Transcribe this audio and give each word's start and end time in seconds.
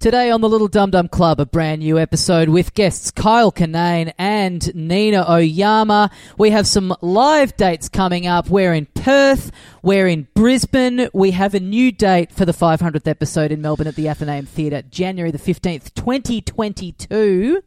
Today 0.00 0.30
on 0.30 0.40
the 0.40 0.48
Little 0.48 0.66
Dum 0.66 0.90
Dum 0.90 1.08
Club, 1.08 1.40
a 1.40 1.44
brand 1.44 1.80
new 1.80 1.98
episode 1.98 2.48
with 2.48 2.72
guests 2.72 3.10
Kyle 3.10 3.52
Kinane 3.52 4.14
and 4.16 4.74
Nina 4.74 5.26
Oyama. 5.30 6.10
We 6.38 6.52
have 6.52 6.66
some 6.66 6.94
live 7.02 7.54
dates 7.58 7.90
coming 7.90 8.26
up. 8.26 8.48
We're 8.48 8.72
in 8.72 8.86
Perth, 8.86 9.52
we're 9.82 10.08
in 10.08 10.26
Brisbane. 10.32 11.10
We 11.12 11.32
have 11.32 11.52
a 11.52 11.60
new 11.60 11.92
date 11.92 12.32
for 12.32 12.46
the 12.46 12.52
500th 12.52 13.06
episode 13.06 13.52
in 13.52 13.60
Melbourne 13.60 13.88
at 13.88 13.94
the 13.94 14.08
Athenaeum 14.08 14.46
Theatre, 14.46 14.80
January 14.90 15.32
the 15.32 15.38
15th, 15.38 15.92
2022. 15.92 17.62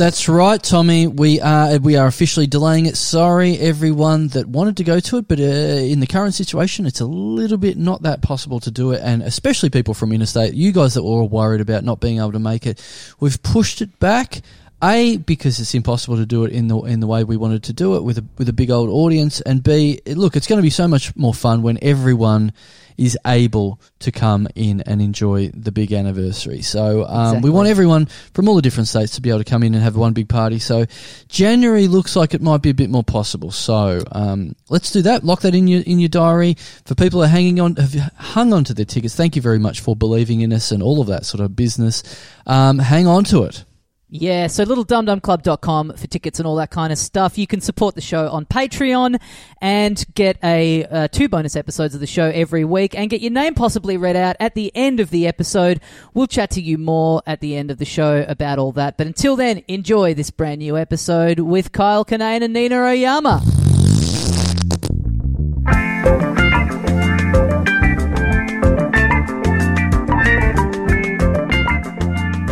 That's 0.00 0.30
right, 0.30 0.62
Tommy. 0.62 1.06
We 1.06 1.42
are 1.42 1.76
we 1.76 1.96
are 1.96 2.06
officially 2.06 2.46
delaying 2.46 2.86
it. 2.86 2.96
Sorry, 2.96 3.58
everyone 3.58 4.28
that 4.28 4.46
wanted 4.46 4.78
to 4.78 4.82
go 4.84 4.98
to 4.98 5.18
it, 5.18 5.28
but 5.28 5.38
uh, 5.38 5.42
in 5.42 6.00
the 6.00 6.06
current 6.06 6.32
situation, 6.32 6.86
it's 6.86 7.00
a 7.00 7.04
little 7.04 7.58
bit 7.58 7.76
not 7.76 8.00
that 8.04 8.22
possible 8.22 8.60
to 8.60 8.70
do 8.70 8.92
it, 8.92 9.02
and 9.04 9.22
especially 9.22 9.68
people 9.68 9.92
from 9.92 10.12
interstate. 10.12 10.54
You 10.54 10.72
guys 10.72 10.94
that 10.94 11.02
were 11.02 11.10
all 11.10 11.28
worried 11.28 11.60
about 11.60 11.84
not 11.84 12.00
being 12.00 12.16
able 12.16 12.32
to 12.32 12.38
make 12.38 12.66
it, 12.66 12.82
we've 13.20 13.42
pushed 13.42 13.82
it 13.82 13.98
back. 13.98 14.40
A 14.82 15.18
because 15.18 15.60
it's 15.60 15.74
impossible 15.74 16.16
to 16.16 16.26
do 16.26 16.44
it 16.44 16.52
in 16.52 16.68
the 16.68 16.78
in 16.82 17.00
the 17.00 17.06
way 17.06 17.22
we 17.24 17.36
wanted 17.36 17.64
to 17.64 17.72
do 17.72 17.96
it 17.96 18.02
with 18.02 18.18
a 18.18 18.24
with 18.38 18.48
a 18.48 18.52
big 18.52 18.70
old 18.70 18.88
audience, 18.88 19.40
and 19.42 19.62
B 19.62 20.00
look, 20.06 20.36
it's 20.36 20.46
going 20.46 20.58
to 20.58 20.62
be 20.62 20.70
so 20.70 20.88
much 20.88 21.14
more 21.16 21.34
fun 21.34 21.62
when 21.62 21.78
everyone 21.82 22.52
is 22.96 23.16
able 23.26 23.80
to 23.98 24.12
come 24.12 24.46
in 24.54 24.82
and 24.82 25.00
enjoy 25.00 25.48
the 25.54 25.72
big 25.72 25.90
anniversary. 25.90 26.60
So 26.60 27.06
um, 27.06 27.28
Exactly. 27.28 27.50
we 27.50 27.54
want 27.54 27.68
everyone 27.68 28.06
from 28.34 28.46
all 28.46 28.54
the 28.54 28.60
different 28.60 28.88
states 28.88 29.14
to 29.14 29.22
be 29.22 29.30
able 29.30 29.38
to 29.38 29.44
come 29.44 29.62
in 29.62 29.74
and 29.74 29.82
have 29.82 29.96
one 29.96 30.12
big 30.12 30.28
party. 30.28 30.58
So 30.58 30.84
January 31.28 31.88
looks 31.88 32.14
like 32.14 32.34
it 32.34 32.42
might 32.42 32.60
be 32.60 32.68
a 32.68 32.74
bit 32.74 32.90
more 32.90 33.02
possible. 33.02 33.52
So 33.52 34.02
um, 34.12 34.54
let's 34.68 34.90
do 34.90 35.00
that. 35.02 35.24
Lock 35.24 35.40
that 35.42 35.54
in 35.54 35.66
your 35.66 35.82
in 35.82 35.98
your 35.98 36.10
diary. 36.10 36.56
For 36.84 36.94
people 36.94 37.20
who 37.20 37.24
are 37.24 37.28
hanging 37.28 37.58
on, 37.58 37.76
have 37.76 37.94
hung 38.18 38.52
on 38.52 38.64
to 38.64 38.74
their 38.74 38.84
tickets. 38.84 39.14
Thank 39.14 39.34
you 39.34 39.40
very 39.42 39.58
much 39.58 39.80
for 39.80 39.96
believing 39.96 40.42
in 40.42 40.52
us 40.52 40.70
and 40.70 40.82
all 40.82 41.00
of 41.00 41.06
that 41.06 41.24
sort 41.24 41.40
of 41.40 41.56
business. 41.56 42.02
Um, 42.46 42.78
hang 42.78 43.06
on 43.06 43.24
to 43.24 43.44
it. 43.44 43.64
Yeah, 44.12 44.48
so 44.48 44.64
littledumdumclub.com 44.64 45.94
for 45.96 46.06
tickets 46.08 46.40
and 46.40 46.46
all 46.46 46.56
that 46.56 46.72
kind 46.72 46.92
of 46.92 46.98
stuff. 46.98 47.38
You 47.38 47.46
can 47.46 47.60
support 47.60 47.94
the 47.94 48.00
show 48.00 48.28
on 48.28 48.44
Patreon 48.44 49.20
and 49.60 50.04
get 50.14 50.36
a 50.42 50.84
uh, 50.86 51.08
two 51.08 51.28
bonus 51.28 51.54
episodes 51.54 51.94
of 51.94 52.00
the 52.00 52.08
show 52.08 52.26
every 52.26 52.64
week 52.64 52.98
and 52.98 53.08
get 53.08 53.20
your 53.20 53.30
name 53.30 53.54
possibly 53.54 53.96
read 53.96 54.16
out 54.16 54.34
at 54.40 54.54
the 54.56 54.72
end 54.74 54.98
of 54.98 55.10
the 55.10 55.28
episode. 55.28 55.80
We'll 56.12 56.26
chat 56.26 56.50
to 56.52 56.60
you 56.60 56.76
more 56.76 57.22
at 57.24 57.38
the 57.38 57.54
end 57.56 57.70
of 57.70 57.78
the 57.78 57.84
show 57.84 58.24
about 58.26 58.58
all 58.58 58.72
that. 58.72 58.98
But 58.98 59.06
until 59.06 59.36
then, 59.36 59.62
enjoy 59.68 60.14
this 60.14 60.30
brand 60.30 60.58
new 60.58 60.76
episode 60.76 61.38
with 61.38 61.70
Kyle 61.70 62.04
Kinane 62.04 62.42
and 62.42 62.52
Nina 62.52 62.82
Oyama. 62.82 63.59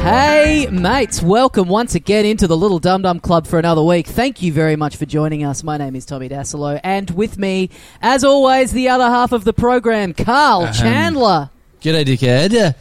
Hey, 0.09 0.67
mates, 0.73 1.23
welcome 1.23 1.69
once 1.69 1.95
again 1.95 2.25
into 2.25 2.47
the 2.47 2.57
Little 2.57 2.79
Dum 2.79 3.03
Dum 3.03 3.21
Club 3.21 3.47
for 3.47 3.59
another 3.59 3.83
week. 3.83 4.07
Thank 4.07 4.41
you 4.41 4.55
very 4.55 4.75
much 4.75 4.97
for 4.97 5.05
joining 5.05 5.45
us. 5.45 5.63
My 5.63 5.77
name 5.77 5.95
is 5.95 6.07
Tommy 6.07 6.31
Dassalo, 6.31 6.81
and 6.83 7.11
with 7.11 7.37
me, 7.37 7.69
as 8.01 8.25
always, 8.25 8.73
the 8.73 8.89
other 8.89 9.05
half 9.05 9.33
of 9.33 9.45
the 9.45 9.53
program, 9.53 10.15
Karl 10.15 10.73
Chandler. 10.73 11.51
G'day, 11.83 12.07
dickhead. 12.07 12.75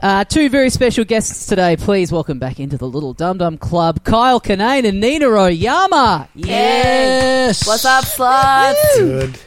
Uh, 0.00 0.24
two 0.24 0.48
very 0.48 0.70
special 0.70 1.04
guests 1.04 1.46
today. 1.46 1.76
Please 1.76 2.10
welcome 2.10 2.40
back 2.40 2.58
into 2.58 2.76
the 2.76 2.88
Little 2.88 3.12
Dum 3.14 3.38
Dum 3.38 3.58
Club, 3.58 4.02
Kyle 4.02 4.40
Kinane 4.40 4.84
and 4.84 4.98
Nina 4.98 5.28
Oyama. 5.28 6.28
Yay! 6.34 6.48
Yes. 6.48 7.64
What's 7.64 7.84
up, 7.84 8.04
sluts? 8.04 8.98
Good, 8.98 9.38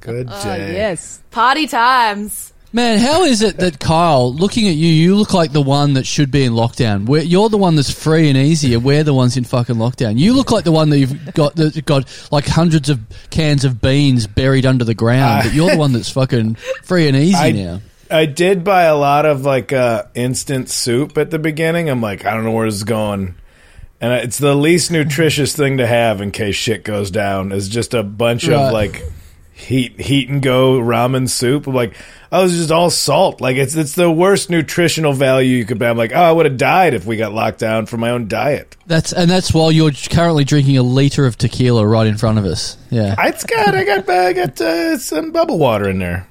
good 0.00 0.28
Oh, 0.30 0.44
day. 0.44 0.74
yes. 0.74 1.22
Party 1.30 1.66
times. 1.66 2.52
Man, 2.74 2.98
how 2.98 3.22
is 3.22 3.40
it 3.40 3.58
that 3.58 3.78
Kyle, 3.78 4.34
looking 4.34 4.66
at 4.66 4.74
you, 4.74 4.88
you 4.88 5.14
look 5.14 5.32
like 5.32 5.52
the 5.52 5.62
one 5.62 5.92
that 5.92 6.04
should 6.08 6.32
be 6.32 6.42
in 6.42 6.54
lockdown? 6.54 7.06
We're, 7.06 7.22
you're 7.22 7.48
the 7.48 7.56
one 7.56 7.76
that's 7.76 7.92
free 7.92 8.28
and 8.28 8.36
easy, 8.36 8.74
and 8.74 8.82
we're 8.82 9.04
the 9.04 9.14
ones 9.14 9.36
in 9.36 9.44
fucking 9.44 9.76
lockdown. 9.76 10.18
You 10.18 10.32
look 10.34 10.50
like 10.50 10.64
the 10.64 10.72
one 10.72 10.90
that 10.90 10.98
you've 10.98 11.34
got 11.34 11.54
that's 11.54 11.80
got 11.82 12.28
like 12.32 12.46
hundreds 12.46 12.90
of 12.90 12.98
cans 13.30 13.64
of 13.64 13.80
beans 13.80 14.26
buried 14.26 14.66
under 14.66 14.84
the 14.84 14.92
ground, 14.94 15.44
but 15.44 15.54
you're 15.54 15.70
the 15.70 15.76
one 15.78 15.92
that's 15.92 16.10
fucking 16.10 16.56
free 16.82 17.06
and 17.06 17.16
easy 17.16 17.36
I, 17.36 17.52
now. 17.52 17.80
I 18.10 18.26
did 18.26 18.64
buy 18.64 18.82
a 18.82 18.96
lot 18.96 19.24
of 19.24 19.42
like 19.44 19.72
uh, 19.72 20.06
instant 20.16 20.68
soup 20.68 21.16
at 21.16 21.30
the 21.30 21.38
beginning. 21.38 21.88
I'm 21.88 22.00
like, 22.00 22.26
I 22.26 22.34
don't 22.34 22.42
know 22.42 22.50
where 22.50 22.66
this 22.66 22.74
is 22.74 22.82
going. 22.84 23.36
And 24.00 24.12
it's 24.14 24.38
the 24.38 24.56
least 24.56 24.90
nutritious 24.90 25.54
thing 25.54 25.76
to 25.76 25.86
have 25.86 26.20
in 26.20 26.32
case 26.32 26.56
shit 26.56 26.82
goes 26.82 27.12
down. 27.12 27.52
Is 27.52 27.68
just 27.68 27.94
a 27.94 28.02
bunch 28.02 28.48
Right. 28.48 28.56
of 28.56 28.72
like 28.72 29.00
heat 29.54 30.00
heat 30.00 30.28
and 30.28 30.42
go 30.42 30.78
ramen 30.80 31.28
soup. 31.28 31.66
I'm 31.66 31.74
like, 31.74 31.94
oh, 32.32 32.44
it's 32.44 32.54
just 32.54 32.70
all 32.72 32.90
salt. 32.90 33.40
Like 33.40 33.56
it's 33.56 33.74
it's 33.76 33.94
the 33.94 34.10
worst 34.10 34.50
nutritional 34.50 35.12
value 35.12 35.56
you 35.56 35.64
could 35.64 35.78
buy. 35.78 35.88
I'm 35.88 35.96
like, 35.96 36.12
oh, 36.12 36.20
I 36.20 36.32
would 36.32 36.46
have 36.46 36.56
died 36.56 36.92
if 36.94 37.06
we 37.06 37.16
got 37.16 37.32
locked 37.32 37.58
down 37.60 37.86
from 37.86 38.00
my 38.00 38.10
own 38.10 38.26
diet. 38.28 38.76
That's 38.86 39.12
and 39.12 39.30
that's 39.30 39.54
while 39.54 39.70
you're 39.72 39.92
currently 40.10 40.44
drinking 40.44 40.76
a 40.76 40.82
liter 40.82 41.24
of 41.26 41.38
tequila 41.38 41.86
right 41.86 42.06
in 42.06 42.16
front 42.16 42.38
of 42.38 42.44
us. 42.44 42.76
Yeah, 42.90 43.14
It's 43.18 43.44
got 43.44 43.74
I 43.74 43.84
got 43.84 44.08
I 44.08 44.32
got 44.32 44.60
uh, 44.60 44.98
some 44.98 45.30
bubble 45.32 45.58
water 45.58 45.88
in 45.88 45.98
there. 46.00 46.26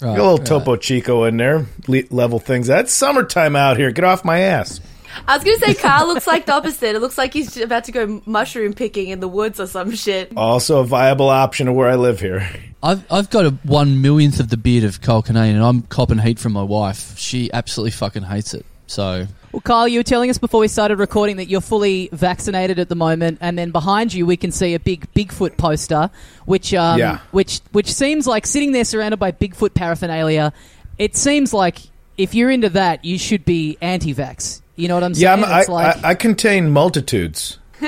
right, 0.00 0.16
Got 0.16 0.18
a 0.18 0.22
little 0.22 0.38
right. 0.38 0.46
Topo 0.46 0.76
Chico 0.76 1.24
in 1.24 1.36
there. 1.36 1.66
Le- 1.86 2.02
level 2.10 2.38
things. 2.38 2.66
That's 2.66 2.92
summertime 2.92 3.54
out 3.56 3.76
here. 3.76 3.90
Get 3.92 4.04
off 4.04 4.24
my 4.24 4.40
ass. 4.40 4.80
I 5.26 5.36
was 5.36 5.44
gonna 5.44 5.58
say 5.58 5.74
Karl 5.74 6.06
looks 6.06 6.26
like 6.26 6.46
the 6.46 6.52
opposite. 6.52 6.94
It 6.96 7.00
looks 7.00 7.18
like 7.18 7.32
he's 7.32 7.56
about 7.56 7.84
to 7.84 7.92
go 7.92 8.22
mushroom 8.26 8.72
picking 8.72 9.08
in 9.08 9.20
the 9.20 9.28
woods 9.28 9.60
or 9.60 9.66
some 9.66 9.90
shit. 9.94 10.32
Also 10.36 10.80
a 10.80 10.84
viable 10.84 11.28
option 11.28 11.68
of 11.68 11.74
where 11.74 11.88
I 11.88 11.96
live 11.96 12.20
here. 12.20 12.48
I've 12.82 13.04
I've 13.12 13.30
got 13.30 13.46
a 13.46 13.50
one 13.62 14.00
millionth 14.02 14.40
of 14.40 14.48
the 14.48 14.56
beard 14.56 14.84
of 14.84 15.00
Kyle 15.00 15.22
Kinane, 15.22 15.54
and 15.54 15.62
I'm 15.62 15.82
copping 15.82 16.18
heat 16.18 16.38
from 16.38 16.52
my 16.52 16.62
wife. 16.62 17.16
She 17.18 17.52
absolutely 17.52 17.92
fucking 17.92 18.22
hates 18.24 18.54
it. 18.54 18.64
So 18.88 19.26
Well, 19.52 19.60
Kyle, 19.60 19.86
you 19.86 19.98
were 20.00 20.04
telling 20.04 20.30
us 20.30 20.38
before 20.38 20.60
we 20.60 20.68
started 20.68 20.98
recording 20.98 21.36
that 21.36 21.48
you're 21.48 21.60
fully 21.60 22.08
vaccinated 22.12 22.78
at 22.78 22.88
the 22.88 22.94
moment, 22.96 23.38
and 23.40 23.56
then 23.56 23.70
behind 23.70 24.12
you 24.12 24.26
we 24.26 24.36
can 24.36 24.50
see 24.50 24.74
a 24.74 24.80
big 24.80 25.06
Bigfoot 25.14 25.56
poster, 25.58 26.10
which 26.46 26.72
um, 26.74 26.98
Yeah. 26.98 27.18
which 27.30 27.60
which 27.72 27.92
seems 27.92 28.26
like 28.26 28.46
sitting 28.46 28.72
there 28.72 28.84
surrounded 28.84 29.18
by 29.18 29.30
Bigfoot 29.30 29.74
paraphernalia. 29.74 30.52
It 30.98 31.16
seems 31.16 31.52
like 31.54 31.78
if 32.18 32.34
you're 32.34 32.50
into 32.50 32.70
that, 32.70 33.04
you 33.04 33.18
should 33.18 33.44
be 33.44 33.76
anti-vax. 33.80 34.61
You 34.76 34.88
know 34.88 34.94
what 34.94 35.04
I'm 35.04 35.12
Yeah, 35.14 35.34
saying? 35.34 35.44
I'm, 35.44 35.52
I, 35.52 35.64
like 35.72 36.04
I, 36.04 36.10
I 36.10 36.14
contain 36.14 36.70
multitudes. 36.70 37.58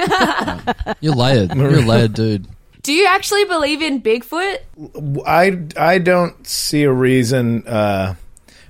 you're 1.01 1.15
layered. 1.15 1.55
you're 1.57 1.79
a 1.79 1.81
layered 1.81 2.15
dude. 2.15 2.47
Do 2.83 2.93
you 2.93 3.07
actually 3.07 3.45
believe 3.47 3.81
in 3.81 4.03
Bigfoot? 4.03 4.59
I, 5.27 5.59
I 5.81 5.99
don't 5.99 6.47
see 6.47 6.83
a 6.83 6.93
reason 6.93 7.67
uh, 7.67 8.15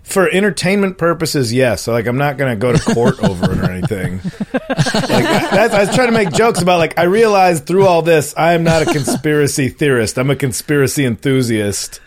for 0.04 0.28
entertainment 0.30 0.98
purposes. 0.98 1.52
Yes, 1.52 1.88
like 1.88 2.06
I'm 2.06 2.18
not 2.18 2.36
going 2.36 2.50
to 2.52 2.56
go 2.56 2.72
to 2.72 2.94
court 2.94 3.18
over 3.24 3.50
it 3.52 3.58
or 3.58 3.70
anything. 3.70 4.20
Like, 4.52 4.62
that's, 5.02 5.74
I 5.74 5.84
was 5.86 5.94
trying 5.94 6.08
to 6.08 6.12
make 6.12 6.30
jokes 6.32 6.62
about 6.62 6.78
like 6.78 6.96
I 6.96 7.04
realized 7.04 7.66
through 7.66 7.86
all 7.86 8.02
this 8.02 8.34
I 8.36 8.52
am 8.52 8.62
not 8.62 8.82
a 8.82 8.86
conspiracy 8.86 9.68
theorist. 9.68 10.16
I'm 10.16 10.30
a 10.30 10.36
conspiracy 10.36 11.04
enthusiast. 11.04 12.00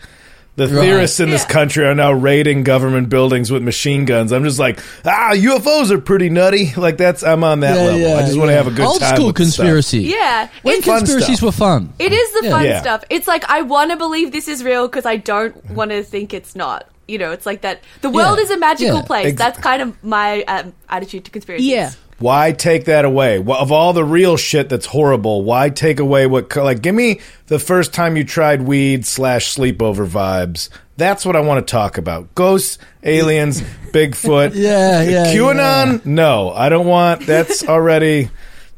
The 0.58 0.66
Right. 0.66 0.82
theorists 0.82 1.20
in 1.20 1.30
this 1.30 1.44
country 1.44 1.84
are 1.86 1.94
now 1.94 2.12
raiding 2.12 2.64
government 2.64 3.08
buildings 3.08 3.50
with 3.50 3.62
machine 3.62 4.04
guns. 4.04 4.32
I'm 4.32 4.44
just 4.44 4.58
like, 4.58 4.80
ah, 5.06 5.30
UFOs 5.32 5.90
are 5.90 5.98
pretty 5.98 6.28
nutty. 6.30 6.72
Like 6.76 6.96
that's 6.98 7.22
I'm 7.22 7.42
on 7.44 7.60
that 7.60 7.76
level. 7.76 8.16
I 8.16 8.22
just 8.22 8.36
want 8.36 8.50
to 8.50 8.54
have 8.54 8.66
a 8.66 8.70
good 8.72 8.84
Old 8.86 9.00
time. 9.00 9.14
school 9.14 9.26
with 9.28 9.36
the 9.36 9.44
stuff. 9.46 9.64
conspiracy. 9.64 10.00
Yeah, 10.02 10.48
when 10.62 10.82
conspiracies 10.82 11.40
were 11.40 11.52
fun. 11.52 11.92
it 11.98 12.12
is 12.12 12.32
the 12.42 12.50
fun 12.50 12.64
Yeah. 12.64 12.80
stuff. 12.80 13.04
It's 13.08 13.26
like 13.28 13.48
I 13.48 13.62
want 13.62 13.90
to 13.92 13.96
believe 13.96 14.32
this 14.32 14.48
is 14.48 14.62
real 14.64 14.88
because 14.88 15.06
I 15.06 15.16
don't 15.16 15.54
want 15.70 15.92
to 15.92 16.02
think 16.02 16.34
it's 16.34 16.54
not. 16.56 16.88
You 17.06 17.18
know, 17.18 17.30
it's 17.32 17.46
like 17.46 17.62
that. 17.62 17.80
The 18.02 18.10
world 18.10 18.36
Yeah. 18.38 18.44
is 18.44 18.50
a 18.50 18.58
magical 18.58 18.96
Yeah. 18.96 19.02
place. 19.02 19.26
Ex- 19.28 19.38
That's 19.38 19.58
kind 19.60 19.80
of 19.80 19.94
my 20.04 20.42
um, 20.42 20.72
attitude 20.90 21.24
to 21.26 21.30
conspiracies. 21.30 21.66
yeah. 21.66 21.92
Why 22.18 22.50
take 22.50 22.86
that 22.86 23.04
away? 23.04 23.38
Of 23.38 23.70
all 23.70 23.92
the 23.92 24.04
real 24.04 24.36
shit 24.36 24.68
that's 24.68 24.86
horrible, 24.86 25.44
why 25.44 25.70
take 25.70 26.00
away 26.00 26.26
what? 26.26 26.54
Like, 26.56 26.82
give 26.82 26.94
me 26.94 27.20
the 27.46 27.60
first 27.60 27.94
time 27.94 28.16
you 28.16 28.24
tried 28.24 28.62
weed 28.62 29.06
slash 29.06 29.54
sleepover 29.54 30.08
vibes. 30.08 30.68
That's 30.96 31.24
what 31.24 31.36
I 31.36 31.40
want 31.40 31.64
to 31.64 31.70
talk 31.70 31.96
about. 31.96 32.34
Ghosts, 32.34 32.78
aliens, 33.04 33.60
Bigfoot. 33.92 34.52
Yeah, 34.54 35.02
yeah, 35.02 35.26
QAnon? 35.32 36.04
No, 36.04 36.50
I 36.50 36.68
don't 36.68 36.86
want. 36.86 37.24
That's 37.24 37.62
already. 37.64 38.30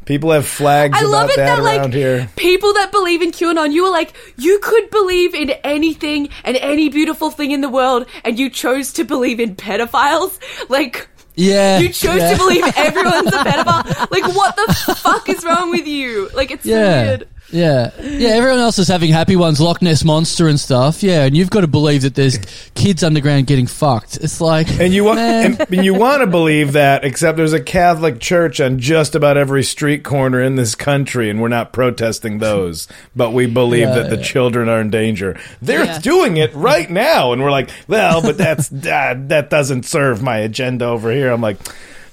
People 0.04 0.32
have 0.32 0.46
flags 0.46 0.98
I 0.98 1.02
about 1.02 1.10
love 1.10 1.30
it 1.30 1.36
that, 1.36 1.56
that, 1.56 1.58
around 1.60 1.82
like 1.82 1.92
here. 1.94 2.28
people 2.34 2.72
that 2.74 2.90
believe 2.90 3.22
in 3.22 3.30
QAnon, 3.30 3.72
you 3.72 3.84
were 3.84 3.90
like, 3.90 4.12
you 4.36 4.58
could 4.58 4.90
believe 4.90 5.34
in 5.34 5.50
anything 5.62 6.30
and 6.42 6.56
any 6.56 6.88
beautiful 6.88 7.30
thing 7.30 7.52
in 7.52 7.60
the 7.60 7.68
world, 7.68 8.06
and 8.24 8.36
you 8.38 8.50
chose 8.50 8.92
to 8.94 9.04
believe 9.04 9.38
in 9.40 9.54
pedophiles. 9.54 10.36
Like, 10.68 11.08
Yeah, 11.40 11.78
you 11.78 11.88
chose 11.88 12.18
yeah. 12.18 12.32
to 12.32 12.36
believe 12.36 12.64
everyone's 12.76 13.28
a 13.28 13.30
pedophile. 13.44 14.10
Like, 14.10 14.26
what 14.36 14.54
the 14.56 14.94
fuck 14.98 15.28
is 15.28 15.42
wrong 15.44 15.70
with 15.70 15.86
you? 15.86 16.28
Like, 16.34 16.50
it's 16.50 16.66
Yeah. 16.66 17.02
weird. 17.02 17.28
Yeah, 17.52 17.90
yeah. 18.00 18.28
Everyone 18.30 18.58
else 18.60 18.78
is 18.78 18.86
having 18.88 19.10
happy 19.10 19.34
ones, 19.36 19.60
Loch 19.60 19.82
Ness 19.82 20.04
monster 20.04 20.46
and 20.48 20.58
stuff. 20.58 21.02
Yeah, 21.02 21.24
and 21.24 21.36
you've 21.36 21.50
got 21.50 21.62
to 21.62 21.66
believe 21.66 22.02
that 22.02 22.14
there's 22.14 22.38
kids 22.74 23.02
underground 23.02 23.46
getting 23.48 23.66
fucked. 23.66 24.16
It's 24.18 24.40
like, 24.40 24.68
And 24.80 24.92
you 24.94 25.04
want 25.04 25.18
and, 25.18 25.60
and 25.60 25.84
you 25.84 25.94
want 25.94 26.20
to 26.20 26.26
believe 26.26 26.72
that, 26.74 27.04
except 27.04 27.36
there's 27.36 27.52
a 27.52 27.60
Catholic 27.60 28.20
church 28.20 28.60
on 28.60 28.78
just 28.78 29.14
about 29.14 29.36
every 29.36 29.62
street 29.64 30.04
corner 30.04 30.40
in 30.40 30.56
this 30.56 30.74
country, 30.74 31.28
and 31.28 31.40
we're 31.42 31.48
not 31.48 31.72
protesting 31.72 32.38
those, 32.38 32.86
but 33.16 33.32
we 33.32 33.46
believe 33.46 33.88
Yeah, 33.88 33.94
that 33.96 34.10
the 34.10 34.16
yeah. 34.16 34.22
children 34.22 34.68
are 34.68 34.80
in 34.80 34.90
danger. 34.90 35.38
They're 35.60 35.84
Yeah. 35.84 35.98
doing 35.98 36.36
it 36.36 36.54
right 36.54 36.88
now, 36.88 37.32
and 37.32 37.42
we're 37.42 37.50
like, 37.50 37.70
well, 37.88 38.22
but 38.22 38.38
that's 38.38 38.68
that, 38.72 39.28
that 39.30 39.50
doesn't 39.50 39.84
serve 39.86 40.22
my 40.22 40.38
agenda 40.38 40.84
over 40.86 41.10
here. 41.10 41.30
I'm 41.32 41.40
like, 41.40 41.58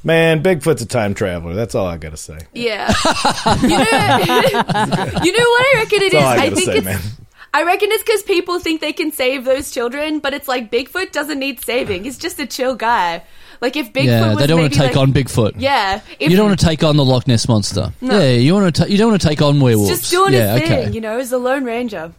man, 0.03 0.44
Bigfoot's 0.44 0.81
a 0.81 0.85
time 0.85 1.13
traveler. 1.13 1.53
That's 1.53 1.75
all 1.75 1.88
I 1.88 1.97
got 1.97 2.11
to 2.11 2.17
say. 2.17 2.39
Yeah. 2.53 2.94
you, 3.61 3.69
know, 3.69 3.77
you 5.23 5.31
know 5.31 5.45
what 5.49 5.65
I 5.65 5.73
reckon 5.75 6.01
it 6.01 6.05
is? 6.05 6.11
That's 6.13 6.15
all 6.15 6.27
I 6.27 6.33
I 6.33 6.38
got 6.38 6.49
to 6.49 6.55
think 6.55 6.65
say, 6.65 6.77
it's. 6.77 6.85
man. 6.85 7.01
I 7.53 7.63
reckon 7.63 7.89
it's 7.91 8.03
because 8.03 8.23
people 8.23 8.59
think 8.59 8.81
they 8.81 8.94
can 8.94 9.11
save 9.11 9.45
those 9.45 9.71
children, 9.71 10.19
but 10.19 10.33
it's 10.33 10.47
like 10.47 10.69
Bigfoot 10.69 11.11
doesn't 11.11 11.39
need 11.39 11.63
saving. 11.63 12.03
He's 12.03 12.17
just 12.17 12.39
a 12.39 12.45
chill 12.45 12.75
guy. 12.75 13.23
Like 13.61 13.75
if 13.75 13.94
Bigfoot 13.94 14.05
yeah, 14.05 14.29
was 14.29 14.38
they 14.38 14.47
don't 14.47 14.59
want 14.59 14.73
to 14.73 14.79
take 14.79 14.95
like, 14.95 14.97
on 14.97 15.13
Bigfoot. 15.13 15.53
Yeah, 15.57 16.01
if 16.19 16.29
you 16.29 16.38
don't 16.38 16.47
want 16.47 16.59
to 16.59 16.65
take 16.65 16.83
on 16.83 16.97
the 16.97 17.05
Loch 17.05 17.27
Ness 17.27 17.47
monster. 17.47 17.91
Yeah, 18.01 18.29
you 18.29 18.53
want 18.53 18.75
to. 18.75 18.81
Ta- 18.83 18.88
you 18.88 18.97
don't 18.97 19.09
want 19.09 19.21
to 19.21 19.27
take 19.27 19.41
on 19.41 19.59
werewolves. 19.59 19.89
just 19.89 20.11
doing 20.11 20.33
yeah, 20.33 20.57
his 20.57 20.69
thing, 20.69 20.79
okay. 20.79 20.91
you 20.91 21.01
know, 21.01 21.17
as 21.17 21.31
a 21.31 21.38
lone 21.39 21.63
ranger. 21.63 22.13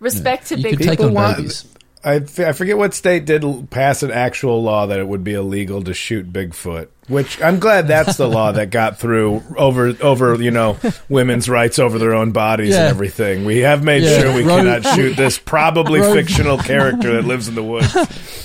Respect 0.00 0.48
to 0.48 0.58
You 0.58 0.70
could 0.70 0.80
Bigfoot. 0.80 0.84
take 0.84 1.00
on 1.00 1.14
want- 1.14 1.36
babies. 1.36 1.66
I, 2.04 2.16
f- 2.16 2.40
I 2.40 2.50
forget 2.50 2.76
what 2.76 2.94
state 2.94 3.26
did 3.26 3.70
pass 3.70 4.02
an 4.02 4.10
actual 4.10 4.60
law 4.60 4.86
that 4.86 4.98
it 4.98 5.06
would 5.06 5.22
be 5.22 5.34
illegal 5.34 5.84
to 5.84 5.94
shoot 5.94 6.32
Bigfoot. 6.32 6.88
Which 7.08 7.42
I'm 7.42 7.58
glad 7.58 7.88
that's 7.88 8.16
the 8.16 8.28
law 8.28 8.52
that 8.52 8.70
got 8.70 8.96
through 8.98 9.42
over 9.56 9.92
over 10.00 10.40
you 10.40 10.52
know 10.52 10.78
women's 11.08 11.48
rights 11.48 11.80
over 11.80 11.98
their 11.98 12.14
own 12.14 12.30
bodies 12.30 12.70
Yeah. 12.70 12.82
and 12.82 12.90
everything. 12.90 13.44
We 13.44 13.58
have 13.58 13.82
made 13.82 14.04
Yeah. 14.04 14.20
sure 14.20 14.34
we 14.34 14.44
Ro- 14.44 14.58
cannot 14.58 14.94
shoot 14.94 15.16
this 15.16 15.36
probably 15.36 15.98
Ro- 16.02 16.14
fictional 16.14 16.58
character 16.58 17.14
that 17.14 17.24
lives 17.24 17.48
in 17.48 17.56
the 17.56 17.62
woods. 17.62 17.92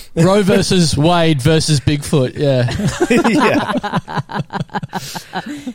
Roe 0.15 0.42
versus 0.42 0.98
Wade 0.98 1.39
versus 1.39 1.80
Bigfoot. 1.80 2.33
Yeah, 2.36 2.65
yeah, 3.30 4.42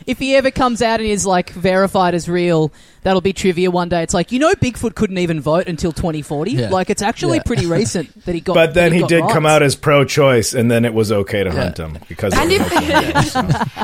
If 0.05 0.19
he 0.19 0.35
ever 0.35 0.51
comes 0.51 0.81
out 0.81 0.99
and 0.99 1.07
is 1.07 1.25
like 1.25 1.51
verified 1.51 2.13
as 2.13 2.27
real, 2.27 2.73
that'll 3.03 3.21
be 3.21 3.31
trivia 3.31 3.71
one 3.71 3.87
day. 3.87 4.03
It's 4.03 4.13
like 4.13 4.33
you 4.33 4.39
know 4.39 4.51
Bigfoot 4.55 4.95
couldn't 4.95 5.17
even 5.19 5.39
vote 5.39 5.67
until 5.67 5.93
2040. 5.93 6.51
Yeah. 6.51 6.69
Like 6.71 6.89
it's 6.89 7.01
actually 7.01 7.37
Yeah. 7.37 7.43
pretty 7.45 7.65
recent 7.67 8.25
that 8.25 8.35
he 8.35 8.41
got. 8.41 8.55
but 8.55 8.73
then 8.73 8.89
that 8.91 8.95
he 8.95 9.01
got 9.01 9.09
did 9.09 9.23
come 9.29 9.45
out 9.45 9.63
as 9.63 9.77
pro-choice, 9.77 10.53
and 10.53 10.69
then 10.69 10.83
it 10.83 10.93
was 10.93 11.09
okay 11.13 11.45
to 11.45 11.51
hunt 11.51 11.77
him 11.79 11.97
because. 12.09 12.33
And 12.37 12.51
if, 12.51 12.72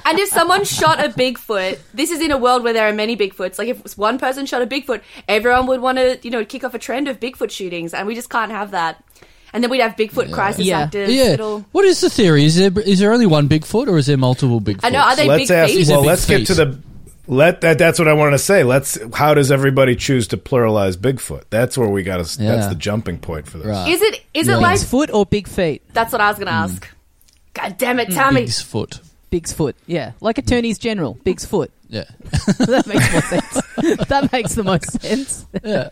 and 0.05 0.19
if 0.19 0.29
someone 0.29 0.63
shot 0.63 1.03
a 1.03 1.09
Bigfoot, 1.09 1.79
this 1.93 2.11
is 2.11 2.21
in 2.21 2.31
a 2.31 2.37
world 2.37 2.63
where 2.63 2.73
there 2.73 2.87
are 2.87 2.93
many 2.93 3.15
Bigfoots. 3.15 3.57
Like 3.59 3.69
if 3.69 3.97
one 3.97 4.17
person 4.17 4.45
shot 4.45 4.61
a 4.61 4.67
Bigfoot, 4.67 5.01
everyone 5.27 5.67
would 5.67 5.81
want 5.81 5.97
to, 5.97 6.19
you 6.23 6.31
know, 6.31 6.43
kick 6.45 6.63
off 6.63 6.73
a 6.73 6.79
trend 6.79 7.07
of 7.07 7.19
Bigfoot 7.19 7.51
shootings, 7.51 7.93
and 7.93 8.07
we 8.07 8.15
just 8.15 8.29
can't 8.29 8.51
have 8.51 8.71
that. 8.71 9.03
And 9.51 9.63
then 9.63 9.71
we'd 9.71 9.81
have 9.81 9.95
Bigfoot 9.95 10.31
crisis 10.31 10.65
Yeah. 10.65 10.81
actors. 10.81 11.11
yeah. 11.11 11.23
It'll, 11.33 11.61
What 11.71 11.83
is 11.85 12.01
the 12.01 12.09
theory? 12.09 12.45
Is 12.45 12.55
there 12.55 12.71
is 12.81 12.99
there 12.99 13.11
only 13.11 13.25
one 13.25 13.49
Bigfoot 13.49 13.87
or 13.87 13.97
is 13.97 14.05
there 14.05 14.17
multiple 14.17 14.61
Bigfoots? 14.61 14.81
I 14.83 14.89
know. 14.89 14.99
Are 14.99 15.15
they 15.15 15.27
let's 15.27 15.41
big 15.49 15.51
ask. 15.51 15.73
feet? 15.73 15.87
Well, 15.87 16.01
big 16.01 16.07
let's 16.07 16.25
get 16.27 16.47
to 16.47 16.53
the. 16.53 16.79
Let 17.27 17.61
that. 17.61 17.77
That's 17.77 17.99
what 17.99 18.07
I 18.07 18.13
wanted 18.13 18.31
to 18.31 18.37
say. 18.39 18.63
Let's. 18.63 18.97
How 19.13 19.33
does 19.35 19.51
everybody 19.51 19.95
choose 19.95 20.27
to 20.29 20.37
pluralize 20.37 20.97
Bigfoot? 20.97 21.43
That's 21.51 21.77
where 21.77 21.87
we 21.87 22.01
got 22.03 22.17
to. 22.17 22.23
That's 22.23 22.39
Yeah. 22.39 22.69
the 22.69 22.75
jumping 22.75 23.19
point 23.19 23.47
for 23.47 23.59
this. 23.59 23.67
Right. 23.67 23.87
Is 23.91 24.01
it? 24.01 24.21
Is 24.33 24.47
Yeah. 24.47 24.55
it 24.55 24.61
like? 24.61 24.73
Big's 24.79 24.83
foot 24.89 25.11
or 25.13 25.25
big 25.27 25.47
feet? 25.47 25.83
That's 25.93 26.11
what 26.11 26.21
I 26.21 26.29
was 26.29 26.37
going 26.37 26.47
to 26.47 26.53
ask. 26.53 26.87
God 27.53 27.77
damn 27.77 27.99
it, 27.99 28.09
mm. 28.09 28.15
Tommy. 28.15 28.41
Big's 28.41 28.61
foot. 28.61 28.99
Big's 29.29 29.53
foot. 29.53 29.75
Yeah, 29.85 30.13
like 30.21 30.37
attorneys 30.37 30.77
general. 30.77 31.15
Big's 31.23 31.45
foot. 31.45 31.71
Yeah, 31.87 32.05
that 32.21 32.85
makes 32.87 33.11
more 33.11 33.21
sense. 33.21 34.07
that 34.07 34.29
makes 34.31 34.55
the 34.55 34.63
most 34.63 35.01
sense. 35.01 35.45
yeah. 35.63 35.89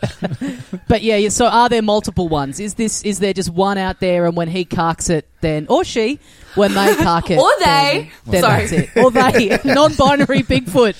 But 0.87 1.01
yeah, 1.01 1.17
yeah, 1.17 1.29
so 1.29 1.47
are 1.47 1.69
there 1.69 1.81
multiple 1.81 2.29
ones? 2.29 2.59
Is 2.59 2.75
this 2.75 3.03
is 3.03 3.19
there 3.19 3.33
just 3.33 3.49
one 3.49 3.77
out 3.77 3.99
there, 3.99 4.25
and 4.25 4.35
when 4.35 4.47
he 4.47 4.65
carks 4.65 5.09
it, 5.09 5.27
then 5.41 5.67
or 5.69 5.83
she, 5.83 6.19
when 6.55 6.73
they 6.73 6.95
cark 6.95 7.29
it, 7.31 7.37
Or 7.39 7.49
they. 7.59 8.09
then, 8.25 8.31
then 8.31 8.41
Sorry. 8.41 8.65
that's 8.65 8.71
it. 8.71 8.89
Or 8.97 9.11
they, 9.11 9.59
non-binary 9.73 10.43
Bigfoot. 10.43 10.95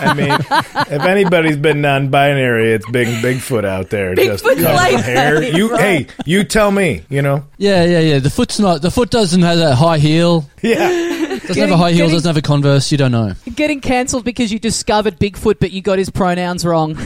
I 0.00 0.14
mean, 0.14 0.30
if 0.30 1.02
anybody's 1.02 1.56
been 1.56 1.80
non-binary, 1.80 2.72
it's 2.72 2.88
big 2.90 3.08
Bigfoot 3.22 3.64
out 3.64 3.90
there. 3.90 4.14
just 4.14 4.44
Bigfoot's 4.44 4.62
covered 4.62 4.74
like- 4.74 5.04
hair. 5.04 5.42
You, 5.54 5.70
Right. 5.70 5.80
hey, 6.10 6.14
you 6.26 6.44
tell 6.44 6.70
me. 6.70 7.02
You 7.08 7.22
know, 7.22 7.44
Yeah, 7.58 7.84
yeah, 7.84 8.00
yeah. 8.00 8.18
The 8.18 8.30
foot's 8.30 8.58
not. 8.58 8.82
The 8.82 8.90
foot 8.90 9.10
doesn't 9.10 9.42
have 9.42 9.58
a 9.58 9.74
high 9.74 9.98
heel. 9.98 10.48
yeah. 10.62 10.88
Doesn't 11.46 11.56
have 11.58 11.70
a 11.70 11.76
high 11.76 11.90
heel. 11.92 12.06
getting- 12.06 12.14
Doesn't 12.16 12.28
have 12.28 12.36
a 12.36 12.42
Converse. 12.42 12.90
You 12.92 12.98
don't 12.98 13.12
know. 13.12 13.34
Getting 13.54 13.80
cancelled 13.80 14.24
because 14.24 14.52
you 14.52 14.58
discovered 14.58 15.18
Bigfoot, 15.18 15.58
but 15.60 15.72
you 15.72 15.82
got 15.82 15.98
his 15.98 16.10
pronouns 16.10 16.64
wrong. 16.64 16.96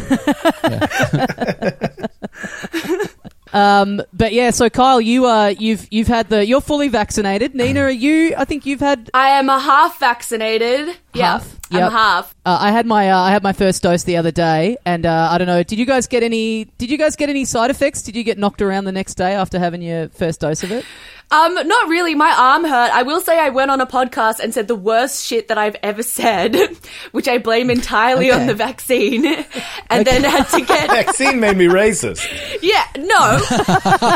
Um, 3.52 4.02
but 4.12 4.32
yeah, 4.32 4.50
so 4.50 4.68
Kyle, 4.68 5.00
you 5.00 5.26
uh, 5.26 5.54
you've 5.58 5.86
you've 5.90 6.08
had 6.08 6.28
the 6.28 6.44
you're 6.46 6.60
fully 6.60 6.88
vaccinated. 6.88 7.54
Nina, 7.54 7.80
are 7.84 7.90
you? 7.90 8.34
I 8.36 8.44
think 8.44 8.66
you've 8.66 8.80
had. 8.80 9.10
I 9.14 9.30
am 9.30 9.48
a 9.48 9.58
half 9.58 9.98
vaccinated. 9.98 10.96
Yeah, 11.18 11.32
Half? 11.32 11.58
I'm 11.70 11.92
half. 11.92 12.34
Uh, 12.46 12.58
I 12.60 12.70
had 12.70 12.86
my 12.86 13.10
uh, 13.10 13.18
I 13.18 13.30
had 13.30 13.42
my 13.42 13.52
first 13.52 13.82
dose 13.82 14.04
the 14.04 14.16
other 14.16 14.30
day, 14.30 14.76
and 14.86 15.04
uh, 15.04 15.28
I 15.30 15.38
don't 15.38 15.46
know. 15.46 15.62
Did 15.62 15.78
you 15.78 15.84
guys 15.86 16.06
get 16.06 16.22
any? 16.22 16.64
Did 16.78 16.90
you 16.90 16.96
guys 16.96 17.14
get 17.16 17.28
any 17.28 17.44
side 17.44 17.70
effects? 17.70 18.02
Did 18.02 18.16
you 18.16 18.24
get 18.24 18.38
knocked 18.38 18.62
around 18.62 18.84
the 18.84 18.92
next 18.92 19.14
day 19.14 19.34
after 19.34 19.58
having 19.58 19.82
your 19.82 20.08
first 20.08 20.40
dose 20.40 20.62
of 20.62 20.72
it? 20.72 20.84
Um, 21.30 21.54
not 21.54 21.88
really. 21.90 22.14
My 22.14 22.34
arm 22.34 22.64
hurt. 22.64 22.90
I 22.90 23.02
will 23.02 23.20
say 23.20 23.38
I 23.38 23.50
went 23.50 23.70
on 23.70 23.82
a 23.82 23.86
podcast 23.86 24.40
and 24.40 24.54
said 24.54 24.66
the 24.66 24.74
worst 24.74 25.26
shit 25.26 25.48
that 25.48 25.58
I've 25.58 25.76
ever 25.82 26.02
said, 26.02 26.56
which 27.12 27.28
I 27.28 27.36
blame 27.36 27.68
entirely 27.68 28.32
on 28.32 28.46
the 28.46 28.54
vaccine, 28.54 29.26
and 29.90 30.06
then 30.06 30.24
had 30.24 30.44
to 30.44 30.60
get. 30.64 30.88
Vaccine 30.88 31.38
made 31.38 31.58
me 31.58 31.66
racist. 31.66 32.26
Yeah, 32.62 32.82
no. 32.96 33.38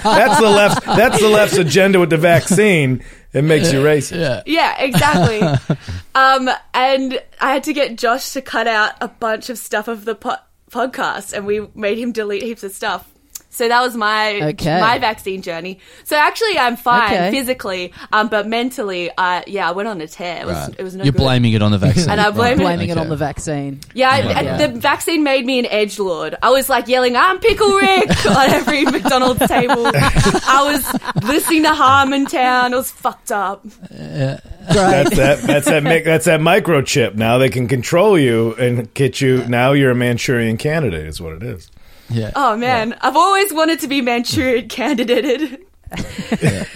That's 0.02 0.40
the 0.40 0.48
left. 0.48 0.86
That's 0.86 1.20
the 1.20 1.28
left's 1.28 1.58
agenda 1.58 2.00
with 2.00 2.08
the 2.10 2.16
vaccine. 2.16 3.04
It 3.32 3.42
makes 3.42 3.72
you 3.72 3.80
racist. 3.80 4.20
Yeah. 4.20 4.42
Yeah, 4.44 4.78
exactly. 4.78 5.40
um, 6.14 6.50
and 6.74 7.22
I 7.40 7.52
had 7.54 7.64
to 7.64 7.72
get 7.72 7.96
Josh 7.96 8.30
to 8.32 8.42
cut 8.42 8.66
out 8.66 8.94
a 9.00 9.08
bunch 9.08 9.48
of 9.48 9.58
stuff 9.58 9.88
of 9.88 10.04
the 10.04 10.14
po- 10.14 10.36
podcast, 10.70 11.32
and 11.32 11.46
we 11.46 11.66
made 11.74 11.98
him 11.98 12.12
delete 12.12 12.42
heaps 12.42 12.62
of 12.62 12.72
stuff. 12.72 13.08
So 13.54 13.68
that 13.68 13.82
was 13.82 13.94
my 13.94 14.40
Okay. 14.52 14.80
my 14.80 14.98
vaccine 14.98 15.42
journey. 15.42 15.78
So 16.04 16.16
actually, 16.16 16.58
I'm 16.58 16.74
fine 16.76 17.12
Okay. 17.12 17.30
physically, 17.30 17.92
um, 18.10 18.28
but 18.28 18.48
mentally, 18.48 19.10
I 19.18 19.44
yeah, 19.46 19.68
I 19.68 19.72
went 19.72 19.88
on 19.88 20.00
a 20.00 20.08
tear. 20.08 20.40
It 20.40 20.46
was 20.46 20.56
Right. 20.56 20.74
it 20.78 20.82
was 20.82 20.94
no 20.96 21.04
You're 21.04 21.12
good. 21.12 21.18
blaming 21.18 21.52
it 21.52 21.60
on 21.60 21.70
the 21.70 21.76
vaccine. 21.86 22.08
And 22.10 22.18
I 22.18 22.30
blame 22.30 22.54
it- 22.58 22.62
Blaming 22.64 22.88
it 22.88 22.92
okay. 22.92 23.00
on 23.00 23.10
the 23.10 23.16
vaccine. 23.16 23.80
Yeah, 23.92 24.08
I- 24.10 24.40
Yeah. 24.40 24.66
the 24.66 24.68
vaccine 24.80 25.22
made 25.22 25.44
me 25.44 25.58
an 25.58 25.66
edge 25.66 25.98
lord. 25.98 26.34
I 26.42 26.48
was 26.48 26.70
like 26.70 26.88
yelling, 26.88 27.14
"I'm 27.14 27.38
Pickle 27.40 27.72
Rick" 27.74 28.26
on 28.26 28.50
every 28.50 28.84
McDonald's 28.86 29.46
table. 29.46 29.86
I 29.94 30.62
was 30.72 31.22
listening 31.22 31.64
to 31.64 31.70
Harmontown. 31.70 32.72
It 32.72 32.76
was 32.76 32.90
fucked 32.90 33.30
up. 33.32 33.62
Great. 33.90 34.38
That's 34.66 35.16
that. 35.16 35.40
That's 35.42 35.66
that. 35.66 35.82
mic- 35.82 36.04
That's 36.06 36.24
that 36.24 36.40
microchip. 36.40 37.16
Now 37.16 37.36
they 37.38 37.50
can 37.50 37.68
control 37.68 38.18
you 38.18 38.54
and 38.54 38.92
get 38.94 39.20
you. 39.20 39.44
Now 39.46 39.72
you're 39.72 39.90
a 39.90 39.94
Manchurian 39.94 40.56
candidate. 40.56 41.06
Is 41.06 41.20
what 41.20 41.34
it 41.34 41.42
is. 41.42 41.70
Yeah. 42.12 42.32
Oh 42.36 42.56
man, 42.56 42.96
I've 43.00 43.16
always 43.16 43.52
wanted 43.52 43.80
to 43.80 43.88
be 43.88 44.00
Manchurian 44.00 44.68
candidated. 44.68 45.64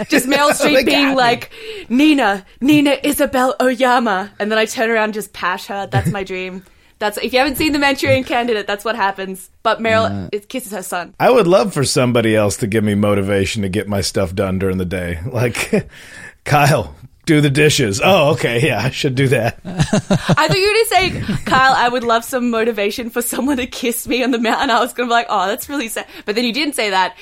just 0.08 0.26
Meryl 0.26 0.56
They 0.58 0.82
Streep 0.82 0.86
being 0.86 1.14
like, 1.14 1.50
Nina, 1.88 2.44
Nina 2.60 2.98
Isabel 3.02 3.56
Oyama, 3.62 4.32
and 4.38 4.50
then 4.50 4.58
I 4.58 4.66
turn 4.66 4.90
around 4.90 5.04
and 5.04 5.14
just 5.14 5.32
pash 5.32 5.66
her. 5.66 5.86
That's 5.86 6.10
my 6.10 6.22
dream. 6.22 6.64
That's 6.98 7.18
if 7.18 7.32
you 7.32 7.38
haven't 7.38 7.56
seen 7.56 7.72
the 7.72 7.78
Manchurian 7.78 8.24
Candidate, 8.24 8.66
that's 8.66 8.84
what 8.84 8.96
happens. 8.96 9.50
But 9.62 9.80
Meryl 9.80 10.28
it 10.32 10.48
kisses 10.48 10.72
her 10.72 10.82
son. 10.82 11.14
I 11.20 11.30
would 11.30 11.46
love 11.46 11.74
for 11.74 11.84
somebody 11.84 12.34
else 12.34 12.56
to 12.58 12.66
give 12.66 12.84
me 12.84 12.94
motivation 12.94 13.62
to 13.62 13.68
get 13.68 13.86
my 13.88 14.00
stuff 14.00 14.34
done 14.34 14.58
during 14.58 14.78
the 14.78 14.86
day. 14.86 15.20
Like, 15.30 15.88
Kyle, 16.44 16.94
do 17.26 17.40
the 17.40 17.50
dishes. 17.50 18.00
Oh, 18.02 18.30
okay. 18.30 18.64
Yeah, 18.66 18.80
I 18.80 18.90
should 18.90 19.16
do 19.16 19.28
that. 19.28 19.58
I 19.64 20.48
thought 20.48 20.56
you 20.56 20.62
were 20.62 21.00
going 21.00 21.20
to 21.20 21.26
say, 21.28 21.44
Kyle, 21.44 21.74
I 21.76 21.88
would 21.88 22.04
love 22.04 22.24
some 22.24 22.50
motivation 22.50 23.10
for 23.10 23.20
someone 23.20 23.56
to 23.56 23.66
kiss 23.66 24.06
me 24.06 24.22
on 24.22 24.30
the 24.30 24.38
mountain. 24.38 24.70
I 24.70 24.78
was 24.78 24.92
going 24.92 25.08
to 25.08 25.10
be 25.10 25.14
like, 25.14 25.26
oh, 25.28 25.46
that's 25.48 25.68
really 25.68 25.88
sad. 25.88 26.06
But 26.24 26.36
then 26.36 26.44
you 26.44 26.52
didn't 26.52 26.76
say 26.76 26.90
that. 26.90 27.16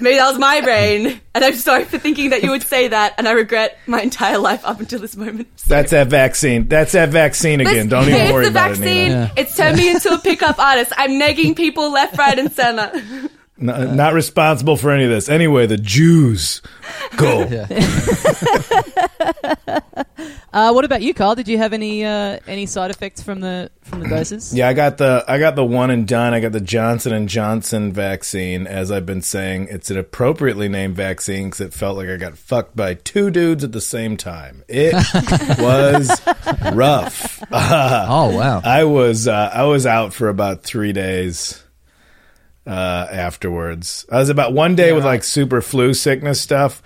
Maybe 0.00 0.16
that 0.16 0.30
was 0.30 0.38
my 0.38 0.60
brain. 0.60 1.20
And 1.34 1.44
I'm 1.44 1.54
sorry 1.54 1.84
for 1.84 1.98
thinking 1.98 2.30
that 2.30 2.44
you 2.44 2.50
would 2.50 2.62
say 2.62 2.88
that. 2.88 3.14
And 3.18 3.26
I 3.28 3.32
regret 3.32 3.78
my 3.86 4.00
entire 4.00 4.38
life 4.38 4.64
up 4.64 4.78
until 4.78 5.00
this 5.00 5.16
moment. 5.16 5.48
That's 5.66 5.90
that 5.90 6.06
vaccine. 6.06 6.68
That's 6.68 6.92
that 6.92 7.08
vaccine 7.08 7.60
again. 7.60 7.88
Don't 7.88 8.08
even 8.08 8.32
worry 8.32 8.46
about 8.46 8.70
vaccine. 8.76 8.86
it, 8.86 9.08
Nina. 9.08 9.32
It's 9.36 9.56
turned 9.56 9.76
me 9.76 9.90
into 9.90 10.14
a 10.14 10.18
pickup 10.18 10.60
artist. 10.60 10.92
I'm 10.96 11.20
negging 11.20 11.56
people 11.56 11.90
left, 11.90 12.16
right, 12.16 12.38
and 12.38 12.52
center. 12.52 12.92
N- 13.60 13.96
not 13.96 14.12
responsible 14.12 14.76
for 14.76 14.90
any 14.90 15.04
of 15.04 15.10
this. 15.10 15.28
Anyway, 15.28 15.66
the 15.66 15.78
Jews 15.78 16.60
go. 17.16 17.46
Uh, 20.56 20.72
what 20.72 20.86
about 20.86 21.02
you, 21.02 21.12
Karl? 21.12 21.34
Did 21.34 21.48
you 21.48 21.58
have 21.58 21.74
any 21.74 22.02
uh, 22.02 22.38
any 22.46 22.64
side 22.64 22.90
effects 22.90 23.22
from 23.22 23.40
the 23.40 23.70
from 23.82 24.00
the 24.00 24.08
doses? 24.08 24.54
Yeah, 24.54 24.68
I 24.68 24.72
got 24.72 24.96
the 24.96 25.22
I 25.28 25.38
got 25.38 25.54
the 25.54 25.66
one 25.66 25.90
and 25.90 26.08
done. 26.08 26.32
I 26.32 26.40
got 26.40 26.52
the 26.52 26.62
Johnson 26.62 27.12
and 27.12 27.28
Johnson 27.28 27.92
vaccine. 27.92 28.66
As 28.66 28.90
I've 28.90 29.04
been 29.04 29.20
saying, 29.20 29.68
it's 29.70 29.90
an 29.90 29.98
appropriately 29.98 30.70
named 30.70 30.96
vaccine 30.96 31.50
because 31.50 31.60
it 31.60 31.74
felt 31.74 31.98
like 31.98 32.08
I 32.08 32.16
got 32.16 32.38
fucked 32.38 32.74
by 32.74 32.94
two 32.94 33.30
dudes 33.30 33.64
at 33.64 33.72
the 33.72 33.82
same 33.82 34.16
time. 34.16 34.64
It 34.66 34.94
was 35.58 36.22
rough. 36.72 37.42
Oh 37.52 38.34
wow. 38.34 38.62
I 38.64 38.84
was 38.84 39.28
uh, 39.28 39.50
I 39.52 39.64
was 39.64 39.84
out 39.84 40.14
for 40.14 40.30
about 40.30 40.62
three 40.62 40.94
days 40.94 41.62
uh, 42.66 43.06
afterwards. 43.10 44.06
I 44.10 44.18
was 44.18 44.28
about 44.28 44.52
one 44.52 44.74
day 44.74 44.92
with 44.92 45.04
like 45.04 45.24
super 45.24 45.60
flu 45.60 45.94
sickness 45.94 46.40
stuff, 46.40 46.82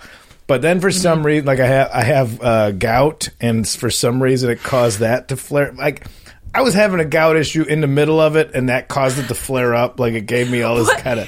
but 0.47 0.61
then 0.61 0.79
for 0.79 0.91
some 0.91 1.25
reason, 1.25 1.45
like 1.45 1.59
I 1.59 1.67
have 1.67 1.91
I 1.93 2.03
have 2.03 2.41
uh, 2.41 2.71
gout, 2.71 3.29
and 3.39 3.67
for 3.67 3.89
some 3.89 4.21
reason 4.21 4.49
it 4.49 4.61
caused 4.61 4.99
that 4.99 5.29
to 5.29 5.37
flare. 5.37 5.71
Like 5.73 6.05
I 6.53 6.61
was 6.61 6.73
having 6.73 6.99
a 6.99 7.05
gout 7.05 7.37
issue 7.37 7.63
in 7.63 7.81
the 7.81 7.87
middle 7.87 8.19
of 8.19 8.35
it, 8.35 8.51
and 8.53 8.69
that 8.69 8.87
caused 8.87 9.17
it 9.17 9.27
to 9.27 9.35
flare 9.35 9.73
up. 9.73 9.99
Like 9.99 10.13
it 10.13 10.25
gave 10.25 10.51
me 10.51 10.61
all 10.61 10.75
this 10.75 10.93
kind 10.95 11.19
of 11.19 11.27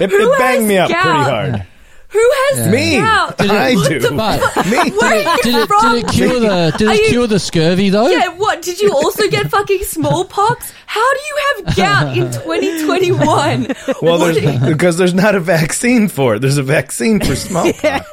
it, 0.00 0.12
it 0.12 0.38
banged 0.38 0.66
me 0.66 0.78
up 0.78 0.90
gout? 0.90 1.02
pretty 1.02 1.18
hard. 1.30 1.66
Who 2.12 2.30
has 2.50 2.68
Me, 2.68 2.96
gout? 2.96 3.34
I 3.40 3.74
What 3.74 3.88
do. 3.88 3.98
the 4.00 4.10
But 4.12 4.66
Me, 4.66 4.90
Where 4.90 5.12
are 5.12 5.16
you 5.16 5.36
did 5.42 5.54
it, 5.54 5.66
from? 5.68 5.94
did 5.94 6.04
it 6.04 6.10
cure 6.12 6.40
the 6.40 6.74
did 6.76 6.88
Are 6.88 6.92
it 6.92 7.00
you- 7.04 7.08
cure 7.08 7.26
the 7.26 7.38
scurvy 7.38 7.88
though? 7.90 8.08
Yeah, 8.08 8.28
what? 8.28 8.60
Did 8.60 8.80
you 8.80 8.92
also 8.92 9.28
get 9.28 9.50
fucking 9.50 9.82
smallpox? 9.84 10.72
How 10.86 11.10
do 11.14 11.20
you 11.26 11.40
have 11.64 11.76
gout 11.76 12.16
in 12.16 12.30
2021? 12.42 13.74
well, 14.02 14.18
What- 14.18 14.34
there's 14.34 14.60
because 14.74 14.98
there's 14.98 15.14
not 15.14 15.34
a 15.34 15.40
vaccine 15.40 16.08
for 16.08 16.34
it. 16.34 16.40
There's 16.40 16.58
a 16.58 16.62
vaccine 16.62 17.18
for 17.20 17.34
smallpox. 17.46 18.06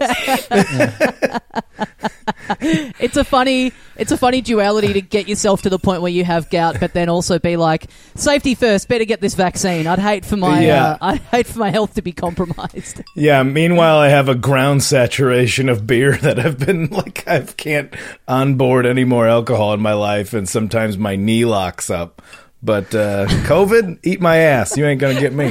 It's 3.00 3.18
a 3.18 3.24
funny 3.24 3.72
it's 3.96 4.12
a 4.12 4.18
funny 4.18 4.41
duality 4.41 4.94
to 4.94 5.01
get 5.01 5.27
yourself 5.27 5.62
to 5.63 5.70
the 5.70 5.79
point 5.79 6.01
where 6.01 6.12
you 6.12 6.24
have 6.24 6.50
gout, 6.50 6.79
but 6.79 6.94
then 6.94 7.10
also 7.10 7.38
be 7.39 7.58
like 7.58 7.88
safety 8.15 8.56
first. 8.56 8.88
Better 8.88 9.06
get 9.06 9.22
this 9.22 9.36
vaccine. 9.36 9.88
I'd 9.88 10.00
hate 10.00 10.25
for 10.25 10.38
my 10.38 10.63
Yeah. 10.65 10.91
uh, 10.91 10.98
I'd 11.01 11.22
hate 11.22 11.48
for 11.48 11.60
my 11.60 11.70
health 11.70 11.96
to 11.96 12.01
be 12.01 12.12
compromised. 12.12 13.01
Yeah. 13.15 13.44
Meanwhile, 13.44 13.98
I 13.98 14.08
have 14.10 14.29
a 14.29 14.36
ground 14.36 14.82
saturation 14.84 15.68
of 15.70 15.86
beer 15.86 16.15
that 16.18 16.39
I've 16.39 16.58
been 16.58 16.88
like 16.91 17.27
I 17.27 17.41
can't 17.41 17.94
onboard 18.27 18.86
any 18.86 19.03
more 19.03 19.27
alcohol 19.27 19.74
in 19.74 19.82
my 19.82 19.94
life, 19.94 20.34
and 20.34 20.48
sometimes 20.48 20.98
my 20.98 21.15
knee 21.15 21.46
locks 21.46 21.89
up. 21.89 22.22
But 22.62 22.94
uh, 22.94 23.25
COVID, 23.48 24.00
eat 24.04 24.20
my 24.22 24.38
ass. 24.38 24.75
You 24.78 24.86
ain't 24.86 25.00
gonna 25.00 25.20
get 25.20 25.34
me. 25.34 25.46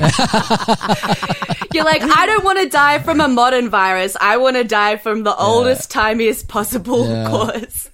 You're 1.75 1.85
like, 1.85 2.03
I 2.03 2.27
don't 2.27 2.45
want 2.45 2.59
to 2.61 2.69
die 2.69 2.99
from 2.99 3.21
a 3.21 3.29
modern 3.29 3.69
virus. 3.71 4.17
I 4.21 4.37
want 4.39 4.57
to 4.57 4.65
die 4.65 4.97
from 4.97 5.23
the 5.23 5.35
oldest, 5.37 5.91
timiest 5.93 6.49
possible 6.49 7.09
Yeah. 7.09 7.27
cause. 7.27 7.91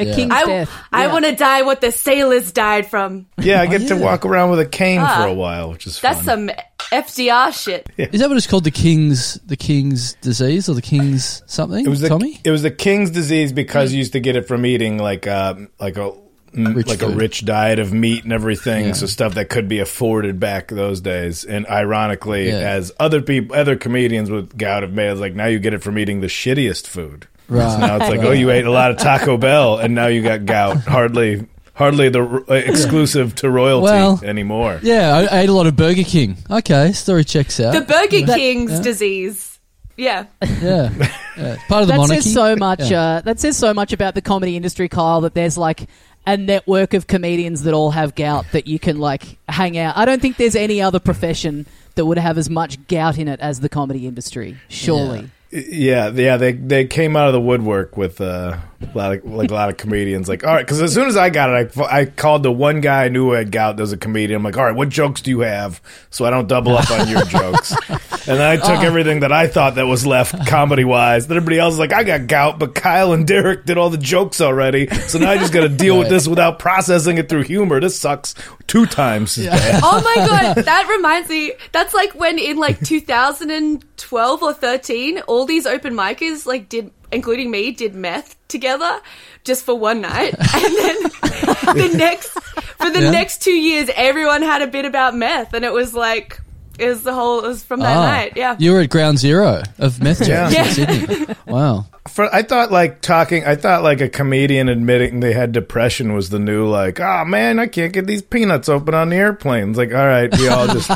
A 0.00 0.04
Yeah. 0.04 0.14
king's 0.14 0.32
I, 0.32 0.44
death. 0.44 0.70
I 0.92 1.06
Yeah. 1.06 1.12
want 1.12 1.24
to 1.24 1.34
die 1.34 1.62
what 1.62 1.80
the 1.80 1.90
sailors 1.90 2.52
died 2.52 2.86
from. 2.88 3.26
Yeah, 3.38 3.60
I 3.60 3.66
get 3.66 3.88
to 3.88 3.96
yeah. 3.96 4.00
walk 4.02 4.24
around 4.24 4.50
with 4.50 4.60
a 4.60 4.66
cane 4.66 5.00
Ah. 5.02 5.22
for 5.22 5.26
a 5.28 5.34
while, 5.34 5.70
which 5.70 5.86
is 5.86 6.00
That's 6.00 6.18
fun. 6.24 6.48
some 6.48 6.50
FDR 6.92 7.52
shit. 7.52 7.88
Is 7.96 8.20
that 8.20 8.28
what 8.28 8.36
it's 8.38 8.46
called? 8.46 8.64
The 8.64 8.70
king's 8.70 9.34
the 9.46 9.56
king's 9.56 10.14
disease 10.20 10.68
or 10.68 10.74
the 10.74 10.82
king's 10.82 11.42
something? 11.46 11.84
It 11.84 11.88
was 11.88 12.00
the 12.00 12.08
Tommy. 12.08 12.40
it 12.44 12.50
was 12.50 12.62
the 12.62 12.70
king's 12.70 13.10
disease 13.10 13.52
because 13.52 13.92
you 13.92 13.98
used 13.98 14.12
to 14.12 14.20
get 14.20 14.36
it 14.36 14.46
from 14.46 14.64
eating 14.64 14.98
like 14.98 15.26
uh, 15.26 15.54
like 15.80 15.96
a 15.98 16.12
Rich 16.52 16.86
like 16.86 17.02
a 17.02 17.08
rich 17.08 17.44
diet 17.44 17.78
of 17.78 17.92
meat 17.92 18.24
and 18.24 18.32
everything, 18.32 18.86
Yeah. 18.86 18.92
so 18.92 19.06
stuff 19.06 19.34
that 19.34 19.48
could 19.48 19.68
be 19.68 19.78
afforded 19.78 20.38
back 20.40 20.68
those 20.68 21.00
days. 21.00 21.44
And 21.44 21.66
ironically, 21.66 22.48
Yeah. 22.48 22.58
as 22.58 22.92
other 22.98 23.20
people, 23.20 23.56
other 23.56 23.76
comedians 23.76 24.30
with 24.30 24.56
gout 24.56 24.82
have 24.82 24.92
made, 24.92 25.10
it's 25.10 25.20
like 25.20 25.34
now 25.34 25.46
you 25.46 25.58
get 25.58 25.74
it 25.74 25.82
from 25.82 25.98
eating 25.98 26.20
the 26.20 26.26
shittiest 26.26 26.86
food. 26.86 27.26
Right. 27.48 27.70
So 27.70 27.78
now 27.78 27.96
it's 27.96 28.08
like, 28.08 28.20
oh, 28.20 28.32
you 28.32 28.50
ate 28.50 28.66
a 28.66 28.70
lot 28.70 28.90
of 28.90 28.98
Taco 28.98 29.36
Bell, 29.36 29.78
and 29.78 29.94
now 29.94 30.06
you 30.06 30.22
got 30.22 30.44
gout. 30.44 30.76
Hardly, 30.86 31.46
hardly 31.74 32.08
the 32.08 32.44
uh, 32.48 32.52
exclusive 32.54 33.34
to 33.36 33.48
royalty 33.48 33.84
Well, 33.84 34.20
anymore. 34.24 34.80
Yeah, 34.82 35.16
I, 35.16 35.36
I 35.36 35.40
ate 35.42 35.48
a 35.48 35.52
lot 35.52 35.66
of 35.66 35.76
Burger 35.76 36.02
King. 36.02 36.36
Okay, 36.50 36.92
story 36.92 37.24
checks 37.24 37.58
out. 37.60 37.72
The 37.72 37.80
Burger 37.80 38.26
King's 38.34 38.72
yeah. 38.72 38.82
disease. 38.82 39.58
Yeah. 39.96 40.26
yeah. 40.62 40.90
yeah. 41.36 41.56
Part 41.68 41.82
of 41.82 41.88
the 41.88 41.92
that 41.94 41.96
monarchy. 41.98 42.20
says 42.20 42.32
so 42.32 42.54
much. 42.54 42.88
Yeah. 42.90 43.00
Uh, 43.02 43.20
that 43.22 43.40
says 43.40 43.56
so 43.56 43.74
much 43.74 43.92
about 43.92 44.14
the 44.14 44.22
comedy 44.22 44.56
industry, 44.56 44.88
Kyle. 44.88 45.22
That 45.22 45.34
there's 45.34 45.58
like 45.58 45.88
a 46.28 46.36
network 46.36 46.92
of 46.92 47.06
comedians 47.06 47.62
that 47.62 47.72
all 47.72 47.92
have 47.92 48.14
gout 48.14 48.44
that 48.52 48.66
you 48.66 48.78
can 48.78 48.98
like 48.98 49.38
hang 49.48 49.78
out. 49.78 49.96
I 49.96 50.04
don't 50.04 50.20
think 50.20 50.36
there's 50.36 50.54
any 50.54 50.82
other 50.82 51.00
profession 51.00 51.66
that 51.94 52.04
would 52.04 52.18
have 52.18 52.36
as 52.36 52.50
much 52.50 52.86
gout 52.86 53.16
in 53.16 53.28
it 53.28 53.40
as 53.40 53.60
the 53.60 53.68
comedy 53.70 54.06
industry. 54.06 54.58
Surely. 54.68 55.30
Yeah, 55.50 56.10
yeah, 56.10 56.36
they 56.36 56.52
they 56.52 56.86
came 56.86 57.16
out 57.16 57.28
of 57.28 57.32
the 57.32 57.40
woodwork 57.40 57.96
with 57.96 58.20
uh, 58.20 58.58
a 58.82 58.98
lot 58.98 59.14
of 59.14 59.24
like 59.24 59.50
a 59.50 59.54
lot 59.54 59.70
of 59.70 59.78
comedians. 59.78 60.28
Like, 60.28 60.44
all 60.44 60.52
right, 60.52 60.64
because 60.64 60.82
as 60.82 60.92
soon 60.92 61.08
as 61.08 61.16
I 61.16 61.30
got 61.30 61.48
it, 61.48 61.78
I, 61.78 62.00
I 62.00 62.04
called 62.04 62.42
the 62.42 62.52
one 62.52 62.82
guy 62.82 63.04
I 63.04 63.08
knew 63.08 63.30
had 63.30 63.50
gout. 63.50 63.76
That 63.78 63.82
was 63.82 63.92
a 63.92 63.96
comedian. 63.96 64.36
I'm 64.36 64.42
like, 64.42 64.58
all 64.58 64.64
right, 64.64 64.74
what 64.74 64.90
jokes 64.90 65.22
do 65.22 65.30
you 65.30 65.40
have 65.40 65.80
so 66.10 66.26
I 66.26 66.30
don't 66.30 66.48
double 66.48 66.76
up 66.76 66.90
on 66.90 67.08
your 67.08 67.24
jokes? 67.24 67.74
And 68.28 68.38
then 68.38 68.46
I 68.46 68.56
took 68.56 68.84
everything 68.84 69.20
that 69.20 69.32
I 69.32 69.46
thought 69.46 69.76
that 69.76 69.86
was 69.86 70.06
left 70.06 70.46
comedy 70.46 70.84
wise. 70.84 71.28
Then 71.28 71.38
everybody 71.38 71.58
else 71.58 71.72
was 71.72 71.78
like, 71.78 71.94
I 71.94 72.04
got 72.04 72.26
gout, 72.26 72.58
but 72.58 72.74
Kyle 72.74 73.14
and 73.14 73.26
Derek 73.26 73.64
did 73.64 73.78
all 73.78 73.88
the 73.88 73.96
jokes 73.96 74.42
already, 74.42 74.86
so 75.06 75.18
now 75.18 75.30
I 75.30 75.38
just 75.38 75.50
got 75.50 75.62
to 75.62 75.70
deal 75.70 75.98
with 75.98 76.10
this 76.10 76.28
without 76.28 76.58
processing 76.58 77.16
it 77.16 77.30
through 77.30 77.44
humor. 77.44 77.80
This 77.80 77.98
sucks 77.98 78.34
two 78.66 78.84
times 78.84 79.34
bad. 79.38 79.80
Oh 79.82 80.02
my 80.02 80.26
god, 80.26 80.56
that 80.66 80.88
reminds 80.90 81.30
me. 81.30 81.54
That's 81.72 81.94
like 81.94 82.14
when 82.14 82.38
in 82.38 82.58
like 82.58 82.80
2012 82.80 84.42
or 84.42 84.52
13, 84.52 85.22
all 85.38 85.46
these 85.46 85.66
open 85.66 85.94
micers 85.94 86.46
like 86.46 86.68
did, 86.68 86.90
including 87.12 87.48
me, 87.50 87.70
did 87.70 87.94
meth 87.94 88.34
together 88.48 89.00
just 89.44 89.64
for 89.64 89.78
one 89.78 90.00
night, 90.00 90.34
and 90.54 90.76
then 90.76 91.02
the 91.80 91.94
next 91.96 92.30
for 92.80 92.90
the 92.90 93.02
Yeah. 93.02 93.10
next 93.10 93.40
two 93.42 93.52
years, 93.52 93.88
everyone 93.94 94.42
had 94.42 94.62
a 94.62 94.66
bit 94.66 94.84
about 94.84 95.14
meth, 95.14 95.54
and 95.54 95.64
it 95.64 95.72
was 95.72 95.94
like 95.94 96.40
it 96.78 96.88
was 96.88 97.02
the 97.02 97.12
whole 97.14 97.44
is 97.44 97.62
from 97.64 97.80
that 97.80 97.96
Ah, 97.96 98.06
night. 98.06 98.32
Yeah. 98.36 98.56
You 98.58 98.72
were 98.72 98.80
at 98.80 98.90
ground 98.90 99.18
zero 99.18 99.62
of 99.78 100.02
meth 100.02 100.18
jokes 100.24 100.28
Yeah. 100.54 100.64
in 100.64 100.70
Sydney. 100.72 101.34
Wow. 101.46 101.86
For, 102.08 102.32
I 102.34 102.42
thought 102.42 102.70
like 102.70 103.00
talking. 103.00 103.44
I 103.44 103.54
thought 103.56 103.82
like 103.82 104.00
a 104.00 104.08
comedian 104.08 104.68
admitting 104.68 105.20
they 105.20 105.32
had 105.32 105.52
depression 105.52 106.12
was 106.14 106.30
the 106.30 106.38
new 106.38 106.66
like. 106.68 107.00
Oh 107.00 107.24
man, 107.24 107.58
I 107.58 107.66
can't 107.66 107.92
get 107.92 108.06
these 108.06 108.22
peanuts 108.22 108.68
open 108.68 108.94
on 108.94 109.08
the 109.10 109.16
airplane. 109.16 109.70
It's 109.70 109.78
like, 109.78 109.92
all 109.94 110.06
right, 110.06 110.30
we 110.38 110.48
all 110.48 110.66
just 110.66 110.90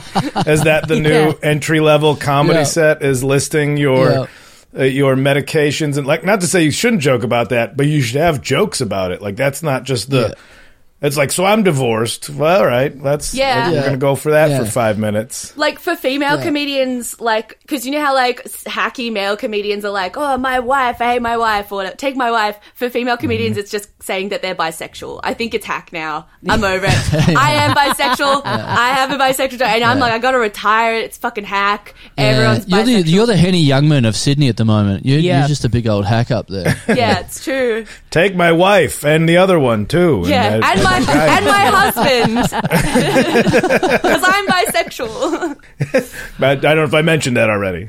is 0.46 0.64
that 0.64 0.88
the 0.88 0.94
Yeah. 0.96 1.00
new 1.26 1.34
entry 1.42 1.80
level 1.80 2.16
comedy 2.16 2.60
Yeah. 2.60 2.64
set 2.64 3.02
is 3.02 3.22
listing 3.24 3.76
your. 3.76 4.10
Yeah. 4.10 4.26
Uh, 4.74 4.84
your 4.84 5.16
medications 5.16 5.98
and 5.98 6.06
like 6.06 6.24
not 6.24 6.40
to 6.40 6.46
say 6.46 6.62
you 6.62 6.70
shouldn't 6.70 7.02
joke 7.02 7.24
about 7.24 7.50
that 7.50 7.76
but 7.76 7.84
you 7.86 8.00
should 8.00 8.18
have 8.18 8.40
jokes 8.40 8.80
about 8.80 9.12
it 9.12 9.20
like 9.20 9.36
that's 9.36 9.62
not 9.62 9.82
just 9.82 10.08
the 10.08 10.28
Yeah. 10.28 10.34
It's 11.02 11.16
like 11.16 11.32
so 11.32 11.44
i'm 11.44 11.62
divorced 11.62 12.30
well 12.30 12.60
all 12.60 12.66
right 12.66 12.98
let's 13.02 13.34
Yeah. 13.34 13.68
we're 13.68 13.74
Yeah. 13.76 13.84
gonna 13.84 13.96
go 13.98 14.14
for 14.14 14.30
that 14.32 14.50
Yeah. 14.50 14.58
for 14.60 14.66
five 14.70 14.98
minutes 14.98 15.56
like 15.56 15.78
for 15.78 15.96
female 15.96 16.36
Yeah. 16.38 16.42
comedians, 16.44 17.20
like 17.20 17.58
because 17.62 17.84
you 17.86 17.92
know 17.92 18.00
how 18.00 18.14
like 18.14 18.42
hacky 18.66 19.12
male 19.12 19.36
comedians 19.36 19.84
are 19.84 19.90
like, 19.90 20.16
oh 20.16 20.36
my 20.38 20.58
wife, 20.60 21.00
I 21.00 21.12
hate 21.14 21.22
my 21.22 21.36
wife, 21.36 21.70
or 21.72 21.76
whatever. 21.76 21.96
take 21.96 22.16
my 22.16 22.30
wife. 22.30 22.58
For 22.74 22.88
female 22.90 23.14
mm-hmm. 23.14 23.20
comedians, 23.22 23.56
it's 23.56 23.70
just 23.70 23.88
saying 24.02 24.30
that 24.30 24.42
they're 24.42 24.54
bisexual. 24.54 25.20
I 25.22 25.34
think 25.34 25.54
it's 25.54 25.66
hack 25.66 25.92
now. 25.92 26.26
I'm 26.48 26.62
over 26.64 26.86
it. 26.86 27.36
I 27.36 27.52
am 27.64 27.74
bisexual. 27.76 28.42
I 28.44 28.88
have 28.94 29.10
a 29.10 29.16
bisexual, 29.16 29.58
joke, 29.58 29.68
and 29.68 29.84
I'm 29.84 29.98
like, 29.98 30.12
I 30.12 30.18
gotta 30.18 30.38
retire. 30.38 30.94
It's 30.94 31.18
fucking 31.18 31.44
hack. 31.44 31.94
Everyone's 32.18 32.68
you're 32.68 32.80
bisexual. 32.80 33.04
the 33.04 33.10
you're 33.10 33.26
the 33.26 33.36
Henny 33.36 33.64
Youngman 33.64 34.06
of 34.06 34.16
Sydney 34.16 34.48
at 34.48 34.56
the 34.56 34.64
moment. 34.64 35.04
You're, 35.06 35.18
Yeah. 35.20 35.40
you're 35.40 35.48
just 35.48 35.64
a 35.64 35.68
big 35.68 35.86
old 35.86 36.04
hack 36.04 36.30
up 36.30 36.48
there. 36.48 36.76
yeah, 36.88 37.20
it's 37.20 37.42
true. 37.44 37.84
take 38.10 38.34
my 38.36 38.52
wife 38.52 39.04
and 39.04 39.28
the 39.28 39.36
other 39.38 39.58
one 39.58 39.86
too 39.86 40.24
Yeah, 40.26 40.42
I- 40.42 40.46
and 40.54 40.64
I 40.64 40.91
my 41.00 41.06
think 41.06 41.18
and 41.18 41.44
my 41.44 41.64
husband 41.66 42.62
because 43.92 44.22
I'm 44.24 44.46
bisexual. 44.46 45.56
I 46.40 46.50
I 46.50 46.54
don't 46.56 46.76
know 46.76 46.84
if 46.84 46.94
I 46.94 47.02
mentioned 47.02 47.36
that 47.36 47.50
already. 47.50 47.88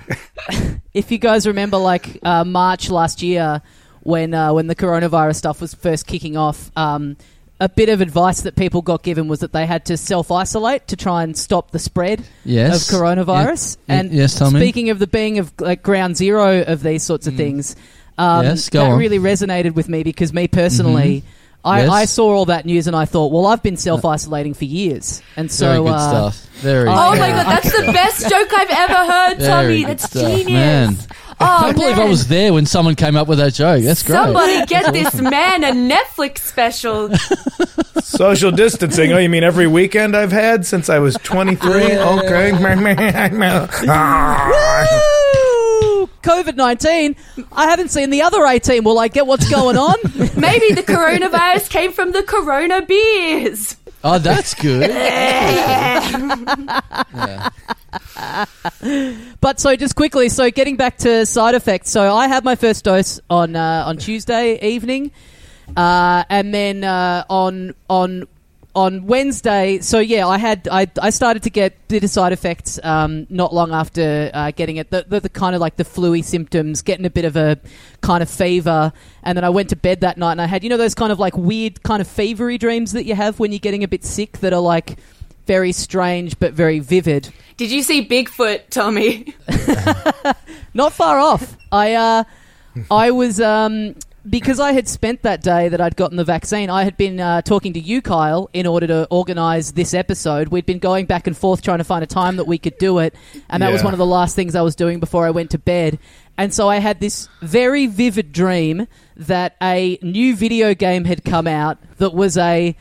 if 0.93 1.11
you 1.11 1.17
guys 1.17 1.47
remember, 1.47 1.77
like 1.77 2.19
uh, 2.23 2.43
March 2.43 2.89
last 2.89 3.21
year, 3.21 3.61
when 4.01 4.33
uh, 4.33 4.53
when 4.53 4.67
the 4.67 4.75
coronavirus 4.75 5.35
stuff 5.35 5.61
was 5.61 5.73
first 5.73 6.07
kicking 6.07 6.37
off, 6.37 6.71
um, 6.77 7.17
a 7.59 7.69
bit 7.69 7.89
of 7.89 8.01
advice 8.01 8.41
that 8.41 8.55
people 8.55 8.81
got 8.81 9.03
given 9.03 9.27
was 9.27 9.39
that 9.39 9.53
they 9.53 9.65
had 9.65 9.85
to 9.85 9.97
self 9.97 10.31
isolate 10.31 10.87
to 10.87 10.95
try 10.95 11.23
and 11.23 11.37
stop 11.37 11.71
the 11.71 11.79
spread 11.79 12.23
Yes. 12.45 12.89
of 12.91 12.95
coronavirus. 12.99 13.77
Yeah. 13.87 13.95
And 13.99 14.11
Yes, 14.11 14.37
Tommy. 14.37 14.59
speaking 14.59 14.89
of 14.89 14.99
the 14.99 15.07
being 15.07 15.39
of 15.39 15.53
like 15.59 15.83
ground 15.83 16.17
zero 16.17 16.61
of 16.63 16.83
these 16.83 17.03
sorts 17.03 17.27
of 17.27 17.35
things, 17.35 17.75
um, 18.17 18.43
Yes, 18.45 18.69
go 18.69 18.79
that 18.83 18.91
on. 18.91 18.99
really 18.99 19.19
resonated 19.19 19.75
with 19.75 19.87
me 19.89 20.03
because 20.03 20.33
me 20.33 20.47
personally. 20.47 21.23
I, 21.65 21.81
Yes. 21.83 21.89
I 21.89 22.05
saw 22.05 22.33
all 22.35 22.45
that 22.45 22.65
news 22.65 22.87
and 22.87 22.95
I 22.95 23.05
thought, 23.05 23.31
well, 23.31 23.45
I've 23.45 23.63
been 23.63 23.77
self 23.77 24.03
isolating 24.05 24.53
for 24.53 24.65
years, 24.65 25.21
and 25.37 25.49
so 25.51 25.65
Very 25.67 25.77
good 25.79 25.87
uh, 25.93 26.31
stuff. 26.31 26.45
Very. 26.61 26.89
Oh 26.89 26.93
my 26.93 27.15
good 27.15 27.19
god, 27.33 27.45
that's 27.45 27.77
the 27.85 27.91
best 27.91 28.29
joke 28.29 28.49
I've 28.53 28.69
ever 28.69 29.11
heard, 29.11 29.37
Very 29.39 29.47
Tommy. 29.47 29.79
good 29.81 29.87
That's 29.99 30.03
stuff, 30.09 30.23
genius. 30.23 30.49
man. 30.49 30.97
Oh, 31.39 31.45
I 31.45 31.61
can't 31.63 31.75
believe 31.77 31.95
I 31.95 31.99
man. 31.99 32.09
was 32.09 32.27
there 32.27 32.53
when 32.53 32.65
someone 32.65 32.95
came 32.95 33.15
up 33.15 33.27
with 33.27 33.39
that 33.39 33.53
joke. 33.53 33.83
That's 33.83 34.03
great. 34.03 34.17
Somebody 34.17 34.65
get 34.67 34.93
this 34.93 35.15
man 35.19 35.63
a 35.63 35.71
Netflix 35.71 36.39
special. 36.39 37.09
Social 38.03 38.51
distancing. 38.51 39.11
Oh, 39.13 39.17
you 39.17 39.29
mean 39.29 39.43
every 39.43 39.65
weekend 39.67 40.15
I've 40.15 40.31
had 40.31 40.65
since 40.65 40.89
I 40.89 40.99
was 40.99 41.15
23? 41.23 41.97
Okay. 41.97 42.51
COVID 46.23 46.55
nineteen. 46.55 47.15
I 47.51 47.69
haven't 47.69 47.89
seen 47.89 48.09
the 48.09 48.21
other 48.23 48.45
eighteen. 48.45 48.83
Will 48.83 48.99
I 48.99 49.07
get 49.07 49.27
what's 49.27 49.49
going 49.49 49.77
on? 49.77 49.95
Maybe 50.39 50.73
the 50.73 50.83
coronavirus 50.85 51.69
came 51.69 51.91
from 51.91 52.11
the 52.11 52.23
Corona 52.23 52.81
beers. 52.81 53.75
Oh, 54.03 54.19
that's 54.19 54.53
good. 54.55 54.89
But 59.39 59.59
so 59.59 59.75
just 59.75 59.95
quickly, 59.95 60.29
so 60.29 60.49
getting 60.49 60.77
back 60.77 60.97
to 60.99 61.25
side 61.25 61.55
effects. 61.55 61.91
So 61.91 62.13
I 62.15 62.27
had 62.27 62.43
my 62.43 62.55
first 62.55 62.83
dose 62.83 63.19
on 63.29 63.55
uh, 63.55 63.83
on 63.85 63.97
Tuesday 63.97 64.59
evening, 64.67 65.11
uh, 65.77 66.23
and 66.29 66.53
then 66.53 66.83
uh, 66.83 67.23
on 67.29 67.75
on 67.89 68.27
on 68.75 69.05
Wednesday. 69.05 69.79
So 69.79 69.99
yeah, 69.99 70.27
I 70.27 70.37
had 70.37 70.67
I, 70.71 70.87
I 71.01 71.09
started 71.11 71.43
to 71.43 71.49
get 71.49 71.87
bit 71.87 72.03
of 72.03 72.09
side 72.09 72.33
effects 72.33 72.79
um, 72.83 73.27
not 73.29 73.53
long 73.53 73.71
after 73.71 74.31
uh, 74.33 74.51
getting 74.51 74.77
it. 74.77 74.89
The, 74.89 75.05
the, 75.07 75.19
the 75.21 75.29
kind 75.29 75.55
of 75.55 75.61
like 75.61 75.75
the 75.75 75.83
fluey 75.83 76.23
symptoms, 76.23 76.81
getting 76.81 77.05
a 77.05 77.09
bit 77.09 77.25
of 77.25 77.35
a 77.35 77.59
kind 78.01 78.23
of 78.23 78.29
fever, 78.29 78.91
and 79.23 79.37
then 79.37 79.43
I 79.43 79.49
went 79.49 79.69
to 79.69 79.75
bed 79.75 80.01
that 80.01 80.17
night 80.17 80.33
and 80.33 80.41
I 80.41 80.45
had 80.45 80.63
you 80.63 80.69
know 80.69 80.77
those 80.77 80.95
kind 80.95 81.11
of 81.11 81.19
like 81.19 81.37
weird 81.37 81.83
kind 81.83 82.01
of 82.01 82.07
fevery 82.07 82.59
dreams 82.59 82.93
that 82.93 83.05
you 83.05 83.15
have 83.15 83.39
when 83.39 83.51
you're 83.51 83.59
getting 83.59 83.83
a 83.83 83.87
bit 83.87 84.03
sick 84.03 84.39
that 84.39 84.53
are 84.53 84.61
like 84.61 84.97
very 85.45 85.71
strange 85.71 86.39
but 86.39 86.53
very 86.53 86.79
vivid. 86.79 87.31
Did 87.57 87.71
you 87.71 87.83
see 87.83 88.07
Bigfoot, 88.07 88.69
Tommy? 88.69 89.35
Not 90.73 90.93
far 90.93 91.19
off. 91.19 91.55
I 91.71 91.93
uh, 91.93 92.23
I 92.89 93.11
was 93.11 93.39
um, 93.39 93.95
because 94.29 94.59
I 94.59 94.71
had 94.71 94.87
spent 94.87 95.21
that 95.23 95.41
day 95.41 95.69
that 95.69 95.81
I'd 95.81 95.95
gotten 95.95 96.17
the 96.17 96.23
vaccine. 96.23 96.69
I 96.69 96.83
had 96.83 96.95
been 96.97 97.19
uh, 97.19 97.41
talking 97.41 97.73
to 97.73 97.79
you, 97.79 98.01
Kyle, 98.01 98.49
in 98.53 98.65
order 98.65 98.87
to 98.87 99.07
organise 99.11 99.71
this 99.71 99.93
episode. 99.93 100.47
We'd 100.49 100.65
been 100.65 100.79
going 100.79 101.05
back 101.05 101.27
and 101.27 101.35
forth 101.35 101.61
trying 101.61 101.79
to 101.79 101.83
find 101.83 102.03
a 102.03 102.07
time 102.07 102.37
that 102.37 102.45
we 102.45 102.57
could 102.57 102.77
do 102.77 102.99
it, 102.99 103.13
and 103.49 103.61
that 103.61 103.71
was 103.71 103.83
one 103.83 103.93
of 103.93 103.97
the 103.99 104.05
last 104.05 104.35
things 104.35 104.55
I 104.55 104.61
was 104.61 104.75
doing 104.75 104.99
before 104.99 105.25
I 105.25 105.31
went 105.31 105.51
to 105.51 105.57
bed. 105.59 105.99
And 106.37 106.53
so 106.53 106.67
I 106.69 106.77
had 106.77 106.99
this 106.99 107.27
very 107.41 107.85
vivid 107.85 108.31
dream 108.31 108.87
that 109.17 109.55
a 109.61 109.99
new 110.01 110.35
video 110.35 110.73
game 110.73 111.05
had 111.05 111.23
come 111.23 111.45
out 111.47 111.77
that 111.97 112.13
was 112.13 112.37
a 112.37 112.75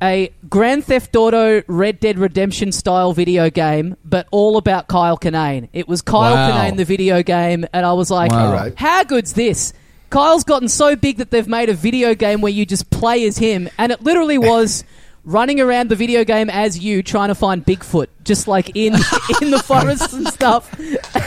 a 0.00 0.32
Grand 0.48 0.84
Theft 0.84 1.16
Auto 1.16 1.62
Red 1.66 1.98
Dead 2.00 2.18
Redemption 2.18 2.70
style 2.70 3.12
video 3.12 3.50
game, 3.50 3.96
but 4.04 4.28
all 4.30 4.56
about 4.56 4.86
Kyle 4.86 5.18
Kinane. 5.18 5.68
It 5.72 5.88
was 5.88 6.02
Kyle 6.02 6.34
Wow. 6.34 6.50
Kinane, 6.50 6.76
the 6.76 6.84
video 6.84 7.22
game, 7.22 7.66
and 7.72 7.84
I 7.84 7.92
was 7.94 8.10
like, 8.10 8.30
Wow. 8.30 8.70
How 8.76 9.02
good's 9.04 9.32
this? 9.32 9.72
Kyle's 10.10 10.44
gotten 10.44 10.68
so 10.68 10.96
big 10.96 11.18
that 11.18 11.30
they've 11.30 11.48
made 11.48 11.68
a 11.68 11.74
video 11.74 12.14
game 12.14 12.40
where 12.40 12.52
you 12.52 12.64
just 12.64 12.90
play 12.90 13.26
as 13.26 13.38
him, 13.38 13.68
and 13.78 13.92
it 13.92 14.02
literally 14.02 14.38
was 14.38 14.84
running 15.24 15.60
around 15.60 15.90
the 15.90 15.96
video 15.96 16.24
game 16.24 16.48
as 16.48 16.78
you 16.78 17.02
trying 17.02 17.28
to 17.28 17.34
find 17.34 17.64
Bigfoot, 17.64 18.06
just 18.24 18.48
like 18.48 18.70
in 18.74 18.94
in 19.42 19.50
the 19.50 19.62
forests 19.64 20.12
and 20.12 20.26
stuff. 20.28 20.72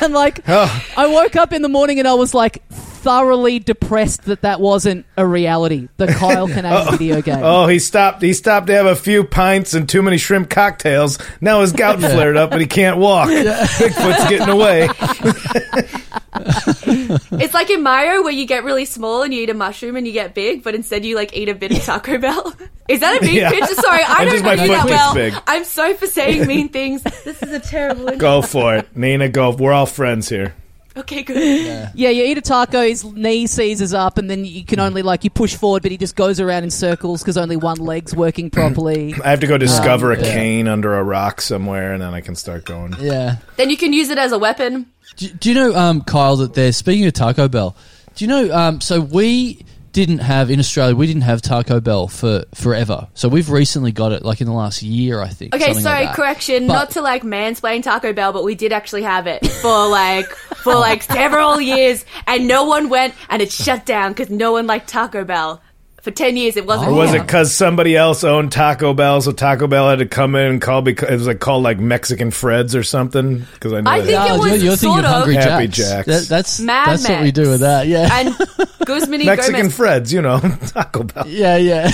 And 0.02 0.14
like. 0.14 0.48
I 0.48 1.08
woke 1.08 1.36
up 1.36 1.54
in 1.54 1.62
the 1.62 1.70
morning 1.70 2.00
and 2.00 2.08
I 2.08 2.16
was 2.16 2.34
like 2.34 2.64
thoroughly 3.02 3.60
depressed 3.60 4.24
that 4.26 4.42
that 4.42 4.62
wasn't 4.62 5.06
a 5.18 5.26
reality. 5.26 5.90
The 5.98 6.08
Kyle 6.08 6.48
Kinane 6.48 6.86
oh. 6.88 6.92
video 6.92 7.22
game. 7.22 7.40
Oh, 7.42 7.68
he 7.68 7.80
stopped. 7.80 8.22
He 8.22 8.34
stopped 8.34 8.68
to 8.68 8.74
have 8.74 8.86
a 8.86 8.96
few 8.96 9.24
pints 9.24 9.74
and 9.74 9.90
too 9.90 10.02
many 10.02 10.18
shrimp 10.18 10.50
cocktails. 10.50 11.18
Now 11.42 11.62
his 11.62 11.74
gout 11.74 12.00
flared 12.00 12.38
up 12.38 12.52
and 12.52 12.62
he 12.62 12.68
can't 12.68 12.98
walk. 12.98 13.30
Bigfoot's 13.30 14.30
getting 14.30 14.50
away. 14.50 14.88
It's 16.34 17.54
like 17.54 17.70
in 17.70 17.84
Mario 17.84 18.24
where 18.24 18.32
you 18.32 18.46
get 18.46 18.64
really 18.64 18.86
small 18.86 19.22
and 19.22 19.34
you 19.34 19.44
eat 19.44 19.50
a 19.50 19.54
mushroom 19.54 19.96
and 19.96 20.08
you 20.08 20.14
get 20.14 20.34
big, 20.34 20.64
but 20.64 20.76
instead 20.76 21.06
you 21.06 21.16
like 21.16 21.36
eat 21.36 21.50
a 21.50 21.56
bit 21.56 21.72
of 21.72 21.84
Taco 21.84 22.18
Bell. 22.18 22.54
Is 22.88 23.02
that 23.02 23.18
a 23.18 23.20
big 23.22 23.34
Yeah. 23.34 23.50
picture? 23.52 23.76
Sorry, 23.76 24.02
I 24.04 24.22
And 24.24 24.30
don't 24.32 24.44
know 24.44 24.64
you 24.64 24.68
that 24.70 24.86
well. 24.86 25.14
big. 25.14 25.34
I'm 25.48 25.66
so 25.66 25.94
for 25.96 26.08
saying 26.08 26.48
mean 26.48 26.70
things. 26.70 27.04
This 27.04 27.42
is 27.44 27.52
a 27.52 27.60
terrible. 27.60 28.16
Go 28.18 28.42
for 28.42 28.76
it, 28.76 28.96
Nina. 28.96 29.30
Go. 29.30 29.52
We're 29.52 29.74
all 29.74 29.86
friends 29.86 30.30
here. 30.30 30.54
Okay, 30.96 31.24
good. 31.24 31.92
Yeah, 31.96 32.10
you 32.10 32.26
eat 32.26 32.38
a 32.38 32.42
taco, 32.42 32.82
his 32.82 33.06
knee 33.06 33.48
seizes 33.48 33.94
up, 33.94 34.18
and 34.18 34.30
then 34.30 34.44
you 34.44 34.66
can 34.66 34.80
only 34.80 35.02
like 35.02 35.24
you 35.24 35.30
push 35.30 35.56
forward, 35.56 35.84
but 35.84 35.92
he 35.92 35.98
just 35.98 36.16
goes 36.16 36.40
around 36.40 36.64
in 36.64 36.70
circles 36.70 37.22
because 37.22 37.38
only 37.38 37.56
one 37.56 37.78
leg's 37.78 38.14
working 38.14 38.50
properly. 38.50 39.14
I 39.24 39.30
have 39.30 39.40
to 39.40 39.48
go 39.48 39.58
discover 39.58 40.12
a 40.12 40.18
yeah. 40.18 40.34
cane 40.34 40.68
under 40.68 40.96
a 40.96 41.04
rock 41.04 41.40
somewhere, 41.40 41.94
and 41.94 42.02
then 42.02 42.14
I 42.14 42.20
can 42.20 42.36
start 42.36 42.66
going. 42.66 42.96
Yeah. 43.00 43.38
Then 43.56 43.70
you 43.70 43.78
can 43.78 43.94
use 43.94 44.10
it 44.10 44.18
as 44.18 44.34
a 44.34 44.40
weapon. 44.40 44.88
Do, 45.16 45.30
do 45.30 45.50
you 45.50 45.56
know, 45.56 45.76
um, 45.76 46.02
Kyle, 46.02 46.36
that 46.38 46.54
they're 46.56 46.74
speaking 46.74 47.06
of 47.06 47.14
Taco 47.14 47.48
Bell? 47.48 47.76
Do 48.16 48.26
you 48.26 48.28
know? 48.28 48.54
Um, 48.54 48.82
so 48.82 49.00
we 49.00 49.66
didn't 49.92 50.20
have 50.20 50.50
in 50.50 50.60
Australia. 50.60 50.96
We 50.96 51.08
didn't 51.08 51.24
have 51.24 51.42
Taco 51.42 51.80
Bell 51.80 52.08
for 52.08 52.46
forever. 52.56 53.08
So 53.14 53.28
we've 53.30 53.50
recently 53.50 53.92
got 53.92 54.12
it, 54.12 54.24
like 54.24 54.42
in 54.42 54.48
the 54.48 54.54
last 54.54 54.82
year, 54.82 55.22
I 55.22 55.28
think. 55.28 55.54
Okay, 55.56 55.66
something 55.66 55.84
like 55.84 56.04
sorry, 56.06 56.16
correction. 56.16 56.68
But- 56.68 56.74
not 56.74 56.90
to 56.92 57.02
like 57.02 57.24
mansplain 57.24 57.84
Taco 57.84 58.14
Bell, 58.14 58.34
but 58.34 58.44
we 58.44 58.56
did 58.56 58.72
actually 58.72 59.04
have 59.04 59.28
it 59.28 59.46
for 59.46 59.88
like 59.88 60.28
for 60.30 60.76
like 60.76 61.04
several 61.04 61.60
years, 61.60 62.06
and 62.28 62.48
no 62.48 62.66
one 62.66 62.90
went, 62.90 63.14
and 63.30 63.42
it 63.42 63.52
shut 63.52 63.86
down 63.86 64.12
because 64.12 64.30
no 64.30 64.54
one 64.54 64.68
liked 64.68 64.88
Taco 64.88 65.24
Bell. 65.24 65.62
For 66.02 66.10
ten 66.10 66.36
years, 66.36 66.58
it 66.58 66.66
wasn't. 66.66 66.92
Or 66.92 66.96
was 66.96 67.12
here. 67.12 67.20
it 67.20 67.28
because 67.28 67.54
somebody 67.54 67.96
else 67.96 68.24
owned 68.24 68.52
Taco 68.52 68.96
Bell, 68.96 69.22
so 69.22 69.32
Taco 69.32 69.68
Bell 69.68 69.88
had 69.88 70.00
to 70.00 70.08
come 70.08 70.36
in 70.36 70.46
and 70.48 70.60
call 70.62 70.82
because 70.82 71.08
it 71.10 71.14
was 71.14 71.28
like 71.28 71.40
called 71.40 71.62
like 71.64 71.80
Mexican 71.80 72.32
Freds 72.32 72.74
or 72.74 72.82
something? 72.82 73.46
Because 73.54 73.72
I 73.74 73.82
know 73.82 73.92
I 73.92 74.02
that. 74.02 74.08
think 74.08 74.30
it 74.30 74.40
was 74.40 74.48
you're, 74.48 74.72
you're 74.72 74.76
thinking 74.78 74.94
sort 74.94 75.06
of 75.06 75.12
Hungry 75.12 75.38
of- 75.38 75.44
Happy 75.44 75.68
Jacks. 75.68 76.08
Jacks. 76.08 76.08
That, 76.08 76.28
that's 76.28 76.60
Mad 76.60 76.88
that's 76.88 77.08
what 77.08 77.22
we 77.22 77.32
do 77.32 77.50
with 77.52 77.60
that. 77.60 77.86
Yeah. 77.86 78.10
And 78.12 78.36
Guzman 78.86 79.20
y 79.20 79.26
Mexican 79.36 79.70
Gomez. 79.70 79.78
Freds, 79.78 80.12
you 80.12 80.24
know, 80.24 80.40
Taco 80.68 81.04
Bell. 81.04 81.28
Yeah, 81.28 81.58
yeah. 81.58 81.92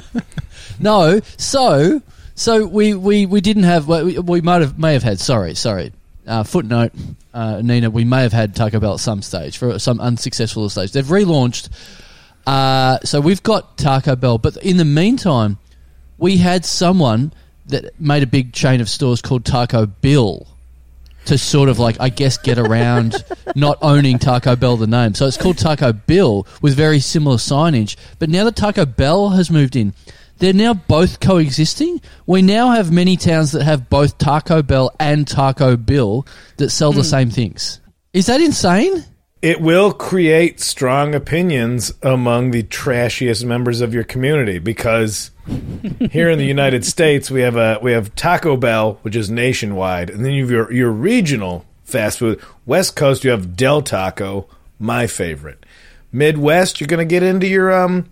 no, 0.80 1.20
so 1.36 2.00
so 2.34 2.66
we, 2.66 2.94
we, 2.94 3.26
we 3.26 3.42
didn't 3.42 3.64
have 3.64 3.88
we, 3.88 4.18
we 4.20 4.40
might 4.40 4.62
have 4.62 4.78
may 4.78 4.94
have 4.94 5.02
had 5.02 5.20
sorry 5.20 5.54
sorry 5.54 5.92
uh, 6.26 6.44
footnote 6.44 6.92
uh, 7.34 7.60
Nina 7.62 7.90
we 7.90 8.04
may 8.04 8.22
have 8.22 8.32
had 8.32 8.54
Taco 8.56 8.80
Bell 8.80 8.94
at 8.94 9.00
some 9.00 9.20
stage 9.20 9.58
for 9.58 9.78
some 9.78 10.00
unsuccessful 10.00 10.68
stage 10.70 10.92
they've 10.92 11.04
relaunched 11.04 11.68
uh, 12.48 12.98
so 13.04 13.20
we've 13.20 13.42
got 13.42 13.76
Taco 13.78 14.16
Bell 14.16 14.38
but 14.38 14.56
in 14.58 14.76
the 14.76 14.84
meantime 14.84 15.58
we 16.18 16.36
had 16.38 16.64
someone 16.64 17.32
that 17.66 17.98
made 18.00 18.22
a 18.22 18.26
big 18.26 18.52
chain 18.52 18.80
of 18.80 18.88
stores 18.88 19.22
called 19.22 19.44
Taco 19.44 19.86
Bill 19.86 20.46
to 21.26 21.36
sort 21.36 21.68
of 21.68 21.78
like 21.78 21.96
I 22.00 22.08
guess 22.08 22.38
get 22.38 22.58
around 22.58 23.22
not 23.54 23.78
owning 23.82 24.18
Taco 24.18 24.56
Bell 24.56 24.76
the 24.76 24.86
name. 24.86 25.14
So 25.14 25.26
it's 25.26 25.36
called 25.36 25.58
Taco 25.58 25.92
Bill 25.92 26.46
with 26.62 26.74
very 26.74 27.00
similar 27.00 27.36
signage. 27.36 27.96
But 28.18 28.30
now 28.30 28.44
that 28.44 28.56
Taco 28.56 28.86
Bell 28.86 29.30
has 29.30 29.50
moved 29.50 29.76
in, 29.76 29.92
they're 30.38 30.54
now 30.54 30.72
both 30.72 31.20
coexisting. 31.20 32.00
We 32.26 32.42
now 32.42 32.70
have 32.70 32.90
many 32.90 33.16
towns 33.16 33.52
that 33.52 33.62
have 33.64 33.90
both 33.90 34.16
Taco 34.18 34.62
Bell 34.62 34.90
and 34.98 35.28
Taco 35.28 35.76
Bill 35.76 36.26
that 36.56 36.70
sell 36.70 36.92
the 36.92 37.04
same 37.04 37.30
things. 37.30 37.80
Is 38.14 38.26
that 38.26 38.40
insane? 38.40 39.04
It 39.40 39.60
will 39.60 39.92
create 39.92 40.58
strong 40.58 41.14
opinions 41.14 41.92
among 42.02 42.50
the 42.50 42.64
trashiest 42.64 43.44
members 43.44 43.80
of 43.80 43.94
your 43.94 44.02
community 44.02 44.58
because 44.58 45.30
here 46.10 46.28
in 46.28 46.38
the 46.38 46.44
United 46.44 46.84
States 46.84 47.30
we 47.30 47.42
have 47.42 47.56
a 47.56 47.78
we 47.80 47.92
have 47.92 48.14
Taco 48.16 48.56
Bell, 48.56 48.98
which 49.02 49.14
is 49.14 49.30
nationwide, 49.30 50.10
and 50.10 50.24
then 50.24 50.32
you 50.32 50.42
have 50.42 50.50
your 50.50 50.72
your 50.72 50.90
regional 50.90 51.64
fast 51.84 52.18
food. 52.18 52.40
West 52.66 52.96
Coast 52.96 53.22
you 53.22 53.30
have 53.30 53.56
Del 53.56 53.80
Taco, 53.80 54.48
my 54.78 55.06
favorite. 55.06 55.64
Midwest 56.10 56.80
you're 56.80 56.88
going 56.88 57.06
to 57.06 57.10
get 57.10 57.22
into 57.22 57.46
your 57.46 57.72
um 57.72 58.10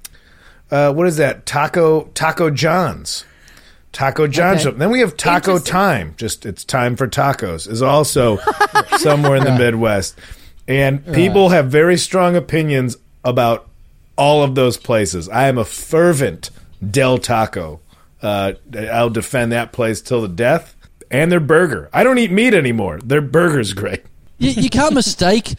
uh, 0.70 0.92
what 0.92 1.06
is 1.06 1.16
that? 1.16 1.44
Taco 1.44 2.04
Taco 2.14 2.50
John's. 2.50 3.24
Taco 3.92 4.26
John's. 4.26 4.66
Okay. 4.66 4.76
Then 4.76 4.90
we 4.90 5.00
have 5.00 5.16
Taco 5.16 5.58
Time. 5.58 6.14
Just 6.18 6.44
it's 6.44 6.64
time 6.64 6.96
for 6.96 7.08
tacos 7.08 7.68
is 7.68 7.82
also 7.82 8.36
somewhere 8.98 9.36
in 9.36 9.44
the 9.44 9.56
Midwest. 9.58 10.18
And 10.68 11.04
people 11.14 11.50
have 11.50 11.70
very 11.70 11.96
strong 11.96 12.34
opinions 12.34 12.96
about 13.24 13.68
all 14.16 14.42
of 14.42 14.54
those 14.54 14.76
places. 14.76 15.28
I 15.28 15.48
am 15.48 15.58
a 15.58 15.64
fervent 15.64 16.50
Del 16.88 17.18
Taco. 17.18 17.80
Uh, 18.22 18.54
I'll 18.90 19.10
defend 19.10 19.52
that 19.52 19.72
place 19.72 20.00
till 20.00 20.22
the 20.22 20.28
death. 20.28 20.74
And 21.10 21.30
their 21.30 21.40
burger. 21.40 21.88
I 21.92 22.02
don't 22.02 22.18
eat 22.18 22.32
meat 22.32 22.52
anymore. 22.52 22.98
Their 23.04 23.20
burger's 23.20 23.72
great. 23.72 24.02
You, 24.38 24.50
you 24.50 24.68
can't 24.68 24.94
mistake, 24.94 25.54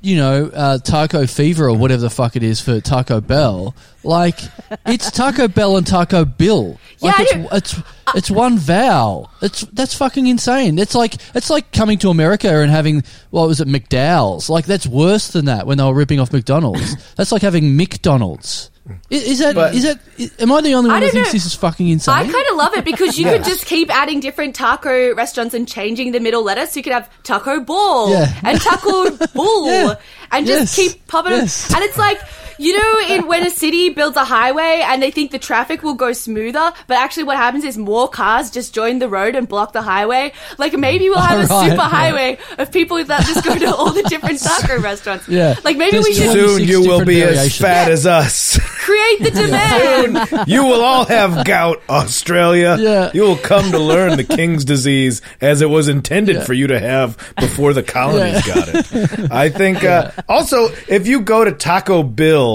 you 0.00 0.16
know, 0.16 0.50
uh, 0.52 0.78
Taco 0.78 1.26
Fever 1.26 1.68
or 1.68 1.76
whatever 1.76 2.02
the 2.02 2.10
fuck 2.10 2.36
it 2.36 2.42
is 2.42 2.60
for 2.60 2.80
Taco 2.80 3.20
Bell. 3.20 3.74
Like, 4.04 4.38
it's 4.86 5.10
Taco 5.10 5.48
Bell 5.48 5.76
and 5.76 5.86
Taco 5.86 6.24
Bill. 6.24 6.78
Yeah, 6.98 7.12
Like, 7.18 7.34
I 7.34 7.48
it's, 7.56 7.74
it's 7.74 7.82
it's 8.14 8.30
one 8.30 8.56
vowel. 8.58 9.30
It's 9.42 9.62
that's 9.62 9.94
fucking 9.94 10.26
insane. 10.26 10.78
It's 10.78 10.94
like 10.94 11.14
it's 11.34 11.50
like 11.50 11.72
coming 11.72 11.98
to 11.98 12.10
America 12.10 12.60
and 12.60 12.70
having 12.70 13.02
what 13.30 13.48
was 13.48 13.60
it 13.60 13.68
McDowell's. 13.68 14.48
Like 14.48 14.64
that's 14.66 14.86
worse 14.86 15.28
than 15.28 15.46
that 15.46 15.66
when 15.66 15.78
they 15.78 15.84
were 15.84 15.94
ripping 15.94 16.20
off 16.20 16.32
McDonald's. 16.32 16.94
that's 17.14 17.32
like 17.32 17.42
having 17.42 17.76
McDonald's. 17.76 18.70
I- 18.88 18.94
Is 19.10 19.38
that 19.40 19.54
But- 19.54 19.74
is 19.74 19.82
that? 19.84 19.98
Am 20.40 20.52
I 20.52 20.60
the 20.60 20.74
only 20.74 20.90
one 20.90 21.02
who 21.02 21.08
thinks 21.10 21.28
know. 21.28 21.32
this 21.32 21.46
is 21.46 21.54
fucking 21.54 21.88
insane? 21.88 22.14
I 22.14 22.22
kind 22.22 22.46
of 22.50 22.56
love 22.56 22.74
it 22.74 22.84
because 22.84 23.18
you 23.18 23.26
Yeah. 23.30 23.32
could 23.38 23.44
just 23.44 23.66
keep 23.66 23.92
adding 23.94 24.20
different 24.20 24.54
taco 24.54 25.14
restaurants 25.14 25.54
and 25.54 25.66
changing 25.66 26.12
the 26.12 26.20
middle 26.20 26.42
letter. 26.42 26.66
So 26.66 26.78
you 26.78 26.82
could 26.84 26.92
have 26.92 27.10
Taco 27.24 27.60
Ball 27.60 28.10
Yeah. 28.10 28.32
and 28.44 28.60
Taco 28.60 29.10
Bull 29.34 29.66
Yeah. 29.66 29.94
and 30.30 30.46
Yes. 30.46 30.60
just 30.60 30.76
keep 30.76 31.06
popping 31.08 31.32
Yes. 31.32 31.72
And 31.74 31.82
it's 31.84 31.98
like, 31.98 32.20
You 32.58 32.78
know, 32.78 33.14
in 33.16 33.26
when 33.26 33.46
a 33.46 33.50
city 33.50 33.90
builds 33.90 34.16
a 34.16 34.24
highway 34.24 34.82
and 34.84 35.02
they 35.02 35.10
think 35.10 35.30
the 35.30 35.38
traffic 35.38 35.82
will 35.82 35.94
go 35.94 36.12
smoother, 36.12 36.72
but 36.86 36.96
actually 36.96 37.24
what 37.24 37.36
happens 37.36 37.64
is 37.64 37.76
more 37.76 38.08
cars 38.08 38.50
just 38.50 38.74
join 38.74 38.98
the 38.98 39.08
road 39.08 39.36
and 39.36 39.46
block 39.48 39.72
the 39.72 39.82
highway. 39.82 40.32
Like 40.58 40.72
maybe 40.74 41.08
we'll 41.10 41.18
have 41.18 41.38
a 41.48 41.52
Alright, 41.52 41.70
super 41.70 41.82
yeah. 41.82 41.88
highway 41.88 42.38
of 42.58 42.72
people 42.72 43.02
that 43.04 43.26
just 43.26 43.44
go 43.44 43.58
to 43.58 43.74
all 43.74 43.92
the 43.92 44.02
different 44.04 44.40
taco 44.42 44.80
restaurants. 44.80 45.28
Yeah. 45.28 45.54
Like 45.64 45.76
maybe 45.76 45.92
There's 45.92 46.04
we 46.06 46.14
should 46.14 46.32
Soon 46.32 46.62
you 46.64 46.80
will 46.80 47.00
different 47.00 47.08
be 47.08 47.22
as 47.22 47.34
variations. 47.34 47.58
fat 47.58 47.90
as 47.90 48.06
us. 48.06 48.58
create 48.86 49.18
the 49.22 49.30
demand. 49.32 50.28
Soon 50.28 50.44
you 50.46 50.64
will 50.64 50.80
all 50.80 51.04
have 51.04 51.44
gout, 51.44 51.82
Australia. 51.88 52.76
Yeah. 52.78 53.10
You 53.12 53.22
will 53.22 53.36
come 53.36 53.70
to 53.72 53.78
learn 53.78 54.16
the 54.16 54.24
king's 54.24 54.64
disease 54.64 55.20
as 55.40 55.60
it 55.60 55.68
was 55.68 55.88
intended 55.88 56.42
for 56.44 56.52
you 56.54 56.68
to 56.68 56.80
have 56.80 57.18
before 57.38 57.72
the 57.74 57.82
colonies 57.82 58.46
got 58.46 58.68
it. 58.68 59.30
I 59.30 59.50
think 59.50 59.84
uh, 59.84 60.10
also 60.28 60.68
if 60.88 61.06
you 61.06 61.20
go 61.20 61.44
to 61.44 61.52
Taco 61.52 62.02
Bill 62.02 62.45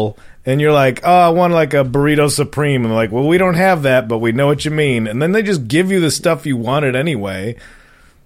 and 0.45 0.59
you're 0.61 0.71
like, 0.73 1.01
"Oh, 1.03 1.11
I 1.13 1.29
want 1.29 1.53
like 1.53 1.73
a 1.73 1.83
burrito 1.83 2.29
supreme." 2.29 2.83
And 2.83 2.91
they're 2.91 2.97
like, 2.97 3.11
"Well, 3.11 3.27
we 3.27 3.37
don't 3.37 3.55
have 3.55 3.83
that, 3.83 4.07
but 4.07 4.19
we 4.19 4.31
know 4.31 4.47
what 4.47 4.65
you 4.65 4.71
mean." 4.71 5.07
And 5.07 5.21
then 5.21 5.31
they 5.31 5.43
just 5.43 5.67
give 5.67 5.91
you 5.91 5.99
the 5.99 6.11
stuff 6.11 6.45
you 6.45 6.57
wanted 6.57 6.95
anyway. 6.95 7.55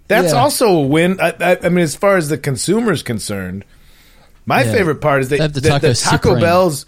That's 0.08 0.34
Yeah. 0.34 0.40
also 0.40 0.68
a 0.70 0.82
win. 0.82 1.20
I, 1.20 1.34
I, 1.40 1.58
I 1.64 1.70
mean, 1.70 1.84
as 1.84 1.96
far 1.96 2.16
as 2.18 2.30
the 2.30 2.38
consumer 2.38 2.92
is 2.92 3.04
concerned, 3.04 3.66
my 4.46 4.64
Yeah. 4.64 4.72
favorite 4.72 5.02
part 5.02 5.22
is 5.22 5.30
They 5.30 5.38
the 5.40 5.48
the, 5.48 5.62
Taco 5.62 5.88
the 5.88 5.94
Taco 5.96 6.40
Bells. 6.40 6.86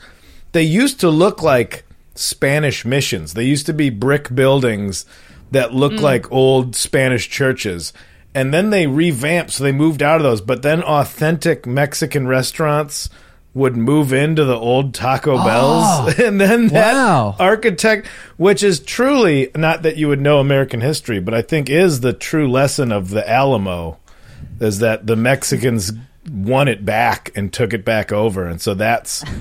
They 0.51 0.63
used 0.63 0.99
to 1.01 1.09
look 1.09 1.41
like 1.43 1.83
Spanish 2.15 2.85
missions. 2.85 3.33
They 3.33 3.43
used 3.45 3.65
to 3.65 3.73
be 3.73 3.89
brick 3.89 4.33
buildings 4.33 5.05
that 5.51 5.73
look 5.73 5.93
like 5.93 6.31
old 6.31 6.75
Spanish 6.75 7.29
churches. 7.29 7.93
And 8.35 8.53
then 8.53 8.69
they 8.69 8.85
revamped, 8.85 9.51
so 9.51 9.63
they 9.63 9.71
moved 9.71 10.03
out 10.03 10.17
of 10.17 10.23
those. 10.23 10.41
But 10.41 10.61
then 10.61 10.83
authentic 10.83 11.65
Mexican 11.65 12.27
restaurants 12.27 13.09
would 13.57 13.75
move 13.75 14.13
into 14.13 14.45
the 14.45 14.55
old 14.55 14.93
Taco 14.93 15.35
Bells. 15.43 15.83
Oh, 15.87 16.13
and 16.25 16.39
then 16.39 16.67
that 16.69 16.93
Wow. 16.93 17.35
architect, 17.39 18.07
which 18.37 18.61
is 18.63 18.79
truly 18.79 19.49
not 19.55 19.81
that 19.83 19.97
you 19.97 20.07
would 20.07 20.21
know 20.21 20.39
American 20.39 20.79
history, 20.81 21.19
but 21.19 21.33
I 21.33 21.41
think 21.41 21.69
is 21.69 21.99
the 22.01 22.13
true 22.13 22.49
lesson 22.49 22.91
of 22.91 23.09
the 23.09 23.27
Alamo, 23.27 23.97
is 24.59 24.79
that 24.79 25.07
the 25.07 25.15
Mexicans 25.15 25.91
won 26.31 26.67
it 26.67 26.85
back 26.85 27.31
and 27.35 27.51
took 27.51 27.73
it 27.73 27.83
back 27.83 28.11
over. 28.11 28.45
And 28.45 28.61
so 28.61 28.73
that's. 28.73 29.23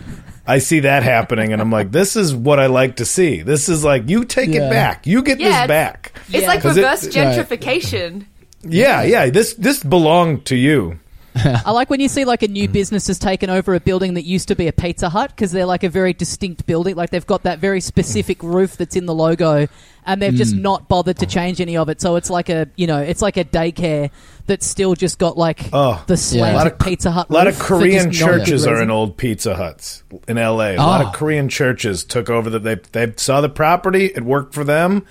I 0.48 0.59
see 0.59 0.79
that 0.81 1.02
happening, 1.02 1.52
and 1.52 1.61
I'm 1.61 1.72
like, 1.72 1.90
this 1.90 2.14
is 2.14 2.33
what 2.33 2.61
I 2.61 2.66
like 2.66 2.96
to 2.96 3.05
see. 3.05 3.42
This 3.42 3.68
is 3.68 3.83
like, 3.83 4.09
you 4.09 4.24
take 4.24 4.50
Yeah. 4.50 4.68
it 4.68 4.70
back. 4.70 5.05
You 5.05 5.22
get 5.24 5.40
Yeah, 5.40 5.46
this 5.48 5.55
it's- 5.57 5.68
back. 5.68 6.12
It's 6.29 6.42
Yeah. 6.42 6.46
like 6.48 6.62
'Cause 6.62 6.76
it- 6.76 6.83
reverse 6.83 7.05
right. 7.16 7.37
gentrification. 7.37 8.26
Yeah, 8.62 9.02
yeah. 9.02 9.29
This 9.31 9.55
this 9.55 9.83
belonged 9.83 10.44
to 10.46 10.57
you. 10.57 10.98
I 11.37 11.70
like 11.70 11.90
when 11.90 12.01
you 12.01 12.09
see 12.09 12.25
like 12.25 12.42
a 12.42 12.49
new 12.49 12.68
mm. 12.68 12.72
business 12.72 13.07
has 13.09 13.18
taken 13.18 13.51
over 13.51 13.75
a 13.75 13.81
building 13.81 14.14
that 14.14 14.25
used 14.25 14.49
to 14.49 14.57
be 14.57 14.68
a 14.68 14.72
Pizza 14.72 15.09
Hut 15.09 15.31
because 15.31 15.53
they're 15.53 15.66
like 15.66 15.85
a 15.85 15.88
very 15.88 16.12
distinct 16.12 16.66
building. 16.66 16.96
Like 16.96 17.11
they've 17.11 17.27
got 17.27 17.42
that 17.42 17.59
very 17.59 17.81
specific 17.81 18.38
mm. 18.38 18.55
roof 18.55 18.77
that's 18.77 18.96
in 18.96 19.07
the 19.07 19.14
logo, 19.14 19.66
and 20.05 20.22
they've 20.22 20.35
just 20.35 20.55
mm. 20.55 20.61
not 20.61 20.88
bothered 20.88 21.18
to 21.18 21.27
change 21.27 21.61
any 21.61 21.77
of 21.77 21.88
it. 21.88 22.01
So 22.01 22.16
it's 22.16 22.31
like 22.31 22.49
a 22.49 22.68
you 22.77 22.87
know 22.87 22.99
it's 22.99 23.22
like 23.22 23.37
a 23.37 23.44
daycare 23.44 24.11
that's 24.46 24.66
still 24.66 24.94
just 24.94 25.18
got 25.18 25.37
like 25.37 25.68
Oh. 25.72 26.03
the 26.07 26.16
slanted 26.16 26.55
A 26.55 26.59
lot 26.59 26.66
of- 26.68 26.79
Pizza 26.79 27.11
Hut. 27.11 27.29
A 27.29 27.33
lot 27.33 27.46
of 27.46 27.59
Korean 27.59 28.11
just 28.11 28.20
not 28.20 28.31
good 28.31 28.38
churches 28.38 28.66
are 28.66 28.81
in 28.83 28.90
old 28.90 29.16
Pizza 29.16 29.57
Huts 29.57 30.05
in 30.29 30.38
L.A. 30.38 30.77
A 30.77 30.79
lot 30.79 31.01
of 31.01 31.09
ah. 31.09 31.12
Korean 31.12 31.49
churches 31.49 32.05
took 32.05 32.31
over 32.31 32.51
that. 32.51 32.62
They 32.62 32.77
they 33.07 33.12
saw 33.16 33.40
the 33.40 33.49
property. 33.49 34.07
It 34.07 34.22
worked 34.22 34.55
for 34.55 34.64
them. 34.64 35.05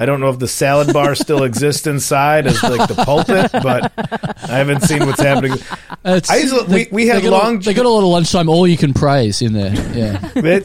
I 0.00 0.06
don't 0.06 0.20
know 0.20 0.30
if 0.30 0.38
the 0.38 0.46
salad 0.46 0.92
bar 0.92 1.14
still 1.16 1.42
exists 1.42 1.86
inside 1.86 2.46
as 2.46 2.62
like 2.62 2.88
the 2.88 2.94
pulpit, 3.04 3.50
but 3.52 3.92
I 4.48 4.58
haven't 4.58 4.82
seen 4.82 5.04
what's 5.04 5.20
happening. 5.20 5.54
It's- 6.04 6.30
I 6.30 6.42
to- 6.42 6.64
we- 6.68 6.88
we 6.92 7.06
had 7.08 7.18
they 7.18 7.22
got 7.28 7.32
a- 7.42 7.44
long- 7.44 7.58
they 7.58 7.74
got 7.74 7.84
a 7.84 7.88
lot 7.88 7.98
of 8.04 8.04
lunchtime. 8.04 8.48
All 8.48 8.66
you 8.66 8.76
can 8.76 8.94
praise 8.94 9.42
in 9.42 9.54
there. 9.54 9.74
Yeah. 9.96 10.20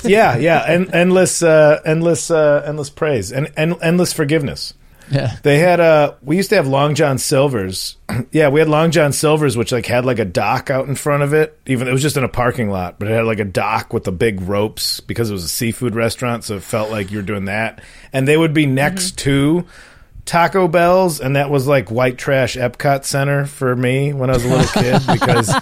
Yeah, 0.06 0.38
yeah, 0.38 0.60
and 0.72 0.93
endless, 0.93 1.41
uh, 1.41 1.80
endless, 1.84 2.30
uh, 2.30 2.63
endless 2.67 2.91
praise 2.91 3.32
and, 3.32 3.52
and 3.58 3.76
endless 3.82 4.13
forgiveness. 4.13 4.76
Yeah. 5.12 5.36
They 5.44 5.60
had 5.60 5.80
uh 5.80 6.13
we 6.22 6.38
used 6.38 6.50
to 6.50 6.56
have 6.56 6.68
Long 6.68 6.96
John 6.96 7.18
Silver's. 7.18 7.98
yeah, 8.32 8.50
we 8.50 8.60
had 8.60 8.70
Long 8.70 8.92
John 8.92 9.13
Silver's 9.13 9.58
which 9.58 9.72
like 9.72 9.86
had 9.86 10.06
like 10.06 10.20
a 10.20 10.26
dock 10.26 10.70
out 10.70 10.88
in 10.88 10.96
front 10.96 11.24
of 11.24 11.34
it. 11.34 11.60
Even 11.66 11.88
it 11.88 11.92
was 11.92 12.02
just 12.02 12.18
in 12.18 12.24
a 12.24 12.30
parking 12.30 12.70
lot, 12.70 13.00
but 13.00 13.08
it 13.08 13.12
had 13.12 13.26
like 13.26 13.39
a 13.39 13.46
dock 13.46 13.94
with 13.94 14.04
the 14.04 14.12
big 14.12 14.42
ropes 14.42 15.00
because 15.00 15.30
it 15.30 15.34
was 15.34 15.44
a 15.44 15.50
seafood 15.50 15.96
restaurant, 15.96 16.44
so 16.44 16.56
it 16.56 16.63
felt 16.63 16.89
like 16.89 17.12
you 17.12 17.18
were 17.18 17.24
doing 17.24 17.46
that. 17.46 17.82
And 18.12 18.28
they 18.28 18.38
would 18.38 18.54
be 18.54 18.66
next 18.66 19.18
to 19.20 19.66
Taco 20.26 20.70
Bell's, 20.70 21.20
and 21.20 21.36
that 21.36 21.50
was 21.50 21.68
like 21.68 21.92
white 21.92 22.18
trash 22.18 22.56
Epcot 22.56 23.04
Center 23.04 23.46
for 23.46 23.76
me 23.76 24.13
when 24.13 24.30
I 24.30 24.34
was 24.34 24.46
a 24.46 24.48
little 24.48 24.66
kid 24.82 25.02
because 25.12 25.54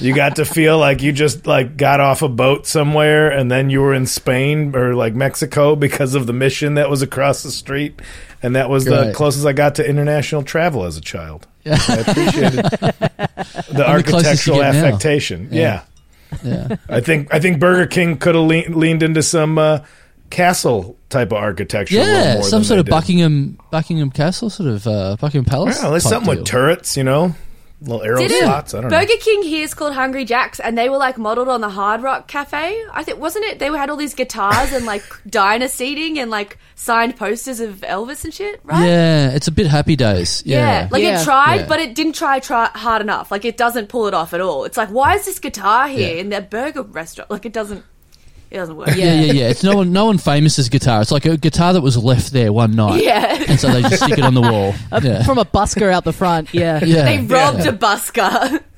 you 0.00 0.14
got 0.14 0.36
to 0.36 0.44
feel 0.44 0.78
like 0.78 1.00
you 1.00 1.12
just 1.12 1.46
like 1.46 1.76
got 1.76 2.00
off 2.00 2.22
a 2.22 2.28
boat 2.28 2.66
somewhere 2.66 3.30
and 3.30 3.50
then 3.50 3.70
you 3.70 3.80
were 3.80 3.94
in 3.94 4.06
Spain 4.06 4.74
or 4.74 4.94
like 4.94 5.14
Mexico 5.14 5.76
because 5.76 6.14
of 6.16 6.26
the 6.26 6.32
mission 6.32 6.74
that 6.74 6.90
was 6.90 7.02
across 7.02 7.44
the 7.44 7.52
street, 7.52 8.00
and 8.42 8.56
that 8.56 8.70
was 8.70 8.84
the 8.84 9.12
closest 9.14 9.46
I 9.46 9.52
got 9.52 9.76
to 9.76 9.88
international 9.88 10.42
travel 10.42 10.84
as 10.84 10.96
a 10.96 11.00
child. 11.00 11.46
I 11.66 12.04
appreciated 12.06 12.64
the 12.64 13.66
the 13.72 13.88
architectural 13.88 14.58
get 14.58 14.74
affectation. 14.74 15.48
Yeah. 15.50 15.82
Yeah. 16.42 16.68
Yeah. 16.68 16.76
I 16.88 17.00
think 17.00 17.32
I 17.34 17.40
think 17.40 17.58
Burger 17.58 17.86
King 17.86 18.16
could 18.16 18.34
have 18.34 18.44
lean, 18.44 18.78
leaned 18.78 19.02
into 19.02 19.22
some 19.22 19.58
uh, 19.58 19.80
castle 20.30 20.96
type 21.08 21.32
of 21.32 21.38
architecture. 21.38 21.96
Yeah. 21.96 22.34
more 22.34 22.42
Some 22.44 22.64
sort 22.64 22.78
of 22.78 22.86
did. 22.86 22.90
Buckingham 22.92 23.58
Buckingham 23.70 24.10
Castle, 24.10 24.48
sort 24.48 24.68
of 24.68 24.86
uh, 24.86 25.16
Buckingham 25.20 25.44
Palace. 25.44 25.82
Yeah, 25.82 25.98
something 25.98 26.32
deal. 26.32 26.40
with 26.42 26.48
turrets, 26.48 26.96
you 26.96 27.04
know, 27.04 27.34
little 27.82 28.02
arrow 28.02 28.18
Didn't 28.18 28.44
slots. 28.44 28.74
I 28.74 28.80
don't 28.82 28.90
know. 28.90 28.98
Burger 28.98 29.14
King 29.20 29.42
here 29.42 29.64
is 29.64 29.72
called 29.74 29.94
Hungry 29.94 30.24
Jacks, 30.24 30.60
and 30.60 30.76
they 30.76 30.88
were 30.88 30.98
like 30.98 31.16
modeled 31.18 31.48
on 31.48 31.60
the 31.60 31.70
Hard 31.70 32.02
Rock 32.02 32.28
Cafe. 32.28 32.82
I 32.92 33.04
think 33.04 33.18
wasn't 33.18 33.46
it? 33.46 33.58
They 33.58 33.66
had 33.66 33.88
all 33.90 33.96
these 33.96 34.14
guitars 34.14 34.72
and 34.72 34.84
like 34.86 35.02
diner 35.28 35.68
seating 35.68 36.18
and 36.18 36.30
like 36.30 36.58
signed 36.74 37.16
posters 37.16 37.60
of 37.60 37.76
Elvis 37.80 38.24
and 38.24 38.32
shit, 38.34 38.60
right? 38.64 38.84
Yeah, 38.86 39.30
it's 39.30 39.48
a 39.48 39.52
bit 39.52 39.66
happy 39.66 39.96
days. 39.96 40.42
Yeah, 40.44 40.82
Yeah. 40.82 40.88
like 40.90 41.02
Yeah. 41.02 41.20
it 41.20 41.24
tried, 41.24 41.54
Yeah. 41.60 41.66
but 41.66 41.80
it 41.80 41.94
didn't 41.94 42.14
try, 42.14 42.38
try 42.40 42.66
hard 42.66 43.02
enough. 43.02 43.30
Like 43.30 43.44
it 43.44 43.56
doesn't 43.56 43.88
pull 43.88 44.06
it 44.06 44.14
off 44.14 44.34
at 44.34 44.40
all. 44.40 44.64
It's 44.64 44.76
like, 44.76 44.88
why 44.90 45.14
is 45.16 45.24
this 45.26 45.38
guitar 45.38 45.88
here 45.88 46.14
Yeah. 46.14 46.20
in 46.20 46.28
their 46.28 46.42
burger 46.42 46.82
restaurant? 46.82 47.30
Like 47.30 47.46
it 47.46 47.52
doesn't, 47.52 47.84
it 48.50 48.56
doesn't 48.56 48.76
work. 48.76 48.88
yeah, 48.88 49.20
yeah, 49.20 49.32
yeah. 49.32 49.48
It's 49.48 49.62
no 49.62 49.76
one, 49.76 49.92
no 49.92 50.06
one 50.06 50.18
famous 50.18 50.58
as 50.58 50.68
guitar. 50.68 51.00
It's 51.02 51.10
like 51.12 51.24
a 51.26 51.36
guitar 51.36 51.72
that 51.72 51.80
was 51.80 51.96
left 51.96 52.32
there 52.32 52.52
one 52.52 52.74
night, 52.74 53.02
Yeah. 53.04 53.44
and 53.48 53.58
so 53.60 53.68
they 53.70 53.82
just 53.82 54.02
stick 54.02 54.18
it 54.18 54.24
on 54.24 54.34
the 54.34 54.40
wall. 54.42 54.74
Yeah, 55.02 55.22
from 55.22 55.38
a 55.38 55.44
busker 55.44 55.90
out 55.92 56.04
the 56.04 56.12
front. 56.12 56.52
Yeah. 56.52 56.84
yeah. 56.84 57.04
They 57.04 57.18
robbed 57.24 57.66
a 57.66 57.72
busker. 57.72 58.20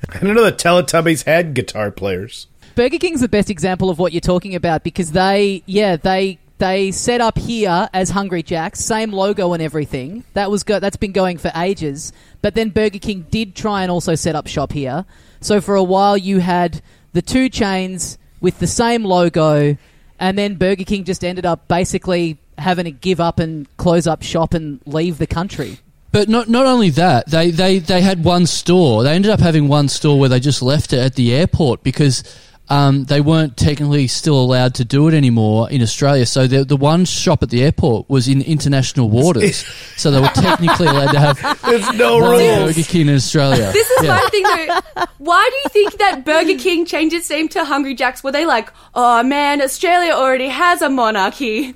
I 0.09 0.13
didn't 0.19 0.35
know 0.35 0.43
the 0.43 0.51
Teletubbies 0.51 1.25
had 1.25 1.53
guitar 1.53 1.89
players. 1.91 2.47
Burger 2.75 2.97
King's 2.97 3.21
the 3.21 3.29
best 3.29 3.49
example 3.49 3.89
of 3.89 3.99
what 3.99 4.13
you're 4.13 4.19
talking 4.21 4.55
about 4.55 4.83
because 4.83 5.11
they, 5.11 5.63
yeah, 5.65 5.95
they 5.95 6.39
they 6.59 6.91
set 6.91 7.19
up 7.21 7.37
here 7.37 7.89
as 7.93 8.09
Hungry 8.09 8.41
Jacks, 8.41 8.79
same 8.79 9.11
logo 9.11 9.53
and 9.53 9.61
everything. 9.61 10.23
That 10.33 10.49
was 10.49 10.63
go- 10.63 10.79
that's 10.79 10.97
been 10.97 11.11
going 11.11 11.37
for 11.37 11.51
ages. 11.55 12.13
But 12.41 12.55
then 12.55 12.69
Burger 12.69 12.99
King 12.99 13.25
did 13.29 13.55
try 13.55 13.81
and 13.83 13.91
also 13.91 14.15
set 14.15 14.35
up 14.35 14.47
shop 14.47 14.71
here. 14.71 15.05
So 15.41 15.61
for 15.61 15.75
a 15.75 15.83
while 15.83 16.15
you 16.17 16.39
had 16.39 16.81
the 17.11 17.21
two 17.21 17.49
chains 17.49 18.17
with 18.43 18.59
the 18.59 18.67
same 18.67 19.03
logo, 19.03 19.75
and 20.19 20.37
then 20.37 20.55
Burger 20.55 20.83
King 20.83 21.05
just 21.05 21.23
ended 21.23 21.45
up 21.47 21.67
basically 21.67 22.37
having 22.59 22.85
to 22.85 22.91
give 22.91 23.19
up 23.19 23.39
and 23.39 23.65
close 23.77 24.05
up 24.05 24.21
shop 24.21 24.53
and 24.53 24.79
leave 24.85 25.17
the 25.17 25.25
country. 25.25 25.79
But 26.11 26.29
not 26.29 26.47
not 26.47 26.67
only 26.67 26.91
that, 26.91 27.31
they, 27.31 27.49
they, 27.49 27.79
they 27.79 28.01
had 28.01 28.23
one 28.23 28.45
store. 28.45 29.01
They 29.01 29.15
ended 29.15 29.31
up 29.31 29.39
having 29.39 29.67
one 29.67 29.87
store 29.87 30.19
where 30.19 30.29
they 30.29 30.39
just 30.39 30.61
left 30.61 30.93
it 30.93 30.99
at 30.99 31.15
the 31.15 31.33
airport 31.33 31.81
because 31.81 32.23
um, 32.69 33.03
they 33.05 33.19
weren't 33.21 33.57
technically 33.57 34.07
still 34.07 34.39
allowed 34.41 34.75
to 34.75 34.85
do 34.85 35.07
it 35.09 35.13
anymore 35.13 35.69
in 35.69 35.81
Australia. 35.81 36.25
So 36.25 36.47
the 36.47 36.63
the 36.63 36.77
one 36.77 37.05
shop 37.05 37.43
at 37.43 37.49
the 37.49 37.61
airport 37.63 38.09
was 38.09 38.27
in 38.27 38.41
international 38.41 39.09
waters. 39.09 39.57
so 39.97 40.11
they 40.11 40.19
were 40.21 40.27
technically 40.29 40.87
allowed 40.87 41.11
to 41.11 41.19
have 41.19 41.61
There's 41.65 41.91
no 41.93 42.17
one 42.19 42.31
rules. 42.31 42.73
Burger 42.75 42.87
King 42.87 43.09
in 43.09 43.15
Australia. 43.15 43.71
This 43.73 43.89
is 43.89 44.03
Yeah. 44.05 44.15
my 44.15 44.29
thing 44.31 44.43
though. 44.43 45.03
Why 45.17 45.49
do 45.51 45.55
you 45.57 45.69
think 45.87 45.99
that 45.99 46.23
Burger 46.25 46.57
King 46.57 46.85
changed 46.85 47.13
its 47.15 47.29
name 47.29 47.49
to 47.49 47.63
Hungry 47.65 47.95
Jacks? 47.95 48.23
Were 48.23 48.31
they 48.31 48.45
like, 48.45 48.69
oh 48.95 49.21
man, 49.23 49.61
Australia 49.61 50.13
already 50.13 50.47
has 50.47 50.81
a 50.81 50.89
monarchy. 50.89 51.75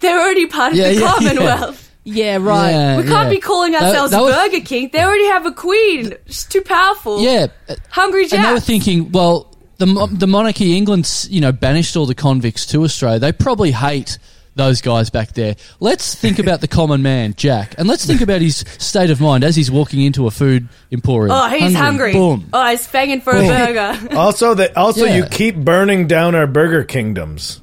They're 0.00 0.20
already 0.20 0.46
part 0.46 0.72
of 0.72 0.78
Yeah, 0.78 0.88
the 0.88 0.94
yeah, 0.94 1.00
yeah. 1.00 1.12
Commonwealth. 1.14 1.82
Yeah, 2.04 2.36
right. 2.36 2.96
We 2.98 3.02
can't 3.02 3.26
yeah. 3.26 3.30
be 3.30 3.40
calling 3.40 3.74
ourselves 3.74 4.12
that 4.12 4.20
was- 4.20 4.34
Burger 4.34 4.60
King. 4.64 4.90
They 4.92 5.02
already 5.02 5.26
have 5.26 5.44
a 5.46 5.50
queen. 5.52 6.12
She's 6.26 6.44
too 6.44 6.60
powerful. 6.60 7.20
Yeah, 7.22 7.46
Hungry 7.88 8.28
and 8.30 8.44
they 8.44 8.52
were 8.52 8.60
thinking, 8.60 9.10
well, 9.10 9.55
the 9.78 10.08
the 10.12 10.26
monarchy, 10.26 10.76
England's 10.76 11.28
you 11.30 11.40
know 11.40 11.52
banished 11.52 11.96
all 11.96 12.06
the 12.06 12.14
convicts 12.14 12.66
to 12.66 12.82
Australia. 12.84 13.18
They 13.18 13.32
probably 13.32 13.72
hate 13.72 14.18
those 14.54 14.80
guys 14.80 15.10
back 15.10 15.32
there. 15.34 15.54
Let's 15.80 16.14
think 16.14 16.38
about 16.38 16.62
the 16.62 16.68
common 16.68 17.02
man, 17.02 17.34
Jack, 17.36 17.74
and 17.76 17.86
let's 17.86 18.06
think 18.06 18.22
about 18.22 18.40
his 18.40 18.64
state 18.78 19.10
of 19.10 19.20
mind 19.20 19.44
as 19.44 19.54
he's 19.54 19.70
walking 19.70 20.00
into 20.02 20.26
a 20.26 20.30
food 20.30 20.68
emporium. 20.90 21.36
oh, 21.36 21.48
he's 21.50 21.74
hungry. 21.74 22.14
Boom. 22.14 22.48
Oh, 22.54 22.66
he's 22.70 22.86
fanging 22.88 23.22
for 23.22 23.34
Boom. 23.34 23.50
a 23.50 23.66
burger. 23.66 24.16
Also, 24.16 24.54
that 24.54 24.74
also 24.76 25.04
Yeah. 25.04 25.16
you 25.16 25.24
keep 25.26 25.56
burning 25.56 26.06
down 26.06 26.34
our 26.34 26.46
Burger 26.46 26.84
Kingdoms. 26.84 27.60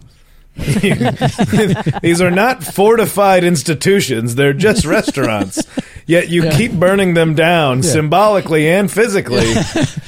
These 2.01 2.21
are 2.21 2.29
not 2.29 2.63
fortified 2.63 3.43
institutions; 3.43 4.35
they're 4.35 4.53
just 4.53 4.85
restaurants. 4.85 5.63
Yet 6.05 6.29
you 6.29 6.49
keep 6.51 6.73
burning 6.73 7.13
them 7.13 7.33
down 7.33 7.81
symbolically 7.81 8.69
and 8.69 8.91
physically. 8.91 9.51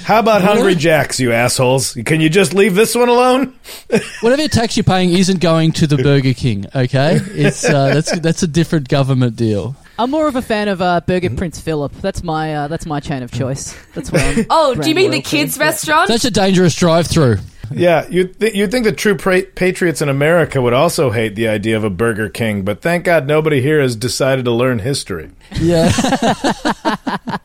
How 0.03 0.19
about 0.19 0.41
Hungry 0.41 0.75
Jacks, 0.75 1.19
you 1.19 1.31
assholes? 1.31 1.93
Can 2.05 2.21
you 2.21 2.29
just 2.29 2.53
leave 2.53 2.75
this 2.75 2.93
one 2.93 3.09
alone? 3.09 3.55
Whatever 4.21 4.47
tax 4.47 4.77
you're 4.77 4.83
paying 4.83 5.11
isn't 5.11 5.39
going 5.39 5.71
to 5.73 5.87
the 5.87 5.97
Burger 5.97 6.33
King. 6.33 6.65
Okay, 6.75 7.19
it's 7.31 7.63
uh, 7.63 7.93
that's 7.93 8.19
that's 8.19 8.43
a 8.43 8.47
different 8.47 8.87
government 8.87 9.35
deal. 9.35 9.75
I'm 9.97 10.11
more 10.11 10.27
of 10.27 10.35
a 10.35 10.41
fan 10.41 10.67
of 10.67 10.81
uh, 10.81 11.01
Burger 11.07 11.29
Prince 11.29 11.59
Philip. 11.59 11.93
That's 11.93 12.23
my 12.23 12.53
uh, 12.55 12.67
that's 12.67 12.85
my 12.85 12.99
chain 12.99 13.23
of 13.23 13.31
choice. 13.31 13.75
That's 13.93 14.11
what 14.11 14.21
I'm. 14.21 14.45
Oh, 14.49 14.75
do 14.75 14.89
you 14.89 14.95
mean 14.95 15.11
the 15.11 15.17
loyalty. 15.17 15.37
kids' 15.37 15.57
restaurant? 15.57 16.09
That's 16.09 16.25
a 16.25 16.31
dangerous 16.31 16.75
drive-through. 16.75 17.37
Yeah, 17.73 18.07
you 18.09 18.27
th- 18.27 18.53
you'd 18.53 18.71
think 18.71 18.85
the 18.85 18.91
true 18.91 19.15
pra- 19.15 19.43
patriots 19.43 20.01
in 20.01 20.09
America 20.09 20.61
would 20.61 20.73
also 20.73 21.11
hate 21.11 21.35
the 21.35 21.47
idea 21.47 21.75
of 21.77 21.83
a 21.83 21.89
Burger 21.89 22.29
King, 22.29 22.63
but 22.63 22.81
thank 22.81 23.05
God 23.05 23.27
nobody 23.27 23.61
here 23.61 23.81
has 23.81 23.95
decided 23.95 24.45
to 24.45 24.51
learn 24.51 24.79
history. 24.79 25.31
Yeah. 25.59 25.91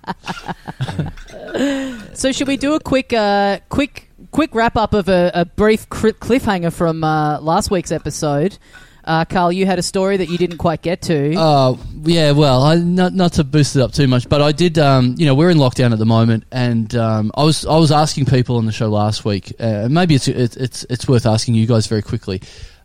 So 2.14 2.32
should 2.32 2.48
we 2.48 2.56
do 2.56 2.74
a 2.74 2.80
quick, 2.80 3.12
uh, 3.12 3.60
quick, 3.70 4.10
quick 4.30 4.54
wrap 4.54 4.76
up 4.76 4.92
of 4.94 5.08
a, 5.08 5.30
a 5.34 5.44
brief 5.44 5.88
cri- 5.88 6.12
cliffhanger 6.12 6.72
from 6.72 7.02
uh, 7.02 7.40
last 7.40 7.70
week's 7.70 7.90
episode? 7.92 8.58
Uh, 9.04 9.24
Karl, 9.24 9.52
you 9.52 9.66
had 9.66 9.78
a 9.78 9.82
story 9.82 10.16
that 10.18 10.28
you 10.28 10.38
didn't 10.38 10.58
quite 10.58 10.82
get 10.82 11.02
to. 11.02 11.34
Uh, 11.34 11.76
yeah, 12.02 12.32
well, 12.32 12.62
I, 12.62 12.76
not 12.76 13.14
not 13.14 13.34
to 13.34 13.44
boost 13.44 13.76
it 13.76 13.82
up 13.82 13.92
too 13.92 14.06
much, 14.06 14.28
but 14.28 14.42
I 14.42 14.52
did. 14.52 14.78
Um, 14.78 15.14
you 15.18 15.26
know, 15.26 15.34
we're 15.34 15.50
in 15.50 15.58
lockdown 15.58 15.92
at 15.92 15.98
the 15.98 16.06
moment, 16.06 16.44
and 16.52 16.94
um, 16.94 17.30
I 17.34 17.44
was 17.44 17.64
I 17.66 17.76
was 17.76 17.92
asking 17.92 18.26
people 18.26 18.56
on 18.56 18.66
the 18.66 18.72
show 18.72 18.88
last 18.88 19.24
week. 19.24 19.52
Uh, 19.58 19.88
maybe 19.90 20.14
it's 20.14 20.28
it's 20.28 20.56
it's 20.56 20.86
it's 20.90 21.08
worth 21.08 21.26
asking 21.26 21.54
you 21.54 21.66
guys 21.66 21.86
very 21.86 22.02
quickly 22.02 22.42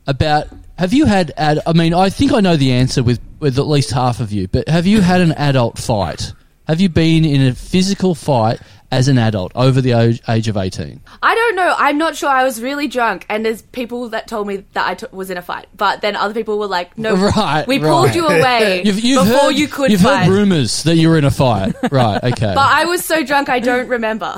about. 0.07 0.47
Have 0.77 0.91
you 0.91 1.05
had 1.05 1.31
ad? 1.37 1.59
I 1.65 1.73
mean, 1.73 1.93
I 1.93 2.09
think 2.09 2.33
I 2.33 2.41
know 2.41 2.57
the 2.57 2.73
answer 2.73 3.01
with 3.01 3.19
with 3.39 3.57
at 3.57 3.67
least 3.67 3.91
half 3.91 4.19
of 4.19 4.31
you, 4.31 4.47
but 4.47 4.67
have 4.67 4.85
you 4.85 5.01
had 5.01 5.21
an 5.21 5.31
adult 5.33 5.77
fight? 5.77 6.33
Have 6.67 6.81
you 6.81 6.89
been 6.89 7.25
in 7.25 7.41
a 7.41 7.53
physical 7.55 8.15
fight 8.15 8.59
as 8.91 9.07
an 9.07 9.17
adult 9.17 9.51
over 9.55 9.81
the 9.81 9.91
age, 9.91 10.21
age 10.27 10.47
of 10.47 10.57
eighteen? 10.57 11.01
I 11.21 11.35
don't 11.35 11.55
know. 11.55 11.75
I'm 11.77 11.97
not 11.97 12.15
sure. 12.15 12.29
I 12.29 12.43
was 12.43 12.61
really 12.61 12.87
drunk, 12.87 13.25
and 13.29 13.45
there's 13.45 13.61
people 13.61 14.09
that 14.09 14.27
told 14.27 14.47
me 14.47 14.63
that 14.73 14.87
I 14.87 14.93
t- 14.95 15.05
was 15.11 15.29
in 15.29 15.37
a 15.37 15.41
fight. 15.41 15.67
But 15.75 16.01
then 16.01 16.15
other 16.15 16.33
people 16.33 16.57
were 16.57 16.67
like, 16.67 16.97
"No, 16.97 17.15
Right, 17.15 17.67
we 17.67 17.79
pulled 17.79 18.07
right. 18.07 18.15
you 18.15 18.25
away 18.27 18.81
before 18.83 19.23
heard, 19.25 19.49
you 19.55 19.67
could 19.67 19.91
You've 19.91 20.01
fight." 20.01 20.25
heard 20.25 20.31
rumors 20.33 20.83
that 20.83 20.95
you 20.95 21.09
were 21.09 21.17
in 21.17 21.25
a 21.25 21.31
fight, 21.31 21.75
right? 21.91 22.23
Okay, 22.23 22.53
but 22.55 22.57
I 22.57 22.85
was 22.85 23.05
so 23.05 23.23
drunk, 23.23 23.49
I 23.49 23.59
don't 23.59 23.87
remember. 23.87 24.35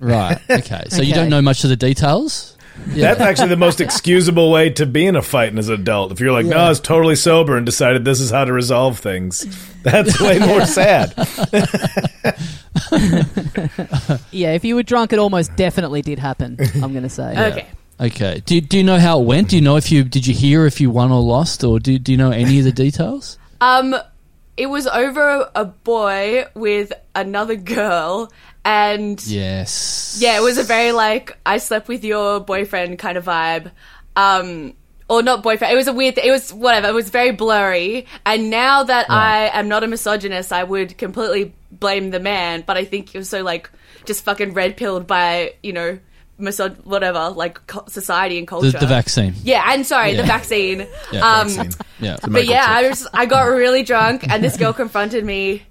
right. 0.00 0.38
Okay, 0.50 0.84
so 0.88 1.02
you 1.02 1.14
don't 1.14 1.30
know 1.30 1.42
much 1.42 1.62
of 1.64 1.70
the 1.70 1.76
details. 1.76 2.56
That's 2.86 3.20
actually 3.20 3.48
the 3.48 3.56
most 3.56 3.80
excusable 3.80 4.50
way 4.50 4.70
to 4.70 4.86
be 4.86 5.06
in 5.06 5.16
a 5.16 5.22
fight 5.22 5.56
as 5.56 5.68
an 5.68 5.74
adult. 5.74 6.12
If 6.12 6.20
you're 6.20 6.32
like, 6.32 6.46
no, 6.46 6.56
I 6.56 6.68
was 6.68 6.80
totally 6.80 7.16
sober 7.16 7.56
and 7.56 7.66
decided 7.66 8.04
this 8.04 8.20
is 8.20 8.30
how 8.30 8.44
to 8.44 8.52
resolve 8.52 8.98
things, 8.98 9.44
that's 9.82 10.20
way 10.20 10.38
more 10.38 10.64
sad. 10.66 11.12
yeah, 14.30 14.52
if 14.52 14.64
you 14.64 14.74
were 14.74 14.82
drunk, 14.82 15.12
it 15.12 15.18
almost 15.18 15.54
definitely 15.56 16.02
did 16.02 16.18
happen. 16.18 16.56
I'm 16.74 16.92
going 16.92 17.02
to 17.02 17.08
say. 17.08 17.34
Okay. 17.48 17.66
Okay. 18.00 18.42
Do, 18.46 18.60
do 18.60 18.76
you 18.78 18.84
know 18.84 18.98
how 18.98 19.20
it 19.20 19.24
went? 19.24 19.48
Do 19.48 19.56
you 19.56 19.62
know 19.62 19.76
if 19.76 19.90
you 19.90 20.04
did 20.04 20.24
you 20.24 20.32
hear 20.32 20.66
if 20.66 20.80
you 20.80 20.88
won 20.88 21.10
or 21.10 21.20
lost, 21.20 21.64
or 21.64 21.80
do, 21.80 21.98
do 21.98 22.12
you 22.12 22.18
know 22.18 22.30
any 22.30 22.60
of 22.60 22.64
the 22.64 22.70
details? 22.70 23.38
Um, 23.60 23.96
it 24.56 24.66
was 24.66 24.86
over 24.86 25.50
a 25.54 25.64
boy 25.64 26.44
with 26.54 26.92
another 27.16 27.56
girl, 27.56 28.30
and 28.68 29.26
Yes. 29.26 30.18
yeah, 30.20 30.36
it 30.36 30.42
was 30.42 30.58
a 30.58 30.62
very 30.62 30.92
like 30.92 31.36
I 31.46 31.56
slept 31.58 31.88
with 31.88 32.04
your 32.04 32.38
boyfriend 32.40 32.98
kind 32.98 33.16
of 33.16 33.24
vibe. 33.24 33.70
Um, 34.14 34.74
or 35.08 35.22
not 35.22 35.42
boyfriend. 35.42 35.72
It 35.72 35.76
was 35.76 35.88
a 35.88 35.92
weird. 35.92 36.18
It 36.18 36.30
was 36.30 36.52
whatever. 36.52 36.88
It 36.88 36.94
was 36.94 37.08
very 37.08 37.30
blurry. 37.32 38.04
And 38.26 38.50
now 38.50 38.82
that 38.82 39.10
I 39.10 39.48
am 39.58 39.66
not 39.68 39.82
a 39.82 39.86
misogynist, 39.86 40.52
I 40.52 40.64
would 40.64 40.98
completely 40.98 41.54
blame 41.72 42.10
the 42.10 42.20
man. 42.20 42.62
But 42.66 42.76
I 42.76 42.84
think 42.84 43.08
he 43.08 43.18
was 43.18 43.30
so 43.30 43.42
like 43.42 43.70
just 44.04 44.22
fucking 44.24 44.52
red 44.52 44.76
pilled 44.76 45.06
by 45.06 45.54
you 45.62 45.72
know 45.72 45.98
misog 46.38 46.84
whatever 46.84 47.30
like 47.30 47.66
co- 47.66 47.86
society 47.88 48.36
and 48.38 48.46
culture. 48.46 48.70
the 48.78 48.86
vaccine. 48.86 49.34
Yeah, 49.42 49.64
and 49.72 49.86
sorry, 49.86 50.14
the 50.14 50.24
vaccine. 50.24 50.86
Yeah, 51.10 51.26
um, 51.26 51.48
vaccine. 51.48 51.86
Yeah. 52.00 52.16
but 52.28 52.44
yeah, 52.46 52.66
I 52.68 52.88
was 52.88 53.08
I 53.14 53.24
got 53.26 53.44
really 53.44 53.82
drunk 53.82 54.28
and 54.28 54.44
this 54.44 54.56
girl 54.58 54.72
confronted 54.74 55.24
me 55.24 55.62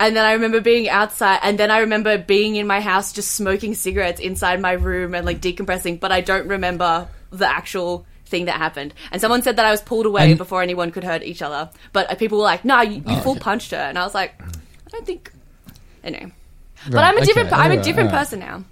and 0.00 0.16
then 0.16 0.24
I 0.24 0.32
remember 0.32 0.60
being 0.60 0.88
outside 0.88 1.38
and 1.42 1.58
then 1.58 1.70
I 1.70 1.78
remember 1.78 2.18
being 2.18 2.56
in 2.56 2.66
my 2.66 2.80
house 2.80 3.12
just 3.12 3.30
smoking 3.32 3.74
cigarettes 3.74 4.18
inside 4.20 4.60
my 4.60 4.72
room 4.72 5.14
and 5.14 5.24
like 5.24 5.40
decompressing, 5.40 6.00
but 6.00 6.10
I 6.10 6.20
don't 6.22 6.48
remember 6.48 7.06
the 7.30 7.46
actual 7.46 8.04
thing 8.26 8.46
that 8.46 8.56
happened. 8.56 8.94
And 9.12 9.20
someone 9.20 9.42
said 9.42 9.56
that 9.56 9.66
I 9.66 9.70
was 9.70 9.82
pulled 9.82 10.06
away 10.06 10.30
And- 10.30 10.38
before 10.38 10.62
anyone 10.62 10.90
could 10.90 11.04
hurt 11.04 11.22
each 11.22 11.42
other. 11.42 11.70
But 11.92 12.10
uh, 12.10 12.14
people 12.16 12.38
were 12.38 12.44
like, 12.44 12.64
"No, 12.64 12.80
you, 12.80 13.02
you 13.06 13.16
full 13.20 13.36
punched 13.36 13.70
her." 13.72 13.76
And 13.76 13.98
I 13.98 14.04
was 14.04 14.14
like, 14.14 14.40
"I 14.42 14.90
don't 14.90 15.06
think 15.06 15.30
anyway." 16.02 16.32
But 16.90 17.04
I'm 17.04 17.18
a 17.18 17.24
different 17.24 17.48
okay, 17.52 17.56
I'm 17.60 17.72
a 17.72 17.82
different 17.82 18.08
alright. 18.08 18.20
person 18.26 18.40
now. 18.40 18.64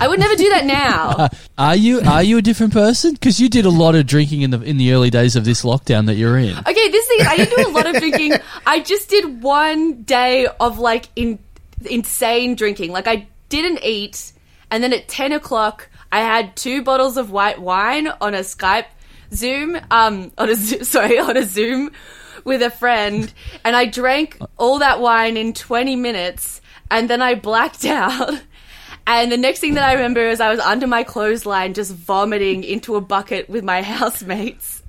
I 0.00 0.08
would 0.08 0.18
never 0.18 0.34
do 0.34 0.48
that 0.50 0.64
now. 0.66 1.28
Are 1.58 1.76
you 1.76 2.00
are 2.00 2.22
you 2.22 2.38
a 2.38 2.42
different 2.42 2.72
person? 2.72 3.12
Because 3.12 3.40
you 3.40 3.48
did 3.48 3.64
a 3.64 3.70
lot 3.70 3.94
of 3.94 4.06
drinking 4.06 4.42
in 4.42 4.50
the 4.50 4.60
in 4.60 4.76
the 4.76 4.92
early 4.92 5.10
days 5.10 5.36
of 5.36 5.44
this 5.44 5.62
lockdown 5.62 6.06
that 6.06 6.14
you're 6.14 6.36
in. 6.36 6.58
Okay, 6.58 6.88
this 6.90 7.06
thing 7.06 7.20
is, 7.20 7.26
I 7.28 7.36
didn't 7.36 7.56
do 7.56 7.68
a 7.68 7.74
lot 7.74 7.86
of 7.86 7.94
drinking. 8.00 8.34
I 8.66 8.80
just 8.80 9.08
did 9.08 9.42
one 9.42 10.02
day 10.02 10.48
of 10.58 10.78
like 10.80 11.08
in, 11.14 11.38
insane 11.88 12.56
drinking. 12.56 12.90
Like 12.90 13.06
I 13.06 13.28
didn't 13.50 13.84
eat, 13.84 14.32
and 14.70 14.82
then 14.82 14.92
at 14.92 15.06
ten 15.06 15.30
o'clock, 15.30 15.88
I 16.10 16.20
had 16.20 16.56
two 16.56 16.82
bottles 16.82 17.16
of 17.16 17.30
white 17.30 17.60
wine 17.60 18.08
on 18.20 18.34
a 18.34 18.40
Skype 18.40 18.86
Zoom. 19.32 19.78
Um, 19.92 20.32
on 20.38 20.48
a 20.48 20.56
sorry, 20.84 21.20
on 21.20 21.36
a 21.36 21.44
Zoom 21.44 21.92
with 22.44 22.62
a 22.62 22.70
friend, 22.70 23.32
and 23.64 23.76
I 23.76 23.86
drank 23.86 24.38
all 24.58 24.80
that 24.80 25.00
wine 25.00 25.36
in 25.36 25.52
twenty 25.52 25.94
minutes, 25.94 26.60
and 26.90 27.08
then 27.08 27.22
I 27.22 27.36
blacked 27.36 27.84
out. 27.84 28.42
And 29.06 29.30
the 29.32 29.36
next 29.36 29.60
thing 29.60 29.74
that 29.74 29.84
I 29.88 29.94
remember 29.94 30.20
is 30.20 30.40
I 30.40 30.50
was 30.50 30.60
under 30.60 30.86
my 30.86 31.02
clothesline 31.02 31.74
just 31.74 31.92
vomiting 31.92 32.64
into 32.64 32.96
a 32.96 33.00
bucket 33.00 33.48
with 33.48 33.64
my 33.64 33.82
housemates. 33.92 34.82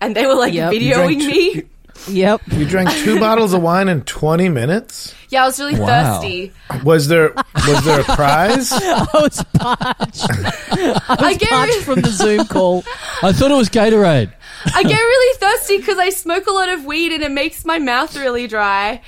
And 0.00 0.14
they 0.14 0.26
were 0.26 0.34
like 0.34 0.52
Yep. 0.54 0.72
Videoing 0.72 1.20
drank 1.20 1.24
me. 1.24 1.62
Yep. 2.08 2.42
You 2.52 2.64
drank 2.64 2.90
two 2.92 3.18
bottles 3.20 3.52
of 3.52 3.60
wine 3.62 3.88
in 3.88 4.02
20 4.02 4.48
minutes? 4.48 5.12
Yeah, 5.30 5.42
I 5.42 5.46
was 5.46 5.58
really 5.58 5.78
Wow. 5.78 6.20
thirsty. 6.20 6.52
Was 6.84 7.08
there 7.08 7.32
was 7.66 7.84
there 7.84 8.00
a 8.00 8.04
prize? 8.04 8.70
I 8.72 9.06
was 9.14 9.44
parched. 9.54 10.26
I 10.30 11.34
get, 11.38 11.48
Parched 11.50 11.82
from 11.82 12.00
the 12.00 12.10
Zoom 12.10 12.46
call. 12.46 12.84
I 13.22 13.32
thought 13.32 13.50
it 13.50 13.54
was 13.56 13.68
Gatorade. 13.68 14.32
I 14.74 14.82
get 14.82 14.98
really 14.98 15.38
thirsty 15.38 15.78
because 15.78 15.98
I 15.98 16.10
smoke 16.10 16.46
a 16.46 16.52
lot 16.52 16.68
of 16.68 16.84
weed 16.84 17.12
and 17.12 17.22
it 17.22 17.30
makes 17.30 17.64
my 17.64 17.78
mouth 17.78 18.16
really 18.16 18.46
dry. 18.46 19.00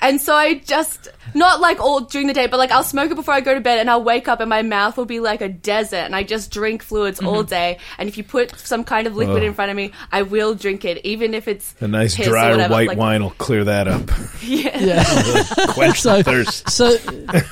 And 0.00 0.20
so 0.20 0.34
I 0.34 0.54
just, 0.54 1.08
not 1.34 1.60
like 1.60 1.80
all 1.80 2.00
during 2.00 2.26
the 2.26 2.34
day, 2.34 2.46
but 2.46 2.58
like 2.58 2.70
I'll 2.70 2.84
smoke 2.84 3.10
it 3.10 3.14
before 3.14 3.34
I 3.34 3.40
go 3.40 3.54
to 3.54 3.60
bed 3.60 3.78
and 3.78 3.90
I'll 3.90 4.04
wake 4.04 4.28
up 4.28 4.40
and 4.40 4.48
my 4.48 4.62
mouth 4.62 4.96
will 4.96 5.06
be 5.06 5.18
like 5.18 5.40
a 5.40 5.48
desert 5.48 5.96
and 5.96 6.14
I 6.14 6.22
just 6.22 6.50
drink 6.52 6.82
fluids 6.82 7.20
all 7.20 7.38
mm-hmm. 7.38 7.48
day. 7.48 7.78
And 7.98 8.08
if 8.08 8.16
you 8.16 8.24
put 8.24 8.56
some 8.58 8.84
kind 8.84 9.06
of 9.06 9.16
liquid 9.16 9.42
Oh. 9.42 9.46
in 9.46 9.54
front 9.54 9.70
of 9.70 9.76
me, 9.76 9.92
I 10.12 10.22
will 10.22 10.54
drink 10.54 10.84
it, 10.84 11.04
even 11.04 11.34
if 11.34 11.48
it's 11.48 11.74
A 11.80 11.88
nice 11.88 12.14
piss 12.14 12.26
or 12.26 12.30
dry 12.30 12.50
whatever. 12.50 12.72
white 12.72 12.88
Like, 12.88 12.98
wine 12.98 13.22
will 13.22 13.30
clear 13.30 13.64
that 13.64 13.88
up. 13.88 14.10
Yeah. 14.42 14.78
Yeah. 14.78 15.04
Quench 15.68 16.00
So- 16.00 16.22
thirst. 16.22 16.70
So 16.70 16.96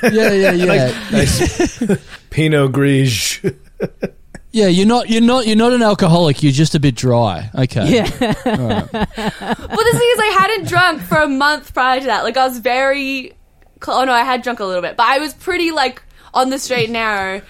yeah, 0.02 0.32
yeah, 0.32 0.50
yeah. 0.52 1.08
Nice 1.10 1.98
Pinot 2.30 2.72
Gris. 2.72 3.40
Yeah, 4.56 4.68
you're 4.68 4.86
not 4.86 5.10
you're 5.10 5.20
not 5.20 5.46
you're 5.46 5.54
not 5.54 5.74
an 5.74 5.82
alcoholic. 5.82 6.42
You're 6.42 6.50
just 6.50 6.74
a 6.74 6.80
bit 6.80 6.94
dry. 6.94 7.50
Okay. 7.54 7.96
Yeah. 7.96 8.06
Well, 8.46 9.84
the 9.84 9.98
thing 9.98 10.10
is, 10.12 10.18
I 10.18 10.36
hadn't 10.38 10.68
drunk 10.68 11.02
for 11.02 11.18
a 11.18 11.28
month 11.28 11.74
prior 11.74 12.00
to 12.00 12.06
that. 12.06 12.24
Like, 12.24 12.38
I 12.38 12.46
was 12.46 12.58
very. 12.58 13.34
Oh 13.86 14.04
no, 14.04 14.12
I 14.12 14.22
had 14.24 14.40
drunk 14.40 14.60
a 14.60 14.64
little 14.64 14.80
bit, 14.80 14.96
but 14.96 15.06
I 15.06 15.18
was 15.18 15.34
pretty 15.34 15.72
like 15.72 16.02
on 16.32 16.48
the 16.48 16.58
straight 16.58 16.84
and 16.84 16.94
narrow. 16.94 17.42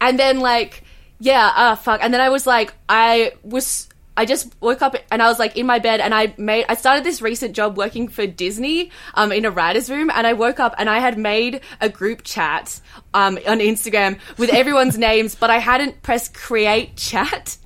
And 0.00 0.18
then 0.18 0.40
like, 0.40 0.84
yeah, 1.20 1.52
ah, 1.54 1.74
fuck. 1.74 2.00
And 2.02 2.14
then 2.14 2.22
I 2.22 2.30
was 2.30 2.46
like, 2.46 2.72
I 2.88 3.32
was. 3.42 3.86
I 4.16 4.24
just 4.24 4.54
woke 4.60 4.82
up 4.82 4.96
and 5.10 5.22
I 5.22 5.28
was 5.28 5.38
like 5.38 5.56
in 5.56 5.66
my 5.66 5.78
bed 5.78 6.00
and 6.00 6.14
I 6.14 6.34
made 6.36 6.66
I 6.68 6.74
started 6.74 7.04
this 7.04 7.20
recent 7.20 7.54
job 7.54 7.76
working 7.76 8.08
for 8.08 8.26
Disney 8.26 8.90
um 9.14 9.32
in 9.32 9.44
a 9.44 9.50
writer's 9.50 9.90
room 9.90 10.10
and 10.14 10.26
I 10.26 10.32
woke 10.32 10.60
up 10.60 10.74
and 10.78 10.88
I 10.88 10.98
had 10.98 11.18
made 11.18 11.60
a 11.80 11.88
group 11.88 12.22
chat 12.22 12.80
um 13.12 13.38
on 13.46 13.58
Instagram 13.58 14.18
with 14.38 14.50
everyone's 14.50 14.98
names 15.10 15.34
but 15.34 15.50
I 15.50 15.58
hadn't 15.58 16.02
pressed 16.02 16.34
create 16.34 16.96
chat 16.96 17.56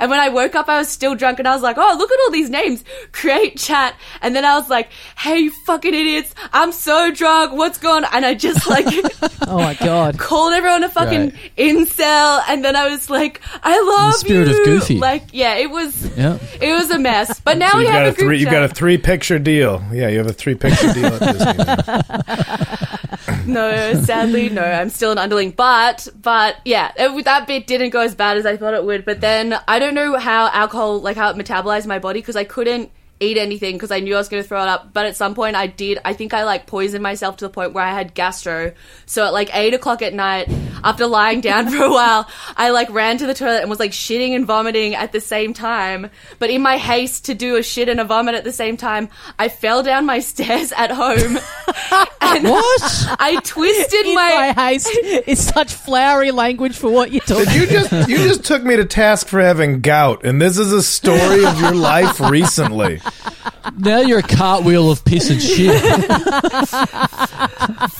and 0.00 0.10
when 0.10 0.20
I 0.20 0.28
woke 0.28 0.54
up, 0.54 0.68
I 0.68 0.78
was 0.78 0.88
still 0.88 1.14
drunk, 1.14 1.38
and 1.38 1.48
I 1.48 1.52
was 1.54 1.62
like, 1.62 1.76
"Oh, 1.78 1.94
look 1.98 2.10
at 2.10 2.18
all 2.24 2.30
these 2.30 2.50
names! 2.50 2.84
Create 3.12 3.56
chat." 3.58 3.94
And 4.22 4.34
then 4.36 4.44
I 4.44 4.58
was 4.58 4.68
like, 4.70 4.88
"Hey, 5.16 5.38
you 5.38 5.50
fucking 5.66 5.94
idiots! 5.94 6.34
I'm 6.52 6.72
so 6.72 7.10
drunk. 7.12 7.52
What's 7.52 7.78
going?" 7.78 8.04
on? 8.04 8.10
And 8.14 8.24
I 8.26 8.34
just 8.34 8.66
like 8.68 8.86
Oh 9.46 9.58
my 9.58 9.74
god. 9.74 10.18
called 10.18 10.52
everyone 10.52 10.82
a 10.84 10.88
fucking 10.88 11.20
Right. 11.30 11.34
incel, 11.56 12.42
and 12.48 12.64
then 12.64 12.76
I 12.76 12.88
was 12.88 13.08
like, 13.10 13.40
"I 13.62 13.80
love 13.80 14.14
spirit 14.14 14.48
you." 14.48 14.58
of 14.58 14.64
Goofy. 14.64 14.98
Like, 14.98 15.24
yeah, 15.32 15.54
it 15.54 15.70
was 15.70 16.16
Yeah. 16.16 16.38
it 16.60 16.72
was 16.72 16.90
a 16.90 16.98
mess. 16.98 17.40
But 17.40 17.58
now 17.58 17.70
So 17.70 17.78
we 17.78 17.84
you've 17.84 17.92
have 17.92 18.02
got 18.02 18.06
a 18.06 18.08
a 18.10 18.26
three, 18.26 18.38
You've 18.40 18.50
got 18.50 18.62
a 18.64 18.68
three 18.74 18.98
picture 18.98 19.38
deal. 19.38 19.82
Yeah, 19.92 20.08
you 20.08 20.18
have 20.18 20.26
a 20.26 20.32
three 20.32 20.54
picture 20.54 20.92
deal 20.92 21.06
at 21.06 21.20
Disney. 21.20 22.74
no, 23.46 23.94
sadly, 24.02 24.48
no. 24.50 24.62
I'm 24.62 24.88
still 24.90 25.12
an 25.12 25.18
underling, 25.18 25.52
but 25.52 26.08
but 26.20 26.56
yeah, 26.64 26.92
it, 26.96 27.24
that 27.24 27.46
bit 27.46 27.66
didn't 27.66 27.90
go 27.90 28.00
as 28.00 28.14
bad 28.14 28.36
as 28.36 28.46
I 28.46 28.56
thought 28.56 28.74
it 28.74 28.84
would. 28.84 29.04
But 29.04 29.20
then 29.20 29.53
I 29.68 29.78
don't 29.78 29.94
know 29.94 30.18
how 30.18 30.48
alcohol, 30.48 31.00
like 31.00 31.16
how 31.16 31.30
it 31.30 31.36
metabolized 31.36 31.86
my 31.86 31.98
body, 31.98 32.20
because 32.20 32.36
I 32.36 32.44
couldn't 32.44 32.90
eat 33.20 33.36
anything 33.38 33.74
because 33.76 33.90
I 33.90 34.00
knew 34.00 34.14
I 34.14 34.18
was 34.18 34.28
going 34.28 34.42
to 34.42 34.48
throw 34.48 34.62
it 34.62 34.68
up. 34.68 34.92
But 34.92 35.06
at 35.06 35.16
some 35.16 35.34
point, 35.34 35.56
I 35.56 35.66
did. 35.66 35.98
I 36.04 36.12
think 36.14 36.34
I 36.34 36.44
like 36.44 36.66
poisoned 36.66 37.02
myself 37.02 37.36
to 37.38 37.44
the 37.46 37.50
point 37.50 37.72
where 37.72 37.84
I 37.84 37.92
had 37.92 38.14
gastro. 38.14 38.72
So 39.06 39.24
at 39.26 39.32
like 39.32 39.54
eight 39.54 39.72
o'clock 39.74 40.02
at 40.02 40.12
night, 40.14 40.48
after 40.82 41.06
lying 41.06 41.40
down 41.48 41.68
for 41.70 41.82
a 41.82 41.90
while, 41.90 42.28
I 42.56 42.70
like 42.70 42.90
ran 42.90 43.18
to 43.18 43.26
the 43.26 43.34
toilet 43.34 43.60
and 43.60 43.70
was 43.70 43.78
like 43.80 43.92
shitting 43.92 44.34
and 44.34 44.46
vomiting 44.46 44.94
at 44.94 45.12
the 45.12 45.20
same 45.20 45.54
time. 45.54 46.10
But 46.38 46.50
in 46.50 46.60
my 46.62 46.76
haste 46.76 47.24
to 47.26 47.34
do 47.34 47.56
a 47.56 47.62
shit 47.62 47.88
and 47.88 48.00
a 48.00 48.04
vomit 48.04 48.34
at 48.34 48.44
the 48.44 48.52
same 48.52 48.76
time, 48.76 49.08
I 49.38 49.48
fell 49.48 49.82
down 49.82 50.06
my 50.06 50.18
stairs 50.20 50.72
at 50.72 50.90
home. 50.90 51.38
and 52.20 52.44
What? 52.44 52.82
I 53.20 53.40
twisted 53.44 54.06
In 54.06 54.14
my. 54.14 54.52
my 54.54 54.70
haste 54.70 54.88
is 55.26 55.46
such 55.46 55.72
flowery 55.72 56.30
language 56.32 56.76
for 56.76 56.90
what 56.90 57.12
you're 57.12 57.20
talking. 57.22 57.52
You 57.54 57.66
just 57.66 58.08
you 58.08 58.16
just 58.18 58.44
took 58.44 58.62
me 58.64 58.76
to 58.76 58.84
task 58.84 59.28
for 59.28 59.40
having 59.40 59.80
gout, 59.80 60.24
and 60.24 60.40
this 60.42 60.58
is 60.58 60.72
a 60.72 60.82
story 60.82 61.44
of 61.44 61.58
your 61.60 61.72
life 61.74 62.20
recently. 62.20 63.00
Now 63.78 64.00
you're 64.00 64.18
a 64.20 64.22
cartwheel 64.22 64.90
of 64.90 65.04
piss 65.04 65.30
and 65.30 65.40
shit. 65.42 65.80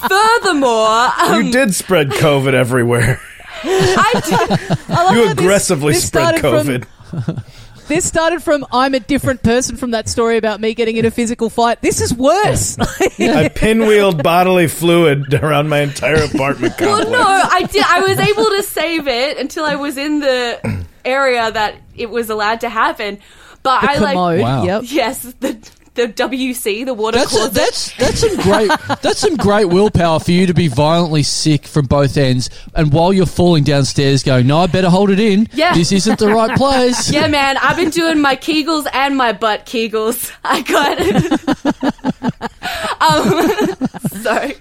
Furthermore, 0.09 1.09
um, 1.21 1.43
You 1.47 1.53
did 1.53 1.75
spread 1.75 2.11
COVID 2.11 2.55
everywhere. 2.55 3.21
I 3.63 4.13
did. 4.25 4.79
I 4.91 5.05
love 5.05 5.15
You 5.17 5.23
how 5.23 5.25
this- 5.25 5.33
aggressively 5.33 5.93
this 5.95 6.07
spread 6.07 6.39
started 6.39 6.87
from- 7.11 7.27
COVID. 7.27 7.45
This 7.87 8.07
started 8.07 8.43
from 8.43 8.65
I'm 8.73 8.95
a 8.95 9.01
different 9.01 9.43
person 9.43 9.77
from 9.77 9.91
that 9.91 10.09
story 10.09 10.39
about 10.39 10.59
me 10.59 10.73
getting 10.73 10.97
in 10.97 11.05
a 11.05 11.11
physical 11.11 11.51
fight. 11.51 11.83
This 11.83 12.01
is 12.01 12.15
worse. 12.15 12.79
I 12.81 13.51
pinwheeled 13.55 14.23
bodily 14.23 14.69
fluid 14.69 15.35
around 15.35 15.69
my 15.69 15.81
entire 15.81 16.25
apartment 16.25 16.81
Well, 16.81 17.11
no, 17.11 17.21
I 17.23 17.63
did. 17.71 17.85
I 17.87 18.01
was 18.01 18.19
able 18.19 18.47
to 18.47 18.63
save 18.63 19.07
it 19.07 19.37
until 19.37 19.67
I 19.67 19.75
was 19.77 19.99
in 19.99 20.21
the 20.21 20.85
area 21.05 21.51
that 21.53 21.75
it 21.95 22.09
was 22.09 22.31
allowed 22.31 22.61
to 22.63 22.71
happen. 22.71 23.19
But 23.65 23.83
I 23.83 23.99
like, 23.99 24.15
Commode. 24.15 24.41
Wow. 24.41 24.63
Yep. 24.65 24.83
yes, 24.87 25.23
the 25.41 25.55
the 25.95 26.09
WC, 26.09 26.85
the 26.85 26.95
water 26.95 27.19
That's 27.19 27.31
closet. 27.31 27.55
that's 27.55 27.97
that's 27.97 28.21
some 28.21 28.37
great 28.37 28.71
that's 29.03 29.19
some 29.19 29.37
great 29.37 29.67
willpower 29.67 30.19
for 30.21 30.33
you 30.33 30.47
to 30.47 30.55
be 30.55 30.69
violently 30.69 31.23
sick 31.23 31.67
from 31.67 31.87
both 31.87 32.17
ends, 32.17 32.51
and 32.75 32.93
while 32.93 33.13
you're 33.13 33.27
falling 33.27 33.65
downstairs, 33.65 34.23
going, 34.23 34.47
"No, 34.47 34.59
I 34.59 34.67
better 34.67 34.91
hold 34.91 35.11
it 35.11 35.21
in. 35.21 35.49
Yeah. 35.53 35.75
This 35.75 35.93
isn't 35.93 36.19
the 36.19 36.29
right 36.29 36.57
place." 36.57 37.11
yeah, 37.13 37.29
man, 37.29 37.57
I've 37.59 37.77
been 37.77 37.91
doing 37.91 38.21
my 38.21 38.37
Kegels 38.37 38.87
and 38.93 39.17
my 39.17 39.33
butt 39.33 39.67
Kegels. 39.67 40.33
I 40.45 40.63
got 40.63 40.99
um, 43.01 44.23
sorry, 44.23 44.57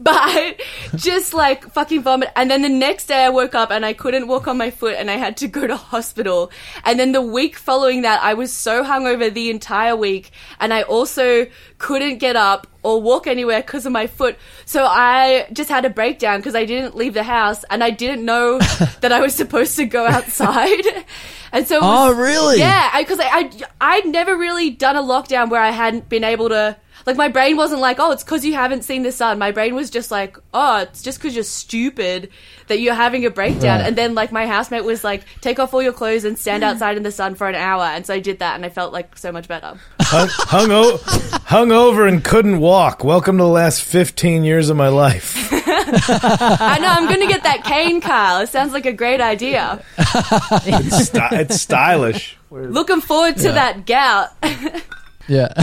but 0.00 0.60
just 0.96 1.34
like 1.34 1.70
fucking 1.72 2.02
vomit. 2.02 2.30
And 2.36 2.50
then 2.50 2.62
the 2.62 2.68
next 2.68 3.06
day, 3.06 3.24
I 3.24 3.28
woke 3.28 3.54
up 3.54 3.70
and 3.70 3.84
I 3.84 3.92
couldn't 3.92 4.26
walk 4.26 4.48
on 4.48 4.56
my 4.56 4.70
foot, 4.70 4.96
and 4.98 5.10
I 5.10 5.16
had 5.16 5.36
to 5.38 5.48
go 5.48 5.66
to 5.66 5.76
hospital. 5.76 6.50
And 6.84 6.98
then 6.98 7.12
the 7.12 7.22
week 7.22 7.56
following 7.56 8.02
that, 8.02 8.22
I 8.22 8.34
was 8.34 8.52
so 8.52 8.82
hungover 8.84 9.32
the 9.32 9.50
entire 9.50 9.96
week, 9.96 10.30
and 10.64 10.72
I 10.72 10.80
also 10.80 11.46
couldn't 11.76 12.16
get 12.16 12.36
up 12.36 12.66
or 12.82 13.02
walk 13.02 13.26
anywhere 13.26 13.60
because 13.60 13.84
of 13.84 13.92
my 13.92 14.06
foot. 14.06 14.38
So 14.64 14.86
I 14.86 15.46
just 15.52 15.68
had 15.68 15.84
a 15.84 15.90
breakdown 15.90 16.40
because 16.40 16.54
I 16.54 16.64
didn't 16.64 16.96
leave 16.96 17.12
the 17.12 17.22
house, 17.22 17.64
and 17.68 17.84
I 17.84 17.90
didn't 17.90 18.24
know 18.24 18.58
that 19.02 19.12
I 19.12 19.20
was 19.20 19.34
supposed 19.34 19.76
to 19.76 19.84
go 19.84 20.06
outside. 20.06 20.84
And 21.52 21.68
so, 21.68 21.76
it 21.76 21.82
Oh, 21.84 22.12
really? 22.12 22.58
Yeah, 22.58 22.98
because 22.98 23.20
I, 23.20 23.26
I, 23.26 23.50
I'd 23.80 24.06
never 24.06 24.36
really 24.36 24.70
done 24.70 24.96
a 24.96 25.02
lockdown 25.02 25.50
where 25.50 25.62
I 25.62 25.70
hadn't 25.70 26.08
been 26.08 26.24
able 26.24 26.48
to. 26.48 26.76
Like 27.06 27.16
my 27.16 27.28
brain 27.28 27.56
wasn't 27.56 27.80
like, 27.80 27.98
oh, 28.00 28.12
it's 28.12 28.24
because 28.24 28.44
you 28.44 28.54
haven't 28.54 28.82
seen 28.82 29.02
the 29.02 29.12
sun. 29.12 29.38
My 29.38 29.50
brain 29.50 29.74
was 29.74 29.90
just 29.90 30.10
like, 30.10 30.38
oh, 30.54 30.78
it's 30.82 31.02
just 31.02 31.18
because 31.18 31.34
you're 31.34 31.44
stupid 31.44 32.30
that 32.68 32.78
you're 32.80 32.94
having 32.94 33.26
a 33.26 33.30
breakdown. 33.30 33.80
Right. 33.80 33.86
And 33.88 33.96
then 33.96 34.14
like 34.14 34.32
my 34.32 34.46
housemate 34.46 34.84
was 34.84 35.04
like, 35.04 35.24
take 35.40 35.58
off 35.58 35.74
all 35.74 35.82
your 35.82 35.92
clothes 35.92 36.24
and 36.24 36.38
stand 36.38 36.62
outside 36.64 36.96
in 36.96 37.02
the 37.02 37.10
sun 37.12 37.34
for 37.34 37.48
an 37.48 37.54
hour. 37.54 37.84
And 37.84 38.06
so 38.06 38.14
I 38.14 38.20
did 38.20 38.38
that, 38.38 38.54
and 38.54 38.64
I 38.64 38.68
felt 38.70 38.92
like 38.92 39.18
so 39.18 39.32
much 39.32 39.48
better. 39.48 39.78
Hung, 40.00 40.28
hung, 40.30 40.70
o- 40.72 40.98
hung 41.44 41.72
over 41.72 42.06
and 42.06 42.24
couldn't 42.24 42.60
walk. 42.60 43.04
Welcome 43.04 43.36
to 43.38 43.42
the 43.44 43.48
last 43.48 43.82
15 43.82 44.44
years 44.44 44.70
of 44.70 44.76
my 44.76 44.88
life. 44.88 45.48
I 45.52 46.78
know 46.80 46.88
I'm 46.88 47.08
gonna 47.08 47.26
get 47.28 47.42
that 47.42 47.64
cane, 47.64 48.00
Kyle. 48.00 48.40
It 48.40 48.48
sounds 48.48 48.72
like 48.72 48.86
a 48.86 48.92
great 48.92 49.20
idea. 49.20 49.84
It's, 49.98 51.06
sty- 51.08 51.28
it's 51.32 51.60
stylish. 51.60 52.36
Looking 52.50 53.00
forward 53.00 53.36
to 53.38 53.52
that 53.52 53.84
gout. 53.86 54.30
Yeah. 55.28 55.52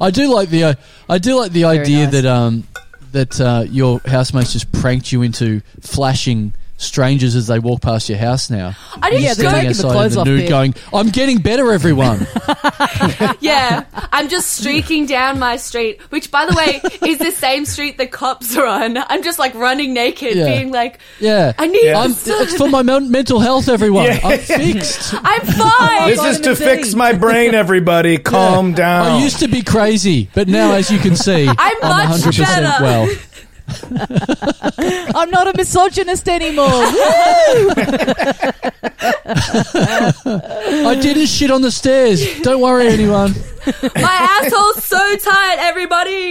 I 0.00 0.10
do 0.12 0.32
like 0.32 0.48
the 0.48 0.64
uh, 0.64 0.74
I 1.08 1.18
do 1.18 1.36
like 1.36 1.52
the 1.52 1.64
idea 1.64 2.04
nice. 2.04 2.12
that 2.12 2.26
um 2.26 2.64
that 3.12 3.40
uh, 3.40 3.64
your 3.68 4.00
housemates 4.06 4.52
just 4.52 4.70
pranked 4.72 5.10
you 5.12 5.22
into 5.22 5.60
flashing 5.80 6.52
strangers 6.80 7.36
as 7.36 7.46
they 7.46 7.58
walk 7.58 7.82
past 7.82 8.08
your 8.08 8.18
house 8.18 8.48
now. 8.50 8.74
I 9.00 9.10
didn't 9.10 9.22
Yeah, 9.24 9.34
the 9.34 9.42
go. 9.42 9.50
taking 9.50 9.64
the 9.64 9.68
outside 9.70 9.86
in 9.88 9.92
clothes 9.92 10.14
the 10.14 10.20
off 10.20 10.26
nude 10.26 10.40
bit. 10.40 10.48
going, 10.48 10.74
I'm 10.92 11.08
getting 11.10 11.38
better, 11.38 11.72
everyone. 11.72 12.26
Yeah, 13.40 13.84
I'm 14.12 14.28
just 14.28 14.50
streaking 14.58 15.06
down 15.06 15.38
my 15.38 15.56
street, 15.56 16.00
which, 16.10 16.30
by 16.30 16.46
the 16.46 16.54
way, 16.54 16.80
is 17.08 17.18
the 17.18 17.30
same 17.30 17.64
street 17.64 17.96
the 17.98 18.06
cops 18.06 18.56
are 18.56 18.66
on. 18.66 18.96
I'm 18.98 19.22
just 19.22 19.38
like 19.38 19.54
running 19.54 19.94
naked, 19.94 20.34
Yeah. 20.36 20.44
being 20.46 20.70
like, 20.72 21.00
Yeah. 21.20 21.52
I 21.58 21.66
need 21.66 21.84
Yeah. 21.84 22.00
I'm, 22.00 22.12
the 22.12 22.38
it's 22.42 22.56
for 22.56 22.68
my 22.68 22.82
men- 22.82 23.10
mental 23.10 23.40
health, 23.40 23.68
everyone. 23.68 24.04
Yeah. 24.10 24.20
I'm 24.24 24.38
fixed. 24.38 25.14
I'm 25.14 25.40
oh 25.42 25.76
fine. 25.78 26.08
This 26.10 26.24
is 26.24 26.40
to 26.40 26.54
Vitamin 26.54 26.76
D. 26.76 26.82
fix 26.82 26.94
my 26.94 27.12
brain, 27.12 27.54
everybody. 27.54 28.18
Calm 28.18 28.72
down. 28.74 29.06
I 29.06 29.22
used 29.22 29.38
to 29.40 29.48
be 29.48 29.62
crazy, 29.62 30.28
but 30.34 30.48
now, 30.48 30.72
as 30.72 30.90
you 30.90 30.98
can 30.98 31.16
see, 31.16 31.46
I'm 31.48 31.74
much 31.82 32.20
100% 32.22 32.38
better. 32.38 32.82
well. 32.84 33.08
I'm 35.14 35.30
not 35.30 35.48
a 35.48 35.56
misogynist 35.56 36.28
anymore. 36.28 36.66
I 40.82 40.98
didn't 41.00 41.26
shit 41.26 41.50
on 41.50 41.62
the 41.62 41.70
stairs. 41.70 42.40
Don't 42.40 42.60
worry, 42.60 42.88
anyone. 42.88 43.32
My 43.94 44.40
asshole's 44.42 44.84
so 44.84 45.16
tight, 45.16 45.56
everybody. 45.60 46.30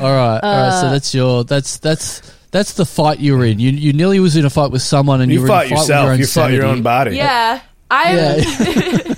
All 0.00 0.12
right, 0.12 0.40
all 0.42 0.62
right. 0.62 0.80
So 0.80 0.86
uh. 0.86 0.90
that's 0.90 1.14
your 1.14 1.44
that's 1.44 1.78
that's 1.78 2.22
that's 2.50 2.74
the 2.74 2.86
fight 2.86 3.20
you 3.20 3.36
were 3.36 3.44
in. 3.44 3.58
You 3.58 3.70
you 3.70 3.92
nearly 3.92 4.20
was 4.20 4.36
in 4.36 4.44
a 4.44 4.50
fight 4.50 4.70
with 4.70 4.82
someone, 4.82 5.20
and 5.20 5.30
you, 5.30 5.38
you 5.38 5.42
were 5.42 5.48
fought 5.48 5.66
in 5.66 5.72
a 5.72 5.76
fight 5.76 5.80
yourself. 5.80 5.88
With 5.88 6.04
your 6.04 6.12
own 6.12 6.18
you 6.18 6.26
fought 6.26 6.52
your 6.52 6.64
own 6.64 6.82
body. 6.82 7.16
yeah, 7.16 7.60
I'm. 7.90 8.16
Yeah. 8.16 9.14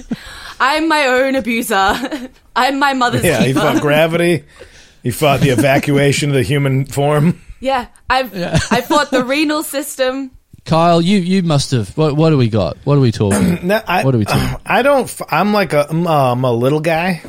I'm 0.63 0.89
my 0.89 1.07
own 1.07 1.35
abuser. 1.35 2.31
I'm 2.57 2.79
my 2.79 2.93
mother's 2.95 3.25
Yeah, 3.25 3.41
you 3.41 3.47
keeper. 3.55 3.61
fought 3.61 3.83
gravity. 3.83 4.45
You 5.03 5.11
fought 5.13 5.41
the 5.41 5.49
evacuation 5.59 6.31
of 6.31 6.37
the 6.37 6.43
human 6.45 6.87
form. 6.87 7.41
yeah, 7.61 7.89
I've 8.09 8.33
I 8.35 8.81
fought 8.83 9.11
the 9.11 9.25
renal 9.35 9.65
system. 9.65 10.31
Kyle, 10.65 11.03
you 11.03 11.19
you 11.19 11.43
must 11.43 11.73
have. 11.73 11.97
What 11.99 12.15
what 12.15 12.31
do 12.31 12.39
we 12.39 12.49
got? 12.49 12.77
What 12.85 12.97
are 12.97 13.01
we 13.01 13.11
talking? 13.11 13.59
No, 13.67 13.81
I, 13.85 14.05
What 14.05 14.15
are 14.15 14.19
we 14.19 14.25
talking? 14.25 14.61
I 14.65 14.83
don't. 14.83 15.11
I'm 15.29 15.53
like 15.53 15.73
a. 15.73 15.89
I'm, 15.91 16.07
uh, 16.07 16.33
I'm 16.33 16.45
a 16.45 16.53
little 16.53 16.79
guy. 16.81 17.23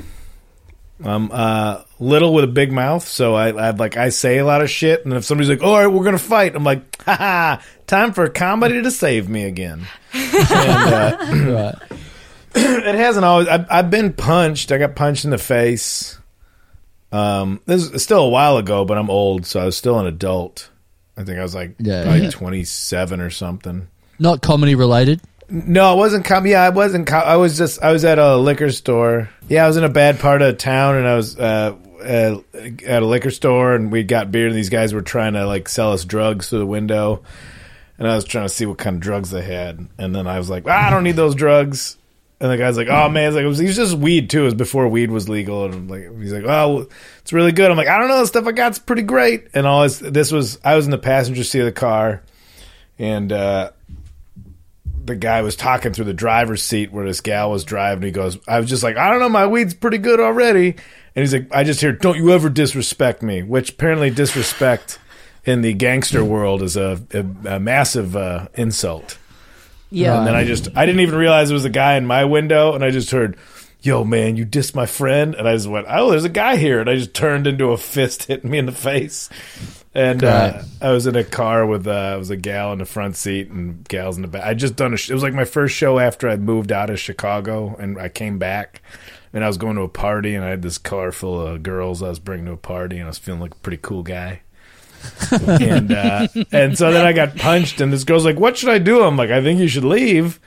I'm 1.03 1.31
uh, 1.31 1.81
little 1.99 2.33
with 2.33 2.43
a 2.43 2.47
big 2.47 2.71
mouth, 2.71 3.05
so 3.07 3.33
I, 3.33 3.49
I 3.49 3.69
like 3.71 3.97
I 3.97 4.09
say 4.09 4.37
a 4.37 4.45
lot 4.45 4.61
of 4.61 4.69
shit. 4.69 5.03
And 5.03 5.13
if 5.15 5.25
somebody's 5.25 5.49
like, 5.49 5.63
"All 5.63 5.75
right, 5.75 5.87
we're 5.87 6.03
gonna 6.03 6.19
fight," 6.19 6.55
I'm 6.55 6.63
like, 6.63 7.01
"Ha 7.03 7.15
ha! 7.15 7.61
Time 7.87 8.13
for 8.13 8.29
comedy 8.29 8.83
to 8.83 8.91
save 8.91 9.27
me 9.27 9.45
again." 9.45 9.87
and, 10.13 10.93
uh, 10.93 11.17
right. 11.81 11.99
it 12.55 12.95
hasn't 12.95 13.25
always. 13.25 13.47
I've, 13.47 13.65
I've 13.69 13.89
been 13.89 14.13
punched. 14.13 14.71
I 14.71 14.77
got 14.77 14.95
punched 14.95 15.25
in 15.25 15.31
the 15.31 15.37
face. 15.37 16.17
Um, 17.11 17.61
this 17.65 17.83
is 17.91 18.03
still 18.03 18.23
a 18.25 18.29
while 18.29 18.57
ago, 18.57 18.85
but 18.85 18.97
I'm 18.97 19.09
old, 19.09 19.45
so 19.45 19.59
I 19.59 19.65
was 19.65 19.77
still 19.77 19.99
an 19.99 20.07
adult. 20.07 20.69
I 21.15 21.23
think 21.23 21.37
I 21.37 21.43
was 21.43 21.53
like 21.53 21.75
Yeah, 21.79 22.03
probably 22.03 22.23
yeah. 22.23 22.29
27 22.31 23.21
or 23.21 23.29
something. 23.29 23.87
Not 24.17 24.41
comedy 24.41 24.73
related. 24.73 25.21
No, 25.49 25.91
I 25.91 25.93
wasn't 25.93 26.25
com 26.25 26.47
Yeah, 26.47 26.63
I 26.63 26.69
wasn't. 26.69 27.05
Com- 27.07 27.23
I 27.25 27.35
was 27.37 27.57
just. 27.57 27.81
I 27.83 27.91
was 27.91 28.03
at 28.05 28.17
a 28.17 28.37
liquor 28.37 28.71
store. 28.71 29.29
Yeah, 29.47 29.65
I 29.65 29.67
was 29.67 29.77
in 29.77 29.83
a 29.83 29.89
bad 29.89 30.19
part 30.19 30.41
of 30.41 30.57
town, 30.57 30.95
and 30.95 31.07
I 31.07 31.15
was 31.15 31.37
uh, 31.37 31.75
uh, 32.03 32.37
at 32.85 33.03
a 33.03 33.05
liquor 33.05 33.29
store, 33.31 33.75
and 33.75 33.91
we 33.91 34.03
got 34.03 34.31
beer, 34.31 34.47
and 34.47 34.55
these 34.55 34.69
guys 34.69 34.93
were 34.93 35.01
trying 35.01 35.33
to 35.33 35.45
like 35.45 35.69
sell 35.69 35.91
us 35.91 36.05
drugs 36.05 36.49
through 36.49 36.59
the 36.59 36.65
window, 36.65 37.21
and 37.99 38.07
I 38.07 38.15
was 38.15 38.25
trying 38.25 38.45
to 38.45 38.49
see 38.53 38.65
what 38.65 38.77
kind 38.79 38.95
of 38.95 39.01
drugs 39.01 39.29
they 39.29 39.43
had, 39.43 39.87
and 39.99 40.15
then 40.15 40.25
I 40.25 40.39
was 40.39 40.49
like, 40.49 40.63
ah, 40.67 40.87
I 40.87 40.89
don't 40.89 41.03
need 41.03 41.15
those 41.17 41.35
drugs. 41.35 41.97
And 42.43 42.51
the 42.51 42.57
guy's 42.57 42.75
like, 42.75 42.89
"Oh 42.89 43.07
man, 43.07 43.29
it's 43.29 43.35
like 43.35 43.45
it 43.45 43.47
was, 43.47 43.59
just 43.59 43.97
weed 43.97 44.29
too. 44.29 44.41
It 44.41 44.45
was 44.45 44.53
before 44.53 44.89
weed 44.89 45.09
was 45.09 45.29
legal." 45.29 45.63
And 45.63 45.73
I'm 45.73 45.87
like, 45.87 46.19
he's 46.19 46.33
like, 46.33 46.43
"Oh, 46.43 46.89
it's 47.19 47.31
really 47.31 47.53
good." 47.53 47.71
I'm 47.71 47.77
like, 47.77 47.87
"I 47.87 47.97
don't 47.97 48.09
know, 48.09 48.19
the 48.19 48.27
stuff 48.27 48.45
I 48.45 48.51
got's 48.51 48.79
pretty 48.79 49.03
great." 49.03 49.47
And 49.53 49.65
all 49.65 49.83
this, 49.83 49.99
this 49.99 50.29
was, 50.29 50.59
I 50.61 50.75
was 50.75 50.83
in 50.83 50.91
the 50.91 50.97
passenger 50.97 51.45
seat 51.45 51.59
of 51.59 51.65
the 51.67 51.71
car, 51.71 52.21
and 52.99 53.31
uh, 53.31 53.71
the 55.05 55.15
guy 55.15 55.41
was 55.41 55.55
talking 55.55 55.93
through 55.93 56.03
the 56.03 56.13
driver's 56.13 56.61
seat 56.61 56.91
where 56.91 57.05
this 57.05 57.21
gal 57.21 57.49
was 57.49 57.63
driving. 57.63 58.03
He 58.03 58.11
goes, 58.11 58.37
I 58.45 58.59
was 58.59 58.69
just 58.69 58.83
like, 58.83 58.97
I 58.97 59.09
don't 59.09 59.19
know, 59.19 59.29
my 59.29 59.47
weed's 59.47 59.73
pretty 59.73 59.97
good 59.97 60.19
already. 60.19 60.71
And 61.15 61.23
he's 61.23 61.31
like, 61.31 61.47
I 61.49 61.63
just 61.63 61.79
hear, 61.79 61.93
don't 61.93 62.17
you 62.17 62.31
ever 62.31 62.49
disrespect 62.49 63.21
me, 63.21 63.41
which 63.41 63.71
apparently 63.71 64.09
disrespect 64.09 64.99
in 65.45 65.61
the 65.61 65.73
gangster 65.73 66.25
world 66.25 66.61
is 66.61 66.75
a, 66.75 67.01
a, 67.13 67.55
a 67.55 67.59
massive 67.61 68.17
uh, 68.17 68.47
insult. 68.55 69.17
Yeah. 69.93 70.17
And 70.17 70.27
then 70.27 70.35
I 70.35 70.43
just, 70.43 70.69
I 70.75 70.85
didn't 70.85 71.01
even 71.01 71.15
realize 71.15 71.49
it 71.49 71.53
was 71.53 71.65
a 71.65 71.69
guy 71.69 71.95
in 71.95 72.05
my 72.05 72.25
window, 72.25 72.73
and 72.73 72.83
I 72.83 72.89
just 72.91 73.11
heard, 73.11 73.37
yo, 73.83 74.03
man, 74.03 74.37
you 74.37 74.45
dissed 74.45 74.73
my 74.73 74.85
friend. 74.85 75.35
And 75.35 75.47
I 75.47 75.53
just 75.55 75.67
went, 75.67 75.87
oh, 75.89 76.09
there's 76.09 76.23
a 76.23 76.29
guy 76.29 76.55
here. 76.55 76.79
And 76.79 76.89
I 76.89 76.95
just 76.95 77.13
turned 77.13 77.45
into 77.45 77.71
a 77.71 77.77
fist 77.77 78.23
hitting 78.27 78.49
me 78.49 78.57
in 78.57 78.65
the 78.65 78.71
face. 78.71 79.29
And 79.93 80.23
uh, 80.23 80.63
I 80.81 80.91
was 80.91 81.05
in 81.05 81.15
a 81.15 81.23
car 81.23 81.67
with, 81.67 81.85
uh, 81.85 82.13
it 82.15 82.17
was 82.17 82.31
a 82.31 82.37
gal 82.37 82.73
in 82.73 82.79
the 82.79 82.85
front 82.85 83.15
seat 83.15 83.49
and 83.49 83.87
gals 83.87 84.15
in 84.15 84.23
the 84.23 84.27
back. 84.27 84.43
I 84.45 84.55
just 84.55 84.75
done 84.75 84.93
a, 84.93 84.97
sh- 84.97 85.11
it 85.11 85.13
was 85.13 85.21
like 85.21 85.33
my 85.33 85.45
first 85.45 85.75
show 85.75 85.99
after 85.99 86.27
I 86.27 86.37
moved 86.37 86.71
out 86.71 86.89
of 86.89 86.99
Chicago 86.99 87.75
and 87.77 87.99
I 87.99 88.09
came 88.09 88.39
back. 88.39 88.81
And 89.33 89.43
I 89.43 89.47
was 89.47 89.57
going 89.57 89.75
to 89.75 89.81
a 89.81 89.89
party 89.89 90.35
and 90.35 90.45
I 90.45 90.49
had 90.49 90.61
this 90.61 90.77
car 90.77 91.11
full 91.11 91.41
of 91.41 91.63
girls 91.63 92.01
I 92.03 92.09
was 92.09 92.19
bringing 92.19 92.45
to 92.45 92.51
a 92.53 92.57
party 92.57 92.97
and 92.97 93.05
I 93.05 93.09
was 93.09 93.17
feeling 93.17 93.41
like 93.41 93.53
a 93.53 93.57
pretty 93.57 93.79
cool 93.81 94.03
guy. 94.03 94.41
and 95.31 95.91
uh, 95.91 96.27
and 96.51 96.77
so 96.77 96.91
then 96.91 97.05
I 97.05 97.13
got 97.13 97.35
punched, 97.35 97.81
and 97.81 97.91
this 97.91 98.03
girl's 98.03 98.25
like, 98.25 98.39
"What 98.39 98.57
should 98.57 98.69
I 98.69 98.77
do?" 98.79 99.03
I'm 99.03 99.17
like, 99.17 99.29
"I 99.31 99.41
think 99.41 99.59
you 99.59 99.67
should 99.67 99.83
leave." 99.85 100.39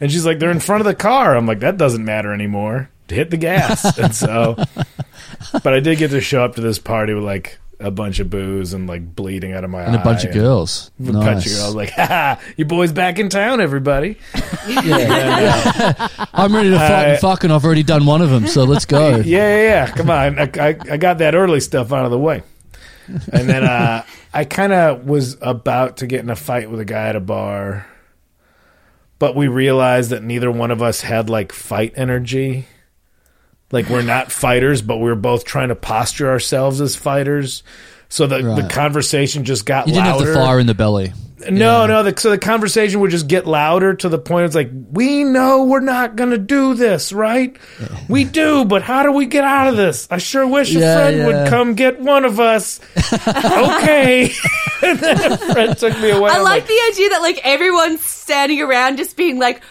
And 0.00 0.10
she's 0.12 0.24
like, 0.26 0.38
"They're 0.38 0.50
in 0.50 0.60
front 0.60 0.80
of 0.80 0.86
the 0.86 0.94
car." 0.94 1.36
I'm 1.36 1.46
like, 1.46 1.60
"That 1.60 1.76
doesn't 1.76 2.04
matter 2.04 2.32
anymore. 2.32 2.90
Hit 3.08 3.30
the 3.30 3.36
gas." 3.36 3.98
and 3.98 4.14
so, 4.14 4.56
but 5.62 5.74
I 5.74 5.80
did 5.80 5.98
get 5.98 6.10
to 6.12 6.20
show 6.20 6.44
up 6.44 6.54
to 6.56 6.60
this 6.60 6.78
party 6.78 7.14
with 7.14 7.24
like 7.24 7.58
a 7.80 7.90
bunch 7.92 8.18
of 8.18 8.28
booze 8.28 8.72
and 8.74 8.88
like 8.88 9.14
bleeding 9.14 9.52
out 9.52 9.62
of 9.62 9.70
my 9.70 9.82
eyes. 9.82 9.86
And 9.88 9.96
a 9.96 10.00
bunch 10.04 10.24
of 10.24 10.32
girls. 10.34 10.90
and 10.98 11.10
A 11.10 11.12
bunch 11.12 11.46
of 11.46 11.52
girls 11.52 11.74
like, 11.74 11.90
"Ha 11.90 12.06
ha! 12.06 12.40
You 12.56 12.64
boys 12.64 12.92
back 12.92 13.18
in 13.18 13.28
town, 13.28 13.60
everybody." 13.60 14.18
I'm 14.68 16.54
ready 16.54 16.70
to 16.70 16.76
fight 16.78 16.90
Uh, 16.90 17.08
and 17.10 17.18
fuck, 17.20 17.44
and 17.44 17.52
I've 17.52 17.64
already 17.64 17.82
done 17.82 18.06
one 18.06 18.20
of 18.22 18.30
them, 18.30 18.46
so 18.46 18.64
let's 18.64 18.84
go. 18.84 19.16
yeah, 19.16 19.22
yeah, 19.24 19.56
yeah. 19.62 19.86
Come 19.90 20.10
on, 20.10 20.38
I, 20.38 20.50
I, 20.58 20.68
I 20.92 20.96
got 20.96 21.18
that 21.18 21.34
early 21.34 21.60
stuff 21.60 21.92
out 21.92 22.04
of 22.04 22.10
the 22.10 22.18
way, 22.18 22.42
and 23.32 23.48
then 23.48 23.64
uh, 23.64 24.04
I 24.32 24.44
kind 24.44 24.72
of 24.72 25.06
was 25.06 25.36
about 25.40 25.98
to 25.98 26.06
get 26.06 26.20
in 26.20 26.30
a 26.30 26.36
fight 26.36 26.70
with 26.70 26.80
a 26.80 26.84
guy 26.84 27.08
at 27.08 27.16
a 27.16 27.20
bar, 27.20 27.86
but 29.18 29.34
we 29.34 29.48
realized 29.48 30.10
that 30.10 30.22
neither 30.22 30.50
one 30.50 30.70
of 30.70 30.82
us 30.82 31.00
had 31.00 31.28
like 31.30 31.52
fight 31.52 31.92
energy. 31.96 32.66
Like 33.70 33.88
we're 33.88 34.02
not 34.02 34.32
fighters, 34.32 34.80
but 34.80 34.96
we 34.96 35.04
were 35.04 35.14
both 35.14 35.44
trying 35.44 35.68
to 35.68 35.74
posture 35.74 36.28
ourselves 36.30 36.80
as 36.80 36.96
fighters. 36.96 37.62
So 38.08 38.26
the 38.26 38.38
the 38.42 38.68
conversation 38.70 39.44
just 39.44 39.66
got 39.66 39.86
louder. 39.86 39.90
You 39.90 39.94
didn't 39.94 40.06
louder. 40.18 40.24
have 40.26 40.34
the 40.34 40.40
fire 40.40 40.58
in 40.60 40.66
the 40.66 40.74
belly. 40.74 41.12
No, 41.50 41.86
no. 41.86 42.02
The, 42.02 42.18
so 42.20 42.30
the 42.30 42.38
conversation 42.38 42.98
would 43.00 43.12
just 43.12 43.28
get 43.28 43.46
louder 43.46 43.94
to 43.94 44.08
the 44.08 44.18
point 44.18 44.46
it's 44.46 44.56
like, 44.56 44.70
we 44.90 45.22
know 45.22 45.64
we're 45.64 45.78
not 45.78 46.16
going 46.16 46.30
to 46.30 46.38
do 46.38 46.74
this, 46.74 47.12
right? 47.12 47.56
We 48.08 48.24
do, 48.24 48.64
but 48.64 48.82
how 48.82 49.04
do 49.04 49.12
we 49.12 49.26
get 49.26 49.44
out 49.44 49.68
of 49.68 49.76
this? 49.76 50.08
I 50.10 50.18
sure 50.18 50.44
wish 50.46 50.74
a 50.74 50.80
Yeah, 50.80 50.96
friend 50.96 51.16
yeah. 51.18 51.26
would 51.26 51.48
come 51.48 51.74
get 51.74 52.00
one 52.00 52.24
of 52.24 52.40
us. 52.40 52.80
okay. 53.26 54.32
and 54.82 54.98
then 54.98 55.32
a 55.32 55.36
friend 55.38 55.76
took 55.78 55.98
me 56.00 56.10
away. 56.10 56.30
I 56.30 56.36
I'm 56.38 56.42
like 56.44 56.66
the 56.66 56.80
idea 56.92 57.08
that 57.10 57.20
like 57.22 57.40
everyone's 57.44 58.04
standing 58.04 58.60
around 58.60 58.96
just 58.96 59.16
being 59.16 59.38
like, 59.38 59.62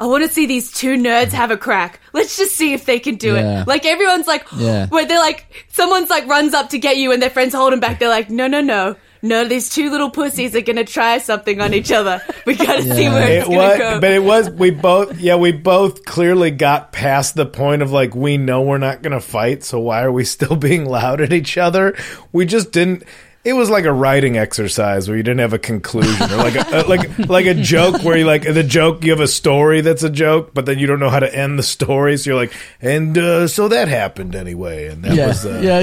I 0.00 0.06
want 0.06 0.24
to 0.24 0.30
see 0.32 0.46
these 0.46 0.70
two 0.72 0.96
nerds 0.96 1.32
have 1.32 1.50
a 1.50 1.56
crack. 1.56 2.00
Let's 2.12 2.36
just 2.36 2.54
see 2.56 2.72
if 2.72 2.84
they 2.86 3.00
can 3.00 3.16
do 3.16 3.34
Yeah. 3.34 3.62
it. 3.62 3.68
Like 3.68 3.84
everyone's 3.84 4.26
like, 4.26 4.46
Yeah. 4.56 4.86
where 4.86 5.04
they're 5.06 5.18
like, 5.18 5.66
someone's 5.72 6.08
like 6.10 6.26
runs 6.28 6.54
up 6.54 6.70
to 6.70 6.78
get 6.78 6.96
you 6.98 7.12
and 7.12 7.20
their 7.20 7.30
friends 7.30 7.54
hold 7.54 7.72
them 7.72 7.80
back. 7.80 7.98
They're 7.98 8.08
like, 8.08 8.30
no, 8.30 8.46
no, 8.46 8.60
no. 8.60 8.96
No, 9.20 9.44
these 9.44 9.68
two 9.68 9.90
little 9.90 10.10
pussies 10.10 10.54
are 10.54 10.60
gonna 10.60 10.84
try 10.84 11.18
something 11.18 11.60
on 11.60 11.74
each 11.74 11.90
other. 11.90 12.22
We 12.46 12.54
gotta 12.54 12.82
see 12.82 13.02
Yeah. 13.02 13.12
where 13.14 13.28
it's 13.28 13.46
it 13.48 13.50
gonna 13.50 13.58
was, 13.68 13.78
go. 13.78 14.00
but 14.00 14.12
it 14.12 14.22
was 14.22 14.50
we 14.50 14.70
both 14.70 15.18
yeah 15.18 15.34
we 15.34 15.50
both 15.52 16.04
clearly 16.04 16.50
got 16.52 16.92
past 16.92 17.34
the 17.34 17.44
point 17.44 17.82
of 17.82 17.90
like 17.90 18.14
we 18.14 18.38
know 18.38 18.62
we're 18.62 18.78
not 18.78 19.02
going 19.02 19.12
to 19.12 19.20
fight 19.20 19.64
so 19.64 19.80
why 19.80 20.02
are 20.02 20.12
we 20.12 20.24
still 20.24 20.54
being 20.68 20.86
loud 20.86 21.20
at 21.20 21.32
each 21.32 21.58
other 21.58 21.94
we 22.32 22.46
just 22.46 22.70
didn't 22.72 23.02
it 23.44 23.52
was 23.54 23.70
like 23.70 23.84
a 23.84 23.92
writing 23.92 24.36
exercise 24.36 25.08
where 25.08 25.16
you 25.16 25.22
didn't 25.22 25.40
have 25.40 25.52
a 25.52 25.58
conclusion 25.58 26.30
or 26.30 26.36
like 26.36 26.54
a, 26.56 26.84
like 26.88 27.18
like 27.28 27.46
a 27.46 27.54
joke 27.54 28.02
where 28.02 28.16
you 28.18 28.26
like 28.26 28.42
the 28.42 28.62
joke 28.62 29.02
you 29.04 29.10
have 29.12 29.20
a 29.20 29.28
story 29.28 29.80
that's 29.80 30.02
a 30.02 30.10
joke 30.10 30.52
but 30.54 30.66
then 30.66 30.78
you 30.78 30.86
don't 30.86 31.00
know 31.00 31.08
how 31.10 31.20
to 31.20 31.34
end 31.34 31.58
the 31.58 31.62
story 31.62 32.16
so 32.16 32.30
you're 32.30 32.38
like 32.38 32.52
and 32.82 33.16
uh, 33.16 33.46
so 33.48 33.68
that 33.68 33.88
happened 33.88 34.34
anyway 34.34 34.88
and 34.88 35.04
that 35.04 35.14
Yeah, 35.14 35.26
was 35.28 35.46
uh, 35.46 35.60
yeah, 35.62 35.80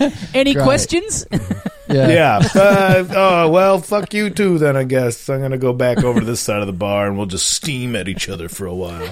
yeah, 0.00 0.10
Any 0.34 0.54
Great. 0.54 0.64
questions? 0.64 1.26
yeah. 1.88 2.08
yeah. 2.08 2.48
Uh, 2.54 3.04
oh 3.10 3.48
well, 3.50 3.78
fuck 3.80 4.12
you 4.12 4.28
too. 4.30 4.58
Then 4.58 4.76
I 4.76 4.84
guess 4.84 5.28
I'm 5.30 5.40
gonna 5.40 5.56
go 5.58 5.72
back 5.72 6.04
over 6.04 6.20
to 6.20 6.26
this 6.26 6.40
side 6.40 6.60
of 6.60 6.66
the 6.66 6.72
bar 6.74 7.06
and 7.06 7.16
we'll 7.16 7.26
just 7.26 7.48
steam 7.52 7.96
at 7.96 8.08
each 8.08 8.28
other 8.28 8.48
for 8.48 8.66
a 8.66 8.74
while. 8.74 9.08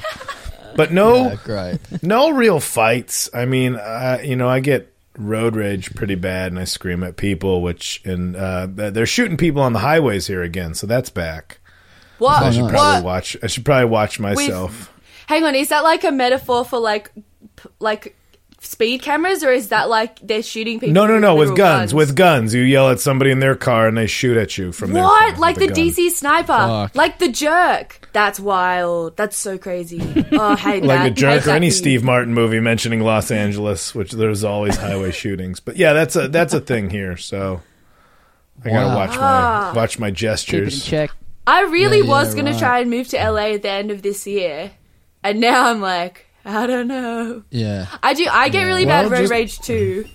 But 0.76 0.92
no, 0.92 1.28
Yeah, 1.28 1.36
great. 1.42 2.02
no 2.02 2.30
real 2.32 2.60
fights. 2.60 3.30
I 3.32 3.46
mean, 3.46 3.76
uh, 3.76 4.18
you 4.22 4.36
know, 4.36 4.46
I 4.48 4.60
get 4.60 4.92
road 5.18 5.56
rage 5.56 5.94
pretty 5.94 6.14
bad, 6.14 6.52
and 6.52 6.58
I 6.58 6.64
scream 6.64 7.02
at 7.02 7.16
people. 7.16 7.62
Which 7.62 8.02
and 8.04 8.36
uh, 8.36 8.66
they're 8.70 9.06
shooting 9.06 9.36
people 9.36 9.62
on 9.62 9.72
the 9.72 9.80
highways 9.80 10.26
here 10.26 10.42
again, 10.42 10.74
so 10.74 10.86
that's 10.86 11.10
back. 11.10 11.58
what? 12.18 12.42
I 12.42 12.50
should 12.50 12.68
probably 12.68 13.02
what? 13.02 13.04
watch. 13.04 13.36
I 13.42 13.46
should 13.46 13.64
probably 13.64 13.90
watch 13.90 14.20
myself. 14.20 14.92
Hang 15.26 15.44
on, 15.44 15.54
is 15.54 15.68
that 15.68 15.82
like 15.82 16.04
a 16.04 16.12
metaphor 16.12 16.64
for 16.64 16.78
like, 16.78 17.10
like 17.80 18.16
speed 18.60 19.02
cameras, 19.02 19.42
or 19.44 19.50
is 19.52 19.68
that 19.68 19.88
like 19.88 20.18
they're 20.20 20.42
shooting 20.42 20.80
people? 20.80 20.92
No, 20.94 21.06
no, 21.06 21.18
no. 21.18 21.34
With 21.34 21.50
literal 21.50 21.56
guns, 21.56 21.94
with 21.94 22.16
guns, 22.16 22.54
you 22.54 22.62
yell 22.62 22.90
at 22.90 23.00
somebody 23.00 23.30
in 23.30 23.38
their 23.40 23.54
car 23.54 23.86
and 23.88 23.96
they 23.96 24.06
shoot 24.06 24.36
at 24.36 24.56
you 24.58 24.72
from 24.72 24.92
their 24.92 25.02
What? 25.02 25.32
with 25.32 25.38
Like 25.40 25.56
a 25.56 25.60
the 25.60 25.66
gun. 25.68 25.76
DC 25.76 26.10
sniper? 26.10 26.46
Fuck. 26.52 26.94
Like 26.94 27.18
the 27.18 27.28
jerk? 27.28 28.08
That's 28.12 28.40
wild. 28.40 29.16
That's 29.16 29.36
so 29.36 29.58
crazy. 29.58 30.00
Oh, 30.32 30.40
I 30.52 30.56
hate 30.56 30.82
like 30.84 31.00
that. 31.00 31.06
a 31.06 31.10
jerk 31.10 31.42
or 31.42 31.46
that 31.46 31.56
any 31.56 31.66
for 31.68 31.72
you. 31.74 31.78
Steve 31.78 32.02
Martin 32.04 32.32
movie 32.34 32.60
mentioning 32.60 33.00
Los 33.00 33.30
Angeles, 33.30 33.94
which 33.94 34.12
there's 34.12 34.42
always 34.44 34.76
highway 34.76 35.10
shootings. 35.22 35.60
But 35.60 35.76
yeah, 35.76 35.92
that's 35.92 36.16
a 36.16 36.28
that's 36.28 36.54
a 36.54 36.60
thing 36.60 36.90
here. 36.90 37.16
So 37.16 37.60
I 38.64 38.70
gotta 38.70 38.86
Wow. 38.88 38.96
watch 38.96 39.10
Ah. 39.18 39.70
my 39.74 39.80
watch 39.80 39.98
my 39.98 40.06
Keep 40.08 40.12
it 40.12 40.12
in 40.12 40.14
gestures. 40.16 40.84
check. 40.84 41.10
I 41.46 41.62
really 41.64 41.98
Yeah, 41.98 42.04
yeah, 42.04 42.10
was 42.10 42.34
going 42.34 42.46
right. 42.46 42.52
to 42.54 42.58
try 42.58 42.78
and 42.80 42.90
move 42.90 43.06
to 43.08 43.16
LA 43.18 43.52
at 43.54 43.62
the 43.62 43.70
end 43.70 43.90
of 43.92 44.02
this 44.02 44.26
year. 44.26 44.72
And 45.22 45.40
now 45.40 45.68
I'm 45.70 45.80
like, 45.80 46.25
I 46.46 46.66
don't 46.66 46.86
know. 46.86 47.42
Yeah. 47.50 47.86
I 48.02 48.14
do. 48.14 48.26
I 48.30 48.48
get 48.48 48.64
really 48.64 48.86
bad 48.86 49.10
road 49.10 49.18
just- 49.18 49.30
rage 49.32 49.58
too. 49.58 50.06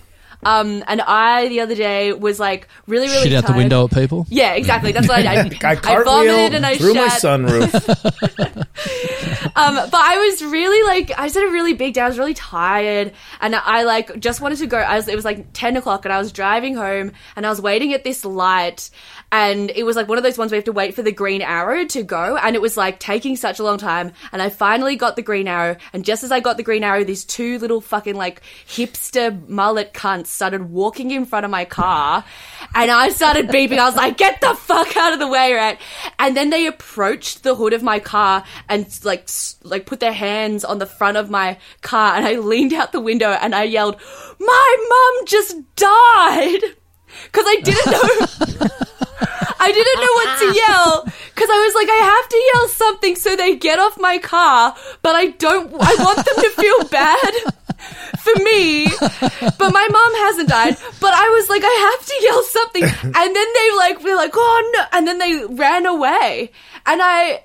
Um, 0.42 0.82
and 0.86 1.00
I 1.00 1.48
the 1.48 1.60
other 1.60 1.74
day 1.74 2.12
was 2.12 2.40
like 2.40 2.68
really, 2.86 3.08
really 3.08 3.28
Shit 3.28 3.34
out 3.34 3.46
the 3.46 3.52
window 3.52 3.84
at 3.84 3.92
people. 3.92 4.26
Yeah, 4.28 4.54
exactly. 4.54 4.92
That's 4.92 5.08
what 5.08 5.24
I 5.24 5.48
did. 5.48 5.64
I 5.64 5.74
vomited 5.76 5.82
cartwheeled 5.82 6.54
and 6.54 6.66
I 6.66 6.76
through 6.76 6.94
my 6.94 7.08
sunroof. 7.08 8.68
Um, 9.54 9.74
but 9.74 9.94
I 9.94 10.16
was 10.16 10.42
really 10.42 10.82
like, 10.86 11.10
I 11.18 11.24
just 11.24 11.34
had 11.34 11.46
a 11.46 11.52
really 11.52 11.74
big 11.74 11.94
day. 11.94 12.00
I 12.00 12.08
was 12.08 12.18
really 12.18 12.34
tired, 12.34 13.12
and 13.40 13.54
I 13.54 13.82
like 13.82 14.18
just 14.18 14.40
wanted 14.40 14.58
to 14.58 14.66
go. 14.66 14.78
I 14.78 14.96
was, 14.96 15.08
it 15.08 15.14
was 15.14 15.24
like 15.24 15.46
ten 15.52 15.76
o'clock, 15.76 16.04
and 16.06 16.12
I 16.12 16.18
was 16.18 16.32
driving 16.32 16.74
home, 16.74 17.12
and 17.36 17.44
I 17.44 17.50
was 17.50 17.60
waiting 17.60 17.92
at 17.92 18.02
this 18.02 18.24
light, 18.24 18.88
and 19.30 19.70
it 19.70 19.84
was 19.84 19.94
like 19.94 20.08
one 20.08 20.16
of 20.16 20.24
those 20.24 20.38
ones 20.38 20.50
where 20.50 20.56
you 20.56 20.60
have 20.60 20.66
to 20.66 20.72
wait 20.72 20.94
for 20.94 21.02
the 21.02 21.12
green 21.12 21.42
arrow 21.42 21.84
to 21.86 22.02
go, 22.02 22.36
and 22.36 22.56
it 22.56 22.62
was 22.62 22.76
like 22.78 22.98
taking 22.98 23.36
such 23.36 23.58
a 23.58 23.62
long 23.62 23.76
time, 23.76 24.12
and 24.32 24.40
I 24.40 24.48
finally 24.48 24.96
got 24.96 25.16
the 25.16 25.22
green 25.22 25.48
arrow, 25.48 25.76
and 25.92 26.02
just 26.04 26.24
as 26.24 26.32
I 26.32 26.40
got 26.40 26.56
the 26.56 26.62
green 26.62 26.82
arrow, 26.82 27.04
these 27.04 27.24
two 27.24 27.58
little 27.58 27.82
fucking 27.82 28.14
like 28.14 28.40
hipster 28.66 29.46
mullet 29.48 29.92
cunts 29.92 30.31
started 30.32 30.70
walking 30.70 31.10
in 31.10 31.24
front 31.24 31.44
of 31.44 31.50
my 31.50 31.64
car, 31.64 32.24
and 32.74 32.90
I 32.90 33.10
started 33.10 33.48
beeping. 33.48 33.78
I 33.78 33.86
was 33.86 33.96
like, 33.96 34.16
"Get 34.16 34.40
the 34.40 34.54
fuck 34.54 34.96
out 34.96 35.12
of 35.12 35.18
the 35.18 35.28
way!" 35.28 35.52
Right, 35.52 35.78
and 36.18 36.36
then 36.36 36.50
they 36.50 36.66
approached 36.66 37.42
the 37.42 37.54
hood 37.54 37.72
of 37.72 37.82
my 37.82 37.98
car 37.98 38.44
and 38.68 38.86
like 39.04 39.28
like 39.62 39.86
put 39.86 40.00
their 40.00 40.12
hands 40.12 40.64
on 40.64 40.78
the 40.78 40.86
front 40.86 41.16
of 41.16 41.30
my 41.30 41.58
car, 41.82 42.16
and 42.16 42.26
I 42.26 42.36
leaned 42.36 42.72
out 42.72 42.92
the 42.92 43.00
window 43.00 43.30
and 43.30 43.54
I 43.54 43.64
yelled, 43.64 43.96
"My 44.40 44.76
mum 44.88 45.26
just 45.26 45.56
died!" 45.76 46.62
Because 47.24 47.44
I 47.46 47.60
didn't 47.62 47.86
know. 47.92 48.66
I 49.62 49.70
didn't 49.70 50.00
know 50.00 50.14
what 50.18 50.38
to 50.40 50.60
yell 50.60 51.04
because 51.34 51.48
I 51.48 51.64
was 51.64 51.74
like, 51.74 51.88
I 51.88 52.02
have 52.02 52.28
to 52.28 52.50
yell 52.52 52.68
something 52.68 53.14
so 53.14 53.36
they 53.36 53.54
get 53.54 53.78
off 53.78 53.96
my 53.96 54.18
car, 54.18 54.74
but 55.02 55.14
I 55.14 55.26
don't. 55.26 55.72
I 55.72 55.94
want 56.02 56.16
them 56.16 56.36
to 56.36 56.50
feel 56.50 56.88
bad 56.88 57.34
for 58.18 58.34
me, 58.42 58.86
but 59.58 59.72
my 59.72 59.88
mom 59.90 60.14
hasn't 60.14 60.48
died. 60.48 60.76
But 61.00 61.14
I 61.14 61.28
was 61.28 61.48
like, 61.48 61.62
I 61.64 61.96
have 61.96 62.06
to 62.06 62.14
yell 62.22 62.42
something, 62.42 62.82
and 63.02 63.36
then 63.36 63.46
they 63.54 63.76
like 63.76 64.02
were 64.02 64.16
like, 64.16 64.32
oh 64.34 64.72
no, 64.74 64.84
and 64.92 65.06
then 65.06 65.18
they 65.18 65.44
ran 65.46 65.86
away, 65.86 66.50
and 66.86 67.00
I. 67.02 67.44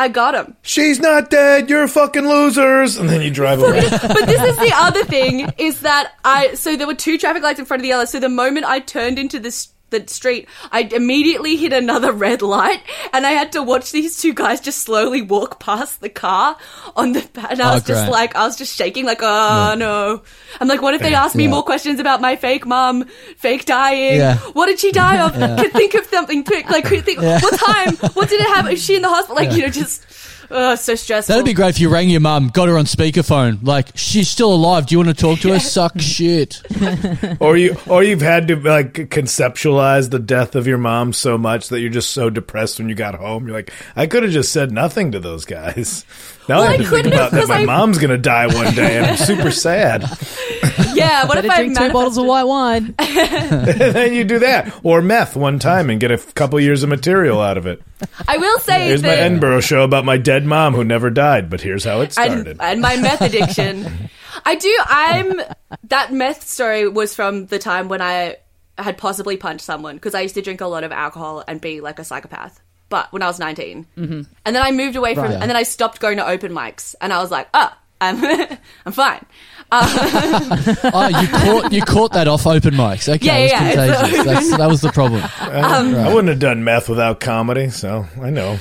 I 0.00 0.06
got 0.06 0.36
him. 0.36 0.56
She's 0.62 1.00
not 1.00 1.28
dead. 1.28 1.68
You're 1.68 1.88
fucking 1.88 2.22
losers. 2.22 2.96
And 2.98 3.08
then 3.08 3.20
you 3.20 3.32
drive 3.32 3.60
away. 3.60 3.80
But 3.90 4.26
this 4.26 4.40
is 4.40 4.56
the 4.58 4.70
other 4.72 5.02
thing 5.02 5.52
is 5.58 5.80
that 5.80 6.12
I 6.24 6.54
so 6.54 6.76
there 6.76 6.86
were 6.86 6.94
two 6.94 7.18
traffic 7.18 7.42
lights 7.42 7.58
in 7.58 7.64
front 7.64 7.80
of 7.80 7.82
the 7.82 7.94
other. 7.94 8.06
So 8.06 8.20
the 8.20 8.28
moment 8.28 8.64
I 8.64 8.78
turned 8.78 9.18
into 9.18 9.40
this 9.40 9.70
the 9.90 10.04
street, 10.08 10.48
I 10.70 10.80
immediately 10.82 11.56
hit 11.56 11.72
another 11.72 12.12
red 12.26 12.42
light, 12.42 12.80
and 13.12 13.26
I 13.26 13.30
had 13.30 13.52
to 13.52 13.62
watch 13.62 13.92
these 13.92 14.20
two 14.20 14.34
guys 14.34 14.60
just 14.60 14.80
slowly 14.82 15.22
walk 15.22 15.60
past 15.60 16.00
the 16.00 16.08
car 16.08 16.56
on 16.96 17.12
the. 17.12 17.26
And 17.48 17.60
I 17.62 17.70
Oh, 17.70 17.74
was 17.74 17.84
just 17.84 18.10
like, 18.10 18.34
I 18.36 18.44
was 18.46 18.56
just 18.56 18.74
shaking, 18.76 19.04
like, 19.06 19.20
oh 19.22 19.74
no. 19.78 20.22
I'm 20.60 20.68
like, 20.68 20.82
what 20.82 20.94
if 20.94 21.00
they 21.00 21.14
ask 21.14 21.34
me 21.34 21.44
Yeah. 21.44 21.50
more 21.50 21.62
questions 21.62 22.00
about 22.00 22.20
my 22.20 22.36
fake 22.36 22.66
mum, 22.66 23.04
fake 23.36 23.64
dying? 23.64 24.18
Yeah. 24.18 24.38
What 24.52 24.66
did 24.66 24.78
she 24.78 24.92
die 24.92 25.20
of? 25.24 25.32
Could 25.60 25.72
think 25.72 25.94
of 25.94 26.04
something 26.06 26.44
quick, 26.44 26.68
like, 26.70 26.84
could 26.84 27.04
think, 27.04 27.20
what 27.20 27.58
time? 27.58 27.94
What 28.14 28.28
did 28.28 28.40
it 28.40 28.46
happen? 28.46 28.72
Is 28.72 28.82
she 28.84 28.96
in 28.96 29.02
the 29.02 29.08
hospital? 29.08 29.36
Like, 29.36 29.52
you 29.52 29.62
know, 29.62 29.68
just. 29.68 30.04
Oh, 30.50 30.74
so 30.74 30.94
stressful. 30.94 31.32
That'd 31.32 31.46
be 31.46 31.52
great 31.52 31.70
if 31.70 31.80
you 31.80 31.88
rang 31.88 32.10
your 32.10 32.20
mum, 32.20 32.48
got 32.48 32.68
her 32.68 32.78
on 32.78 32.84
speakerphone. 32.84 33.64
Like, 33.64 33.88
she's 33.96 34.28
still 34.28 34.52
alive. 34.52 34.86
Do 34.86 34.94
you 34.94 34.98
want 34.98 35.08
to 35.08 35.14
talk 35.14 35.40
to 35.40 35.52
her? 35.52 35.58
Suck 35.58 35.98
shit. 36.00 36.62
or 37.40 37.56
you 37.56 37.76
or 37.86 38.02
you've 38.02 38.20
had 38.20 38.48
to 38.48 38.56
like 38.56 38.94
conceptualize 38.94 40.10
the 40.10 40.18
death 40.18 40.54
of 40.56 40.66
your 40.66 40.78
mom 40.78 41.12
so 41.12 41.38
much 41.38 41.68
that 41.68 41.80
you're 41.80 41.90
just 41.90 42.10
so 42.10 42.30
depressed 42.30 42.78
when 42.78 42.88
you 42.88 42.94
got 42.94 43.14
home. 43.14 43.46
You're 43.46 43.56
like, 43.56 43.72
I 43.96 44.06
could 44.06 44.22
have 44.22 44.32
just 44.32 44.52
said 44.52 44.72
nothing 44.72 45.12
to 45.12 45.20
those 45.20 45.44
guys. 45.44 46.04
Now 46.48 46.60
Well, 46.60 46.64
I 46.64 46.66
I 46.66 46.70
have 46.72 46.76
to 46.76 46.82
think 46.84 46.88
couldn't 46.90 47.12
about 47.12 47.22
have, 47.24 47.30
that 47.32 47.40
'cause 47.40 47.48
my 47.48 47.58
I- 47.60 47.64
mom's 47.66 47.98
gonna 47.98 48.16
die 48.18 48.46
one 48.46 48.74
day, 48.74 48.96
and 48.96 49.06
I'm 49.06 49.16
super 49.18 49.50
sad. 49.50 50.02
yeah, 50.94 51.26
what 51.26 51.34
Better 51.34 51.46
if 51.46 51.50
I 51.52 51.56
drink 51.58 51.78
two 51.78 51.92
bottles 51.92 52.16
of 52.16 52.24
white 52.26 52.44
wine. 52.44 52.94
and 52.98 53.66
then 53.78 54.14
you 54.14 54.24
do 54.24 54.38
that, 54.40 54.72
or 54.82 55.02
meth 55.02 55.36
one 55.36 55.58
time 55.58 55.90
and 55.90 56.00
get 56.00 56.10
a 56.10 56.14
f- 56.14 56.34
couple 56.34 56.58
years 56.60 56.82
of 56.82 56.88
material 56.88 57.40
out 57.40 57.58
of 57.58 57.66
it. 57.66 57.82
I 58.26 58.38
will 58.38 58.58
say 58.60 58.86
Here's 58.88 59.02
my 59.02 59.10
Edinburgh 59.10 59.60
show 59.60 59.82
about 59.82 60.04
my 60.04 60.16
dead 60.16 60.44
mom 60.46 60.74
who 60.74 60.84
never 60.84 61.10
died, 61.10 61.50
but 61.50 61.60
here's 61.60 61.84
how 61.84 62.00
it 62.00 62.12
started. 62.12 62.46
and, 62.48 62.62
and 62.62 62.80
my 62.80 62.96
meth 62.96 63.20
addiction. 63.20 64.08
I 64.46 64.54
do. 64.54 64.74
I'm 64.86 65.40
that 65.88 66.12
meth 66.12 66.46
story 66.48 66.88
was 66.88 67.14
from 67.14 67.46
the 67.46 67.58
time 67.58 67.88
when 67.88 68.00
I 68.00 68.36
had 68.78 68.96
possibly 68.96 69.36
punched 69.36 69.64
someone 69.64 69.96
because 69.96 70.14
I 70.14 70.20
used 70.22 70.36
to 70.36 70.42
drink 70.42 70.60
a 70.60 70.66
lot 70.66 70.84
of 70.84 70.92
alcohol 70.92 71.42
and 71.46 71.60
be 71.60 71.80
like 71.80 71.98
a 71.98 72.04
psychopath. 72.04 72.60
But 72.88 73.12
when 73.12 73.22
I 73.22 73.26
was 73.26 73.38
19, 73.38 73.86
mm-hmm. 73.96 74.22
and 74.46 74.56
then 74.56 74.62
I 74.62 74.70
moved 74.70 74.96
away 74.96 75.14
from, 75.14 75.24
Right. 75.24 75.34
and 75.34 75.42
then 75.42 75.56
I 75.56 75.62
stopped 75.62 76.00
going 76.00 76.16
to 76.16 76.26
open 76.26 76.52
mics, 76.52 76.94
and 77.00 77.12
I 77.12 77.20
was 77.20 77.30
like, 77.30 77.48
oh, 77.52 77.70
I'm, 78.00 78.24
I'm 78.86 78.92
fine. 78.92 79.26
Uh, 79.70 80.74
oh, 80.94 81.08
you 81.08 81.28
caught 81.28 81.72
you 81.72 81.82
caught 81.82 82.12
that 82.14 82.26
off 82.26 82.46
open 82.46 82.72
mics. 82.74 83.12
Okay, 83.16 83.26
Yeah, 83.26 83.36
it 83.36 83.42
was 83.42 83.50
yeah, 83.50 83.58
contagious. 83.74 84.12
open. 84.20 84.26
That's, 84.26 84.56
that 84.56 84.68
was 84.68 84.80
the 84.80 84.92
problem. 84.92 85.22
Um, 85.40 85.94
I 85.94 86.08
wouldn't 86.08 86.28
have 86.28 86.38
done 86.38 86.64
meth 86.64 86.88
without 86.88 87.20
comedy, 87.20 87.68
so 87.68 88.06
I 88.22 88.30
know. 88.30 88.58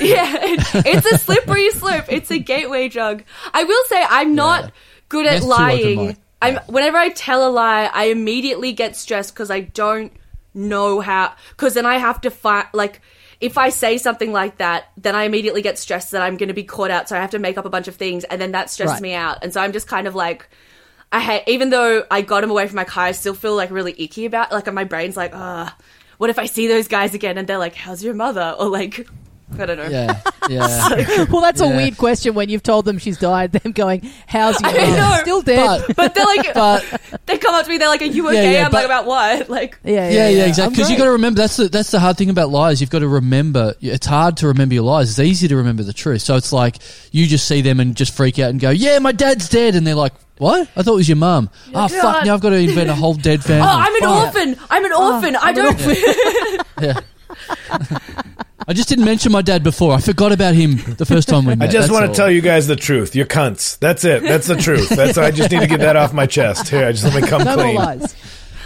Yeah, 0.00 0.36
it- 0.42 0.86
it's 0.86 1.06
a 1.10 1.16
slippery 1.18 1.70
slope. 1.70 2.04
It's 2.08 2.30
a 2.30 2.38
gateway 2.38 2.88
drug. 2.88 3.22
I 3.54 3.64
will 3.64 3.84
say 3.86 4.04
I'm 4.06 4.34
not 4.34 4.72
good 5.08 5.26
at 5.26 5.34
Meth 5.40 5.44
lying. 5.44 6.16
I'm 6.42 6.56
whenever 6.66 6.98
I 6.98 7.08
tell 7.10 7.48
a 7.48 7.50
lie, 7.50 7.90
I 7.92 8.04
immediately 8.06 8.72
get 8.72 8.96
stressed 8.96 9.32
because 9.32 9.50
I 9.50 9.60
don't 9.60 10.12
know 10.52 11.00
how. 11.00 11.34
Because 11.50 11.74
then 11.74 11.86
I 11.86 11.96
have 11.98 12.20
to 12.22 12.30
find 12.30 12.66
like. 12.74 13.00
If 13.40 13.56
I 13.56 13.70
say 13.70 13.96
something 13.98 14.32
like 14.32 14.58
that, 14.58 14.90
then 14.98 15.14
I 15.14 15.24
immediately 15.24 15.62
get 15.62 15.78
stressed 15.78 16.10
that 16.10 16.20
I'm 16.22 16.36
going 16.36 16.48
to 16.48 16.54
be 16.54 16.64
caught 16.64 16.90
out. 16.90 17.08
So 17.08 17.16
I 17.16 17.20
have 17.20 17.30
to 17.30 17.38
make 17.38 17.56
up 17.56 17.64
a 17.64 17.70
bunch 17.70 17.88
of 17.88 17.96
things, 17.96 18.24
and 18.24 18.40
then 18.40 18.52
that 18.52 18.68
stresses 18.70 18.94
Right. 18.94 19.02
me 19.02 19.14
out. 19.14 19.38
And 19.42 19.52
so 19.52 19.60
I'm 19.60 19.72
just 19.72 19.86
kind 19.88 20.06
of 20.06 20.14
like, 20.14 20.48
I 21.10 21.20
hate. 21.20 21.44
Even 21.46 21.70
though 21.70 22.04
I 22.10 22.20
got 22.22 22.44
him 22.44 22.50
away 22.50 22.66
from 22.66 22.76
my 22.76 22.84
car, 22.84 23.04
I 23.04 23.12
still 23.12 23.34
feel 23.34 23.56
like 23.56 23.70
really 23.70 23.94
icky 23.98 24.26
about. 24.26 24.52
Like 24.52 24.72
my 24.72 24.84
brain's 24.84 25.16
like, 25.16 25.32
ah, 25.34 25.74
what 26.18 26.28
if 26.30 26.38
I 26.38 26.44
see 26.46 26.66
those 26.68 26.86
guys 26.86 27.14
again 27.14 27.38
and 27.38 27.48
they're 27.48 27.56
like, 27.58 27.74
"How's 27.74 28.04
your 28.04 28.12
mother?" 28.14 28.54
Or 28.58 28.68
like, 28.68 29.08
I 29.58 29.66
don't 29.66 29.76
know. 29.76 29.88
Yeah, 29.88 30.20
yeah. 30.48 31.24
well, 31.30 31.42
that's 31.42 31.60
a 31.60 31.68
weird 31.68 31.96
question 31.96 32.34
when 32.34 32.48
you've 32.48 32.62
told 32.62 32.84
them 32.84 32.98
she's 32.98 33.18
died. 33.18 33.52
Them 33.52 33.72
going, 33.72 34.08
"How's 34.26 34.60
your 34.60 34.70
I 34.70 34.86
mum?" 34.86 34.96
know. 34.96 35.16
Still 35.22 35.42
dead. 35.42 35.84
But 35.88 35.96
But 35.96 36.14
they're 36.14 36.24
like, 36.24 36.54
but 36.54 37.20
they 37.26 37.38
come 37.38 37.54
up 37.54 37.64
to 37.64 37.70
me, 37.70 37.78
they're 37.78 37.88
like, 37.88 38.02
"Are 38.02 38.06
you 38.06 38.28
okay?" 38.28 38.54
yeah, 38.54 38.64
I'm 38.66 38.70
but- 38.70 38.78
like, 38.78 38.84
"About 38.86 39.06
what?" 39.06 39.48
Like, 39.50 39.78
yeah, 39.84 40.08
yeah, 40.08 40.28
yeah, 40.28 40.42
I'm 40.44 40.48
exactly. 40.48 40.74
Because 40.76 40.90
you 40.90 40.96
great. 40.96 40.98
got 40.98 41.04
to 41.06 41.12
remember 41.12 41.40
that's 41.40 41.56
the 41.56 41.68
that's 41.68 41.90
the 41.90 42.00
hard 42.00 42.16
thing 42.16 42.30
about 42.30 42.50
lies. 42.50 42.80
You've 42.80 42.90
got 42.90 43.00
to 43.00 43.08
remember. 43.08 43.74
It's 43.80 44.06
hard 44.06 44.36
to 44.38 44.48
remember 44.48 44.74
your 44.74 44.84
lies. 44.84 45.10
It's 45.10 45.18
easy 45.18 45.48
to 45.48 45.56
remember 45.56 45.82
the 45.82 45.92
truth. 45.92 46.22
So 46.22 46.36
it's 46.36 46.52
like 46.52 46.76
you 47.12 47.26
just 47.26 47.46
see 47.46 47.60
them 47.60 47.80
and 47.80 47.96
just 47.96 48.14
freak 48.14 48.38
out 48.38 48.50
and 48.50 48.60
go, 48.60 48.70
"Yeah, 48.70 48.98
my 49.00 49.12
dad's 49.12 49.48
dead," 49.48 49.74
and 49.74 49.86
they're 49.86 49.94
like, 49.94 50.12
"What? 50.38 50.68
I 50.76 50.82
thought 50.82 50.92
it 50.92 50.96
was 50.96 51.08
your 51.08 51.16
mum." 51.16 51.50
Oh 51.74 51.88
fuck! 51.88 52.02
God. 52.02 52.26
Now 52.26 52.34
I've 52.34 52.40
got 52.40 52.50
to 52.50 52.56
invent 52.56 52.88
a 52.90 52.94
whole 52.94 53.14
dead 53.14 53.40
oh, 53.40 53.42
family. 53.42 53.66
oh, 53.68 53.76
I'm 53.76 53.94
an 53.94 54.00
Fuck. 54.00 54.34
orphan. 54.34 54.66
I'm 54.70 54.84
an 54.84 54.92
orphan. 54.92 55.36
Oh, 55.36 55.40
I 55.42 55.48
I'm 55.50 55.58
an 55.58 55.76
don't. 55.76 56.64
Yeah. 56.82 57.00
I 58.70 58.72
just 58.72 58.88
didn't 58.88 59.04
mention 59.04 59.32
my 59.32 59.42
dad 59.42 59.64
before. 59.64 59.92
I 59.92 60.00
forgot 60.00 60.30
about 60.30 60.54
him 60.54 60.76
the 60.96 61.04
first 61.04 61.28
time 61.28 61.44
we 61.44 61.56
met. 61.56 61.68
I 61.68 61.72
just 61.72 61.88
that's 61.88 61.92
want 61.92 62.04
to 62.04 62.08
all. 62.10 62.14
tell 62.14 62.30
you 62.30 62.40
guys 62.40 62.68
the 62.68 62.76
truth. 62.76 63.16
You're 63.16 63.26
cunts. 63.26 63.76
That's 63.80 64.04
it. 64.04 64.22
That's 64.22 64.46
the 64.46 64.54
truth. 64.54 64.90
That's 64.90 65.18
I 65.18 65.32
just 65.32 65.50
need 65.50 65.58
to 65.60 65.66
get 65.66 65.80
that 65.80 65.96
off 65.96 66.12
my 66.12 66.26
chest. 66.26 66.68
Here, 66.68 66.86
I 66.86 66.92
just 66.92 67.02
let 67.02 67.20
me 67.20 67.28
come 67.28 67.42
No 67.42 67.56
more 67.56 67.64
clean. 67.64 67.74
lies. 67.74 68.14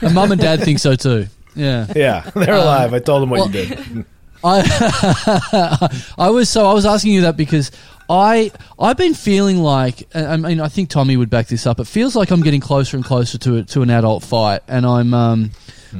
And 0.03 0.15
mum 0.15 0.31
and 0.31 0.39
dad 0.39 0.61
think 0.61 0.79
so 0.79 0.95
too. 0.95 1.27
Yeah. 1.57 1.87
Yeah, 1.97 2.29
they're 2.35 2.53
alive. 2.55 2.93
I 2.93 2.99
told 2.99 3.23
them 3.23 3.31
what 3.31 3.39
well- 3.41 3.49
you 3.51 3.53
did. 3.67 4.05
I 4.47 5.89
I 6.19 6.29
was 6.29 6.51
so 6.51 6.67
I 6.67 6.75
was 6.75 6.85
asking 6.85 7.13
you 7.15 7.23
that 7.23 7.37
because 7.39 7.71
I 8.11 8.53
I've 8.79 8.99
been 8.99 9.15
feeling 9.15 9.57
like 9.63 10.07
I 10.15 10.27
I 10.27 10.37
mean 10.37 10.61
I 10.61 10.69
think 10.69 10.91
Tommy 10.91 11.17
would 11.17 11.31
back 11.31 11.47
this 11.47 11.67
up. 11.67 11.81
It 11.81 11.87
feels 11.87 12.15
like 12.15 12.31
I'm 12.31 12.43
getting 12.43 12.61
closer 12.61 12.99
and 12.99 13.05
closer 13.07 13.39
to 13.39 13.65
to 13.65 13.81
an 13.81 13.89
adult 13.89 14.23
fight, 14.23 14.61
and 14.69 14.85
I'm 14.85 15.15
um 15.15 15.51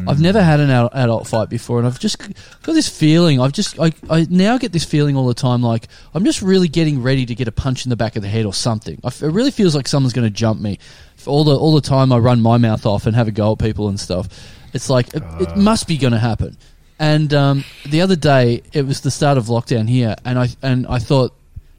I've 0.09 0.21
never 0.21 0.43
had 0.43 0.61
an 0.61 0.71
adult, 0.71 1.27
fight 1.27 1.49
before, 1.49 1.79
and 1.79 1.87
I've 1.87 1.99
just 1.99 2.19
got 2.19 2.73
this 2.73 2.89
feeling. 2.89 3.41
I've 3.41 3.53
just 3.53 3.79
I 3.79 3.93
I 4.11 4.27
now 4.29 4.59
get 4.59 4.73
this 4.73 4.85
feeling 4.85 5.17
all 5.17 5.27
the 5.27 5.35
time 5.35 5.63
like 5.63 5.89
I'm 6.15 6.25
just 6.25 6.43
really 6.43 6.69
getting 6.69 7.03
ready 7.03 7.27
to 7.27 7.35
get 7.35 7.49
a 7.49 7.53
punch 7.53 7.87
in 7.87 7.91
the 7.91 7.97
back 7.97 8.17
of 8.17 8.23
the 8.23 8.29
head 8.29 8.47
or 8.47 8.55
something. 8.55 9.01
I 9.05 9.09
f 9.09 9.23
it 9.23 9.29
really 9.31 9.51
feels 9.51 9.75
like 9.75 9.89
someone's 9.89 10.13
going 10.13 10.27
to 10.27 10.35
jump 10.35 10.61
me. 10.61 10.79
All 11.27 11.45
the 11.45 11.57
all 11.57 11.75
the 11.75 11.81
time 11.81 12.13
I 12.13 12.19
run 12.19 12.41
my 12.41 12.59
mouth 12.59 12.87
off 12.87 13.07
and 13.07 13.17
have 13.17 13.29
a 13.29 13.33
go 13.33 13.53
at 13.53 13.59
people 13.59 13.89
and 13.89 13.99
stuff. 13.99 14.29
It's 14.73 14.91
like 14.91 15.15
it, 15.15 15.23
it 15.41 15.57
must 15.57 15.87
be 15.87 15.97
going 15.97 16.13
to 16.13 16.19
happen. 16.19 16.57
And 16.99 17.33
um, 17.35 17.65
the 17.87 18.03
other 18.03 18.17
day, 18.17 18.63
it 18.73 18.87
was 18.87 19.01
the 19.01 19.11
start 19.11 19.37
of 19.39 19.47
lockdown 19.47 19.89
here, 19.89 20.15
and 20.25 20.39
I 20.39 20.49
and 20.63 20.87
I 20.87 20.99
thought 20.99 21.33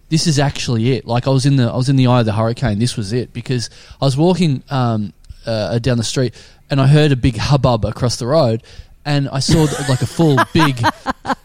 this 0.10 0.28
is 0.28 0.40
actually 0.40 0.94
it. 0.94 1.06
Like 1.06 1.28
I 1.28 1.32
was 1.32 1.46
in 1.46 1.56
the 1.56 1.66
I 1.66 1.76
was 1.76 1.90
in 1.90 1.96
the 1.96 2.08
eye 2.08 2.20
of 2.20 2.26
the 2.26 2.34
hurricane. 2.34 2.80
This 2.80 2.98
was 2.98 3.14
it 3.14 3.34
because 3.34 3.70
I 4.02 4.06
was 4.06 4.18
walking 4.18 4.64
um, 4.70 5.14
uh, 5.46 5.80
down 5.80 5.98
the 5.98 6.04
street 6.04 6.34
and 6.70 6.82
I 6.82 6.88
heard 6.88 7.12
a 7.12 7.16
big 7.16 7.38
hubbub 7.38 7.86
across 7.86 8.18
the 8.18 8.28
road, 8.28 8.64
and 9.06 9.30
I 9.30 9.40
saw 9.40 9.64
like 9.90 10.02
a 10.02 10.08
full 10.08 10.38
big 10.54 10.80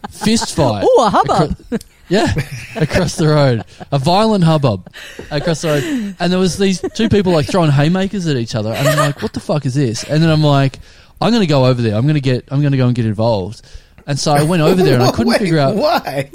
fist 0.09 0.55
fight. 0.55 0.83
Oh, 0.87 1.05
a 1.05 1.09
hubbub. 1.09 1.57
Yeah, 2.09 2.27
across 2.75 3.15
the 3.15 3.29
road, 3.29 3.63
a 3.89 3.97
violent 3.97 4.43
hubbub 4.43 4.91
across 5.29 5.61
the 5.61 5.67
road, 5.69 6.15
and 6.19 6.29
there 6.29 6.39
was 6.39 6.57
these 6.57 6.81
two 6.93 7.07
people 7.07 7.31
like 7.31 7.45
throwing 7.45 7.71
haymakers 7.71 8.27
at 8.27 8.35
each 8.35 8.53
other, 8.53 8.73
and 8.73 8.85
I'm 8.85 8.97
like, 8.97 9.21
"What 9.21 9.31
the 9.31 9.39
fuck 9.39 9.65
is 9.65 9.75
this?" 9.75 10.03
And 10.03 10.21
then 10.21 10.29
I'm 10.29 10.43
like, 10.43 10.79
"I'm 11.21 11.31
going 11.31 11.39
to 11.39 11.47
go 11.47 11.67
over 11.67 11.81
there. 11.81 11.95
I'm 11.95 12.01
going 12.03 12.15
to 12.15 12.19
get. 12.19 12.49
I'm 12.51 12.59
going 12.59 12.73
to 12.73 12.77
go 12.77 12.87
and 12.87 12.93
get 12.95 13.05
involved." 13.05 13.61
And 14.05 14.19
so 14.19 14.33
I 14.33 14.43
went 14.43 14.61
over 14.61 14.83
there, 14.83 14.95
and 14.95 15.03
I 15.03 15.11
couldn't 15.11 15.27
Wait, 15.27 15.39
figure 15.39 15.59
out. 15.59 15.75
why. 15.75 16.29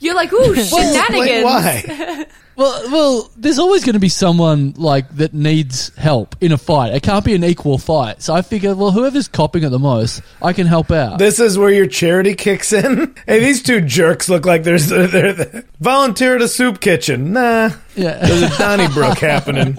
You're 0.00 0.14
like, 0.14 0.32
ooh, 0.32 0.52
Wait, 0.56 0.66
shenanigans. 0.66 1.44
why? 1.44 2.26
Well, 2.58 2.90
well, 2.90 3.30
there's 3.36 3.60
always 3.60 3.84
going 3.84 3.92
to 3.92 4.00
be 4.00 4.08
someone 4.08 4.74
like 4.76 5.08
that 5.14 5.32
needs 5.32 5.94
help 5.94 6.34
in 6.40 6.50
a 6.50 6.58
fight. 6.58 6.92
It 6.92 7.04
can't 7.04 7.24
be 7.24 7.36
an 7.36 7.44
equal 7.44 7.78
fight. 7.78 8.20
So 8.20 8.34
I 8.34 8.42
figure, 8.42 8.74
well, 8.74 8.90
whoever's 8.90 9.28
copping 9.28 9.62
it 9.62 9.68
the 9.68 9.78
most, 9.78 10.22
I 10.42 10.52
can 10.52 10.66
help 10.66 10.90
out. 10.90 11.20
This 11.20 11.38
is 11.38 11.56
where 11.56 11.70
your 11.70 11.86
charity 11.86 12.34
kicks 12.34 12.72
in. 12.72 13.14
Hey, 13.28 13.38
these 13.38 13.62
two 13.62 13.80
jerks 13.80 14.28
look 14.28 14.44
like 14.44 14.64
there's 14.64 14.88
they're, 14.88 15.06
they're, 15.06 15.64
volunteer 15.78 16.34
at 16.34 16.42
a 16.42 16.48
soup 16.48 16.80
kitchen. 16.80 17.32
Nah, 17.34 17.70
yeah. 17.94 18.26
there's 18.26 18.42
a 18.42 18.58
Donnybrook 18.58 19.18
happening. 19.18 19.76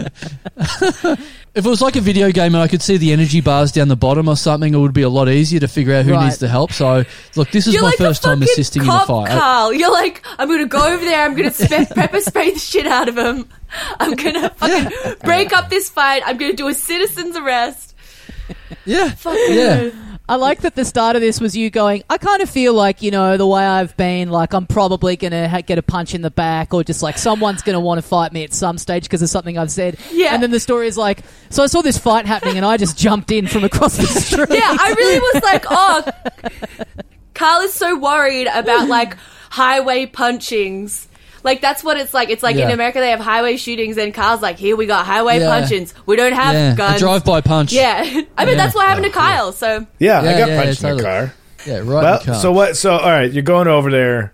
If 1.55 1.65
it 1.65 1.69
was 1.69 1.81
like 1.81 1.95
a 1.95 2.01
video 2.01 2.31
game 2.31 2.53
and 2.53 2.61
I 2.61 2.67
could 2.67 2.81
see 2.81 2.97
the 2.97 3.11
energy 3.11 3.41
bars 3.41 3.71
down 3.71 3.87
the 3.87 3.95
bottom 3.95 4.29
or 4.29 4.37
something, 4.37 4.71
it 4.73 4.77
would 4.77 4.93
be 4.93 5.01
a 5.01 5.09
lot 5.09 5.27
easier 5.27 5.59
to 5.61 5.67
figure 5.67 5.95
out 5.95 6.05
who 6.05 6.13
Right. 6.13 6.25
needs 6.25 6.37
the 6.37 6.47
help. 6.47 6.71
So, 6.71 7.03
look, 7.35 7.49
this 7.49 7.65
is 7.65 7.73
You're 7.73 7.81
my 7.81 7.89
like 7.89 7.97
first 7.97 8.21
time 8.21 8.39
fucking 8.39 8.51
assisting 8.53 8.83
in 8.83 8.87
a 8.87 8.91
cop, 8.91 9.07
fight. 9.07 9.31
I- 9.31 9.39
Karl. 9.39 9.73
You're 9.73 9.91
like, 10.01 10.25
I'm 10.37 10.47
gonna 10.47 10.65
go 10.65 10.93
over 10.93 11.03
there. 11.03 11.23
I'm 11.25 11.35
gonna 11.35 11.51
spe- 11.51 11.89
pepper 11.95 12.21
spray 12.21 12.51
the 12.51 12.59
shit 12.59 12.85
out 12.87 13.09
of 13.09 13.17
him. 13.17 13.47
I'm 13.99 14.13
gonna 14.15 14.49
fucking 14.51 15.15
break 15.23 15.53
up 15.53 15.69
this 15.69 15.89
fight. 15.89 16.23
I'm 16.25 16.37
gonna 16.37 16.53
do 16.53 16.67
a 16.67 16.73
citizen's 16.73 17.35
arrest. 17.35 17.95
yeah, 18.85 19.09
Fucking 19.11 19.53
yeah. 19.55 19.89
I 20.27 20.35
like 20.35 20.61
that 20.61 20.75
the 20.75 20.85
start 20.85 21.15
of 21.15 21.23
this 21.23 21.41
was 21.41 21.57
you 21.57 21.71
going, 21.71 22.03
I 22.07 22.19
kind 22.19 22.43
of 22.43 22.49
feel 22.51 22.75
like, 22.75 23.01
you 23.01 23.09
know, 23.09 23.35
the 23.35 23.47
way 23.47 23.65
I've 23.65 23.97
been, 23.97 24.29
like 24.29 24.53
I'm 24.53 24.67
probably 24.67 25.15
going 25.17 25.31
to 25.31 25.47
ha- 25.49 25.61
get 25.61 25.79
a 25.79 25.81
punch 25.81 26.13
in 26.13 26.21
the 26.21 26.29
back 26.29 26.71
or 26.71 26.83
just 26.83 27.01
like 27.01 27.17
someone's 27.17 27.63
going 27.63 27.73
to 27.73 27.79
want 27.79 27.97
to 27.99 28.07
fight 28.07 28.31
me 28.31 28.43
at 28.43 28.53
some 28.53 28.77
stage 28.77 29.05
because 29.05 29.23
of 29.23 29.29
something 29.31 29.57
I've 29.57 29.71
said. 29.71 29.97
Yeah. 30.11 30.35
And 30.35 30.43
then 30.43 30.51
the 30.51 30.59
story 30.59 30.85
is 30.85 30.97
like, 30.99 31.23
so 31.49 31.63
I 31.63 31.65
saw 31.65 31.81
this 31.81 31.97
fight 31.97 32.27
happening 32.27 32.57
and 32.57 32.65
I 32.65 32.77
just 32.77 32.95
jumped 32.95 33.31
in 33.31 33.47
from 33.47 33.63
across 33.63 33.97
the 33.97 34.05
street. 34.05 34.49
Yeah, 34.51 34.69
I 34.79 34.93
really 34.95 35.19
was 35.19 35.43
like, 35.43 35.65
oh, 35.67 36.03
Karl 37.33 37.61
is 37.61 37.73
so 37.73 37.97
worried 37.97 38.47
about 38.53 38.87
like 38.87 39.17
highway 39.49 40.05
punchings. 40.05 41.07
Like 41.43 41.61
that's 41.61 41.83
what 41.83 41.97
it's 41.97 42.13
like. 42.13 42.29
It's 42.29 42.43
like 42.43 42.57
in 42.57 42.69
America 42.69 42.99
they 42.99 43.11
have 43.11 43.21
highway 43.21 43.55
shootings, 43.55 43.97
and 43.97 44.13
Karl's 44.13 44.41
like, 44.41 44.57
here 44.57 44.75
we 44.75 44.85
got 44.85 45.05
highway 45.05 45.39
Yeah. 45.39 45.47
punchings. 45.61 45.93
We 46.05 46.17
don't 46.17 46.33
have 46.33 46.53
yeah. 46.53 46.75
guns. 46.75 46.97
A 46.97 46.99
drive-by 46.99 47.41
punch. 47.41 47.71
yeah, 47.71 47.99
I 48.37 48.45
mean 48.45 48.57
Yeah. 48.57 48.63
that's 48.63 48.75
what 48.75 48.85
happened 48.87 49.05
to 49.05 49.11
oh, 49.11 49.13
Kyle. 49.13 49.51
So 49.53 49.87
Yeah, 49.99 50.19
I 50.19 50.23
Yeah, 50.25 50.37
got 50.39 50.49
yeah, 50.49 50.63
punched 50.63 50.83
in 50.83 50.89
totally. 50.89 51.03
car. 51.03 51.33
yeah, 51.65 51.73
right. 51.75 51.79
in 51.81 51.85
the 51.87 51.93
Well, 51.93 52.19
car. 52.19 52.35
so 52.35 52.51
what? 52.51 52.75
So 52.75 52.91
all 52.91 53.09
right, 53.09 53.31
you're 53.31 53.43
going 53.43 53.67
over 53.69 53.89
there. 53.89 54.33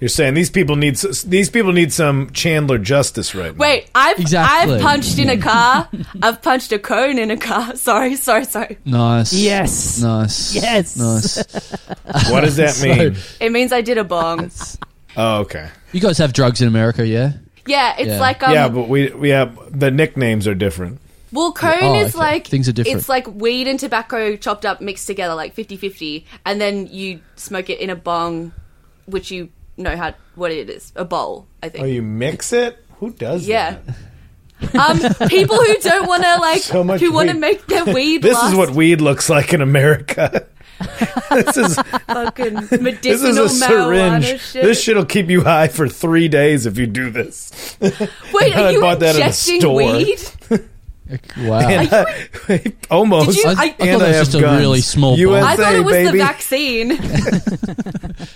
You're 0.00 0.08
saying 0.08 0.32
these 0.34 0.48
people 0.50 0.76
need 0.76 0.96
these 1.26 1.50
people 1.50 1.72
need 1.72 1.92
some 1.92 2.30
Chandler 2.30 2.78
justice 2.78 3.34
right 3.34 3.54
now. 3.54 3.60
wait, 3.60 3.90
I've 3.94 4.18
Exactly. 4.18 4.76
I've 4.76 4.80
punched 4.80 5.18
in 5.18 5.28
a 5.28 5.36
car. 5.36 5.88
I've 6.22 6.40
punched 6.40 6.72
a 6.72 6.78
cone 6.78 7.18
in 7.18 7.30
a 7.30 7.36
car. 7.36 7.76
Sorry, 7.90 8.16
sorry, 8.16 8.44
sorry. 8.44 8.78
nice. 8.86 9.32
Yes. 9.34 10.00
Nice. 10.00 10.54
Yes. 10.54 10.96
Nice. 10.96 11.36
what 12.30 12.40
does 12.40 12.56
that 12.56 12.70
So- 12.74 12.86
mean? 12.86 13.16
It 13.40 13.52
means 13.52 13.72
I 13.72 13.82
did 13.82 13.98
a 13.98 14.04
bong. 14.04 14.50
Oh, 15.16 15.40
okay. 15.40 15.68
You 15.92 16.00
guys 16.00 16.16
have 16.18 16.32
drugs 16.32 16.60
in 16.62 16.68
America, 16.68 17.06
yeah? 17.06 17.32
Yeah, 17.66 17.94
it's 17.98 18.08
Yeah. 18.08 18.20
like 18.20 18.42
um, 18.42 18.54
yeah, 18.54 18.68
but 18.68 18.88
we 18.88 19.10
we 19.10 19.28
have 19.28 19.78
the 19.78 19.90
nicknames 19.90 20.48
are 20.48 20.54
different. 20.54 20.98
Well, 21.32 21.52
cone 21.52 21.74
Oh, 21.82 22.00
is 22.00 22.14
okay. 22.16 22.24
like 22.24 22.46
Things 22.46 22.68
are 22.68 22.72
different. 22.72 22.98
It's 22.98 23.08
like 23.08 23.26
weed 23.28 23.68
and 23.68 23.78
tobacco 23.78 24.34
chopped 24.36 24.64
up, 24.64 24.80
mixed 24.80 25.06
together, 25.06 25.34
like 25.34 25.54
50-50, 25.54 26.24
and 26.46 26.60
then 26.60 26.86
you 26.88 27.20
smoke 27.36 27.68
it 27.70 27.78
in 27.78 27.88
a 27.90 27.94
bong, 27.94 28.52
which 29.06 29.30
you 29.30 29.50
know 29.76 29.96
how 29.96 30.14
what 30.34 30.50
it 30.52 30.68
is. 30.70 30.92
A 30.96 31.04
bowl, 31.04 31.46
I 31.62 31.68
think. 31.68 31.82
Oh, 31.84 31.86
you 31.86 32.02
mix 32.02 32.52
it? 32.52 32.78
Who 32.98 33.10
does 33.12 33.46
Yeah. 33.46 33.78
that? 33.86 33.96
Um, 34.74 34.98
people 35.30 35.56
who 35.56 35.74
don't 35.78 36.06
want 36.06 36.22
to 36.22 36.36
like, 36.40 36.60
So 36.60 36.82
who 36.84 37.12
want 37.14 37.30
to 37.30 37.34
make 37.34 37.66
their 37.66 37.82
weed. 37.94 38.20
This 38.20 38.34
last 38.34 38.50
is 38.52 38.58
what 38.58 38.70
weed 38.72 39.00
looks 39.00 39.30
like 39.30 39.54
in 39.54 39.62
America. 39.62 40.46
this 41.30 41.56
is 41.56 41.76
fucking 42.06 42.54
medicinal 42.54 43.00
this 43.00 43.22
is 43.22 43.38
a 43.38 43.48
syringe. 43.48 44.24
shit. 44.40 44.62
This 44.62 44.82
shit'll 44.82 45.06
keep 45.06 45.30
you 45.30 45.42
high 45.44 45.68
for 45.68 45.88
three 45.88 46.28
days 46.28 46.66
if 46.66 46.76
you 46.76 46.86
do 46.86 47.08
this. 47.08 47.76
Wait, 47.80 48.54
I 48.54 48.64
are 48.64 48.72
you 48.72 48.80
bought 48.82 49.00
that 49.00 49.16
at 49.18 49.30
a 49.30 49.32
store. 49.32 49.76
weed? 49.76 50.20
Wow. 51.38 51.58
And 51.60 51.88
I- 51.92 52.72
almost. 52.90 53.28
Did 53.28 53.36
you- 53.36 53.44
I, 53.46 53.52
I- 53.52 53.54
I 53.54 53.64
And 53.64 53.76
thought 53.78 53.78
that 53.78 53.98
was 53.98 54.00
have 54.16 54.24
just 54.26 54.34
a 54.34 54.40
guns. 54.40 54.60
really 54.60 54.80
small 54.80 55.16
USA, 55.18 55.46
I 55.46 55.56
thought 55.56 55.74
it 55.74 55.84
was 55.84 55.94
baby. 55.94 56.10
the 56.18 56.24
vaccine. 56.24 56.90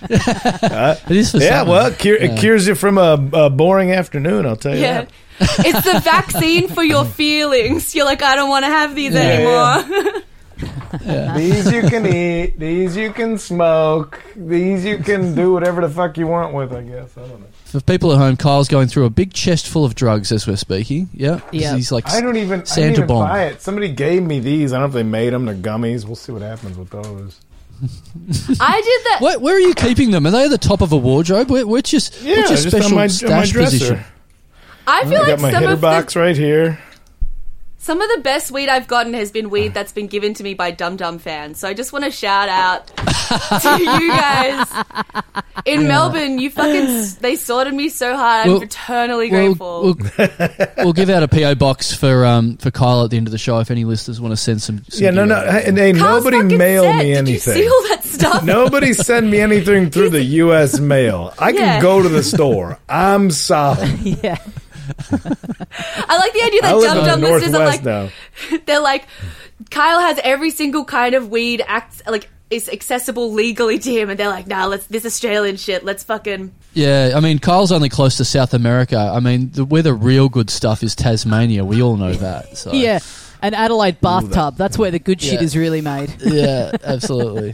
It 0.09 1.11
is 1.11 1.31
for 1.31 1.37
Yeah, 1.37 1.59
some. 1.61 1.67
well, 1.69 1.85
it, 1.87 1.97
cure, 1.99 2.15
it 2.17 2.37
cures 2.39 2.67
you 2.67 2.75
from 2.75 2.97
a, 2.97 3.13
a 3.33 3.49
boring 3.49 3.91
afternoon. 3.91 4.45
I'll 4.45 4.55
tell 4.55 4.75
you 4.75 4.81
yeah. 4.81 5.01
that. 5.05 5.11
it's 5.65 5.83
the 5.83 5.99
vaccine 5.99 6.67
for 6.69 6.83
your 6.83 7.03
feelings. 7.05 7.93
You're 7.93 8.05
like, 8.05 8.21
I 8.21 8.35
don't 8.35 8.49
want 8.49 8.63
to 8.65 8.69
have 8.69 8.95
these 8.95 9.13
Yeah, 9.13 9.19
anymore. 9.21 10.21
These 11.35 11.69
you 11.73 11.81
can 11.89 12.05
eat. 12.05 12.57
These 12.57 12.95
you 12.95 13.11
can 13.11 13.37
smoke. 13.37 14.21
These 14.37 14.85
you 14.85 14.99
can 14.99 15.35
do 15.35 15.51
whatever 15.51 15.81
the 15.81 15.89
fuck 15.89 16.17
you 16.17 16.27
want 16.27 16.53
with. 16.53 16.71
I 16.71 16.81
guess 16.83 17.17
I 17.17 17.21
don't 17.27 17.41
know. 17.41 17.47
For 17.75 17.81
people 17.81 18.13
at 18.13 18.17
home, 18.19 18.37
Kyle's 18.37 18.69
going 18.69 18.87
through 18.87 19.03
a 19.03 19.09
big 19.09 19.33
chest 19.33 19.67
full 19.67 19.83
of 19.83 19.95
drugs 19.95 20.31
as 20.31 20.47
we're 20.47 20.55
speaking. 20.55 21.09
Yeah, 21.13 21.39
'Cause 21.39 21.49
Yeah. 21.51 21.75
He's 21.75 21.91
like 21.91 22.09
I 22.09 22.21
don't 22.21 22.37
even. 22.37 22.61
I 22.61 22.63
Santa 22.63 22.81
didn't 22.87 22.95
even 22.99 23.07
bomb. 23.07 23.27
buy 23.27 23.43
it. 23.47 23.61
Somebody 23.61 23.89
gave 23.89 24.23
me 24.23 24.39
these. 24.39 24.71
I 24.71 24.77
don't 24.77 24.83
know 24.83 24.87
if 24.87 24.93
they 24.93 25.03
made 25.03 25.33
them. 25.33 25.45
They're 25.45 25.55
gummies. 25.55 26.05
We'll 26.05 26.15
see 26.15 26.31
what 26.31 26.41
happens 26.41 26.77
with 26.77 26.89
those. 26.91 27.37
I 28.61 28.81
did 28.81 29.11
that. 29.11 29.17
Where, 29.19 29.37
where 29.39 29.55
are 29.55 29.59
you 29.59 29.73
keeping 29.73 30.11
them? 30.11 30.25
Are 30.25 30.31
they 30.31 30.45
at 30.45 30.51
the 30.51 30.57
top 30.57 30.79
of 30.79 30.93
a 30.93 30.97
wardrobe? 30.97 31.49
Where, 31.51 31.67
what's 31.67 31.91
your, 31.91 32.01
Yeah, 32.21 32.37
what's 32.37 32.49
your 32.63 32.71
special 32.71 32.85
on 32.85 32.91
my, 32.91 32.95
on 32.95 33.01
my 33.01 33.07
stash 33.07 33.51
dresser. 33.51 33.77
position? 33.77 33.99
I 34.87 35.03
feel 35.03 35.15
I 35.15 35.19
like 35.19 35.27
got 35.27 35.39
my 35.41 35.51
some 35.51 35.61
hitter 35.61 35.73
of 35.73 35.81
box 35.81 36.13
the 36.13 36.19
right 36.21 36.37
here. 36.37 36.79
Some 37.85 38.01
of 38.01 38.09
the 38.15 38.21
best 38.23 38.49
weed 38.49 38.67
I've 38.67 38.87
gotten 38.87 39.13
has 39.13 39.29
been 39.31 39.51
weed 39.51 39.75
that's 39.75 39.91
been 39.91 40.07
given 40.07 40.33
to 40.33 40.43
me 40.43 40.55
by 40.55 40.71
Dum 40.71 40.95
Dum 40.97 41.19
fans. 41.19 41.59
So 41.59 41.67
I 41.67 41.75
just 41.75 41.93
want 41.93 42.03
to 42.05 42.09
shout 42.09 42.49
out 42.49 42.87
to 42.97 43.77
you 43.79 44.09
guys 44.11 44.67
in 45.65 45.87
Melbourne. 45.87 46.39
You 46.39 46.49
fucking 46.49 47.17
they 47.21 47.35
sorted 47.35 47.75
me 47.75 47.89
so 47.89 48.15
hard. 48.17 48.47
I'm 48.47 48.53
Well- 48.53 48.61
eternally 48.63 49.29
We'll, 49.29 49.47
grateful. 49.53 49.81
we'll, 49.83 50.67
we'll 50.77 50.93
give 50.93 51.11
out 51.11 51.21
a 51.21 51.27
PO 51.27 51.53
box 51.55 51.93
for 51.93 52.25
um 52.25 52.57
for 52.57 52.71
Kyle 52.71 53.03
at 53.03 53.11
the 53.11 53.17
end 53.17 53.27
of 53.27 53.31
the 53.31 53.37
show 53.37 53.59
if 53.59 53.69
any 53.69 53.85
listeners 53.85 54.19
want 54.19 54.31
to 54.31 54.37
send 54.37 54.63
some. 54.63 54.83
some 54.89 55.03
Yeah, 55.03 55.11
no, 55.11 55.25
no. 55.25 55.39
Hey, 55.45 55.71
hey, 55.71 55.91
nobody 55.91 56.41
mail 56.41 56.83
set. 56.83 56.97
me 56.97 57.03
Did 57.09 57.17
anything. 57.17 57.33
you 57.57 57.63
see 57.63 57.67
all 57.69 57.83
that 57.89 58.03
stuff? 58.03 58.43
Nobody 58.55 58.93
send 58.93 59.29
me 59.29 59.39
anything 59.39 59.91
through 59.91 60.09
the 60.09 60.23
U.S. 60.23 60.79
mail. 60.79 61.33
I 61.37 61.51
can 61.51 61.61
Yeah. 61.61 61.81
go 61.81 62.01
to 62.01 62.09
the 62.09 62.23
store. 62.23 62.79
I'm 62.89 63.29
sorry. 63.29 63.87
yeah. 64.23 64.37
I 65.11 66.17
like 66.17 66.33
the 66.33 66.43
idea 66.43 66.61
that 66.61 66.75
live 66.75 66.83
Dum 66.83 66.97
in 66.99 67.05
Dum 67.05 67.21
the 67.21 67.31
listeners 67.31 67.53
are 67.53 67.65
like 67.65 67.83
now. 67.83 68.09
they're 68.65 68.79
like 68.79 69.07
Kyle 69.71 69.99
has 69.99 70.19
every 70.23 70.51
single 70.51 70.85
kind 70.85 71.15
of 71.15 71.29
weed 71.29 71.63
acts 71.65 72.01
like 72.07 72.29
is 72.49 72.69
accessible 72.69 73.33
legally 73.33 73.79
to 73.79 73.91
him, 73.91 74.09
and 74.09 74.19
they're 74.19 74.29
like, 74.29 74.47
nah, 74.47 74.67
let's 74.67 74.85
this 74.87 75.05
Australian 75.05 75.57
shit. 75.57 75.83
Let's 75.83 76.03
fucking 76.03 76.53
Yeah, 76.73 77.13
I 77.15 77.19
mean 77.19 77.39
Kyle's 77.39 77.71
only 77.71 77.89
close 77.89 78.17
to 78.17 78.25
South 78.25 78.53
America. 78.53 78.97
I 78.97 79.19
mean 79.19 79.51
the, 79.51 79.65
where 79.65 79.81
the 79.81 79.93
real 79.93 80.29
good 80.29 80.49
stuff 80.49 80.83
is 80.83 80.95
Tasmania. 80.95 81.65
We 81.65 81.81
all 81.81 81.97
know 81.97 82.13
that. 82.13 82.57
So. 82.57 82.71
Yeah. 82.85 82.99
An 83.41 83.53
Adelaide 83.53 84.01
bathtub. 84.01 84.57
That's 84.57 84.77
where 84.77 84.91
the 84.91 84.99
good 84.99 85.21
shit 85.21 85.33
Yeah. 85.35 85.41
is 85.41 85.55
really 85.57 85.81
made. 85.81 86.13
yeah, 86.25 86.71
absolutely. 86.83 87.53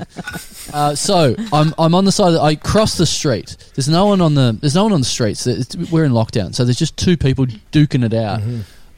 Uh, 0.73 0.95
so 0.95 1.35
I'm 1.51 1.73
I'm 1.77 1.95
on 1.95 2.05
the 2.05 2.11
side. 2.11 2.31
That 2.31 2.41
I 2.41 2.55
cross 2.55 2.97
the 2.97 3.05
street. 3.05 3.57
There's 3.75 3.89
no 3.89 4.05
one 4.05 4.21
on 4.21 4.35
the 4.35 4.57
there's 4.59 4.75
no 4.75 4.83
one 4.83 4.93
on 4.93 5.01
the 5.01 5.05
streets. 5.05 5.45
It's, 5.47 5.75
we're 5.91 6.05
in 6.05 6.11
lockdown, 6.13 6.53
so 6.55 6.63
there's 6.63 6.77
just 6.79 6.97
two 6.97 7.17
people 7.17 7.45
duking 7.71 8.05
it 8.05 8.13
out 8.13 8.41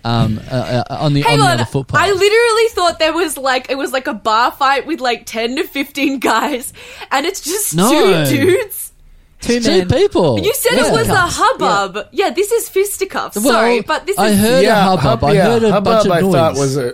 um, 0.05 0.39
uh, 0.51 0.83
uh, 0.89 0.97
on 0.99 1.13
the 1.13 1.21
Hang 1.21 1.39
on 1.39 1.39
the 1.39 1.45
on, 1.45 1.51
other 1.59 1.65
footpath. 1.65 1.99
I 1.99 2.11
literally 2.11 2.67
thought 2.69 2.99
there 2.99 3.13
was 3.13 3.37
like 3.37 3.69
it 3.71 3.77
was 3.77 3.91
like 3.91 4.07
a 4.07 4.13
bar 4.13 4.51
fight 4.51 4.85
with 4.85 4.99
like 4.99 5.25
ten 5.25 5.55
to 5.55 5.63
fifteen 5.63 6.19
guys, 6.19 6.73
and 7.11 7.25
it's 7.25 7.41
just 7.41 7.75
No. 7.75 7.89
two 8.27 8.35
dudes. 8.37 8.92
Two 9.43 9.59
two 9.59 9.85
people. 9.85 10.39
You 10.39 10.53
said 10.53 10.77
Yeah. 10.77 10.87
it 10.87 10.91
was 10.93 11.09
a 11.09 11.15
hubbub. 11.15 12.07
Yeah. 12.11 12.29
this 12.31 12.51
is 12.51 12.69
fisticuffs. 12.69 13.35
Well, 13.35 13.45
Sorry, 13.53 13.81
but 13.81 14.05
this 14.05 14.13
is 14.15 14.19
I 14.19 14.29
is 14.29 14.39
heard 14.39 14.65
a 14.65 14.75
hubbub. 14.75 14.99
hub- 15.01 15.23
I 15.25 15.33
yeah, 15.33 15.43
heard 15.45 15.63
a 15.63 15.71
hubbub 15.71 15.83
bunch 15.93 16.05
of 16.05 16.11
I 16.11 16.21
noise. 16.21 16.33
thought 16.33 16.53
was 16.55 16.77
a 16.77 16.93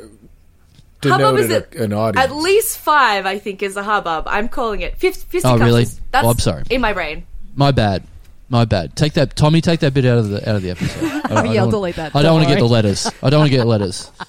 hubbub 1.04 1.38
is 1.38 1.52
a, 1.52 1.66
a- 1.80 1.84
an 1.84 1.94
audience. 1.94 2.26
at 2.30 2.36
least 2.36 2.78
five. 2.80 3.26
I 3.26 3.40
think 3.40 3.64
is 3.64 3.78
a 3.78 3.84
hubbub. 3.84 4.26
I'm 4.28 4.50
calling 4.50 4.82
it 4.82 4.98
Fist, 4.98 5.26
fisticuffs. 5.28 5.62
Oh, 5.62 5.66
really? 5.66 5.84
is- 5.84 6.00
That's 6.12 6.26
Oh, 6.26 6.30
I'm 6.32 6.40
sorry. 6.40 6.64
In 6.70 6.82
my 6.82 6.94
brain. 6.94 7.26
My 7.56 7.72
bad. 7.72 8.04
My 8.52 8.66
bad. 8.66 8.96
Take 8.96 9.14
that, 9.14 9.36
Tommy. 9.36 9.62
Take 9.62 9.82
that 9.82 9.94
bit 9.94 10.06
out 10.06 10.18
of 10.18 10.30
the 10.30 10.50
out 10.50 10.56
of 10.56 10.62
the 10.64 10.72
episode. 10.72 11.04
I, 11.06 11.08
I 11.08 11.14
Yeah, 11.14 11.22
don't 11.30 11.36
I'll 11.46 11.56
want- 11.62 11.72
delete 11.72 11.96
that. 11.98 12.16
I 12.16 12.22
don't 12.22 12.24
Don't 12.24 12.34
want 12.36 12.48
to 12.48 12.54
get 12.56 12.60
the 12.60 12.66
worry. 12.66 12.74
letters. 12.74 13.12
I 13.22 13.30
don't 13.30 13.40
want 13.42 13.52
to 13.52 13.58
get 13.58 13.68
letters. 13.68 14.12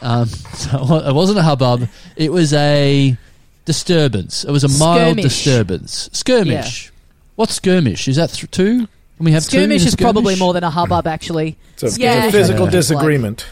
Um, 0.00 0.26
so 0.54 0.78
it 1.04 1.14
wasn't 1.14 1.38
a 1.38 1.42
hubbub. 1.42 1.88
It 2.16 2.30
was 2.32 2.52
a 2.52 3.16
disturbance. 3.64 4.44
It 4.44 4.50
was 4.50 4.62
a 4.64 4.68
mild 4.68 5.16
Skirmish. 5.18 5.22
disturbance. 5.24 6.10
Skirmish. 6.12 6.92
What's 7.38 7.54
skirmish? 7.54 8.08
Is 8.08 8.16
that 8.16 8.30
th- 8.30 8.50
two? 8.50 8.78
Can 9.16 9.24
we 9.24 9.30
have 9.30 9.44
two? 9.44 9.58
in 9.58 9.62
Skirmish 9.62 9.86
is 9.86 9.94
probably 9.94 10.34
more 10.34 10.52
than 10.52 10.64
a 10.64 10.70
hubbub, 10.70 11.06
actually. 11.06 11.56
it's 11.74 11.84
a, 11.84 11.86
it's 11.86 11.96
a 11.96 12.00
Yeah. 12.00 12.30
physical 12.32 12.64
Yeah. 12.64 12.70
disagreement. 12.72 13.46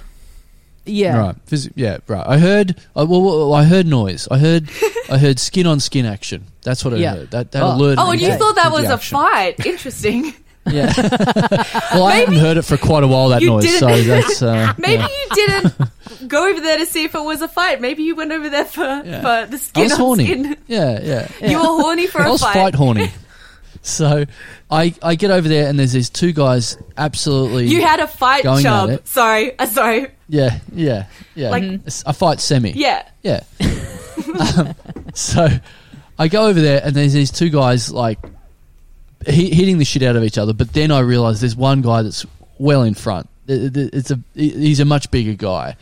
Yeah. 0.87 1.17
Right. 1.19 1.47
Phys- 1.47 1.71
yeah. 1.77 1.99
Right. 2.09 2.27
I 2.27 2.39
heard. 2.39 2.75
I, 2.97 3.05
well, 3.05 3.23
well, 3.23 3.55
I 3.55 3.63
heard 3.63 3.87
noise. 3.87 4.27
I 4.29 4.39
heard. 4.39 4.69
I 5.09 5.19
heard 5.19 5.39
skin 5.39 5.69
on 5.69 5.79
skin 5.79 6.05
action. 6.05 6.47
That's 6.65 6.85
what 6.85 6.95
I 6.95 6.97
Yeah. 6.97 7.15
heard. 7.15 7.31
That, 7.31 7.53
that 7.53 7.63
Oh. 7.63 7.77
alerted 7.77 7.99
Oh, 8.01 8.07
me 8.07 8.13
and 8.15 8.21
you 8.23 8.27
to- 8.29 8.37
thought 8.39 8.57
that 8.57 8.65
to 8.71 8.71
was 8.75 8.85
a 8.87 8.95
action. 8.95 9.19
fight. 9.19 9.65
Interesting. 9.65 10.35
Yeah. 10.69 10.93
well, 11.95 12.07
I 12.07 12.15
haven't 12.17 12.39
heard 12.41 12.57
it 12.57 12.63
for 12.63 12.77
quite 12.77 13.05
a 13.05 13.07
while. 13.07 13.29
That 13.29 13.41
You 13.41 13.51
noise. 13.51 13.79
So 13.79 13.87
didn't- 13.87 14.09
that's 14.09 14.43
uh, 14.43 14.73
Maybe 14.79 14.95
yeah. 15.01 15.07
you 15.31 15.47
didn't 15.47 16.29
go 16.29 16.51
over 16.51 16.61
there 16.61 16.79
to 16.79 16.87
see 16.87 17.05
if 17.05 17.15
it 17.15 17.21
was 17.23 17.41
a 17.41 17.47
fight. 17.47 17.81
Maybe 17.81 18.03
you 18.03 18.17
went 18.17 18.33
over 18.33 18.49
there 18.49 18.65
for, 18.65 18.83
Yeah. 18.83 19.21
for 19.21 19.49
the 19.49 19.55
I 19.57 19.61
skin 19.61 19.83
was 19.85 19.93
on 19.93 19.99
horny. 20.01 20.25
skin. 20.25 20.57
Yeah. 20.67 20.99
Yeah. 21.01 21.29
You 21.49 21.59
were 21.61 21.67
horny 21.83 22.09
for 22.09 22.21
I 22.21 22.27
a 22.27 22.33
was 22.33 22.41
fight. 22.41 22.55
fight 22.55 22.75
horny. 22.75 23.13
So 23.87 24.25
I 24.71 24.95
I 25.03 25.15
get 25.15 25.31
over 25.31 25.49
there 25.49 25.69
and 25.69 25.79
there's 25.79 25.93
these 25.93 26.11
two 26.11 26.33
guys 26.33 26.77
absolutely 26.97 27.67
You 27.69 27.83
had 27.83 28.01
a 28.01 28.07
fight, 28.09 28.43
Going 28.43 28.67
at 28.67 28.89
it. 28.91 29.07
Sorry, 29.09 29.57
uh, 29.59 29.67
sorry. 29.67 30.09
yeah 30.29 30.59
yeah 30.73 31.07
yeah 31.35 31.51
Like- 31.51 31.81
a 32.05 32.13
fight 32.13 32.41
semi 32.41 32.73
Yeah. 32.73 33.09
yeah. 33.23 33.43
um, 34.57 34.75
so 35.15 35.47
I 36.19 36.29
go 36.29 36.47
over 36.47 36.61
there 36.61 36.81
and 36.85 36.95
there's 36.97 37.13
these 37.13 37.31
two 37.31 37.49
guys 37.51 37.93
like 37.93 38.19
he, 39.27 39.55
hitting 39.55 39.79
the 39.79 39.85
shit 39.85 40.03
out 40.03 40.17
of 40.17 40.23
each 40.25 40.39
other, 40.39 40.53
but 40.53 40.73
then 40.73 40.91
I 40.91 41.01
realise 41.01 41.41
there's 41.41 41.57
one 41.57 41.81
guy 41.83 42.03
that's 42.03 42.25
well 42.59 42.83
in 42.83 42.95
front. 42.95 43.29
It- 43.47 43.77
it- 43.77 43.95
It's 43.95 44.11
a 44.11 44.19
he's 44.35 44.81
a 44.81 44.85
much 44.85 45.11
bigger 45.11 45.35
guy. 45.35 45.77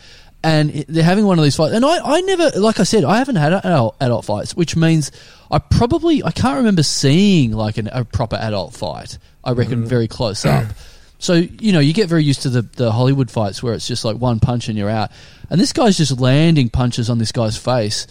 And 0.45 0.85
they're 0.89 1.03
having 1.03 1.25
one 1.25 1.39
of 1.39 1.43
these 1.45 1.57
fights, 1.57 1.73
and 1.73 1.87
I, 1.87 1.99
I 2.05 2.21
never, 2.21 2.51
like 2.61 2.79
I 2.79 2.83
said, 2.83 3.03
I 3.03 3.17
haven't 3.17 3.37
had 3.37 3.55
adult, 3.55 3.97
adult 3.99 4.27
fights, 4.27 4.55
which 4.55 4.77
means 4.77 5.11
I 5.51 5.59
probably 5.59 6.23
I 6.23 6.33
can't 6.33 6.59
remember 6.59 6.83
seeing 6.83 7.53
like 7.53 7.79
an, 7.79 7.89
a 7.91 8.05
proper 8.05 8.37
adult 8.37 8.75
fight. 8.75 9.17
I 9.43 9.53
reckon 9.53 9.85
mm. 9.85 9.87
very 9.87 10.07
close 10.07 10.45
up. 10.45 10.67
So 11.21 11.35
you 11.35 11.73
know 11.73 11.81
you 11.81 11.95
get 11.95 12.11
very 12.11 12.23
used 12.23 12.43
to 12.43 12.51
the 12.51 12.61
the 12.61 12.93
Hollywood 12.93 13.31
fights 13.31 13.63
where 13.63 13.73
it's 13.73 13.89
just 13.89 14.05
like 14.05 14.17
one 14.19 14.41
punch 14.41 14.69
and 14.69 14.77
you're 14.77 14.91
out, 14.91 15.11
and 15.49 15.59
this 15.59 15.73
guy's 15.73 15.97
just 15.97 16.21
landing 16.21 16.69
punches 16.69 17.09
on 17.09 17.17
this 17.17 17.33
guy's 17.33 17.57
face, 17.57 18.07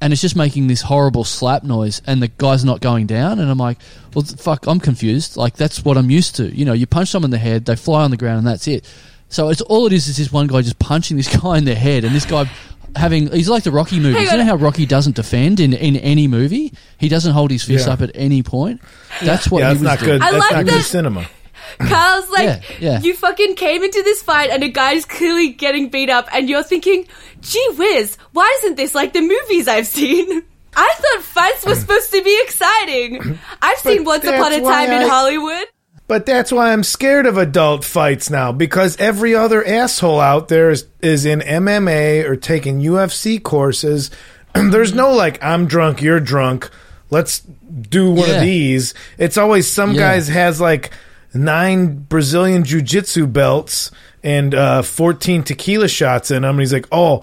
and 0.00 0.10
it's 0.10 0.22
just 0.22 0.36
making 0.36 0.66
this 0.66 0.80
horrible 0.80 1.24
slap 1.24 1.64
noise, 1.64 2.00
and 2.06 2.22
the 2.22 2.28
guy's 2.28 2.64
not 2.64 2.80
going 2.80 3.06
down, 3.06 3.40
and 3.40 3.50
I'm 3.50 3.58
like, 3.58 3.76
well, 4.14 4.24
fuck, 4.24 4.66
I'm 4.66 4.80
confused. 4.80 5.36
Like 5.36 5.56
that's 5.56 5.84
what 5.84 5.98
I'm 5.98 6.08
used 6.08 6.36
to. 6.36 6.48
You 6.48 6.64
know, 6.64 6.72
you 6.72 6.86
punch 6.86 7.10
someone 7.10 7.28
in 7.28 7.32
the 7.32 7.38
head, 7.38 7.66
they 7.66 7.76
fly 7.76 8.04
on 8.04 8.10
the 8.10 8.16
ground, 8.16 8.38
and 8.38 8.46
that's 8.46 8.66
it. 8.68 8.90
So 9.28 9.48
it's 9.48 9.60
all 9.62 9.86
it 9.86 9.92
is 9.92 10.08
is 10.08 10.16
this 10.16 10.32
one 10.32 10.46
guy 10.46 10.62
just 10.62 10.78
punching 10.78 11.16
this 11.16 11.34
guy 11.42 11.58
in 11.58 11.64
the 11.64 11.74
head, 11.74 12.04
and 12.04 12.14
this 12.14 12.24
guy 12.26 12.48
having 12.94 13.30
he's 13.30 13.48
like 13.48 13.64
the 13.64 13.70
Rocky 13.72 13.98
movie. 14.00 14.20
You 14.20 14.36
know 14.36 14.44
how 14.44 14.56
Rocky 14.56 14.86
doesn't 14.86 15.16
defend 15.16 15.60
in 15.60 15.72
in 15.72 15.96
any 15.96 16.26
movie? 16.28 16.72
He 16.98 17.08
doesn't 17.08 17.32
hold 17.32 17.50
his 17.50 17.64
fist 17.64 17.86
Yeah. 17.86 17.92
up 17.94 18.00
at 18.00 18.10
any 18.14 18.42
point. 18.42 18.80
That's 19.22 19.50
what 19.50 19.60
Yeah, 19.60 19.68
he 19.74 19.74
that's 19.74 19.80
was 19.80 19.82
not 19.82 19.98
doing. 20.00 20.18
good. 20.18 20.22
I 20.22 20.30
That's 20.32 20.40
like 20.42 20.52
not 20.52 20.66
that- 20.66 20.72
good 20.72 20.84
cinema. 20.84 21.26
Karl's 21.80 22.30
like, 22.30 22.44
Yeah, 22.44 22.60
yeah. 22.80 23.00
you 23.00 23.12
fucking 23.14 23.56
came 23.56 23.82
into 23.82 24.00
this 24.02 24.22
fight 24.22 24.50
and 24.50 24.62
a 24.62 24.68
guy's 24.68 25.04
clearly 25.04 25.48
getting 25.48 25.88
beat 25.90 26.08
up, 26.08 26.28
and 26.32 26.48
you're 26.48 26.62
thinking, 26.62 27.06
gee 27.40 27.68
whiz, 27.76 28.16
why 28.32 28.56
isn't 28.62 28.76
this 28.76 28.94
like 28.94 29.12
the 29.12 29.20
movies 29.20 29.66
I've 29.66 29.86
seen? 29.88 30.42
I 30.76 30.94
thought 30.96 31.24
fights 31.24 31.66
were 31.66 31.74
supposed 31.82 32.12
to 32.12 32.22
be 32.22 32.40
exciting. 32.44 33.38
I've 33.60 33.78
seen 33.78 34.04
Once 34.04 34.24
Upon 34.24 34.52
a 34.52 34.56
that's 34.56 34.62
why 34.62 34.86
Time 34.86 35.02
in 35.02 35.08
Hollywood. 35.08 35.64
But 36.08 36.24
that's 36.24 36.52
why 36.52 36.72
I'm 36.72 36.84
scared 36.84 37.26
of 37.26 37.36
adult 37.36 37.84
fights 37.84 38.30
now 38.30 38.52
because 38.52 38.96
every 38.98 39.34
other 39.34 39.64
asshole 39.66 40.20
out 40.20 40.46
there 40.48 40.70
is, 40.70 40.86
is 41.02 41.24
in 41.26 41.40
MMA 41.40 42.24
or 42.28 42.36
taking 42.36 42.80
UFC 42.80 43.42
courses. 43.42 44.10
There's 44.54 44.94
no 44.94 45.12
like, 45.12 45.42
I'm 45.42 45.66
drunk, 45.66 46.00
you're 46.02 46.20
drunk. 46.20 46.70
Let's 47.10 47.40
do 47.40 48.10
one 48.12 48.28
Yeah. 48.28 48.36
of 48.36 48.40
these. 48.42 48.94
It's 49.18 49.36
always 49.36 49.68
some 49.68 49.92
Yeah. 49.92 50.00
guys 50.12 50.28
has 50.28 50.60
like 50.60 50.92
nine 51.34 51.96
Brazilian 52.08 52.62
jiu 52.64 52.82
jitsu 52.82 53.26
belts 53.26 53.90
and 54.22 54.54
uh, 54.54 54.82
14 54.82 55.42
tequila 55.42 55.88
shots 55.88 56.30
in 56.30 56.42
them. 56.42 56.50
And 56.54 56.60
he's 56.60 56.72
like, 56.72 56.86
oh, 56.92 57.20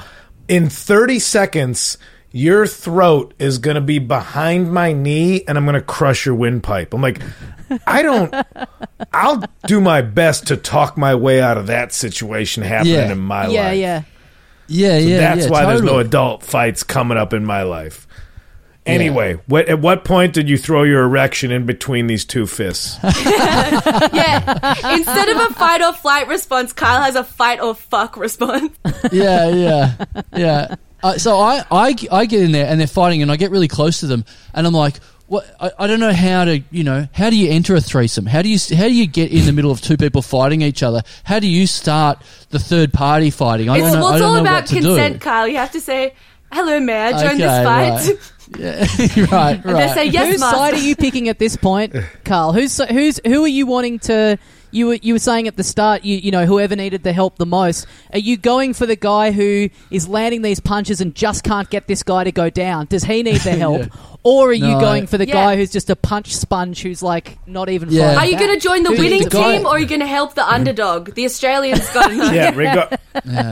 in 0.49 0.67
30 0.69 1.19
seconds, 1.19 1.97
your 2.35 2.65
throat 2.65 3.33
is 3.37 3.59
going 3.59 3.75
to 3.75 3.81
be 3.81 3.99
behind 3.99 4.73
my 4.73 4.91
knee 4.91 5.43
and 5.47 5.55
I'm 5.57 5.65
going 5.65 5.75
to 5.75 5.81
crush 5.81 6.25
your 6.25 6.33
windpipe. 6.35 6.93
I'm 6.93 7.01
like, 7.01 7.21
I 7.87 8.01
don't, 8.01 8.33
I'll 9.13 9.43
do 9.67 9.79
my 9.79 10.01
best 10.01 10.47
to 10.47 10.57
talk 10.57 10.97
my 10.97 11.13
way 11.13 11.39
out 11.41 11.57
of 11.57 11.67
that 11.67 11.93
situation 11.93 12.63
happening 12.63 12.95
Yeah. 12.95 13.11
in 13.11 13.19
my 13.19 13.47
yeah, 13.47 13.63
life. 13.67 13.77
yeah. 13.77 14.01
Yeah, 14.67 14.97
yeah. 14.97 15.17
That's 15.17 15.45
yeah, 15.45 15.51
why 15.51 15.65
there's 15.65 15.81
no 15.83 15.99
adult 15.99 16.41
fights 16.41 16.81
coming 16.83 17.17
up 17.17 17.33
in 17.33 17.45
my 17.45 17.61
life. 17.63 18.07
Anyway, 18.85 19.39
what, 19.47 19.69
at 19.69 19.79
what 19.79 20.03
point 20.03 20.33
did 20.33 20.49
you 20.49 20.57
throw 20.57 20.83
your 20.83 21.03
erection 21.03 21.51
in 21.51 21.65
between 21.65 22.07
these 22.07 22.25
two 22.25 22.45
fists? 22.45 22.97
Yeah. 24.13 24.93
Instead 24.95 25.29
of 25.29 25.37
a 25.51 25.53
fight 25.53 25.81
or 25.81 25.93
flight 25.93 26.27
response, 26.27 26.73
Kyle 26.73 27.01
has 27.01 27.15
a 27.15 27.23
fight 27.23 27.59
or 27.61 27.75
fuck 27.75 28.17
response. 28.17 28.77
yeah, 29.11 29.49
yeah, 29.49 30.05
yeah. 30.35 30.75
Uh, 31.01 31.17
so 31.17 31.37
I, 31.39 31.63
I, 31.71 31.95
I 32.11 32.25
get 32.25 32.41
in 32.43 32.51
there 32.51 32.67
and 32.67 32.79
they're 32.79 32.87
fighting, 32.87 33.21
and 33.21 33.31
I 33.31 33.35
get 33.35 33.51
really 33.51 33.67
close 33.67 33.99
to 34.01 34.07
them, 34.07 34.25
and 34.53 34.65
I'm 34.67 34.73
like, 34.73 34.97
what? 35.27 35.45
I, 35.59 35.71
I 35.79 35.87
don't 35.87 35.99
know 35.99 36.13
how 36.13 36.45
to, 36.45 36.61
you 36.71 36.83
know, 36.83 37.07
how 37.13 37.29
do 37.29 37.35
you 37.37 37.49
enter 37.51 37.75
a 37.75 37.81
threesome? 37.81 38.25
How 38.25 38.41
do 38.41 38.49
you, 38.49 38.57
how 38.75 38.83
do 38.87 38.93
you 38.93 39.07
get 39.07 39.31
in 39.31 39.45
the 39.45 39.51
middle 39.53 39.71
of 39.71 39.81
two 39.81 39.97
people 39.97 40.21
fighting 40.21 40.61
each 40.61 40.83
other? 40.83 41.01
How 41.23 41.39
do 41.39 41.47
you 41.47 41.67
start 41.67 42.21
the 42.49 42.59
third 42.59 42.93
party 42.93 43.29
fighting? 43.31 43.69
I 43.69 43.77
It's, 43.77 43.83
don't 43.83 43.93
know. 43.93 43.99
well, 44.01 44.07
I 44.07 44.11
it's 44.15 44.19
don't 44.21 44.29
all 44.29 44.35
know 44.35 44.41
about 44.41 44.67
consent. 44.67 45.21
Kyle. 45.21 45.47
You 45.47 45.57
have 45.57 45.71
to 45.71 45.81
say, 45.81 46.13
hello, 46.51 46.79
may 46.79 46.99
I 47.07 47.11
join 47.11 47.25
Okay, 47.27 47.37
this 47.37 47.63
fight? 47.63 47.89
right. 48.15 48.31
Right, 49.31 49.55
And 49.55 49.63
they 49.63 49.73
right. 49.73 49.93
say, 49.93 50.05
yes, 50.05 50.31
whose 50.31 50.39
master. 50.39 50.57
side 50.57 50.73
are 50.73 50.77
you 50.79 50.95
picking 50.95 51.29
at 51.29 51.39
this 51.39 51.55
point, 51.57 51.95
Karl? 52.25 52.53
Who's 52.53 52.77
who's 52.77 53.19
who 53.25 53.43
are 53.43 53.47
you 53.47 53.65
wanting 53.65 53.99
to? 53.99 54.37
You 54.71 54.87
were 54.87 54.95
you 54.95 55.13
were 55.13 55.19
saying 55.19 55.47
at 55.47 55.55
the 55.55 55.63
start, 55.63 56.03
you 56.03 56.17
you 56.17 56.31
know, 56.31 56.45
whoever 56.47 56.75
needed 56.75 57.03
the 57.03 57.13
help 57.13 57.37
the 57.37 57.45
most. 57.45 57.85
Are 58.11 58.17
you 58.19 58.37
going 58.37 58.73
for 58.73 58.85
the 58.87 58.95
guy 58.95 59.31
who 59.31 59.69
is 59.91 60.07
landing 60.07 60.41
these 60.41 60.59
punches 60.59 60.99
and 60.99 61.13
just 61.13 61.43
can't 61.43 61.69
get 61.69 61.87
this 61.87 62.01
guy 62.03 62.23
to 62.23 62.31
go 62.31 62.49
down? 62.49 62.87
Does 62.87 63.03
he 63.03 63.21
need 63.21 63.41
the 63.41 63.51
help, 63.55 63.81
Yeah. 63.81 64.12
Or 64.23 64.49
are 64.49 64.53
you 64.53 64.67
No. 64.71 64.79
going 64.79 65.05
for 65.07 65.17
the 65.17 65.27
Yeah. 65.27 65.33
guy 65.33 65.55
who's 65.57 65.69
just 65.71 65.89
a 65.89 65.95
punch 65.95 66.35
sponge 66.35 66.81
who's 66.81 67.03
like 67.03 67.37
not 67.45 67.69
even? 67.69 67.89
Yeah. 67.91 68.15
fighting 68.15 68.17
Are 68.19 68.25
you 68.25 68.31
back? 68.37 68.39
going 68.47 68.59
to 68.59 68.63
join 68.63 68.83
the 68.83 68.89
Who 68.91 68.95
winning 68.97 69.11
needs 69.19 69.25
the 69.25 69.29
guy- 69.37 69.57
team 69.57 69.65
or 69.65 69.69
are 69.71 69.79
you 69.79 69.85
going 69.85 69.99
to 70.01 70.07
help 70.07 70.35
the 70.35 70.49
underdog? 70.49 71.13
The 71.15 71.25
Australians 71.25 71.87
got 71.89 72.07
to 72.09 72.15
know. 72.17 72.31
Yeah, 72.31 72.51
rega- 72.55 72.99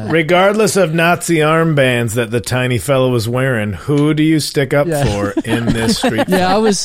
regardless 0.09 0.75
of 0.77 0.93
Nazi 0.93 1.37
armbands 1.37 2.13
that 2.15 2.31
the 2.31 2.41
tiny 2.41 2.77
fellow 2.77 3.09
was 3.11 3.27
wearing, 3.27 3.73
who 3.73 4.13
do 4.13 4.23
you 4.23 4.39
stick 4.39 4.73
up 4.73 4.87
Yeah. 4.87 5.03
for 5.05 5.31
in 5.45 5.65
this 5.67 5.97
street? 5.97 6.25
Yeah, 6.27 6.53
I 6.53 6.57
was 6.59 6.83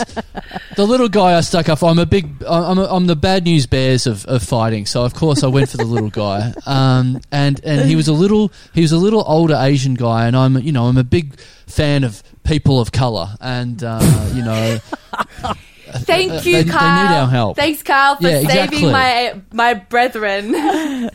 the 0.76 0.86
little 0.86 1.08
guy 1.08 1.36
I 1.36 1.40
stuck 1.42 1.68
up 1.68 1.78
for. 1.78 1.88
I'm 1.88 1.98
a 1.98 2.06
big, 2.06 2.42
I'm, 2.48 2.78
a, 2.78 2.84
I'm 2.86 3.06
the 3.06 3.14
bad 3.16 3.44
news 3.44 3.66
bears 3.66 4.06
of, 4.06 4.24
of 4.26 4.42
fighting. 4.42 4.86
So 4.86 5.04
of 5.04 5.14
course 5.14 5.44
I 5.44 5.46
went 5.46 5.68
for 5.68 5.76
the 5.76 5.84
little 5.84 6.10
guy. 6.10 6.52
Um, 6.66 7.20
and 7.30 7.60
and 7.64 7.88
he 7.88 7.94
was 7.96 8.08
a 8.08 8.12
little, 8.12 8.52
he 8.74 8.80
was 8.82 8.92
a 8.92 8.96
little 8.96 9.22
older 9.26 9.56
Asian 9.58 9.94
guy, 9.94 10.26
and 10.26 10.36
I'm, 10.36 10.58
you 10.58 10.72
know, 10.72 10.86
I'm 10.86 10.96
a 10.98 11.04
big 11.04 11.38
fan 11.66 12.02
of 12.04 12.22
people 12.46 12.80
of 12.80 12.92
color, 12.92 13.28
and 13.40 13.82
uh, 13.84 14.00
you 14.34 14.42
know, 14.42 14.78
Thank 15.98 16.32
Uh, 16.32 16.34
you, 16.36 16.40
they- 16.42 16.52
they 16.52 16.62
need 16.64 16.70
Kyle. 16.72 17.22
our 17.24 17.28
help. 17.30 17.56
Thanks, 17.56 17.82
Kyle, 17.82 18.16
for 18.16 18.22
Yeah, 18.28 18.38
exactly. 18.40 18.78
saving 18.78 18.92
my 18.92 19.40
my 19.52 19.74
brethren. 19.74 20.52
yeah, 20.54 21.08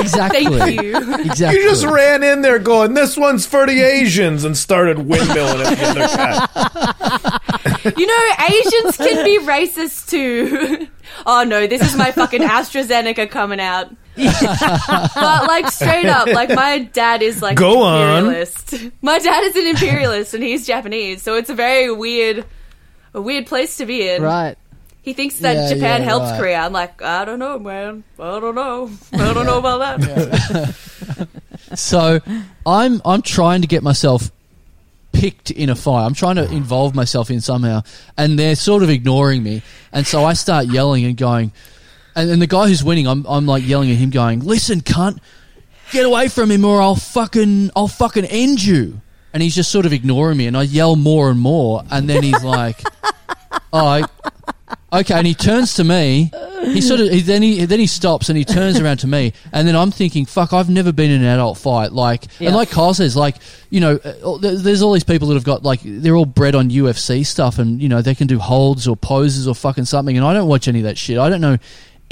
exactly, 0.00 0.44
Thank 0.46 0.82
you. 0.82 0.96
exactly. 1.24 1.60
You 1.62 1.68
just 1.70 1.84
ran 1.86 2.22
in 2.22 2.42
there 2.42 2.58
going, 2.58 2.94
"This 2.94 3.16
one's 3.16 3.46
for 3.46 3.66
the 3.66 3.80
Asians," 3.82 4.44
and 4.44 4.56
started 4.56 4.98
windmilling 4.98 5.64
at 5.64 5.78
the 5.78 5.84
other 5.88 6.06
guy. 7.82 7.94
You 7.96 8.06
know, 8.06 8.22
Asians 8.48 8.96
can 8.96 9.24
be 9.24 9.38
racist 9.40 10.08
too. 10.10 10.86
oh 11.26 11.42
no, 11.44 11.66
this 11.66 11.82
is 11.82 11.96
my 11.96 12.12
fucking 12.12 12.42
AstraZeneca 12.42 13.30
coming 13.30 13.58
out. 13.60 13.90
but 14.16 15.46
like 15.46 15.70
straight 15.70 16.06
up, 16.06 16.26
like 16.28 16.48
my 16.50 16.78
dad 16.80 17.22
is 17.22 17.42
like 17.42 17.56
Go 17.56 17.82
an 17.82 17.82
on. 17.82 18.18
imperialist. 18.18 18.74
My 19.02 19.18
dad 19.18 19.42
is 19.44 19.56
an 19.56 19.66
imperialist 19.66 20.34
and 20.34 20.42
he's 20.42 20.66
Japanese, 20.66 21.22
so 21.22 21.34
it's 21.36 21.50
a 21.50 21.54
very 21.54 21.90
weird 21.92 22.44
a 23.12 23.20
weird 23.20 23.46
place 23.46 23.76
to 23.78 23.86
be 23.86 24.08
in. 24.08 24.22
right? 24.22 24.56
He 25.02 25.12
thinks 25.12 25.38
that 25.40 25.54
Yeah, 25.54 25.74
Japan 25.74 26.00
yeah, 26.00 26.06
helps 26.08 26.30
right. 26.30 26.40
Korea. 26.40 26.58
I'm 26.60 26.72
like, 26.72 27.02
I 27.02 27.24
don't 27.24 27.38
know, 27.38 27.58
man. 27.58 28.04
I 28.18 28.40
don't 28.40 28.54
know. 28.54 28.90
I 29.12 29.32
don't 29.34 29.46
know 29.46 29.58
about 29.58 30.00
that. 30.00 30.74
So 31.74 32.20
I'm 32.66 33.02
I'm 33.04 33.22
trying 33.22 33.62
to 33.62 33.66
get 33.66 33.82
myself 33.82 34.30
picked 35.12 35.50
in 35.50 35.70
a 35.70 35.74
fight. 35.74 36.04
I'm 36.06 36.14
trying 36.14 36.36
to 36.36 36.44
involve 36.52 36.94
myself 36.94 37.30
in 37.30 37.40
somehow, 37.40 37.82
and 38.16 38.38
they're 38.38 38.54
sort 38.54 38.82
of 38.84 38.90
ignoring 38.90 39.42
me. 39.42 39.62
And 39.92 40.06
so 40.06 40.24
I 40.24 40.34
start 40.34 40.66
yelling 40.66 41.04
and 41.04 41.16
going, 41.16 41.52
and, 42.16 42.30
and 42.30 42.42
the 42.42 42.46
guy 42.46 42.68
who's 42.68 42.82
winning, 42.84 43.06
I'm 43.06 43.24
I'm 43.26 43.46
like 43.46 43.66
yelling 43.66 43.90
at 43.90 43.96
him, 43.96 44.10
going, 44.10 44.40
"Listen, 44.40 44.80
cunt, 44.80 45.18
get 45.92 46.04
away 46.06 46.28
from 46.28 46.50
him, 46.50 46.64
or 46.64 46.80
I'll 46.80 46.96
fucking 46.96 47.70
I'll 47.76 47.88
fucking 47.88 48.24
end 48.26 48.62
you." 48.62 49.00
And 49.32 49.42
he's 49.42 49.54
just 49.54 49.70
sort 49.72 49.84
of 49.86 49.92
ignoring 49.92 50.36
me, 50.38 50.46
and 50.46 50.56
I 50.56 50.62
yell 50.62 50.94
more 50.96 51.28
and 51.30 51.40
more, 51.40 51.82
and 51.90 52.08
then 52.08 52.22
he's 52.22 52.42
like, 52.44 52.80
"Oh." 53.72 53.86
I, 53.86 54.04
Okay, 54.92 55.14
and 55.14 55.26
he 55.26 55.34
turns 55.34 55.74
to 55.74 55.82
me. 55.84 56.30
He 56.66 56.80
sort 56.80 57.00
of 57.00 57.10
he, 57.10 57.20
then 57.20 57.42
he 57.42 57.64
then 57.64 57.80
he 57.80 57.86
stops 57.88 58.28
and 58.28 58.38
he 58.38 58.44
turns 58.44 58.78
around 58.78 58.98
to 58.98 59.08
me, 59.08 59.32
and 59.52 59.66
then 59.66 59.74
I'm 59.74 59.90
thinking, 59.90 60.24
"Fuck! 60.24 60.52
I've 60.52 60.70
never 60.70 60.92
been 60.92 61.10
in 61.10 61.20
an 61.20 61.26
adult 61.26 61.58
fight." 61.58 61.90
Like, 61.92 62.26
Yeah. 62.38 62.48
and 62.48 62.56
like 62.56 62.70
Kyle 62.70 62.94
says, 62.94 63.16
like 63.16 63.34
you 63.70 63.80
know, 63.80 63.96
uh, 63.96 64.38
there- 64.38 64.54
there's 64.54 64.82
all 64.82 64.92
these 64.92 65.02
people 65.02 65.26
that 65.28 65.34
have 65.34 65.42
got 65.42 65.64
like 65.64 65.80
they're 65.84 66.14
all 66.14 66.26
bred 66.26 66.54
on 66.54 66.70
UFC 66.70 67.26
stuff, 67.26 67.58
and 67.58 67.82
you 67.82 67.88
know 67.88 68.02
they 68.02 68.14
can 68.14 68.28
do 68.28 68.38
holds 68.38 68.86
or 68.86 68.94
poses 68.96 69.48
or 69.48 69.54
fucking 69.56 69.84
something, 69.84 70.16
and 70.16 70.24
I 70.24 70.32
don't 70.32 70.46
watch 70.46 70.68
any 70.68 70.78
of 70.78 70.84
that 70.84 70.96
shit. 70.96 71.18
I 71.18 71.28
don't 71.28 71.40
know 71.40 71.58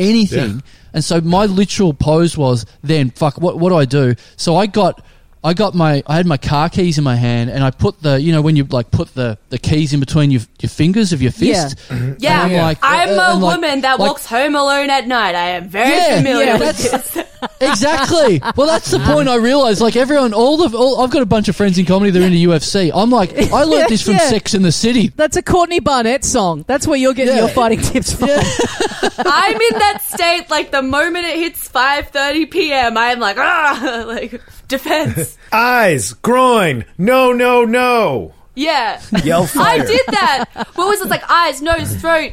anything, 0.02 0.50
Yeah. 0.56 0.60
and 0.94 1.04
so 1.04 1.20
my 1.20 1.46
literal 1.46 1.94
pose 1.94 2.36
was 2.36 2.66
then, 2.82 3.10
"Fuck! 3.10 3.40
What 3.40 3.58
what 3.58 3.70
do 3.70 3.76
I 3.76 3.84
do?" 3.84 4.14
So 4.36 4.56
I 4.56 4.66
got. 4.66 5.02
I 5.44 5.54
got 5.54 5.74
my, 5.74 6.02
I 6.06 6.16
had 6.16 6.26
my 6.26 6.36
car 6.36 6.68
keys 6.68 6.98
in 6.98 7.04
my 7.04 7.16
hand, 7.16 7.50
and 7.50 7.64
I 7.64 7.70
put 7.72 8.00
the, 8.00 8.20
you 8.20 8.30
know, 8.32 8.40
when 8.42 8.54
you 8.54 8.64
like 8.64 8.90
put 8.92 9.12
the, 9.14 9.38
the 9.48 9.58
keys 9.58 9.92
in 9.92 9.98
between 10.00 10.30
your 10.30 10.42
your 10.60 10.70
fingers 10.70 11.12
of 11.12 11.20
your 11.20 11.32
Yeah. 11.36 11.68
fist, 11.68 11.78
Yeah, 12.18 12.44
And 12.44 12.52
I'm 12.56 12.62
like- 12.62 12.78
I'm 12.82 13.08
uh, 13.08 13.12
a 13.22 13.32
and 13.32 13.42
like- 13.42 13.54
woman 13.56 13.80
that 13.80 13.98
like- 13.98 14.08
walks 14.08 14.26
home 14.26 14.54
alone 14.54 14.90
at 14.90 15.08
night. 15.08 15.34
I 15.34 15.48
am 15.50 15.68
very 15.68 15.90
Yeah, 15.90 16.16
familiar 16.18 16.44
yeah, 16.44 16.58
with 16.58 16.76
this. 16.78 17.18
Exactly. 17.60 18.40
Well, 18.56 18.68
that's 18.68 18.90
the 18.92 19.00
point 19.00 19.28
I 19.28 19.34
realized. 19.36 19.80
Like 19.80 19.96
everyone, 19.96 20.32
all 20.32 20.56
the, 20.56 20.76
all, 20.76 21.00
I've 21.00 21.10
got 21.10 21.22
a 21.22 21.26
bunch 21.26 21.48
of 21.48 21.56
friends 21.56 21.76
in 21.76 21.84
comedy. 21.86 22.10
They're 22.12 22.22
into 22.22 22.38
UFC. 22.38 22.92
I'm 22.94 23.10
like, 23.10 23.36
I 23.52 23.64
learned 23.64 23.88
this 23.88 24.02
from 24.02 24.14
Yeah. 24.14 24.28
Sex 24.30 24.54
in 24.54 24.62
the 24.62 24.70
City. 24.70 25.08
That's 25.16 25.36
a 25.36 25.42
Courtney 25.42 25.80
Barnett 25.80 26.24
song. 26.24 26.64
That's 26.68 26.86
where 26.86 26.96
you're 26.96 27.14
getting 27.14 27.34
Yeah. 27.34 27.40
your 27.46 27.48
fighting 27.48 27.80
tips 27.80 28.12
from. 28.18 28.28
I'm 28.30 29.54
in 29.60 29.78
that 29.78 30.02
state. 30.06 30.50
Like 30.50 30.70
the 30.70 30.82
moment 30.82 31.26
it 31.26 31.36
hits 31.38 31.68
5:30 31.68 32.50
p.m., 32.50 32.96
I'm 32.96 33.18
like, 33.18 33.38
ah, 33.38 34.04
like 34.06 34.40
defense. 34.72 35.38
Eyes, 35.52 36.12
groin, 36.14 36.84
no, 36.98 37.32
no, 37.32 37.64
no. 37.64 38.34
Yeah, 38.56 39.00
Yell 39.24 39.46
fire. 39.58 39.80
I 39.82 39.86
did 39.86 40.06
that. 40.08 40.44
What 40.74 40.88
was 40.88 41.00
it 41.00 41.08
like? 41.08 41.22
Eyes, 41.30 41.62
nose, 41.62 41.94
throat, 41.96 42.32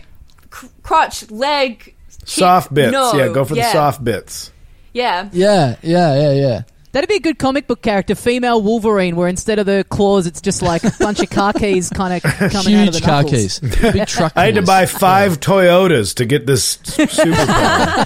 cr- 0.50 0.66
crotch, 0.84 1.30
leg, 1.32 1.84
hip, 1.86 1.96
Soft 2.26 2.74
bits. 2.74 2.92
no. 2.92 3.14
Yeah, 3.14 3.28
go 3.30 3.46
for 3.46 3.56
the 3.56 3.64
soft 3.72 4.04
bits. 4.04 4.52
Yeah. 4.94 5.30
Yeah, 5.32 5.76
yeah, 5.82 6.16
yeah, 6.20 6.32
yeah. 6.34 6.62
That'd 6.92 7.08
be 7.08 7.16
a 7.16 7.20
good 7.20 7.38
comic 7.38 7.68
book 7.68 7.82
character, 7.84 8.16
female 8.16 8.62
Wolverine, 8.62 9.16
where 9.16 9.28
instead 9.28 9.60
of 9.60 9.68
the 9.68 9.86
claws, 9.90 10.26
it's 10.26 10.42
just 10.42 10.62
like 10.64 10.84
a 10.84 10.92
bunch 11.00 11.20
of 11.20 11.30
car 11.30 11.54
keys 11.54 11.90
kind 11.90 12.14
of 12.16 12.24
coming 12.52 12.74
out 12.76 12.88
of 12.88 12.94
the 12.94 13.00
Huge 13.00 13.02
car 13.04 13.22
knuckles. 13.24 13.60
keys, 13.60 13.60
big 13.60 14.08
truck. 14.08 14.34
I 14.36 14.46
had 14.48 14.56
to 14.56 14.64
buy 14.64 14.86
five 14.88 15.40
Toyotas 15.40 16.16
to 16.16 16.26
get 16.26 16.48
this 16.48 16.78
superpower. 16.78 18.06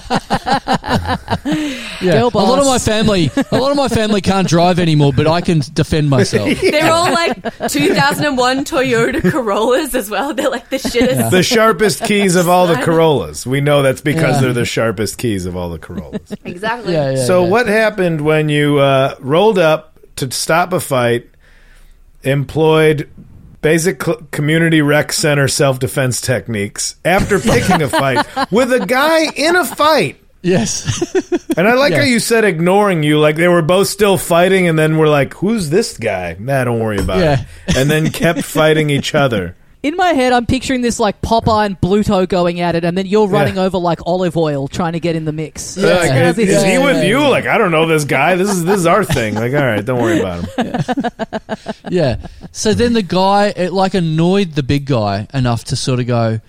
Yeah. 2.00 2.12
Girl 2.12 2.30
A 2.34 2.38
lot 2.38 2.58
of 2.58 2.66
my 2.66 2.78
family, 2.78 3.30
a 3.50 3.58
lot 3.58 3.70
of 3.70 3.76
my 3.76 3.88
family 3.88 4.20
can't 4.20 4.46
drive 4.48 4.78
anymore, 4.78 5.12
but 5.14 5.26
I 5.26 5.40
can 5.40 5.60
defend 5.72 6.10
myself. 6.10 6.60
They're 6.60 6.92
all 6.92 7.10
like 7.12 7.36
2001 7.68 8.64
Toyota 8.64 9.22
Corollas 9.30 9.94
as 9.94 10.10
well. 10.10 10.34
They're 10.34 10.50
like 10.50 10.68
the 10.68 10.76
shittest. 10.76 11.30
the 11.30 11.42
sharpest 11.42 12.04
keys 12.04 12.36
of 12.36 12.48
all 12.48 12.66
the 12.66 12.76
Corollas. 12.76 13.46
We 13.46 13.60
know 13.60 13.82
that's 13.82 14.00
because 14.02 14.36
Yeah. 14.36 14.40
they're 14.42 14.52
the 14.52 14.64
sharpest 14.66 15.16
keys 15.18 15.46
of 15.46 15.56
all 15.56 15.70
the 15.70 15.78
Corollas. 15.78 16.34
Exactly. 16.44 16.92
Yeah, 16.92 17.12
yeah. 17.12 17.24
so 17.24 17.44
yeah. 17.44 17.50
what 17.50 17.66
happened 17.66 18.20
when 18.20 18.48
you 18.48 18.73
uh, 18.78 19.14
rolled 19.20 19.58
up 19.58 19.98
to 20.16 20.30
stop 20.30 20.72
a 20.72 20.80
fight, 20.80 21.28
employed 22.22 23.08
basic 23.60 24.02
cl- 24.02 24.20
community 24.30 24.82
rec 24.82 25.12
center 25.12 25.48
self-defense 25.48 26.20
techniques 26.20 26.96
after 27.04 27.38
picking 27.38 27.82
a 27.82 27.88
fight 27.88 28.26
with 28.52 28.72
a 28.72 28.84
guy 28.86 29.24
in 29.32 29.56
a 29.56 29.64
fight? 29.64 30.20
Yes. 30.42 31.14
And 31.56 31.66
I 31.66 31.72
like 31.74 31.92
Yeah. 31.92 32.00
how 32.00 32.04
you 32.04 32.20
said 32.20 32.44
ignoring 32.44 33.02
you, 33.02 33.18
like 33.18 33.36
they 33.36 33.48
were 33.48 33.62
both 33.62 33.88
still 33.88 34.18
fighting, 34.18 34.68
and 34.68 34.78
then 34.78 34.98
we're 34.98 35.08
like, 35.08 35.32
"Who's 35.34 35.70
this 35.70 35.96
guy?" 35.96 36.36
Nah, 36.38 36.64
don't 36.64 36.80
worry 36.80 36.98
about 36.98 37.18
Yeah. 37.20 37.44
it. 37.66 37.76
And 37.78 37.90
then 37.90 38.10
kept 38.10 38.42
fighting 38.42 38.90
each 38.90 39.14
other. 39.14 39.56
In 39.84 39.96
my 39.96 40.14
head, 40.14 40.32
I'm 40.32 40.46
picturing 40.46 40.80
this 40.80 40.98
like 40.98 41.20
Popeye 41.20 41.66
and 41.66 41.78
Bluto 41.78 42.26
going 42.26 42.58
at 42.60 42.74
it, 42.74 42.84
and 42.84 42.96
then 42.96 43.04
you're 43.04 43.28
running 43.28 43.56
Yeah. 43.56 43.64
over 43.64 43.76
like 43.76 43.98
Olive 44.06 44.34
Oyl 44.34 44.66
trying 44.66 44.94
to 44.94 45.00
get 45.00 45.14
in 45.14 45.26
the 45.26 45.32
mix. 45.32 45.76
Yeah. 45.76 45.88
Like, 45.94 46.10
How's 46.10 46.38
is, 46.38 46.48
is 46.48 46.64
he 46.64 46.78
with 46.78 47.04
you? 47.04 47.18
Like, 47.20 47.44
I 47.44 47.58
don't 47.58 47.70
know 47.70 47.86
this 47.86 48.04
guy. 48.06 48.34
This 48.36 48.48
is 48.48 48.64
this 48.64 48.78
is 48.78 48.86
our 48.86 49.04
thing. 49.04 49.34
Like, 49.34 49.52
all 49.52 49.60
right, 49.62 49.84
don't 49.84 50.00
worry 50.00 50.20
about 50.20 50.48
him. 50.54 50.74
Yeah. 51.90 52.26
So 52.50 52.72
then 52.72 52.94
the 52.94 53.02
guy, 53.02 53.48
it 53.54 53.74
like 53.74 53.92
annoyed 53.92 54.52
the 54.52 54.62
big 54.62 54.86
guy 54.86 55.26
enough 55.34 55.64
to 55.64 55.76
sort 55.76 56.00
of 56.00 56.06
go, 56.06 56.40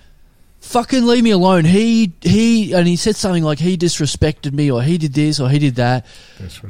fucking 0.60 1.06
leave 1.06 1.22
me 1.22 1.30
alone. 1.30 1.66
He, 1.66 2.12
he, 2.22 2.72
and 2.72 2.88
he 2.88 2.96
said 2.96 3.16
something 3.16 3.44
like 3.44 3.58
he 3.58 3.76
disrespected 3.76 4.52
me 4.54 4.70
or 4.70 4.82
he 4.82 4.96
did 4.96 5.12
this 5.12 5.38
or 5.40 5.50
he 5.50 5.58
did 5.58 5.74
that. 5.76 6.06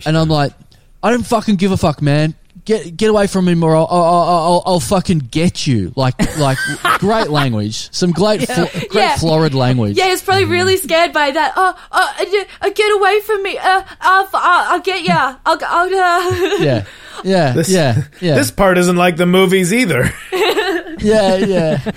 And 0.05 0.19
I'm 0.19 0.29
like, 0.29 0.53
I 1.01 1.11
don't 1.11 1.25
fucking 1.25 1.57
give 1.57 1.71
a 1.71 1.77
fuck, 1.77 2.03
man. 2.03 2.35
Get 2.67 2.95
get 2.97 3.09
away 3.09 3.27
from 3.29 3.49
him, 3.49 3.63
or 3.65 3.75
I'll, 3.75 3.87
I'll, 3.89 4.03
I'll, 4.05 4.63
I'll 4.67 4.81
fucking 4.81 5.21
get 5.31 5.67
you. 5.67 5.93
Like 5.97 6.15
like 6.37 6.59
great 6.99 7.31
language, 7.31 7.89
some 7.95 8.13
great 8.13 8.47
fl- 8.47 8.65
great 8.91 8.93
Yeah. 8.93 9.17
florid 9.17 9.55
language. 9.55 9.97
Yeah, 9.97 10.09
he's 10.09 10.21
probably 10.23 10.45
really 10.45 10.77
scared 10.77 11.13
by 11.15 11.31
that. 11.31 11.55
Oh, 11.57 11.75
uh, 11.91 12.15
uh, 12.21 12.45
uh, 12.67 12.71
get 12.71 12.93
away 12.95 13.21
from 13.21 13.43
me! 13.43 13.57
Uh, 13.57 13.83
I'll, 14.03 14.29
I'll, 14.35 14.73
I'll 14.75 14.81
get 14.81 15.03
you. 15.03 15.15
I'll, 15.15 15.39
I'll, 15.47 15.87
uh. 15.89 16.57
yeah, 16.59 16.85
yeah, 17.25 17.53
This- 17.53 17.71
yeah, 17.71 18.03
yeah. 18.21 18.35
This 18.35 18.51
part 18.51 18.77
isn't 18.77 18.97
like 18.97 19.17
the 19.17 19.27
movies 19.27 19.73
either. 19.73 20.13
Yeah, 21.01 21.37
yeah, 21.37 21.91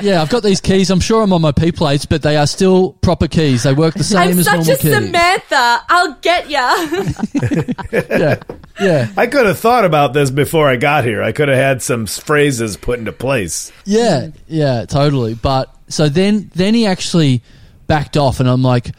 yeah. 0.00 0.22
I've 0.22 0.30
got 0.30 0.42
these 0.42 0.60
keys. 0.60 0.90
I'm 0.90 1.00
sure 1.00 1.22
I'm 1.22 1.32
on 1.32 1.42
my 1.42 1.52
P 1.52 1.72
plates, 1.72 2.06
but 2.06 2.22
they 2.22 2.36
are 2.36 2.46
still 2.46 2.92
proper 3.02 3.26
keys. 3.28 3.64
They 3.64 3.72
work 3.74 3.94
the 3.94 4.04
same 4.04 4.18
I'm 4.20 4.38
as 4.38 4.44
such 4.44 4.54
normal 4.54 4.72
a 4.72 4.76
keys. 4.78 4.94
Samantha. 4.94 5.84
I'll 5.88 6.14
get 6.20 6.48
ya. 6.48 6.70
Yeah, 8.10 8.40
yeah, 8.80 9.08
I 9.16 9.26
could 9.26 9.46
have 9.46 9.58
thought 9.58 9.84
about 9.84 10.12
this 10.14 10.30
before 10.30 10.68
I 10.68 10.76
got 10.76 11.04
here. 11.04 11.22
I 11.22 11.32
could 11.32 11.48
have 11.48 11.56
had 11.58 11.82
some 11.82 12.06
phrases 12.06 12.76
put 12.76 12.98
into 12.98 13.12
place. 13.12 13.72
yeah, 13.84 14.28
yeah. 14.46 14.84
Totally. 14.86 15.34
But 15.34 15.74
so 15.88 16.08
then, 16.08 16.50
then 16.54 16.74
he 16.74 16.86
actually 16.86 17.42
backed 17.88 18.16
off, 18.16 18.38
and 18.40 18.48
I'm 18.48 18.62
like, 18.62 18.92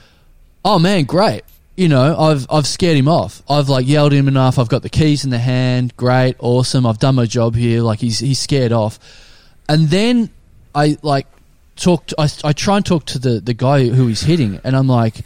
oh 0.66 0.78
man, 0.78 1.06
great. 1.06 1.44
You 1.76 1.88
know, 1.88 2.18
I've 2.18 2.46
I've 2.50 2.68
scared 2.68 2.98
him 2.98 3.08
off. 3.08 3.42
I've 3.50 3.70
like 3.70 3.88
yelled 3.88 4.12
him 4.12 4.28
enough. 4.28 4.60
I've 4.60 4.68
got 4.70 4.82
the 4.84 4.90
keys 4.90 5.24
in 5.24 5.30
the 5.30 5.40
hand. 5.40 5.96
Great, 5.96 6.36
awesome. 6.40 6.86
I've 6.86 7.00
done 7.00 7.16
my 7.16 7.26
job 7.26 7.56
here. 7.56 7.82
Like 7.82 8.00
he's 8.00 8.20
he's 8.20 8.40
scared 8.40 8.72
off. 8.72 9.00
And 9.70 9.88
then 9.88 10.30
I 10.76 10.98
like 11.02 11.28
talked. 11.78 12.14
I 12.18 12.28
I 12.44 12.54
try 12.54 12.78
and 12.78 12.86
talk 12.86 13.06
to 13.08 13.20
the 13.20 13.40
the 13.40 13.54
guy 13.54 13.88
who 13.88 14.08
he's 14.08 14.22
hitting, 14.22 14.60
and 14.64 14.76
I'm 14.76 14.88
like, 14.88 15.22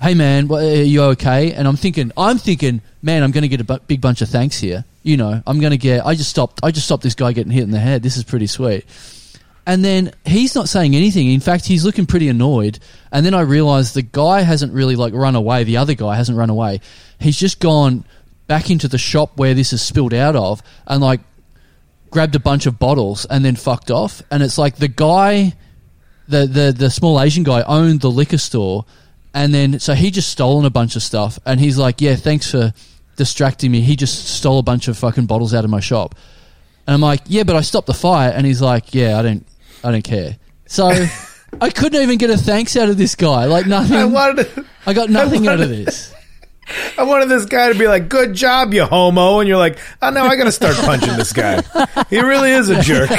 hey 0.00 0.14
man, 0.14 0.48
wha- 0.48 0.58
are 0.58 0.82
you 0.82 1.02
okay? 1.02 1.52
And 1.52 1.68
I'm 1.68 1.76
thinking, 1.76 2.10
I'm 2.16 2.38
thinking, 2.38 2.80
man, 3.02 3.22
I'm 3.22 3.30
going 3.30 3.42
to 3.42 3.48
get 3.48 3.60
a 3.60 3.80
big 3.80 4.00
bunch 4.00 4.22
of 4.22 4.28
thanks 4.28 4.58
here. 4.58 4.84
You 5.02 5.16
know, 5.16 5.42
I'm 5.46 5.60
going 5.60 5.70
to 5.72 5.78
get. 5.78 6.04
I 6.04 6.14
just 6.14 6.30
stopped. 6.30 6.60
I 6.62 6.70
just 6.70 6.86
stopped 6.86 7.02
this 7.02 7.14
guy 7.14 7.32
getting 7.32 7.52
hit 7.52 7.62
in 7.62 7.70
the 7.70 7.78
head. 7.78 8.02
This 8.02 8.16
is 8.16 8.24
pretty 8.24 8.46
sweet. 8.46 8.84
And 9.66 9.84
then 9.84 10.12
he's 10.24 10.54
not 10.54 10.68
saying 10.68 10.94
anything. 10.94 11.28
In 11.28 11.40
fact, 11.40 11.66
he's 11.66 11.84
looking 11.84 12.06
pretty 12.06 12.28
annoyed. 12.28 12.78
And 13.10 13.26
then 13.26 13.34
I 13.34 13.40
realize 13.40 13.92
the 13.92 14.02
guy 14.02 14.42
hasn't 14.42 14.72
really 14.72 14.94
like 14.94 15.12
run 15.12 15.34
away. 15.34 15.64
The 15.64 15.78
other 15.78 15.94
guy 15.94 16.14
hasn't 16.14 16.38
run 16.38 16.50
away. 16.50 16.80
He's 17.18 17.36
just 17.36 17.58
gone 17.58 18.04
back 18.46 18.70
into 18.70 18.86
the 18.86 18.98
shop 18.98 19.32
where 19.36 19.54
this 19.54 19.72
is 19.72 19.82
spilled 19.82 20.14
out 20.14 20.36
of 20.36 20.62
and 20.86 21.02
like 21.02 21.20
grabbed 22.10 22.36
a 22.36 22.40
bunch 22.40 22.66
of 22.66 22.78
bottles 22.78 23.26
and 23.26 23.44
then 23.44 23.56
fucked 23.56 23.90
off. 23.90 24.22
And 24.30 24.42
it's 24.42 24.56
like 24.56 24.76
the 24.76 24.88
guy, 24.88 25.54
the 26.28 26.46
the 26.46 26.74
the 26.76 26.90
small 26.90 27.20
Asian 27.20 27.42
guy 27.42 27.62
owned 27.62 28.00
the 28.00 28.10
liquor 28.10 28.38
store, 28.38 28.84
and 29.34 29.52
then 29.52 29.80
so 29.80 29.94
he 29.94 30.10
just 30.10 30.30
stolen 30.30 30.64
a 30.64 30.70
bunch 30.70 30.96
of 30.96 31.02
stuff. 31.02 31.38
And 31.44 31.60
he's 31.60 31.76
like, 31.76 32.00
"Yeah, 32.00 32.16
thanks 32.16 32.50
for 32.50 32.72
distracting 33.16 33.72
me." 33.72 33.80
He 33.80 33.96
just 33.96 34.28
stole 34.28 34.58
a 34.58 34.62
bunch 34.62 34.88
of 34.88 34.96
fucking 34.96 35.26
bottles 35.26 35.54
out 35.54 35.64
of 35.64 35.70
my 35.70 35.80
shop. 35.80 36.14
And 36.86 36.94
I'm 36.94 37.00
like, 37.00 37.22
"Yeah, 37.26 37.42
but 37.42 37.56
I 37.56 37.62
stopped 37.62 37.86
the 37.86 37.94
fire." 37.94 38.30
And 38.30 38.46
he's 38.46 38.62
like, 38.62 38.94
"Yeah, 38.94 39.18
I 39.18 39.22
don't, 39.22 39.46
I 39.86 39.92
don't 39.92 40.04
care." 40.04 40.36
So. 40.66 40.92
I 41.60 41.70
couldn't 41.70 42.02
even 42.02 42.18
get 42.18 42.30
a 42.30 42.36
thanks 42.36 42.76
out 42.76 42.88
of 42.88 42.98
this 42.98 43.14
guy. 43.14 43.46
Like 43.46 43.66
nothing. 43.66 43.96
I 43.96 44.04
wanted. 44.04 44.46
I, 44.58 44.64
wanted, 44.86 44.94
got 44.94 45.10
nothing 45.10 45.48
out 45.48 45.60
of 45.60 45.68
this. 45.68 46.12
I 46.98 47.04
wanted 47.04 47.28
this 47.28 47.44
guy 47.44 47.72
to 47.72 47.78
be 47.78 47.86
like, 47.86 48.08
"Good 48.08 48.34
job, 48.34 48.74
you 48.74 48.84
homo," 48.84 49.38
and 49.38 49.48
you're 49.48 49.56
like, 49.56 49.78
"Oh 50.02 50.10
no, 50.10 50.24
I 50.24 50.36
got 50.36 50.44
to 50.44 50.52
start 50.52 50.76
punching 50.76 51.16
this 51.16 51.32
guy. 51.32 51.62
He 52.10 52.20
really 52.20 52.50
is 52.50 52.68
a 52.68 52.82
jerk." 52.82 53.10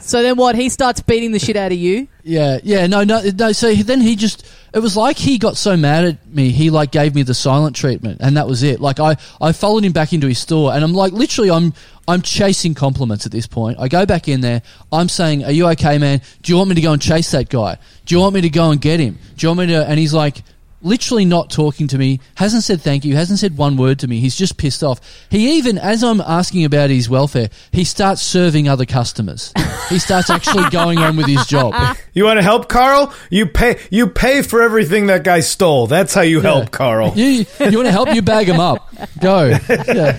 So 0.00 0.22
then 0.22 0.36
what? 0.36 0.54
He 0.54 0.68
starts 0.68 1.00
beating 1.00 1.32
the 1.32 1.38
shit 1.38 1.56
out 1.56 1.72
of 1.72 1.78
you. 1.78 2.08
Yeah, 2.22 2.58
yeah, 2.62 2.86
no, 2.86 3.04
no, 3.04 3.22
no. 3.36 3.52
So 3.52 3.72
then 3.74 4.00
he 4.00 4.16
just, 4.16 4.46
it 4.74 4.78
was 4.78 4.96
like 4.96 5.16
he 5.16 5.38
got 5.38 5.56
so 5.56 5.76
mad 5.76 6.04
at 6.04 6.26
me, 6.26 6.50
he 6.50 6.70
like 6.70 6.90
gave 6.90 7.14
me 7.14 7.22
the 7.22 7.34
silent 7.34 7.76
treatment, 7.76 8.18
and 8.20 8.36
that 8.36 8.46
was 8.46 8.62
it. 8.62 8.80
Like 8.80 8.98
I, 8.98 9.16
I 9.40 9.52
followed 9.52 9.84
him 9.84 9.92
back 9.92 10.12
into 10.12 10.26
his 10.26 10.38
store, 10.38 10.72
and 10.72 10.82
I'm 10.82 10.94
like, 10.94 11.12
literally, 11.12 11.50
I'm, 11.50 11.74
I'm 12.10 12.22
chasing 12.22 12.74
compliments 12.74 13.24
at 13.24 13.32
this 13.32 13.46
point. 13.46 13.78
I 13.78 13.86
go 13.86 14.04
back 14.04 14.26
in 14.26 14.40
there, 14.40 14.62
I'm 14.90 15.08
saying, 15.08 15.44
"Are 15.44 15.52
you 15.52 15.68
okay, 15.68 15.96
man? 15.98 16.20
Do 16.42 16.50
you 16.50 16.56
want 16.58 16.68
me 16.70 16.74
to 16.74 16.80
go 16.80 16.92
and 16.92 17.00
chase 17.00 17.30
that 17.30 17.48
guy? 17.48 17.78
Do 18.04 18.14
you 18.14 18.20
want 18.20 18.34
me 18.34 18.40
to 18.40 18.50
go 18.50 18.70
and 18.72 18.80
get 18.80 18.98
him? 18.98 19.16
Do 19.36 19.46
you 19.46 19.48
want 19.50 19.60
me 19.60 19.66
to?" 19.68 19.88
And 19.88 19.98
he's 19.98 20.12
like. 20.12 20.42
Literally 20.82 21.26
not 21.26 21.50
talking 21.50 21.88
to 21.88 21.98
me, 21.98 22.20
hasn't 22.36 22.62
said 22.62 22.80
thank 22.80 23.04
you, 23.04 23.14
hasn't 23.14 23.38
said 23.38 23.58
one 23.58 23.76
word 23.76 23.98
to 23.98 24.08
me. 24.08 24.18
He's 24.18 24.34
just 24.34 24.56
pissed 24.56 24.82
off. 24.82 25.00
He 25.28 25.58
even, 25.58 25.76
as 25.76 26.02
I'm 26.02 26.20
asking 26.22 26.64
about 26.64 26.88
his 26.88 27.08
welfare, 27.08 27.50
he 27.70 27.84
starts 27.84 28.22
serving 28.22 28.66
other 28.68 28.86
customers. 28.86 29.52
he 29.90 29.98
starts 29.98 30.30
actually 30.30 30.70
going 30.70 30.98
on 30.98 31.16
with 31.16 31.26
his 31.26 31.44
job. 31.46 31.74
You 32.14 32.24
want 32.24 32.38
to 32.38 32.42
help 32.42 32.68
Karl? 32.68 33.12
You 33.28 33.46
pay. 33.46 33.78
You 33.90 34.06
pay 34.08 34.40
for 34.42 34.62
everything 34.62 35.08
that 35.08 35.22
guy 35.22 35.40
stole. 35.40 35.86
That's 35.86 36.14
how 36.14 36.22
you 36.22 36.40
help 36.40 36.70
Karl. 36.70 37.12
You, 37.14 37.44
you 37.58 37.76
want 37.76 37.86
to 37.86 37.92
help? 37.92 38.14
You 38.14 38.22
bag 38.22 38.48
him 38.48 38.60
up. 38.60 38.92
Go. 39.20 39.58
Yeah. 39.90 40.18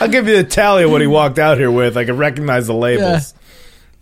I'll 0.00 0.08
give 0.08 0.26
you 0.28 0.36
the 0.36 0.44
tally 0.44 0.84
of 0.84 0.90
what 0.90 1.00
he 1.00 1.06
walked 1.06 1.38
out 1.38 1.58
here 1.58 1.70
with. 1.70 1.96
I 1.96 2.04
can 2.04 2.16
recognize 2.16 2.66
the 2.66 2.74
labels. 2.74 3.34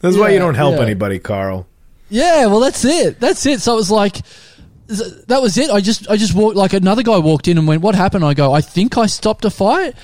This 0.00 0.14
is 0.14 0.18
why 0.18 0.30
you 0.30 0.38
don't 0.38 0.54
help 0.54 0.76
yeah. 0.76 0.82
anybody, 0.82 1.18
Karl. 1.18 1.66
yeah. 2.08 2.46
Well, 2.46 2.60
that's 2.60 2.84
it. 2.84 3.20
That's 3.20 3.44
it. 3.46 3.60
So 3.60 3.74
it 3.74 3.76
was 3.76 3.90
like, 3.90 4.18
that 4.88 5.40
was 5.42 5.56
it. 5.58 5.70
I 5.70 5.80
just, 5.80 6.08
I 6.10 6.16
just 6.16 6.34
walked. 6.34 6.56
Like 6.56 6.72
another 6.72 7.02
guy 7.02 7.18
walked 7.18 7.46
in 7.48 7.58
and 7.58 7.66
went, 7.68 7.82
"What 7.82 7.94
happened?" 7.94 8.24
I 8.24 8.34
go, 8.34 8.52
"I 8.52 8.60
think 8.60 8.96
I 8.98 9.06
stopped 9.06 9.44
a 9.44 9.50
fight," 9.50 9.94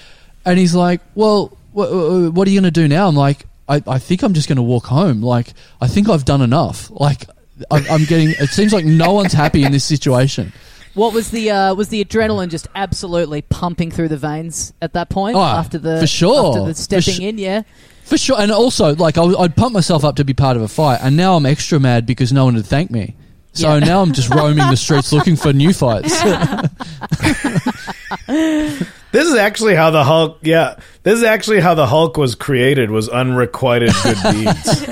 and 0.44 0.58
he's 0.58 0.74
like, 0.74 1.00
"Well, 1.14 1.56
what, 1.72 1.90
what 2.32 2.46
are 2.46 2.50
you 2.50 2.60
going 2.60 2.72
to 2.72 2.80
do 2.80 2.86
now?" 2.88 3.08
I'm 3.08 3.16
like, 3.16 3.46
I, 3.68 3.82
"I 3.86 3.98
think 3.98 4.22
I'm 4.22 4.34
just 4.34 4.48
going 4.48 4.56
to 4.56 4.62
walk 4.62 4.86
home. 4.86 5.22
Like, 5.22 5.54
I 5.80 5.88
think 5.88 6.08
I've 6.08 6.24
done 6.24 6.42
enough. 6.42 6.90
Like, 6.90 7.24
I'm, 7.70 7.84
I'm 7.90 8.04
getting. 8.04 8.30
It 8.30 8.50
seems 8.50 8.72
like 8.72 8.84
no 8.84 9.12
one's 9.12 9.32
happy 9.32 9.64
in 9.64 9.72
this 9.72 9.84
situation." 9.84 10.52
What 10.94 11.12
was 11.12 11.30
the 11.32 11.50
uh, 11.50 11.74
was 11.74 11.88
the 11.88 12.04
adrenaline 12.04 12.50
just 12.50 12.68
absolutely 12.74 13.42
pumping 13.42 13.90
through 13.90 14.08
the 14.08 14.16
veins 14.16 14.72
at 14.80 14.92
that 14.92 15.08
point 15.08 15.36
Oh, 15.36 15.40
after 15.42 15.76
the 15.76 15.98
for 16.00 16.06
sure. 16.06 16.50
after 16.58 16.66
the 16.66 16.74
stepping 16.74 17.14
su- 17.14 17.22
in? 17.22 17.38
Yeah. 17.38 17.62
For 18.04 18.16
sure, 18.18 18.38
and 18.38 18.52
also 18.52 18.94
like 18.94 19.18
I, 19.18 19.22
would- 19.22 19.36
I'd 19.36 19.56
pump 19.56 19.72
myself 19.72 20.04
up 20.04 20.14
to 20.16 20.24
be 20.24 20.34
part 20.34 20.56
of 20.56 20.62
a 20.62 20.68
fight, 20.68 21.00
and 21.02 21.16
now 21.16 21.34
I'm 21.36 21.46
extra 21.46 21.80
mad 21.80 22.06
because 22.06 22.32
no 22.32 22.44
one 22.44 22.54
had 22.54 22.66
thanked 22.66 22.92
me. 22.92 23.16
So 23.54 23.78
now 23.78 24.02
I'm 24.02 24.12
just 24.12 24.34
roaming 24.34 24.68
the 24.68 24.76
streets 24.76 25.12
looking 25.12 25.36
for 25.36 25.52
new 25.52 25.72
fights. 25.72 26.20
This 29.14 29.28
is 29.28 29.36
actually 29.36 29.76
how 29.76 29.90
the 29.90 30.02
Hulk. 30.02 30.38
Yeah, 30.42 30.74
this 31.04 31.14
is 31.18 31.22
actually 31.22 31.60
how 31.60 31.74
the 31.74 31.86
Hulk 31.86 32.16
was 32.16 32.34
created. 32.34 32.90
Was 32.90 33.08
unrequited 33.08 33.92
good 34.02 34.16
deeds. 34.32 34.84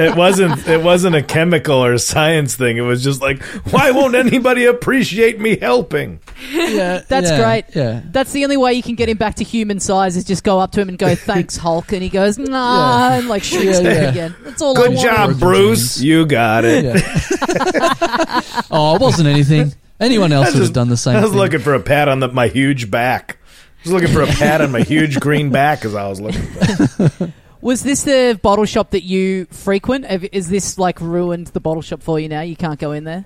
it 0.00 0.16
wasn't. 0.16 0.66
It 0.66 0.82
wasn't 0.82 1.14
a 1.14 1.22
chemical 1.22 1.76
or 1.84 1.96
science 1.98 2.56
thing. 2.56 2.76
It 2.76 2.80
was 2.80 3.04
just 3.04 3.20
like, 3.22 3.40
why 3.70 3.92
won't 3.92 4.16
anybody 4.16 4.64
appreciate 4.64 5.38
me 5.38 5.56
helping? 5.56 6.18
yeah, 6.50 7.02
That's 7.08 7.30
yeah, 7.30 7.38
great. 7.44 7.64
Yeah, 7.76 8.02
That's 8.10 8.32
the 8.32 8.42
only 8.42 8.56
way 8.56 8.74
you 8.74 8.82
can 8.82 8.96
get 8.96 9.08
him 9.08 9.18
back 9.18 9.36
to 9.36 9.44
human 9.44 9.78
size 9.78 10.16
is 10.16 10.24
just 10.24 10.42
go 10.42 10.58
up 10.58 10.72
to 10.72 10.80
him 10.80 10.88
and 10.88 10.98
go, 10.98 11.14
"Thanks, 11.14 11.56
Hulk," 11.56 11.92
and 11.92 12.02
he 12.02 12.08
goes, 12.08 12.38
"Nah," 12.38 13.10
and 13.12 13.28
like 13.28 13.44
shoots 13.44 13.80
Yeah, 13.80 13.92
yeah. 13.92 14.10
again. 14.10 14.34
That's 14.42 14.60
all. 14.60 14.74
Good 14.74 14.94
wanted. 14.94 15.02
job, 15.04 15.38
Bruce. 15.38 16.00
You 16.00 16.26
got 16.26 16.64
it. 16.64 16.84
yeah. 16.86 18.40
oh, 18.72 18.96
it 18.96 19.00
wasn't 19.00 19.28
anything. 19.28 19.72
Anyone 20.00 20.32
else 20.32 20.48
I 20.48 20.50
would 20.52 20.62
have 20.62 20.72
done 20.72 20.88
the 20.88 20.96
same. 20.96 21.16
I 21.16 21.20
was 21.20 21.30
thing. 21.30 21.38
looking 21.38 21.60
for 21.60 21.74
a 21.74 21.80
pat 21.80 22.08
on 22.08 22.20
the, 22.20 22.28
my 22.28 22.48
huge 22.48 22.90
back. 22.90 23.38
I 23.40 23.88
was 23.88 23.92
looking 23.92 24.08
for 24.12 24.22
a 24.22 24.26
pat 24.26 24.60
on 24.60 24.72
my 24.72 24.80
huge 24.82 25.20
green 25.20 25.50
back 25.50 25.84
as 25.84 25.94
I 25.94 26.08
was 26.08 26.20
looking 26.20 26.42
for. 26.42 27.32
Was 27.60 27.82
this 27.82 28.04
the 28.04 28.38
bottle 28.40 28.66
shop 28.66 28.90
that 28.90 29.02
you 29.02 29.46
frequent? 29.46 30.06
Is 30.32 30.48
this 30.48 30.78
like 30.78 31.00
ruined 31.00 31.48
the 31.48 31.58
bottle 31.58 31.82
shop 31.82 32.02
for 32.04 32.20
you 32.20 32.28
now? 32.28 32.40
You 32.42 32.54
can't 32.54 32.78
go 32.78 32.92
in 32.92 33.02
there. 33.02 33.24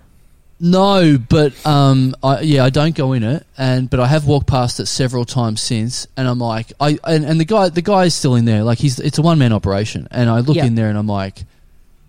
No, 0.59 1.19
but 1.19 1.53
um, 1.67 2.15
I, 2.23 2.41
yeah, 2.41 2.65
I 2.65 2.71
don't 2.71 2.95
go 2.95 3.13
in 3.13 3.25
it, 3.25 3.45
and 3.59 3.91
but 3.91 4.01
I 4.01 4.07
have 4.07 4.27
walked 4.27 4.47
past 4.47 4.81
it 4.81 4.87
several 4.87 5.27
times 5.27 5.61
since, 5.61 6.07
and 6.17 6.27
I'm 6.27 6.39
like, 6.39 6.73
I 6.81 6.99
and, 7.05 7.27
and 7.27 7.39
the 7.39 7.45
guy, 7.45 7.69
the 7.69 7.83
guy 7.83 8.05
is 8.05 8.15
still 8.15 8.35
in 8.35 8.47
there, 8.47 8.63
like 8.65 8.79
he's 8.79 8.99
it's 9.01 9.19
a 9.19 9.23
one 9.23 9.39
man 9.39 9.53
operation, 9.53 10.09
and 10.11 10.31
I 10.31 10.39
look 10.41 10.57
Yeah. 10.57 10.65
in 10.65 10.77
there 10.77 10.89
and 10.89 10.97
I'm 10.97 11.07
like, 11.09 11.45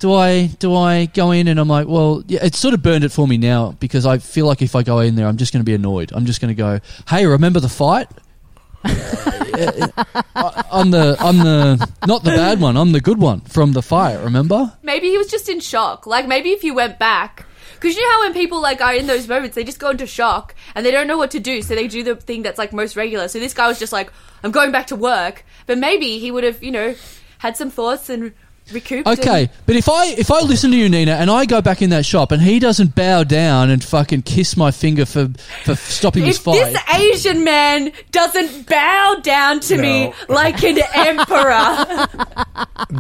do 0.04 0.12
I 0.12 0.48
do 0.60 0.76
I 0.76 1.06
go 1.06 1.32
in? 1.32 1.48
And 1.48 1.58
I'm 1.58 1.70
like, 1.70 1.88
well, 1.88 2.24
yeah, 2.28 2.40
it's 2.44 2.60
sort 2.60 2.74
of 2.74 2.84
burned 2.84 3.06
it 3.06 3.12
for 3.14 3.26
me 3.26 3.38
now 3.38 3.72
because 3.80 4.06
I 4.06 4.18
feel 4.18 4.46
like 4.46 4.62
if 4.62 4.76
I 4.76 4.84
go 4.84 5.00
in 5.00 5.16
there, 5.16 5.28
I'm 5.28 5.38
just 5.38 5.54
going 5.54 5.62
to 5.62 5.66
be 5.66 5.74
annoyed. 5.74 6.12
I'm 6.14 6.26
just 6.26 6.42
going 6.42 6.54
to 6.54 6.62
go, 6.62 6.82
hey, 7.08 7.26
remember 7.26 7.62
the 7.62 7.70
fight? 7.70 8.10
I- 8.84 10.64
I'm 10.74 10.92
the 10.92 11.16
I'm 11.22 11.38
the 11.38 11.90
not 12.06 12.26
the 12.26 12.32
bad 12.32 12.60
one. 12.60 12.76
I'm 12.76 12.92
the 12.92 13.00
good 13.00 13.18
one 13.18 13.40
from 13.42 13.72
the 13.72 13.82
fight. 13.82 14.16
Remember? 14.22 14.74
Maybe 14.84 15.08
he 15.10 15.18
was 15.18 15.28
just 15.28 15.48
in 15.48 15.62
shock. 15.62 16.06
Like 16.06 16.28
maybe 16.28 16.50
if 16.50 16.66
you 16.66 16.74
went 16.74 17.00
back, 17.00 17.46
because 17.76 17.96
you 17.96 18.02
know 18.02 18.12
how 18.12 18.20
when 18.24 18.34
people 18.34 18.62
like 18.62 18.82
are 18.82 18.94
in 18.94 19.08
those 19.08 19.26
moments, 19.30 19.56
they 19.56 19.64
just 19.64 19.80
go 19.80 19.92
into 19.92 20.06
shock 20.06 20.54
and 20.76 20.86
they 20.86 20.92
don't 20.92 21.08
know 21.08 21.18
what 21.18 21.32
to 21.32 21.40
do, 21.40 21.62
so 21.62 21.76
they 21.76 21.88
do 21.88 22.04
the 22.04 22.18
thing 22.18 22.42
that's 22.42 22.58
like 22.58 22.74
most 22.74 22.98
regular. 22.98 23.30
So 23.30 23.40
this 23.40 23.54
guy 23.54 23.70
was 23.70 23.80
just 23.80 23.94
like, 23.94 24.12
"I'm 24.44 24.52
going 24.52 24.74
back 24.74 24.88
to 24.88 24.98
work," 24.98 25.46
but 25.66 25.78
maybe 25.78 26.20
he 26.20 26.30
would 26.30 26.44
have, 26.44 26.62
you 26.62 26.72
know, 26.72 26.94
had 27.38 27.56
some 27.56 27.70
thoughts 27.70 28.10
and 28.10 28.34
recouped. 28.72 29.08
and- 29.08 29.20
Okay, 29.20 29.50
but 29.66 29.76
if 29.76 29.90
I 29.90 30.06
if 30.08 30.32
I 30.32 30.40
listen 30.42 30.72
to 30.72 30.78
you, 30.78 30.88
Nina, 30.90 31.14
and 31.14 31.30
I 31.30 31.46
go 31.46 31.62
back 31.62 31.82
in 31.82 31.90
that 31.92 32.06
shop 32.06 32.32
and 32.32 32.42
he 32.42 32.60
doesn't 32.60 32.96
bow 32.96 33.24
down 33.24 33.70
and 33.70 33.84
fucking 33.84 34.22
kiss 34.24 34.56
my 34.56 34.72
finger 34.72 35.06
for 35.06 35.30
for 35.64 35.76
stopping 35.76 36.24
this 36.24 36.38
If 36.38 36.44
fight, 36.44 36.74
this 36.74 36.84
Asian 36.94 37.44
man 37.44 37.92
doesn't 38.12 38.68
bow 38.68 39.16
down 39.22 39.60
to 39.62 39.78
me 39.78 40.06
No. 40.08 40.14
like 40.30 40.64
an 40.64 40.78
emperor, 40.96 42.08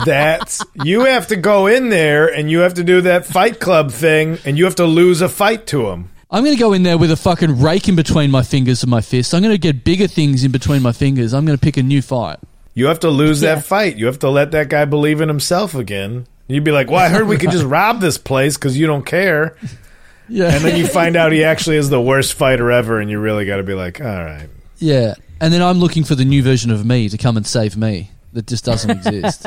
That's 0.06 0.62
you 0.84 1.06
have 1.06 1.28
to 1.28 1.36
go 1.36 1.68
in 1.68 1.90
there 1.90 2.28
and 2.28 2.50
you 2.50 2.60
have 2.60 2.74
to 2.76 2.84
do 2.84 3.02
that 3.02 3.26
Fight 3.26 3.60
Club 3.60 3.92
thing 3.92 4.40
and 4.46 4.58
you 4.58 4.66
have 4.66 4.76
to 4.76 4.86
lose 4.86 5.22
a 5.22 5.30
fight 5.30 5.68
to 5.68 5.88
him. 5.90 6.10
I'm 6.32 6.44
going 6.44 6.56
to 6.56 6.60
go 6.60 6.74
in 6.74 6.82
there 6.82 6.98
with 6.98 7.12
a 7.12 7.16
fucking 7.16 7.62
rake 7.62 7.88
in 7.88 7.96
between 7.96 8.32
my 8.32 8.42
fingers 8.42 8.82
and 8.82 8.90
my 8.90 9.02
fists. 9.02 9.36
I'm 9.36 9.44
going 9.44 9.54
to 9.54 9.58
get 9.60 9.84
bigger 9.84 10.08
things 10.08 10.44
in 10.44 10.52
between 10.52 10.82
my 10.82 10.92
fingers. 10.92 11.32
I'm 11.32 11.46
going 11.46 11.56
to 11.56 11.62
pick 11.62 11.78
a 11.78 11.84
new 11.84 12.02
fight. 12.02 12.40
You 12.74 12.88
have 12.88 13.00
to 13.02 13.10
lose 13.10 13.42
Yeah. 13.42 13.56
that 13.56 13.64
fight. 13.66 13.98
You 13.98 14.08
have 14.08 14.20
to 14.20 14.30
let 14.30 14.52
that 14.52 14.70
guy 14.70 14.86
believe 14.86 15.22
in 15.22 15.28
himself 15.30 15.76
again. 15.76 16.26
You'd 16.48 16.64
be 16.64 16.72
like, 16.72 16.90
"Well, 16.90 17.00
I 17.00 17.10
heard 17.10 17.28
we 17.28 17.38
could 17.38 17.52
just 17.52 17.64
rob 17.66 18.02
this 18.02 18.18
place 18.18 18.56
because 18.58 18.78
you 18.78 18.88
don't 18.88 19.06
care," 19.06 19.56
Yeah, 20.30 20.54
and 20.54 20.64
then 20.64 20.78
you 20.78 20.88
find 20.88 21.16
out 21.16 21.32
he 21.32 21.44
actually 21.44 21.78
is 21.78 21.90
the 21.90 22.02
worst 22.02 22.34
fighter 22.34 22.72
ever, 22.72 23.00
and 23.00 23.10
you 23.10 23.20
really 23.20 23.46
got 23.46 23.58
to 23.58 23.64
be 23.64 23.74
like, 23.74 24.00
"All 24.02 24.08
right." 24.08 24.50
yeah. 24.78 25.16
And 25.42 25.54
then 25.54 25.62
I'm 25.62 25.78
looking 25.80 26.04
for 26.06 26.16
the 26.16 26.24
new 26.24 26.42
version 26.42 26.72
of 26.72 26.86
me 26.86 27.10
to 27.10 27.18
come 27.18 27.36
and 27.36 27.46
save 27.46 27.76
me 27.76 28.12
that 28.32 28.48
just 28.48 28.64
doesn't 28.64 28.90
exist. 29.06 29.46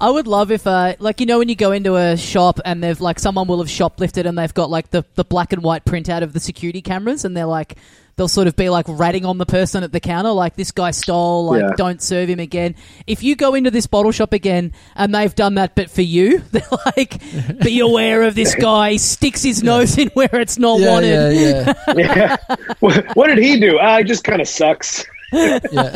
I 0.00 0.10
would 0.10 0.26
love 0.26 0.50
if, 0.50 0.66
uh, 0.66 0.94
like, 0.98 1.20
you 1.20 1.26
know, 1.26 1.38
when 1.38 1.48
you 1.50 1.54
go 1.54 1.72
into 1.72 1.96
a 1.96 2.16
shop 2.16 2.58
and 2.64 2.82
they've, 2.82 2.98
like, 3.00 3.18
someone 3.18 3.46
will 3.46 3.58
have 3.58 3.68
shoplifted 3.68 4.24
and 4.26 4.38
they've 4.38 4.52
got, 4.54 4.70
like, 4.70 4.90
the, 4.90 5.04
the 5.14 5.24
black 5.24 5.52
and 5.52 5.62
white 5.62 5.84
printout 5.84 6.22
of 6.22 6.32
the 6.32 6.40
security 6.40 6.80
cameras 6.80 7.24
and 7.24 7.36
they're, 7.36 7.44
like, 7.44 7.76
they'll 8.16 8.28
sort 8.28 8.46
of 8.46 8.56
be, 8.56 8.68
like, 8.70 8.86
ratting 8.88 9.24
on 9.24 9.38
the 9.38 9.46
person 9.46 9.82
at 9.82 9.92
the 9.92 10.00
counter, 10.00 10.30
like, 10.30 10.56
this 10.56 10.70
guy 10.70 10.90
stole, 10.92 11.46
like, 11.46 11.62
Yeah. 11.62 11.70
don't 11.76 12.00
serve 12.02 12.28
him 12.28 12.38
again. 12.40 12.74
If 13.06 13.22
you 13.22 13.36
go 13.36 13.54
into 13.54 13.70
this 13.70 13.86
bottle 13.86 14.12
shop 14.12 14.32
again 14.32 14.72
and 14.94 15.14
they've 15.14 15.34
done 15.34 15.54
that, 15.56 15.74
but 15.74 15.90
for 15.90 16.02
you, 16.02 16.38
they're 16.52 16.62
like, 16.96 17.20
be 17.62 17.80
aware 17.80 18.22
of 18.22 18.34
this 18.34 18.54
guy, 18.60 18.92
he 18.92 18.98
sticks 18.98 19.42
his 19.42 19.62
nose 19.62 19.98
in 19.98 20.08
where 20.14 20.28
it's 20.32 20.58
not 20.58 20.80
yeah, 20.80 20.90
wanted. 20.90 21.34
yeah, 21.36 21.72
yeah, 21.88 21.94
Yeah. 21.96 22.36
what, 22.80 23.16
what 23.16 23.26
did 23.28 23.38
he 23.38 23.58
do? 23.58 23.78
I 23.78 23.98
he 23.98 24.04
just 24.04 24.24
kind 24.24 24.40
of 24.40 24.48
sucks. 24.48 25.04
Yeah. 25.34 25.90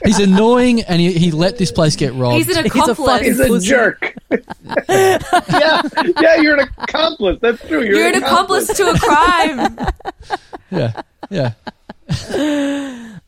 He's 0.04 0.18
annoying, 0.18 0.82
and 0.82 1.00
he, 1.00 1.12
he 1.12 1.30
let 1.30 1.58
this 1.58 1.70
place 1.72 1.96
get 1.96 2.12
robbed. 2.14 2.36
He's 2.44 2.56
an 2.56 2.64
He's 2.64 2.74
a 2.74 2.78
accomplice. 2.92 3.06
fucking 3.06 3.32
He's 3.34 3.40
a 3.40 3.60
jerk. 3.60 4.14
yeah, 4.88 5.82
yeah, 6.20 6.36
you're 6.40 6.58
an 6.60 6.68
accomplice. 6.78 7.38
That's 7.40 7.60
true. 7.66 7.82
You're, 7.82 7.94
You're 7.96 8.08
an 8.08 8.22
accomplice 8.22 8.66
to 8.68 8.90
a 8.90 8.98
crime. 8.98 9.76
yeah, 10.70 11.02
yeah. 11.30 11.52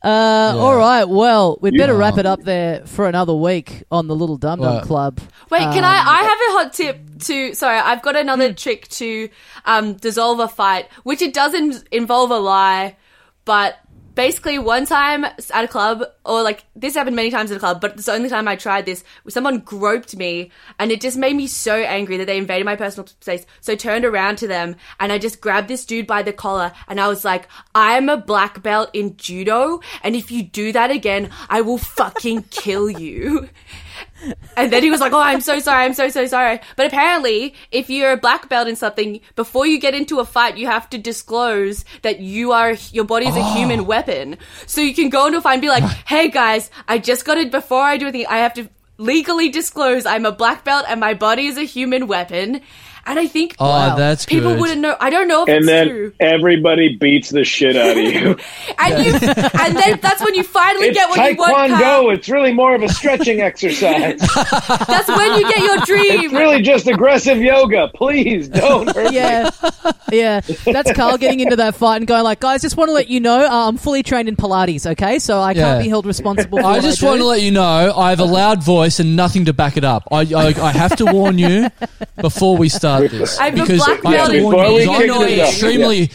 Uh, 0.04 0.52
All 0.58 0.76
right, 0.76 1.04
well, 1.04 1.58
we'd 1.60 1.76
better 1.76 1.92
Yeah. 1.92 1.98
wrap 1.98 2.18
it 2.18 2.26
up 2.26 2.42
there 2.42 2.84
for 2.86 3.06
another 3.08 3.34
week 3.34 3.84
on 3.92 4.08
the 4.08 4.16
Little 4.16 4.36
Dum 4.36 4.60
Dum 4.60 4.74
Well- 4.76 4.84
Club. 4.84 5.20
Wait, 5.50 5.60
can 5.60 5.84
Um, 5.84 5.90
I? 5.90 5.94
I 5.94 6.22
have 6.22 6.38
a 6.38 6.64
hot 6.64 6.72
tip 6.72 6.98
to. 7.24 7.54
Sorry, 7.54 7.78
I've 7.78 8.02
got 8.02 8.16
another 8.16 8.52
trick 8.54 8.88
to 8.88 9.28
um, 9.66 9.94
dissolve 9.94 10.40
a 10.40 10.48
fight, 10.48 10.88
which 11.04 11.20
it 11.22 11.34
doesn't 11.34 11.84
involve 11.92 12.30
a 12.30 12.38
lie, 12.38 12.96
but 13.44 13.76
basically 14.14 14.58
one 14.58 14.86
time 14.86 15.24
at 15.24 15.64
a 15.64 15.68
club, 15.68 16.04
or 16.24 16.42
like 16.42 16.64
this 16.76 16.94
happened 16.94 17.16
many 17.16 17.30
times 17.30 17.50
at 17.50 17.56
a 17.56 17.60
club, 17.60 17.80
but 17.80 17.92
it's 17.92 18.06
the 18.06 18.12
only 18.12 18.28
time 18.28 18.48
I 18.48 18.56
tried 18.56 18.86
this. 18.86 19.04
Someone 19.28 19.58
groped 19.58 20.16
me, 20.16 20.50
and 20.78 20.90
it 20.90 21.00
just 21.00 21.16
made 21.16 21.36
me 21.36 21.46
so 21.46 21.76
angry 21.76 22.16
that 22.18 22.26
they 22.26 22.38
invaded 22.38 22.64
my 22.64 22.76
personal 22.76 23.06
space. 23.06 23.46
So 23.60 23.72
I 23.72 23.76
turned 23.76 24.04
around 24.04 24.36
to 24.38 24.46
them, 24.46 24.76
and 25.00 25.12
I 25.12 25.18
just 25.18 25.40
grabbed 25.40 25.68
this 25.68 25.84
dude 25.84 26.06
by 26.06 26.22
the 26.22 26.32
collar, 26.32 26.72
and 26.88 27.00
I 27.00 27.08
was 27.08 27.24
like, 27.24 27.48
"I'm 27.74 28.08
a 28.08 28.16
black 28.16 28.62
belt 28.62 28.90
in 28.92 29.16
judo, 29.16 29.80
and 30.02 30.14
if 30.14 30.30
you 30.30 30.42
do 30.42 30.72
that 30.72 30.90
again, 30.90 31.30
I 31.48 31.60
will 31.60 31.78
fucking 31.78 32.44
kill 32.50 32.90
you." 32.90 33.48
And 34.56 34.72
then 34.72 34.82
he 34.82 34.90
was 34.90 35.00
like, 35.00 35.12
"Oh, 35.12 35.20
I'm 35.20 35.40
so 35.40 35.58
sorry. 35.58 35.84
I'm 35.84 35.94
so 35.94 36.08
so 36.08 36.26
sorry." 36.26 36.60
But 36.76 36.86
apparently, 36.86 37.54
if 37.70 37.90
you're 37.90 38.12
a 38.12 38.16
black 38.16 38.48
belt 38.48 38.68
in 38.68 38.76
something, 38.76 39.20
before 39.34 39.66
you 39.66 39.80
get 39.80 39.94
into 39.94 40.20
a 40.20 40.24
fight, 40.24 40.56
you 40.56 40.66
have 40.66 40.88
to 40.90 40.98
disclose 40.98 41.84
that 42.02 42.20
you 42.20 42.52
are 42.52 42.74
your 42.92 43.04
body 43.04 43.26
is 43.26 43.36
a 43.36 43.40
oh. 43.40 43.54
human 43.54 43.86
weapon. 43.86 44.38
So 44.66 44.80
you 44.80 44.94
can 44.94 45.08
go 45.08 45.26
into 45.26 45.38
a 45.38 45.40
fight 45.40 45.54
and 45.54 45.62
be 45.62 45.68
like, 45.68 45.84
"Hey 46.06 46.28
guys, 46.28 46.70
I 46.86 46.98
just 46.98 47.24
got 47.24 47.38
it. 47.38 47.50
Before 47.50 47.82
I 47.82 47.96
do 47.96 48.06
anything, 48.06 48.26
I 48.28 48.38
have 48.38 48.54
to 48.54 48.68
legally 48.98 49.48
disclose 49.48 50.06
I'm 50.06 50.26
a 50.26 50.32
black 50.32 50.64
belt 50.64 50.84
and 50.88 51.00
my 51.00 51.14
body 51.14 51.46
is 51.46 51.56
a 51.58 51.64
human 51.64 52.06
weapon." 52.06 52.60
And 53.04 53.18
I 53.18 53.26
think 53.26 53.56
Oh, 53.58 53.68
Wow. 53.68 53.96
that's 53.96 54.24
people 54.26 54.52
good. 54.52 54.60
wouldn't 54.60 54.80
know. 54.80 54.96
I 55.00 55.10
don't 55.10 55.26
know 55.28 55.42
if 55.42 55.48
And 55.48 55.58
it's 55.58 55.66
then 55.66 55.88
true. 55.88 56.12
everybody 56.20 56.96
beats 56.96 57.30
the 57.30 57.44
shit 57.44 57.76
out 57.76 57.90
of 57.90 57.96
you. 57.96 58.36
And 58.78 59.04
you, 59.04 59.12
and 59.14 59.76
then 59.76 59.98
that's 60.02 60.20
when 60.24 60.34
you 60.34 60.42
finally 60.42 60.88
it's 60.88 60.98
get 60.98 61.08
what 61.08 61.30
you 61.30 61.36
want. 61.36 61.72
Taekwondo, 61.72 62.14
it's 62.14 62.28
really 62.28 62.52
more 62.52 62.74
of 62.74 62.82
a 62.82 62.88
stretching 62.88 63.40
exercise. 63.40 64.18
That's 64.86 65.08
when 65.08 65.38
you 65.38 65.48
get 65.48 65.58
your 65.62 65.76
dream. 65.84 66.24
It's 66.24 66.32
really 66.32 66.62
just 66.62 66.88
aggressive 66.88 67.38
yoga. 67.38 67.88
Please 67.94 68.48
don't 68.48 68.88
hurt 68.92 69.10
me. 69.10 69.16
Yeah, 69.16 69.50
yeah. 70.10 70.40
That's 70.64 70.92
Karl 70.92 71.16
getting 71.18 71.40
into 71.40 71.56
that 71.56 71.76
fight 71.76 71.98
and 71.98 72.06
going 72.08 72.24
like, 72.24 72.40
guys, 72.40 72.62
just 72.62 72.76
want 72.76 72.88
to 72.88 72.92
let 72.92 73.08
you 73.08 73.20
know, 73.20 73.44
uh, 73.44 73.68
I'm 73.68 73.76
fully 73.76 74.02
trained 74.02 74.28
in 74.28 74.34
Pilates. 74.36 74.84
Okay, 74.92 75.18
so 75.20 75.38
I 75.38 75.52
Yeah. 75.52 75.62
can't 75.62 75.82
be 75.84 75.88
held 75.88 76.06
responsible. 76.06 76.58
for 76.58 76.64
I 76.66 76.80
just 76.80 77.02
I 77.02 77.06
want 77.06 77.20
to 77.20 77.26
let 77.26 77.42
you 77.42 77.50
know 77.52 77.62
I 77.96 78.10
have 78.10 78.20
a 78.20 78.24
loud 78.24 78.64
voice 78.64 78.98
and 78.98 79.14
nothing 79.14 79.44
to 79.44 79.52
back 79.52 79.76
it 79.76 79.84
up. 79.84 80.08
I, 80.10 80.20
I, 80.34 80.46
I 80.60 80.72
have 80.72 80.96
to 80.96 81.06
warn 81.06 81.38
you 81.38 81.68
before 82.20 82.56
we 82.56 82.68
start 82.68 82.91
this 83.00 83.38
I 83.38 83.44
have 83.46 83.54
a 83.54 83.62
because 83.62 83.78
black 83.78 84.04
I 84.04 84.10
have 84.12 84.18
belt 84.18 84.30
to 84.30 84.36
in 84.36 84.42
warn 84.44 84.56
Before 84.56 84.68
you 84.70 84.74
we 84.74 84.80
because 84.80 84.98
kick 84.98 85.00
I'm 85.00 85.06
going 85.08 85.28
to 85.28 85.34
get 85.36 85.48
extremely. 85.48 86.10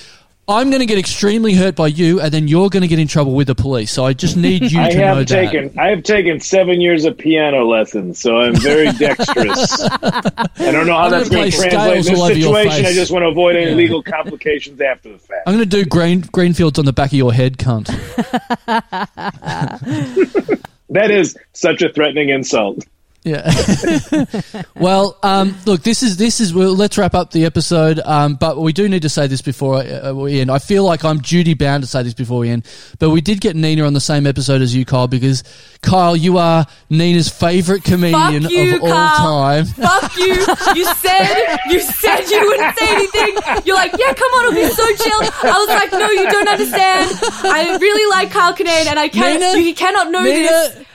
I'm 0.50 0.70
going 0.70 0.80
to 0.80 0.86
get 0.86 0.98
extremely 0.98 1.54
hurt 1.56 1.76
by 1.76 1.88
you, 1.88 2.22
and 2.22 2.34
then 2.34 2.48
you're 2.48 2.70
going 2.70 2.80
to 2.82 2.88
get 2.88 3.00
in 3.00 3.08
trouble 3.10 3.34
with 3.36 3.48
the 3.48 3.56
police. 3.56 3.92
So 3.92 4.06
I 4.06 4.14
just 4.14 4.38
need 4.38 4.72
you 4.72 4.80
I 4.90 4.90
to 4.92 4.98
know 4.98 5.06
have 5.16 5.18
that. 5.18 5.28
taken 5.28 5.78
I 5.78 5.90
have 5.90 6.04
taken 6.04 6.40
seven 6.40 6.80
years 6.80 7.04
of 7.04 7.18
piano 7.18 7.66
lessons, 7.66 8.20
so 8.20 8.38
I'm 8.38 8.56
very 8.56 8.90
dexterous. 8.94 9.82
I 9.84 10.72
don't 10.72 10.88
know 10.88 10.94
how 10.96 11.06
I'm 11.06 11.12
that's 11.12 11.28
gonna 11.28 11.42
going 11.42 11.52
to 11.52 11.58
translate 11.58 11.98
in 11.98 12.04
scales 12.04 12.20
all 12.22 12.28
this 12.28 12.32
over 12.32 12.40
your 12.40 12.56
situation. 12.56 12.86
I 12.86 12.88
face. 12.88 12.96
just 12.96 13.12
want 13.12 13.24
to 13.24 13.28
avoid 13.28 13.58
any 13.58 13.72
Yeah. 13.72 13.76
legal 13.76 14.02
complications 14.02 14.80
after 14.80 15.12
the 15.12 15.20
fact. 15.20 15.44
I'm 15.48 15.56
going 15.58 15.70
to 15.70 15.84
do 15.84 15.86
green 15.86 16.22
greenfields 16.22 16.80
on 16.80 16.86
the 16.86 16.94
back 16.94 17.08
of 17.12 17.18
your 17.18 17.34
head, 17.34 17.58
cunt. 17.58 17.88
That 20.90 21.12
is 21.12 21.36
such 21.52 21.82
a 21.82 21.92
threatening 21.92 22.30
insult. 22.30 22.86
Yeah. 23.28 24.32
well, 24.76 25.18
um, 25.22 25.58
look, 25.66 25.84
this 25.84 26.02
is 26.02 26.16
this 26.16 26.40
is. 26.40 26.54
Well, 26.54 26.74
let's 26.74 26.98
wrap 26.98 27.14
up 27.14 27.32
the 27.32 27.46
episode. 27.46 28.00
Um, 28.00 28.36
but 28.36 28.58
we 28.58 28.72
do 28.72 28.88
need 28.88 29.02
to 29.02 29.10
say 29.10 29.28
this 29.28 29.42
before 29.42 29.76
uh, 29.76 30.14
we 30.14 30.40
end. 30.40 30.50
I 30.50 30.60
feel 30.60 30.86
like 30.86 31.04
I'm 31.04 31.20
duty 31.20 31.54
bound 31.54 31.84
to 31.84 31.88
say 31.88 32.04
this 32.04 32.14
before 32.14 32.40
we 32.40 32.50
end. 32.50 32.66
But 33.00 33.10
we 33.10 33.20
did 33.20 33.42
get 33.42 33.56
Nina 33.56 33.84
on 33.84 33.94
the 33.94 34.00
same 34.00 34.26
episode 34.26 34.62
as 34.62 34.74
you, 34.74 34.86
Kyle, 34.86 35.08
because 35.08 35.44
Kyle, 35.82 36.16
you 36.16 36.38
are 36.38 36.66
Nina's 36.90 37.28
favorite 37.30 37.84
comedian 37.84 38.44
Fuck 38.44 38.52
you, 38.52 38.76
of 38.76 38.84
all 38.84 38.90
Kyle. 38.90 39.18
time. 39.18 39.66
Fuck 39.66 40.18
you. 40.18 40.34
You 40.76 40.86
said 40.96 41.58
you 41.68 41.80
said 41.82 42.30
you 42.30 42.40
wouldn't 42.48 42.78
say 42.78 42.96
anything. 42.96 43.38
You're 43.66 43.76
like, 43.76 43.92
yeah, 43.98 44.14
come 44.14 44.32
on, 44.32 44.56
it'll 44.56 44.70
be 44.70 44.74
so 44.74 44.86
chill. 45.04 45.22
I 45.44 45.58
was 45.58 45.68
like, 45.68 45.92
no, 45.92 46.10
you 46.12 46.30
don't 46.30 46.48
understand. 46.48 47.12
I 47.44 47.78
really 47.80 48.10
like 48.12 48.32
Kyle 48.32 48.54
Kinane, 48.54 48.88
and 48.88 48.98
I 48.98 49.10
can't. 49.10 49.42
Nina? 49.42 49.60
you 49.68 49.76
cannot 49.76 50.12
know 50.12 50.24
this. 50.24 50.86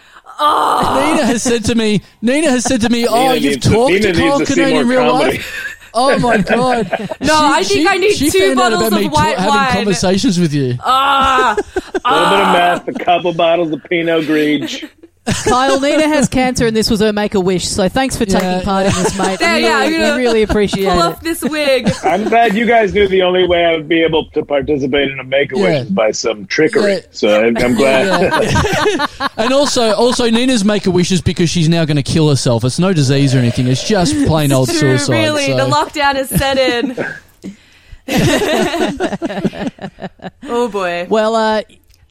Nina, 0.43 1.11
Nina 1.15 1.27
has 1.27 1.43
said 1.43 1.65
to 1.67 1.75
me. 1.75 2.01
Nina 2.21 2.51
has 2.51 2.65
said 2.65 2.81
to 2.83 2.89
me, 2.89 3.07
"Oh, 3.09 3.33
Nina 3.33 3.35
you've 3.37 3.61
talked 3.61 4.03
to 4.03 4.13
Kyle 4.13 4.39
needs 4.39 4.49
to 4.51 4.55
see 4.55 4.61
Kinane 4.63 4.81
in 4.81 4.89
real 4.89 5.11
comedy. 5.11 5.39
life." 5.39 5.69
Oh 5.95 6.19
my 6.21 6.39
god! 6.39 6.89
No, 7.21 7.39
I 7.39 7.63
think 7.63 7.87
I 7.87 7.99
need 7.99 8.17
two 8.17 8.31
found 8.31 8.61
out 8.61 8.71
bottles 8.73 8.87
about 8.89 8.99
me 9.01 9.07
of 9.09 9.13
white 9.13 9.37
having 9.37 9.55
wine. 9.55 9.73
conversations 9.75 10.41
with 10.41 10.55
you. 10.55 10.79
Ah, 10.83 11.55
A 11.55 11.59
little 12.15 12.31
bit 12.31 12.41
of 12.41 12.87
meth, 12.87 12.89
a 12.89 13.05
couple 13.05 13.35
bottles 13.35 13.73
of 13.73 13.85
Pinot 13.85 14.25
Grigio. 14.25 14.89
Kyle, 15.45 15.79
Nina 15.81 16.09
has 16.09 16.29
cancer, 16.29 16.67
and 16.67 16.77
this 16.77 16.91
was 16.91 16.99
her 17.01 17.13
make 17.13 17.35
a 17.35 17.41
wish. 17.41 17.69
So 17.69 17.89
thanks 17.89 18.17
for 18.17 18.25
Yeah. 18.25 18.41
taking 18.41 18.65
part 18.65 18.87
in 18.87 18.93
this, 18.93 19.17
mate. 19.17 19.39
There, 19.39 19.51
really, 19.55 19.63
yeah, 19.65 19.77
I'm 19.79 19.93
gonna 19.93 20.17
we 20.17 20.23
really 20.23 20.43
appreciate 20.43 20.89
pull 20.89 20.99
it. 20.99 21.05
off 21.05 21.21
this 21.23 21.43
wig. 21.43 21.89
I'm 22.03 22.25
glad 22.29 22.57
you 22.57 22.67
guys 22.67 22.93
knew 22.93 23.07
the 23.07 23.23
only 23.23 23.47
way 23.47 23.65
I 23.65 23.73
would 23.77 23.89
be 23.89 24.03
able 24.03 24.27
to 24.31 24.45
participate 24.45 25.11
in 25.13 25.21
a 25.21 25.25
make 25.25 25.53
a 25.53 25.57
wish 25.59 25.65
Yeah. 25.73 25.83
is 25.83 25.91
by 25.91 26.11
some 26.11 26.47
trickery. 26.47 26.95
Yeah. 26.95 27.01
So 27.13 27.45
I'm, 27.45 27.57
I'm 27.57 27.75
glad. 27.77 28.07
Yeah. 28.21 29.29
and 29.37 29.53
also, 29.53 29.93
also 29.95 30.29
Nina's 30.29 30.65
make 30.65 30.87
a 30.87 30.91
wish 30.91 31.13
is 31.13 31.21
because 31.23 31.49
she's 31.49 31.69
now 31.69 31.85
going 31.85 31.97
to 31.99 32.03
kill 32.03 32.29
herself. 32.29 32.65
It's 32.65 32.81
no 32.81 32.93
disease 32.93 33.33
or 33.35 33.39
anything. 33.39 33.69
It's 33.69 33.87
just 33.87 34.15
plain 34.27 34.53
old 34.53 34.71
True, 34.71 34.79
suicide. 34.99 35.13
really. 35.13 35.47
so- 35.47 35.57
The 35.57 35.71
lockdown 35.73 36.17
is 36.17 36.29
set 36.31 36.59
in. 36.59 36.97
oh 40.49 40.69
boy. 40.69 41.07
Well, 41.09 41.37
uh, 41.37 41.63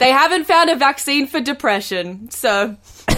They 0.01 0.09
haven't 0.09 0.45
found 0.45 0.71
a 0.71 0.75
vaccine 0.75 1.27
for 1.27 1.39
depression, 1.39 2.31
so 2.31 2.75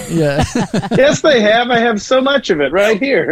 yeah. 0.10 0.44
yes, 0.92 1.22
they 1.22 1.40
have. 1.40 1.70
I 1.70 1.80
have 1.80 2.02
so 2.02 2.20
much 2.20 2.50
of 2.50 2.60
it 2.60 2.74
right 2.74 3.02
here. 3.02 3.28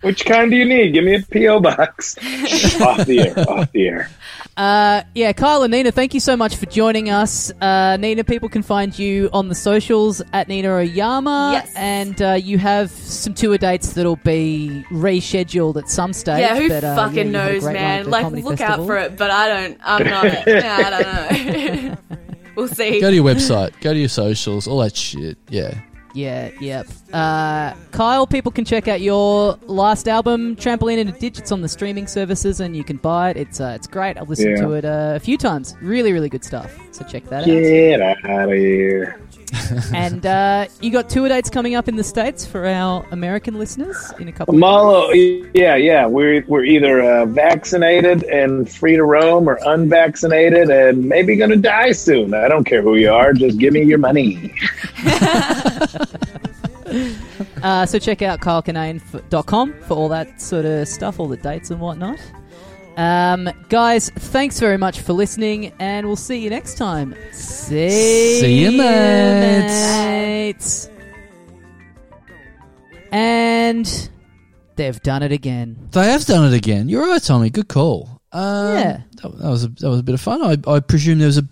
Which 0.00 0.24
kind 0.24 0.50
do 0.50 0.56
you 0.56 0.64
need? 0.64 0.94
Give 0.94 1.04
me 1.04 1.16
a 1.16 1.22
PO 1.22 1.60
box. 1.60 2.16
off 2.80 3.04
the 3.04 3.26
air. 3.26 3.38
Off 3.46 3.70
the 3.72 3.88
air. 3.88 4.10
Uh, 4.58 5.04
yeah, 5.14 5.32
Kyle 5.32 5.62
and 5.62 5.70
Nina, 5.70 5.92
thank 5.92 6.14
you 6.14 6.18
so 6.20 6.36
much 6.36 6.56
for 6.56 6.66
joining 6.66 7.10
us. 7.10 7.52
Uh, 7.60 7.96
Nina, 7.96 8.24
people 8.24 8.48
can 8.48 8.62
find 8.62 8.98
you 8.98 9.30
on 9.32 9.48
the 9.48 9.54
socials 9.54 10.20
at 10.32 10.48
Nina 10.48 10.68
Oyama. 10.70 11.50
Yes. 11.52 11.72
And 11.76 12.20
uh, 12.20 12.32
you 12.32 12.58
have 12.58 12.90
some 12.90 13.34
tour 13.34 13.56
dates 13.56 13.92
that'll 13.92 14.16
be 14.16 14.84
rescheduled 14.90 15.76
at 15.76 15.88
some 15.88 16.12
stage. 16.12 16.40
yeah, 16.40 16.56
who 16.56 16.68
but, 16.68 16.82
uh, 16.82 16.96
fucking 16.96 17.16
yeah, 17.16 17.22
you 17.22 17.32
had 17.32 17.48
a 17.48 17.52
knows, 17.52 17.62
great 17.62 17.74
run 17.74 17.76
at 17.76 18.06
man? 18.06 18.10
Like, 18.10 18.32
look 18.32 18.58
festival. 18.58 18.82
out 18.82 18.86
for 18.86 18.98
it, 18.98 19.16
but 19.16 19.30
I 19.30 19.46
don't. 19.46 19.78
I'm 19.80 20.04
not. 20.04 20.24
yeah, 20.48 20.76
I 20.84 20.90
don't 20.90 21.84
know. 21.84 22.18
we'll 22.56 22.66
see. 22.66 23.00
Go 23.00 23.10
to 23.10 23.14
your 23.14 23.24
website. 23.24 23.80
Go 23.80 23.92
to 23.92 23.98
your 23.98 24.08
socials. 24.08 24.66
All 24.66 24.80
that 24.80 24.96
shit. 24.96 25.38
Yeah. 25.48 25.80
Yeah, 26.14 26.50
yep. 26.60 26.86
Uh, 27.12 27.74
Kyle, 27.92 28.26
people 28.26 28.50
can 28.50 28.64
check 28.64 28.88
out 28.88 29.00
your 29.00 29.58
last 29.66 30.08
album, 30.08 30.56
Trampoline 30.56 30.98
into 30.98 31.12
Digits, 31.12 31.52
on 31.52 31.60
the 31.60 31.68
streaming 31.68 32.06
services, 32.06 32.60
and 32.60 32.74
you 32.76 32.82
can 32.82 32.96
buy 32.96 33.30
it. 33.30 33.36
It's 33.36 33.60
uh, 33.60 33.72
it's 33.76 33.86
great. 33.86 34.16
I've 34.16 34.28
listened 34.28 34.56
Yeah. 34.56 34.64
to 34.64 34.72
it 34.72 34.84
uh, 34.84 35.12
a 35.16 35.20
few 35.20 35.36
times. 35.36 35.76
Really, 35.80 36.12
really 36.12 36.28
good 36.28 36.44
stuff. 36.44 36.74
So 36.92 37.04
check 37.04 37.24
that 37.24 37.42
out. 37.42 37.46
Get 37.46 38.00
out 38.00 38.48
of 38.48 38.54
here. 38.58 39.20
and 39.94 40.24
uh, 40.26 40.66
you 40.80 40.90
got 40.90 41.08
tour 41.08 41.28
dates 41.28 41.50
coming 41.50 41.74
up 41.74 41.88
in 41.88 41.96
the 41.96 42.04
states 42.04 42.46
for 42.46 42.66
our 42.66 43.06
American 43.10 43.58
listeners 43.58 44.12
in 44.18 44.28
a 44.28 44.32
couple. 44.32 44.54
of 44.54 44.60
Malo, 44.60 45.10
yeah, 45.12 45.76
yeah. 45.76 46.06
We're 46.06 46.44
we're 46.46 46.64
either 46.64 47.02
uh, 47.02 47.26
vaccinated 47.26 48.24
and 48.24 48.70
free 48.70 48.96
to 48.96 49.04
roam, 49.04 49.48
or 49.48 49.58
unvaccinated 49.66 50.70
and 50.70 51.04
maybe 51.04 51.36
going 51.36 51.50
to 51.50 51.56
die 51.56 51.92
soon. 51.92 52.34
I 52.34 52.48
don't 52.48 52.64
care 52.64 52.82
who 52.82 52.96
you 52.96 53.12
are. 53.12 53.32
Just 53.32 53.58
give 53.58 53.72
me 53.72 53.82
your 53.82 53.98
money. 53.98 54.54
Uh, 57.62 57.84
so 57.84 57.98
check 57.98 58.22
out 58.22 58.40
kylekinane.com 58.40 59.74
for 59.82 59.94
all 59.94 60.08
that 60.08 60.40
sort 60.40 60.64
of 60.64 60.86
stuff, 60.86 61.18
all 61.18 61.28
the 61.28 61.36
dates 61.36 61.70
and 61.70 61.80
whatnot. 61.80 62.18
Um, 62.98 63.48
guys, 63.68 64.10
thanks 64.10 64.58
very 64.58 64.76
much 64.76 65.00
for 65.02 65.12
listening, 65.12 65.72
and 65.78 66.04
we'll 66.04 66.16
see 66.16 66.38
you 66.38 66.50
next 66.50 66.74
time. 66.76 67.14
See, 67.30 67.90
See 68.40 68.58
you, 68.64 68.72
mates. 68.72 69.96
mates. 69.96 70.90
And 73.12 74.10
they've 74.74 75.00
done 75.02 75.22
it 75.22 75.30
again. 75.30 75.88
They 75.92 76.10
have 76.10 76.24
done 76.24 76.52
it 76.52 76.56
again. 76.56 76.88
You're 76.88 77.06
right, 77.06 77.22
Tommy. 77.22 77.50
Good 77.50 77.68
call. 77.68 78.20
Um, 78.32 78.74
Yeah. 78.76 79.00
that, 79.22 79.38
that 79.38 79.48
was 79.48 79.62
a, 79.64 79.68
that 79.68 79.88
was 79.88 80.00
a 80.00 80.02
bit 80.02 80.14
of 80.14 80.20
fun. 80.20 80.42
I, 80.42 80.70
I 80.70 80.80
presume 80.80 81.18
there 81.18 81.26
was 81.28 81.38
a 81.38 81.44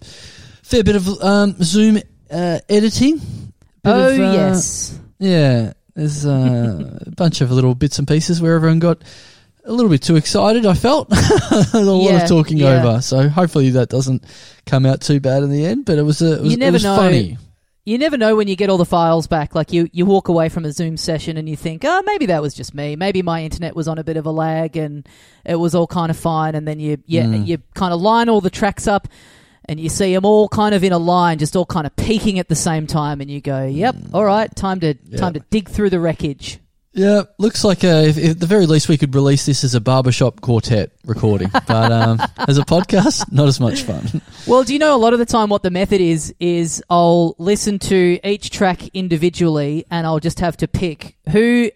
fair 0.65 0.83
bit 0.83 0.97
of 0.97 1.09
um, 1.23 1.55
Zoom 1.63 1.99
uh, 2.31 2.59
editing. 2.69 3.21
Oh 3.85 4.13
of, 4.13 4.19
uh, 4.19 4.33
yes, 4.33 4.99
Yeah, 5.21 5.75
there's 5.95 6.27
uh, 6.27 6.99
a 7.07 7.11
bunch 7.13 7.41
of 7.41 7.53
little 7.53 7.77
bits 7.77 8.01
and 8.01 8.09
pieces 8.09 8.43
where 8.43 8.57
everyone 8.57 8.81
got 8.81 9.01
a 9.67 9.73
little 9.73 9.91
bit 9.91 10.03
too 10.03 10.17
excited. 10.17 10.65
I 10.67 10.75
felt 10.75 11.09
a 11.13 11.81
lot 11.81 12.03
Yeah, 12.11 12.23
of 12.23 12.29
talking 12.29 12.57
yeah. 12.59 12.83
over, 12.83 13.01
so 13.03 13.29
hopefully 13.29 13.71
that 13.71 13.89
doesn't 13.89 14.25
come 14.67 14.87
out 14.87 15.01
too 15.01 15.21
bad 15.21 15.43
in 15.43 15.51
the 15.51 15.65
end. 15.67 15.85
But 15.85 15.99
it 15.99 16.03
was 16.03 16.23
a, 16.23 16.35
it 16.37 16.43
was, 16.43 16.51
You 16.53 16.57
never 16.57 16.69
it 16.69 16.73
was 16.75 16.85
know. 16.85 16.97
funny. 16.97 17.39
you 17.85 17.99
never 17.99 18.17
know 18.17 18.35
when 18.37 18.49
you 18.49 18.57
get 18.57 18.69
all 18.71 18.79
the 18.79 18.85
files 18.85 19.27
back. 19.27 19.55
Like 19.55 19.73
you, 19.73 19.89
you 19.93 20.07
walk 20.07 20.29
away 20.29 20.49
from 20.49 20.65
a 20.65 20.73
Zoom 20.73 20.97
session 20.97 21.37
and 21.37 21.49
you 21.49 21.57
think, 21.57 21.83
oh, 21.85 22.03
maybe 22.07 22.27
that 22.27 22.43
was 22.43 22.55
just 22.55 22.75
me. 22.75 22.97
Maybe 22.97 23.23
my 23.23 23.43
internet 23.45 23.77
was 23.77 23.87
on 23.89 23.99
a 23.99 24.05
bit 24.05 24.17
of 24.17 24.27
a 24.27 24.31
lag 24.31 24.77
and 24.77 25.07
it 25.45 25.57
was 25.57 25.75
all 25.75 25.87
kind 25.87 26.11
of 26.11 26.17
fine. 26.17 26.55
And 26.55 26.67
then 26.67 26.81
you, 26.81 26.99
you, 27.07 27.23
Mm. 27.23 27.47
you 27.47 27.59
kind 27.75 27.93
of 27.93 28.01
line 28.01 28.29
all 28.29 28.41
the 28.41 28.51
tracks 28.51 28.87
up 28.89 29.09
and 29.69 29.81
you 29.81 29.89
see 29.89 30.15
them 30.15 30.25
all 30.25 30.49
kind 30.49 30.75
of 30.77 30.85
in 30.85 30.93
a 30.93 30.99
line, 30.99 31.39
just 31.39 31.57
all 31.57 31.67
kind 31.67 31.87
of 31.87 31.95
peaking 31.97 32.39
at 32.39 32.49
the 32.49 32.55
same 32.55 32.87
time. 32.87 33.21
And 33.21 33.29
you 33.31 33.41
go, 33.41 33.65
yep, 33.67 33.97
all 34.13 34.25
right, 34.25 34.55
time 34.55 34.79
to 34.81 34.95
Yeah. 35.09 35.19
time 35.19 35.33
to 35.35 35.41
dig 35.51 35.69
through 35.69 35.91
the 35.91 35.99
wreckage. 36.01 36.61
Yeah, 36.97 37.25
looks 37.37 37.63
like 37.63 37.85
uh, 37.85 38.05
if, 38.07 38.17
if 38.17 38.31
at 38.31 38.41
the 38.41 38.47
very 38.47 38.65
least 38.65 38.89
we 38.89 38.97
could 38.97 39.15
release 39.15 39.45
this 39.45 39.65
as 39.65 39.75
a 39.75 39.83
barbershop 39.83 40.41
quartet 40.41 40.93
recording, 41.05 41.51
but 41.53 41.93
um, 41.93 42.19
as 42.49 42.57
a 42.57 42.63
podcast, 42.63 43.31
not 43.31 43.49
as 43.49 43.61
much 43.61 43.83
fun. 43.83 44.23
Well, 44.47 44.65
do 44.65 44.73
you 44.73 44.79
know 44.79 44.97
a 44.97 44.97
lot 44.97 45.13
of 45.13 45.19
the 45.19 45.27
time 45.27 45.51
what 45.51 45.63
the 45.63 45.71
method 45.71 46.01
is? 46.01 46.35
Is 46.41 46.83
I'll 46.89 47.35
listen 47.37 47.79
to 47.81 48.19
each 48.25 48.49
track 48.49 48.89
individually, 48.95 49.85
and 49.91 50.07
I'll 50.07 50.21
just 50.21 50.41
have 50.41 50.57
to 50.57 50.69
pick 50.69 51.17
who, 51.33 51.71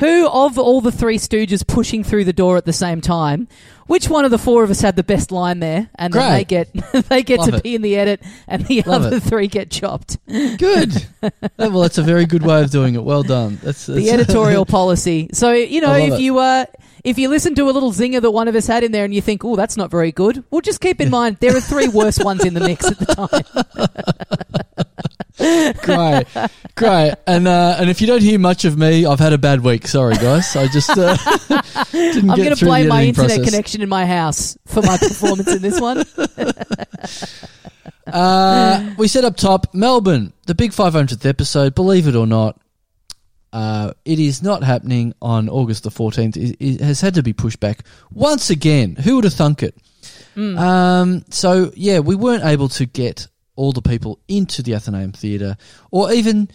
who 0.00 0.28
of 0.28 0.58
all 0.58 0.82
the 0.82 0.92
three 0.92 1.16
Stooges 1.16 1.66
pushing 1.66 2.04
through 2.04 2.24
the 2.24 2.34
door 2.34 2.58
at 2.58 2.66
the 2.66 2.74
same 2.74 3.00
time, 3.00 3.48
which 3.88 4.08
one 4.08 4.24
of 4.24 4.30
the 4.30 4.38
four 4.38 4.62
of 4.62 4.70
us 4.70 4.80
had 4.80 4.94
the 4.94 5.02
best 5.02 5.32
line 5.32 5.58
there, 5.58 5.90
and 5.96 6.12
then 6.12 6.32
they 6.32 6.44
Great. 6.44 6.72
get 6.72 6.92
they 7.08 7.22
get 7.24 7.40
Love 7.40 7.48
to 7.50 7.56
it. 7.56 7.62
be 7.64 7.74
in 7.74 7.82
the 7.82 7.96
edit, 7.96 8.22
and 8.46 8.64
the 8.66 8.82
Love 8.82 9.02
other 9.06 9.16
it. 9.16 9.22
three 9.24 9.48
get 9.48 9.70
chopped. 9.70 10.16
Good. 10.28 11.06
well, 11.58 11.80
that's 11.80 11.98
a 11.98 12.02
very 12.02 12.24
good 12.26 12.44
way 12.44 12.62
of 12.62 12.70
doing 12.70 12.94
it. 12.94 13.02
Well 13.02 13.24
done. 13.24 13.58
That's, 13.62 13.86
that's 13.86 13.98
The 13.98 14.10
editorial 14.10 14.64
policy. 14.78 15.30
So 15.32 15.52
you 15.52 15.80
know, 15.80 15.90
I 15.90 16.00
love 16.02 16.08
if 16.10 16.14
it. 16.14 16.20
you 16.22 16.38
uh, 16.38 16.66
if 17.04 17.18
you 17.18 17.28
listen 17.28 17.54
to 17.56 17.64
a 17.70 17.72
little 17.72 17.92
zinger 17.92 18.20
that 18.20 18.30
one 18.30 18.46
of 18.48 18.54
us 18.54 18.66
had 18.66 18.84
in 18.84 18.92
there, 18.92 19.04
and 19.04 19.12
you 19.14 19.20
think, 19.20 19.44
"Oh, 19.44 19.56
that's 19.56 19.76
not 19.76 19.90
very 19.90 20.12
good," 20.12 20.44
well, 20.50 20.60
just 20.60 20.80
keep 20.80 21.00
in 21.00 21.10
mind 21.10 21.38
there 21.40 21.56
are 21.56 21.60
three 21.60 21.88
worse 21.88 22.18
ones 22.18 22.44
in 22.44 22.54
the 22.54 22.60
mix 22.60 22.84
at 22.86 22.98
the 22.98 23.06
time. 24.76 24.86
Great, 25.38 26.24
great. 26.74 27.14
And 27.26 27.46
uh, 27.48 27.76
and 27.78 27.88
if 27.88 28.00
you 28.00 28.06
don't 28.06 28.22
hear 28.22 28.38
much 28.38 28.64
of 28.64 28.76
me, 28.76 29.06
I've 29.06 29.20
had 29.20 29.32
a 29.32 29.38
bad 29.38 29.60
week. 29.62 29.86
Sorry, 29.86 30.16
guys. 30.16 30.54
I 30.56 30.66
just 30.68 30.90
uh, 30.90 31.16
didn't 31.92 32.30
I'm 32.30 32.36
get 32.36 32.44
going 32.44 32.56
to 32.56 32.64
blame 32.64 32.84
the 32.84 32.88
my 32.88 33.04
internet 33.04 33.36
process. 33.36 33.44
connection 33.50 33.82
in 33.82 33.88
my 33.88 34.04
house 34.06 34.58
for 34.66 34.82
my 34.82 34.96
performance 34.98 35.48
in 35.54 35.62
this 35.62 35.80
one. 35.80 36.04
Uh, 38.06 38.94
we 38.96 39.06
said 39.06 39.22
up 39.24 39.36
top, 39.36 39.66
Melbourne, 39.74 40.32
the 40.46 40.54
big 40.54 40.70
500th 40.72 41.26
episode. 41.26 41.74
Believe 41.74 42.06
it 42.08 42.14
or 42.16 42.26
not, 42.26 42.58
uh, 43.52 43.92
it 44.06 44.18
is 44.18 44.42
not 44.42 44.62
happening 44.62 45.12
on 45.20 45.50
August 45.50 45.82
the 45.82 45.90
14th. 45.90 46.36
It, 46.38 46.56
it 46.58 46.80
has 46.80 47.02
had 47.02 47.14
to 47.14 47.22
be 47.22 47.34
pushed 47.34 47.60
back 47.60 47.84
once 48.10 48.48
again. 48.48 48.96
Who 48.96 49.16
would 49.16 49.24
have 49.24 49.34
thunk 49.34 49.62
it? 49.62 49.76
Um, 50.36 51.24
so 51.30 51.70
yeah, 51.74 51.98
we 51.98 52.14
weren't 52.14 52.44
able 52.44 52.68
to 52.70 52.86
get 52.86 53.26
all 53.58 53.72
the 53.72 53.82
people 53.82 54.18
into 54.28 54.62
the 54.62 54.74
Athenaeum 54.74 55.12
Theatre, 55.12 55.56
or 55.90 56.12
even 56.12 56.48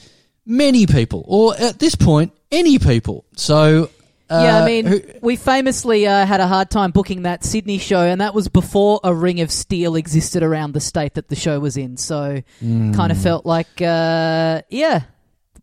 many 0.45 0.87
people, 0.87 1.23
or 1.27 1.55
at 1.57 1.77
this 1.79 1.95
point, 1.95 2.31
any 2.51 2.79
people. 2.79 3.25
So 3.35 3.89
uh, 4.29 4.41
yeah, 4.43 4.63
I 4.63 4.65
mean, 4.65 4.85
who- 4.85 5.01
we 5.21 5.35
famously 5.35 6.07
uh, 6.07 6.25
had 6.25 6.39
a 6.39 6.47
hard 6.47 6.69
time 6.71 6.91
booking 6.91 7.23
that 7.23 7.43
Sydney 7.43 7.77
show, 7.77 8.01
and 8.01 8.21
that 8.21 8.33
was 8.33 8.47
before 8.47 8.99
a 9.03 9.13
ring 9.13 9.41
of 9.41 9.51
steel 9.51 9.95
existed 9.95 10.43
around 10.43 10.73
the 10.73 10.79
state 10.79 11.15
that 11.15 11.27
the 11.27 11.35
show 11.35 11.59
was 11.59 11.75
in. 11.77 11.97
So, 11.97 12.41
kind 12.61 13.11
of 13.11 13.17
felt 13.21 13.45
like, 13.45 13.81
uh, 13.81 14.61
yeah, 14.69 15.01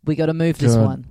we 0.05 0.15
got 0.15 0.27
to 0.27 0.35
move 0.35 0.59
this 0.59 0.75
God. 0.75 0.85
one. 0.87 1.07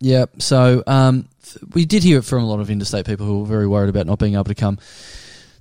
Yeah, 0.00 0.26
so 0.38 0.82
um, 0.86 1.28
we 1.74 1.84
did 1.86 2.02
hear 2.02 2.18
it 2.18 2.24
from 2.24 2.42
a 2.42 2.46
lot 2.46 2.60
of 2.60 2.70
interstate 2.70 3.06
people 3.06 3.26
who 3.26 3.40
were 3.40 3.46
very 3.46 3.66
worried 3.66 3.90
about 3.90 4.06
not 4.06 4.18
being 4.18 4.34
able 4.34 4.44
to 4.44 4.54
come. 4.54 4.78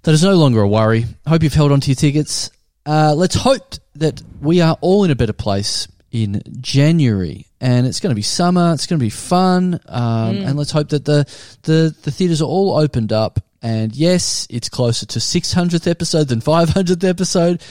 That 0.04 0.12
is 0.14 0.24
no 0.24 0.36
longer 0.36 0.62
a 0.62 0.68
worry. 0.68 1.06
Hope 1.28 1.44
you've 1.44 1.54
held 1.54 1.72
on 1.72 1.80
to 1.82 1.90
your 1.90 1.96
tickets. 1.96 2.50
Uh, 2.86 3.14
let's 3.16 3.36
hope 3.36 3.76
that 3.96 4.22
we 4.42 4.62
are 4.62 4.78
all 4.82 5.04
in 5.04 5.12
a 5.12 5.16
better 5.16 5.34
place 5.34 5.88
in 6.12 6.42
January, 6.62 7.48
and 7.62 7.88
it's 7.88 8.00
going 8.00 8.12
to 8.12 8.16
be 8.16 8.22
summer. 8.22 8.74
It's 8.74 8.88
going 8.88 9.00
to 9.00 9.04
be 9.04 9.10
fun, 9.10 9.80
um, 9.88 10.38
and 10.38 10.58
let's 10.58 10.72
hope 10.72 10.90
that 10.90 11.06
the 11.06 11.26
the 11.64 11.96
the 12.04 12.12
theaters 12.12 12.42
are 12.42 12.46
all 12.46 12.78
opened 12.78 13.12
up. 13.12 13.40
And 13.62 13.96
yes, 13.96 14.46
it's 14.50 14.68
closer 14.68 15.06
to 15.06 15.20
600th 15.20 15.90
episode 15.90 16.28
than 16.28 16.42
500th 16.42 17.08
episode, 17.08 17.62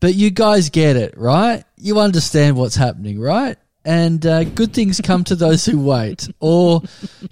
but 0.00 0.14
you 0.14 0.30
guys 0.30 0.70
get 0.70 0.96
it, 0.96 1.16
right? 1.18 1.62
You 1.76 2.00
understand 2.00 2.56
what's 2.56 2.74
happening, 2.74 3.20
right? 3.20 3.58
And 3.84 4.24
uh, 4.24 4.44
good 4.44 4.72
things 4.72 5.00
come 5.00 5.24
to 5.24 5.34
those 5.34 5.64
who 5.64 5.80
wait, 5.80 6.30
or 6.38 6.82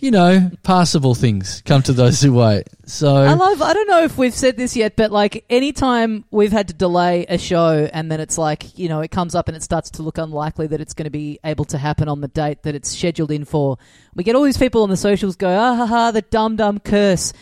you 0.01 0.11
know, 0.11 0.51
passable 0.64 1.14
things 1.14 1.62
come 1.64 1.80
to 1.82 1.92
those 1.92 2.20
who 2.20 2.34
wait. 2.34 2.64
So 2.86 3.14
I 3.14 3.34
love. 3.34 3.62
I 3.62 3.72
don't 3.72 3.86
know 3.86 4.03
if 4.03 4.18
we've 4.18 4.34
said 4.34 4.57
this 4.57 4.74
yet, 4.74 4.96
but 4.96 5.12
like 5.12 5.44
anytime 5.48 6.24
we've 6.32 6.51
had 6.51 6.66
to 6.68 6.74
delay 6.74 7.24
a 7.28 7.38
show, 7.38 7.88
and 7.92 8.11
then 8.11 8.18
it's 8.18 8.36
like 8.36 8.76
you 8.76 8.88
know 8.88 9.01
it 9.01 9.12
comes 9.12 9.36
up 9.36 9.46
and 9.46 9.57
it 9.57 9.62
starts 9.62 9.90
to 9.90 10.03
look 10.03 10.18
unlikely 10.18 10.66
that 10.66 10.80
it's 10.80 10.92
going 10.92 11.05
to 11.05 11.11
be 11.11 11.38
able 11.44 11.66
to 11.66 11.78
happen 11.78 12.09
on 12.09 12.20
the 12.20 12.28
date 12.28 12.64
that 12.64 12.74
it's 12.74 12.90
scheduled 12.90 13.30
in 13.30 13.44
for. 13.44 13.78
We 14.16 14.24
get 14.24 14.34
all 14.34 14.42
these 14.42 14.59
people 14.59 14.82
on 14.82 14.90
the 14.90 14.96
socials 14.96 15.36
go, 15.36 15.57
ah 15.57 15.76
ha 15.76 15.86
ha, 15.86 16.11
the 16.11 16.22
dumb 16.22 16.57
dumb 16.57 16.80
curse. 16.80 17.32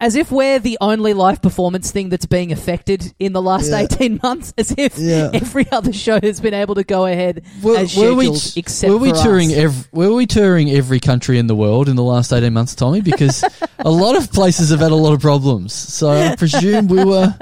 As 0.00 0.14
if 0.14 0.30
we're 0.30 0.60
the 0.60 0.78
only 0.80 1.12
live 1.12 1.42
performance 1.42 1.90
thing 1.90 2.08
that's 2.08 2.24
being 2.26 2.52
affected 2.52 3.12
in 3.18 3.32
the 3.32 3.42
last 3.42 3.70
Yeah. 3.70 3.80
18 3.80 4.20
months, 4.22 4.54
as 4.56 4.72
if 4.78 4.96
Yeah. 4.96 5.30
every 5.34 5.66
other 5.72 5.92
show 5.92 6.20
has 6.22 6.38
been 6.40 6.54
able 6.54 6.76
to 6.76 6.84
go 6.84 7.04
ahead 7.06 7.42
Were, 7.62 7.76
as 7.76 7.96
were 7.96 8.12
scheduled, 8.12 8.16
we, 8.16 8.60
except 8.60 8.90
were 8.92 8.98
we 8.98 9.10
for 9.10 9.16
touring 9.16 9.50
us. 9.50 9.56
ev- 9.56 9.88
were 9.92 10.14
we 10.14 10.26
touring 10.26 10.70
every 10.70 11.00
country 11.00 11.36
in 11.38 11.48
the 11.48 11.56
world 11.56 11.88
in 11.88 11.96
the 11.96 12.04
last 12.04 12.32
18 12.32 12.52
months 12.52 12.76
Tommy 12.76 13.00
because 13.00 13.42
a 13.80 13.90
lot 13.90 14.14
of 14.16 14.32
places 14.32 14.70
have 14.70 14.78
had 14.80 14.92
a 14.92 14.94
lot 14.94 15.14
of 15.14 15.20
problems 15.20 15.72
so 15.72 16.10
I 16.10 16.36
presume 16.36 16.86
we 16.86 17.02
were 17.04 17.34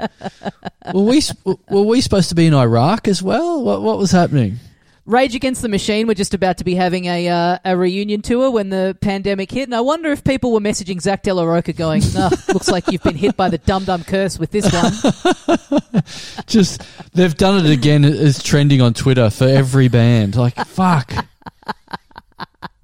were 0.93 1.03
we 1.03 1.21
were 1.69 1.81
we 1.83 2.01
supposed 2.01 2.29
to 2.29 2.35
be 2.35 2.47
in 2.47 2.53
Iraq 2.55 3.07
as 3.07 3.21
well 3.21 3.63
what 3.63 3.83
what 3.83 3.97
was 3.99 4.11
happening 4.11 4.59
Rage 5.07 5.35
Against 5.35 5.61
the 5.61 5.69
Machine 5.69 6.05
were 6.05 6.13
just 6.13 6.33
about 6.33 6.57
to 6.57 6.65
be 6.65 6.75
having 6.75 7.05
a 7.05 7.27
uh, 7.29 7.57
a 7.63 7.77
reunion 7.77 8.21
tour 8.21 8.51
when 8.51 8.69
the 8.69 8.95
pandemic 9.01 9.49
hit, 9.49 9.63
and 9.63 9.73
I 9.73 9.79
wonder 9.81 10.11
if 10.11 10.23
people 10.23 10.51
were 10.51 10.59
messaging 10.59 11.01
Zack 11.01 11.23
de 11.23 11.33
la 11.33 11.43
Rocha 11.43 11.71
going, 11.73 12.03
"Ah, 12.15 12.29
"Looks 12.49 12.67
like 12.67 12.91
you've 12.91 13.03
been 13.03 13.15
hit 13.15 13.37
by 13.37 13.49
the 13.49 13.57
dum 13.57 13.85
dum 13.85 14.03
curse 14.03 14.37
with 14.37 14.51
this 14.51 14.69
one." 14.71 16.03
just 16.47 16.81
they've 17.13 17.35
done 17.35 17.65
it 17.65 17.71
again 17.71 18.03
It's 18.03 18.43
trending 18.43 18.81
on 18.81 18.93
Twitter 18.93 19.29
for 19.29 19.45
every 19.45 19.87
band 19.87 20.35
like 20.35 20.55
fuck 20.67 21.13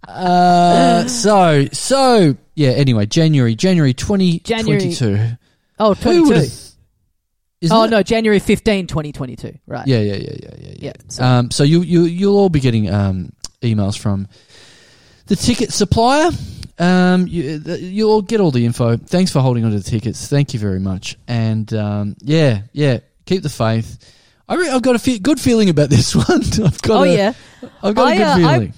uh 0.07 1.07
so 1.07 1.65
so 1.71 2.36
yeah 2.55 2.69
anyway 2.71 3.05
January 3.05 3.55
January 3.55 3.93
2022 3.93 5.38
Oh, 5.80 5.93
Who 5.95 6.24
would 6.24 6.36
22. 6.36 6.72
Isn't 7.64 7.76
Oh 7.76 7.84
it? 7.84 7.89
no, 7.89 8.03
January 8.03 8.39
15, 8.39 8.88
2022. 8.88 9.57
Right. 9.66 9.88
Yeah, 9.88 9.99
yeah, 9.99 10.14
yeah, 10.16 10.20
yeah, 10.41 10.49
yeah, 10.59 10.74
yeah. 10.80 10.91
So- 11.07 11.24
Um, 11.24 11.51
so 11.51 11.64
you 11.64 11.82
you 11.82 12.03
you'll 12.03 12.38
all 12.38 12.49
be 12.49 12.59
getting 12.59 12.89
um, 12.93 13.34
emails 13.61 13.97
from 13.97 14.28
the 15.28 15.36
ticket 15.36 15.72
supplier. 15.74 16.30
Um, 16.80 17.28
you 17.28 17.59
th- 17.59 17.80
you'll 17.82 18.11
all 18.11 18.22
get 18.22 18.39
all 18.41 18.51
the 18.51 18.66
info. 18.66 18.97
Thanks 18.97 19.32
for 19.32 19.39
holding 19.39 19.64
on 19.64 19.72
to 19.72 19.78
the 19.80 19.84
tickets. 19.89 20.28
Thank 20.28 20.53
you 20.53 20.59
very 20.59 20.80
much. 20.80 21.18
And 21.28 21.72
um, 21.74 22.16
yeah, 22.22 22.64
yeah, 22.74 22.99
keep 23.26 23.43
the 23.43 23.49
faith. 23.49 23.97
I 24.49 24.55
re- 24.55 24.70
I've 24.70 24.82
got 24.82 24.95
a 24.95 24.99
fe- 24.99 25.20
good 25.20 25.39
feeling 25.39 25.70
about 25.70 25.89
this 25.89 26.16
one. 26.30 26.41
I've 26.64 26.82
got 26.82 26.99
Oh 26.99 27.03
a, 27.03 27.16
yeah. 27.16 27.34
I've 27.82 27.95
got 27.95 28.07
I, 28.07 28.14
a 28.14 28.18
good 28.18 28.24
uh, 28.28 28.47
I- 28.49 28.53
feeling. 28.53 28.74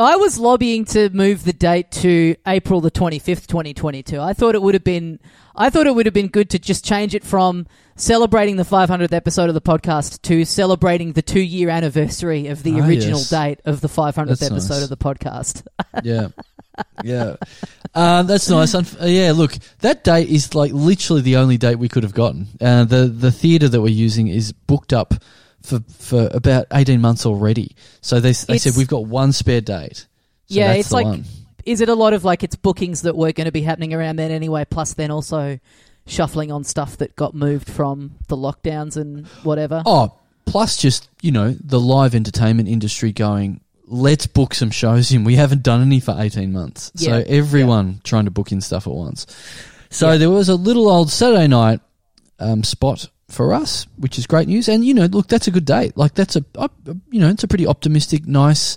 I 0.00 0.16
was 0.16 0.36
lobbying 0.38 0.84
to 0.86 1.10
move 1.10 1.44
the 1.44 1.52
date 1.52 1.92
to 1.92 2.34
April 2.46 2.80
the 2.80 2.90
25th, 2.90 3.46
2022. 3.46 4.18
I 4.18 4.32
thought 4.32 4.54
it 4.56 4.62
would 4.62 4.74
have 4.74 4.82
been 4.82 5.20
I 5.54 5.68
thought 5.68 5.86
it 5.86 5.94
would 5.94 6.06
have 6.06 6.14
been 6.14 6.28
good 6.28 6.48
to 6.50 6.58
just 6.58 6.84
change 6.84 7.14
it 7.14 7.22
from 7.22 7.66
celebrating 7.96 8.56
the 8.56 8.62
500th 8.64 9.12
episode 9.12 9.48
of 9.48 9.54
the 9.54 9.60
podcast 9.60 10.22
to 10.22 10.44
celebrating 10.44 11.12
the 11.12 11.22
2-year 11.22 11.68
anniversary 11.68 12.46
of 12.48 12.62
the 12.62 12.80
Ah, 12.80 12.86
original 12.86 13.18
yes. 13.18 13.30
date 13.30 13.60
of 13.64 13.80
the 13.80 13.88
500th 13.88 14.26
That's 14.28 14.42
episode 14.42 14.74
nice. 14.74 14.82
of 14.84 14.88
the 14.88 14.96
podcast. 14.96 15.66
Yeah. 16.02 16.28
Yeah. 17.04 17.36
Um, 17.94 18.26
that's 18.26 18.48
nice. 18.48 18.72
Unf- 18.74 19.00
uh, 19.00 19.04
yeah, 19.04 19.32
look, 19.32 19.52
that 19.80 20.04
date 20.04 20.30
is 20.30 20.54
like 20.54 20.72
literally 20.72 21.20
the 21.20 21.36
only 21.36 21.58
date 21.58 21.74
we 21.76 21.88
could 21.88 22.02
have 22.02 22.14
gotten. 22.14 22.48
Uh, 22.60 22.84
the 22.84 23.06
the 23.08 23.30
theatre 23.30 23.68
that 23.68 23.80
we're 23.82 23.88
using 23.88 24.28
is 24.28 24.52
booked 24.52 24.94
up 24.94 25.12
for, 25.60 25.80
for 25.92 26.30
about 26.32 26.66
18 26.72 26.98
months 27.00 27.26
already. 27.26 27.76
So 28.00 28.20
they, 28.20 28.32
they 28.32 28.56
said 28.56 28.72
we've 28.76 28.88
got 28.88 29.04
one 29.04 29.32
spare 29.32 29.60
date. 29.60 29.96
So 29.98 30.06
yeah, 30.58 30.72
it's 30.72 30.90
like 30.92 31.04
one. 31.04 31.24
is 31.66 31.82
it 31.82 31.90
a 31.90 31.94
lot 31.94 32.14
of 32.14 32.24
like 32.24 32.42
it's 32.42 32.56
bookings 32.56 33.02
that 33.02 33.14
were 33.16 33.32
going 33.32 33.44
to 33.44 33.52
be 33.52 33.60
happening 33.62 33.92
around 33.92 34.16
then 34.16 34.30
anyway 34.30 34.64
plus 34.68 34.94
then 34.94 35.10
also 35.10 35.58
shuffling 36.06 36.50
on 36.52 36.64
stuff 36.64 36.96
that 36.98 37.14
got 37.16 37.34
moved 37.34 37.68
from 37.68 38.16
the 38.28 38.36
lockdowns 38.36 38.96
and 38.96 39.26
whatever. 39.44 39.82
Oh, 39.86 40.18
plus 40.46 40.76
just, 40.76 41.08
you 41.20 41.30
know, 41.32 41.52
the 41.60 41.80
live 41.80 42.14
entertainment 42.14 42.68
industry 42.68 43.12
going, 43.12 43.60
let's 43.86 44.26
book 44.26 44.54
some 44.54 44.70
shows 44.70 45.12
in. 45.12 45.24
We 45.24 45.36
haven't 45.36 45.62
done 45.62 45.80
any 45.82 46.00
for 46.00 46.14
18 46.18 46.52
months. 46.52 46.90
Yeah, 46.96 47.20
So 47.20 47.24
everyone 47.26 48.00
trying 48.04 48.24
to 48.24 48.30
book 48.30 48.52
in 48.52 48.60
stuff 48.60 48.86
at 48.86 48.92
once. 48.92 49.26
So 49.90 50.12
Yeah. 50.12 50.18
there 50.18 50.30
was 50.30 50.48
a 50.48 50.54
little 50.56 50.88
old 50.88 51.10
Saturday 51.10 51.46
night 51.48 51.80
um, 52.38 52.64
spot 52.64 53.08
for 53.28 53.52
us, 53.54 53.86
which 53.96 54.18
is 54.18 54.26
great 54.26 54.48
news. 54.48 54.68
And, 54.68 54.84
you 54.84 54.94
know, 54.94 55.06
look, 55.06 55.28
that's 55.28 55.46
a 55.46 55.50
good 55.50 55.64
date. 55.64 55.96
Like, 55.96 56.14
that's 56.14 56.36
a, 56.36 56.44
you 57.10 57.20
know, 57.20 57.28
it's 57.28 57.44
a 57.44 57.48
pretty 57.48 57.66
optimistic, 57.66 58.26
nice 58.26 58.76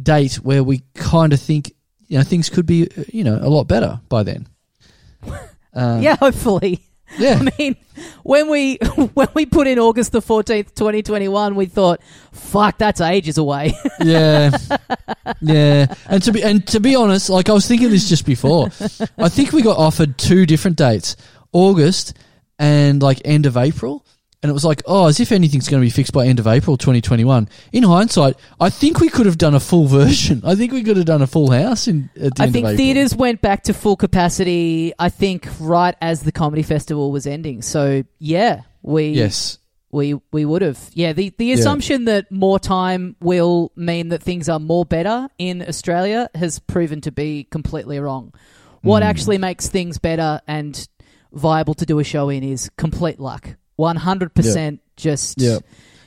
date 0.00 0.34
where 0.36 0.62
we 0.62 0.82
kind 0.94 1.32
of 1.32 1.40
think, 1.40 1.72
you 2.08 2.18
know, 2.18 2.24
things 2.24 2.48
could 2.48 2.66
be, 2.66 2.88
uh, 2.96 3.04
you 3.08 3.24
know, 3.24 3.38
a 3.40 3.48
lot 3.48 3.64
better 3.64 4.00
by 4.08 4.22
then. 4.22 4.46
Um, 5.74 6.02
yeah, 6.02 6.16
hopefully. 6.16 6.82
Yeah. 7.18 7.40
I 7.46 7.52
mean, 7.58 7.76
when 8.22 8.48
we 8.48 8.76
when 9.14 9.28
we 9.34 9.46
put 9.46 9.66
in 9.66 9.78
August 9.78 10.12
the 10.12 10.22
fourteenth, 10.22 10.74
twenty 10.74 11.02
twenty 11.02 11.28
one, 11.28 11.54
we 11.54 11.66
thought, 11.66 12.00
"Fuck, 12.32 12.78
that's 12.78 13.00
ages 13.00 13.38
away." 13.38 13.74
Yeah, 14.02 14.56
yeah. 15.40 15.94
And 16.08 16.22
to 16.24 16.32
be 16.32 16.42
and 16.42 16.66
to 16.68 16.80
be 16.80 16.96
honest, 16.96 17.30
like 17.30 17.48
I 17.48 17.52
was 17.52 17.66
thinking 17.68 17.90
this 17.90 18.08
just 18.08 18.26
before. 18.26 18.66
I 19.18 19.28
think 19.28 19.52
we 19.52 19.62
got 19.62 19.76
offered 19.78 20.18
two 20.18 20.44
different 20.46 20.76
dates: 20.76 21.16
August 21.52 22.14
and 22.58 23.02
like 23.02 23.20
end 23.24 23.46
of 23.46 23.56
April. 23.56 24.04
And 24.42 24.50
it 24.50 24.52
was 24.52 24.64
like, 24.64 24.82
oh, 24.86 25.06
as 25.06 25.20
if 25.20 25.30
anything's 25.30 25.68
going 25.68 25.80
to 25.80 25.86
be 25.86 25.90
fixed 25.90 26.12
by 26.12 26.26
end 26.26 26.40
of 26.40 26.48
April 26.48 26.76
2021. 26.76 27.48
In 27.72 27.82
hindsight, 27.84 28.34
I 28.60 28.70
think 28.70 28.98
we 28.98 29.08
could 29.08 29.26
have 29.26 29.38
done 29.38 29.54
a 29.54 29.60
full 29.60 29.86
version. 30.00 30.42
I 30.44 30.56
think 30.56 30.72
we 30.72 30.82
could 30.82 30.96
have 30.96 31.06
done 31.06 31.22
a 31.22 31.28
full 31.28 31.50
house 31.52 31.86
in 31.86 32.10
at 32.20 32.34
the 32.34 32.42
I 32.42 32.46
end 32.46 32.52
think 32.52 32.64
of 32.66 32.72
April. 32.72 32.76
theaters 32.76 33.14
went 33.14 33.40
back 33.40 33.62
to 33.64 33.72
full 33.74 33.94
capacity. 33.96 34.92
I 34.98 35.10
think 35.10 35.46
right 35.60 35.94
as 36.00 36.22
the 36.22 36.32
comedy 36.32 36.62
festival 36.62 37.12
was 37.12 37.26
ending. 37.26 37.62
So 37.62 38.02
yeah, 38.18 38.62
we 38.82 39.10
Yes. 39.10 39.58
we 39.92 40.18
we 40.32 40.44
would 40.44 40.62
have. 40.62 40.78
Yeah, 40.94 41.12
the 41.12 41.32
the 41.38 41.52
assumption 41.52 42.06
that 42.06 42.32
more 42.32 42.58
time 42.58 43.14
will 43.20 43.70
mean 43.76 44.08
that 44.08 44.22
things 44.24 44.48
are 44.48 44.58
more 44.58 44.84
better 44.84 45.28
in 45.38 45.62
Australia 45.62 46.28
has 46.34 46.58
proven 46.58 47.00
to 47.02 47.12
be 47.12 47.44
completely 47.44 48.00
wrong. 48.00 48.32
What 48.80 49.04
Hmm. 49.04 49.08
actually 49.10 49.38
makes 49.38 49.68
things 49.68 49.98
better 49.98 50.40
and 50.48 50.88
viable 51.32 51.74
to 51.74 51.86
do 51.86 52.00
a 52.00 52.04
show 52.04 52.28
in 52.28 52.42
is 52.42 52.70
complete 52.76 53.20
luck. 53.20 53.54
One 53.76 53.96
hundred 53.96 54.34
percent 54.34 54.80
just 54.96 55.40
Yeah. 55.40 55.58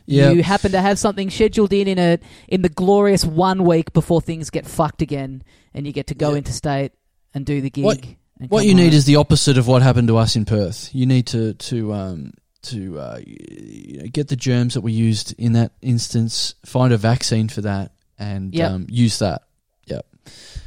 Yeah. 0.05 0.29
you 0.31 0.43
happen 0.43 0.71
to 0.73 0.81
have 0.81 0.99
something 0.99 1.29
scheduled 1.29 1.73
in 1.73 1.87
in 1.87 1.97
a 1.97 2.19
in 2.47 2.61
the 2.61 2.69
glorious 2.69 3.25
one 3.25 3.63
week 3.65 3.91
before 3.93 4.21
things 4.21 4.49
get 4.51 4.65
fucked 4.67 5.01
again 5.01 5.43
and 5.73 5.85
you 5.87 5.91
get 5.93 6.07
to 6.07 6.15
go 6.15 6.31
Yeah. 6.31 6.37
interstate 6.37 6.91
and 7.33 7.45
do 7.45 7.61
the 7.61 7.69
gig. 7.69 7.83
What- 7.85 8.03
and 8.39 8.49
What 8.49 8.59
come 8.61 8.67
you 8.67 8.75
need 8.75 8.93
is 8.93 9.05
the 9.05 9.15
opposite 9.15 9.57
of 9.57 9.65
what 9.67 9.81
happened 9.81 10.09
to 10.09 10.17
us 10.17 10.35
in 10.35 10.43
Perth. 10.45 10.89
You 10.93 11.05
need 11.05 11.25
to 11.27 11.53
to 11.53 11.93
um, 11.93 12.33
to 12.63 12.99
uh, 12.99 13.19
you 13.25 13.99
know, 13.99 14.07
get 14.11 14.27
the 14.27 14.35
germs 14.35 14.73
that 14.73 14.81
we 14.81 14.91
used 14.91 15.33
in 15.37 15.53
that 15.53 15.71
instance, 15.81 16.53
find 16.65 16.91
a 16.91 16.97
vaccine 16.97 17.47
for 17.47 17.61
that, 17.61 17.93
and 18.19 18.53
Yep. 18.53 18.71
um, 18.71 18.87
use 18.89 19.19
that. 19.19 19.43
Yep. 19.87 20.05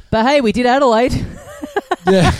But 0.09 0.25
hey, 0.25 0.41
we 0.41 0.51
did 0.51 0.65
Adelaide. 0.65 1.13
Yeah. 2.09 2.33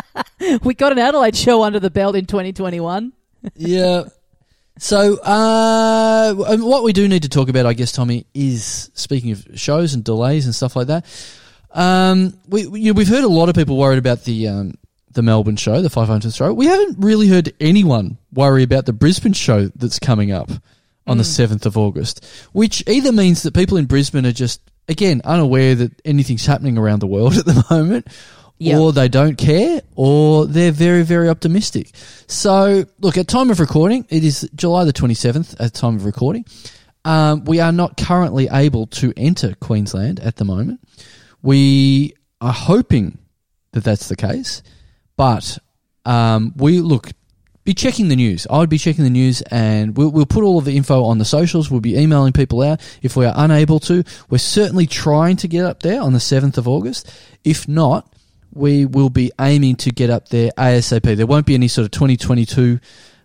we 0.62 0.72
got 0.72 0.92
an 0.92 0.98
Adelaide 0.98 1.36
show 1.36 1.62
under 1.62 1.80
the 1.80 1.90
belt 1.90 2.16
in 2.16 2.24
2021. 2.24 3.12
Yeah. 3.54 4.04
So, 4.78 5.18
uh, 5.18 6.34
what 6.34 6.84
we 6.84 6.92
do 6.92 7.06
need 7.06 7.22
to 7.24 7.28
talk 7.28 7.48
about, 7.48 7.66
I 7.66 7.74
guess, 7.74 7.92
Tommy, 7.92 8.26
is 8.32 8.90
speaking 8.94 9.32
of 9.32 9.46
shows 9.54 9.92
and 9.92 10.02
delays 10.02 10.46
and 10.46 10.54
stuff 10.54 10.74
like 10.74 10.86
that. 10.86 11.04
Um, 11.72 12.34
we, 12.48 12.62
you 12.62 12.92
know, 12.92 12.96
we've 12.96 13.08
heard 13.08 13.24
a 13.24 13.28
lot 13.28 13.48
of 13.48 13.54
people 13.54 13.76
worried 13.76 13.98
about 13.98 14.24
the 14.24 14.48
um, 14.48 14.74
the 15.12 15.22
Melbourne 15.22 15.56
show, 15.56 15.82
the 15.82 15.88
500th 15.88 16.36
show. 16.36 16.52
We 16.52 16.66
haven't 16.66 16.98
really 17.00 17.28
heard 17.28 17.52
anyone 17.60 18.18
worry 18.32 18.62
about 18.62 18.86
the 18.86 18.92
Brisbane 18.92 19.32
show 19.32 19.68
that's 19.68 19.98
coming 19.98 20.32
up 20.32 20.50
on 21.06 21.18
the 21.18 21.24
7th 21.24 21.66
of 21.66 21.76
August, 21.76 22.24
which 22.52 22.84
either 22.86 23.10
means 23.10 23.42
that 23.42 23.52
people 23.52 23.76
in 23.76 23.86
Brisbane 23.86 24.24
are 24.26 24.32
just 24.32 24.60
again 24.88 25.20
unaware 25.24 25.74
that 25.74 25.92
anything's 26.04 26.46
happening 26.46 26.78
around 26.78 27.00
the 27.00 27.06
world 27.06 27.36
at 27.38 27.44
the 27.44 27.64
moment, 27.70 28.06
Yeah. 28.60 28.78
or 28.78 28.92
they 28.92 29.08
don't 29.08 29.38
care, 29.38 29.80
or 29.96 30.46
they're 30.46 30.70
very, 30.70 31.02
very 31.02 31.30
optimistic. 31.30 31.90
So, 32.26 32.84
look, 33.00 33.16
at 33.16 33.26
time 33.26 33.50
of 33.50 33.58
recording, 33.58 34.06
it 34.10 34.22
is 34.22 34.48
July 34.54 34.84
the 34.84 34.92
27th 34.92 35.56
at 35.58 35.72
time 35.72 35.96
of 35.96 36.04
recording. 36.04 36.44
Um, 37.04 37.44
we 37.44 37.60
are 37.60 37.72
not 37.72 37.96
currently 37.96 38.48
able 38.52 38.86
to 38.88 39.14
enter 39.16 39.54
Queensland 39.54 40.20
at 40.20 40.36
the 40.36 40.44
moment. 40.44 40.80
We 41.40 42.12
are 42.42 42.52
hoping 42.52 43.18
that 43.72 43.82
that's 43.82 44.08
the 44.08 44.16
case, 44.16 44.62
but 45.16 45.58
um, 46.04 46.52
we 46.56 46.80
look 46.80 47.10
be 47.64 47.74
checking 47.74 48.08
the 48.08 48.16
news. 48.16 48.46
I 48.50 48.58
would 48.58 48.70
be 48.70 48.78
checking 48.78 49.04
the 49.04 49.10
news, 49.10 49.42
and 49.42 49.96
we'll, 49.96 50.10
we'll 50.10 50.26
put 50.26 50.44
all 50.44 50.58
of 50.58 50.64
the 50.64 50.76
info 50.76 51.04
on 51.04 51.18
the 51.18 51.24
socials. 51.24 51.70
We'll 51.70 51.80
be 51.80 51.96
emailing 51.98 52.32
people 52.32 52.62
out 52.62 52.80
if 53.02 53.16
we 53.16 53.26
are 53.26 53.34
unable 53.36 53.80
to. 53.80 54.02
We're 54.28 54.38
certainly 54.38 54.86
trying 54.86 55.36
to 55.36 55.48
get 55.48 55.64
up 55.64 55.80
there 55.80 56.00
on 56.00 56.12
the 56.12 56.20
seventh 56.20 56.58
of 56.58 56.66
August. 56.66 57.12
If 57.44 57.68
not, 57.68 58.12
we 58.52 58.84
will 58.84 59.10
be 59.10 59.30
aiming 59.40 59.76
to 59.76 59.90
get 59.90 60.10
up 60.10 60.28
there 60.28 60.50
ASAP. 60.58 61.16
There 61.16 61.26
won't 61.26 61.46
be 61.46 61.54
any 61.54 61.68
sort 61.68 61.84
of 61.84 61.90
2022 61.92 62.80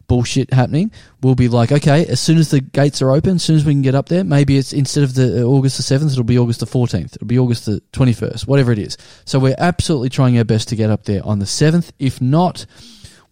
bullshit 0.07 0.53
happening. 0.53 0.91
We'll 1.22 1.35
be 1.35 1.47
like, 1.47 1.72
okay, 1.72 2.06
as 2.06 2.19
soon 2.19 2.38
as 2.38 2.52
the 2.52 2.61
gates 2.61 3.02
are 3.02 3.11
open, 3.11 3.35
as 3.35 3.43
soon 3.43 3.56
as 3.56 3.65
we 3.65 3.73
can 3.73 3.81
get 3.81 3.95
up 3.95 4.10
there, 4.10 4.23
maybe 4.23 4.57
it's 4.57 4.73
instead 4.73 5.03
of 5.03 5.15
the 5.15 5.41
uh, 5.41 5.45
August 5.45 5.77
the 5.77 5.84
7th, 5.84 6.11
it'll 6.11 6.23
be 6.23 6.38
August 6.38 6.60
the 6.60 6.65
14th. 6.65 7.15
It'll 7.15 7.27
be 7.27 7.39
August 7.39 7.65
the 7.65 7.81
21st, 7.93 8.47
whatever 8.47 8.72
it 8.72 8.80
is. 8.80 8.97
So 9.26 9.39
we're 9.39 9.56
absolutely 9.57 10.10
trying 10.10 10.38
our 10.38 10.43
best 10.43 10.69
to 10.69 10.76
get 10.76 10.89
up 10.89 11.03
there 11.06 11.26
on 11.26 11.39
the 11.39 11.45
7th. 11.45 11.91
If 11.99 12.22
not, 12.22 12.65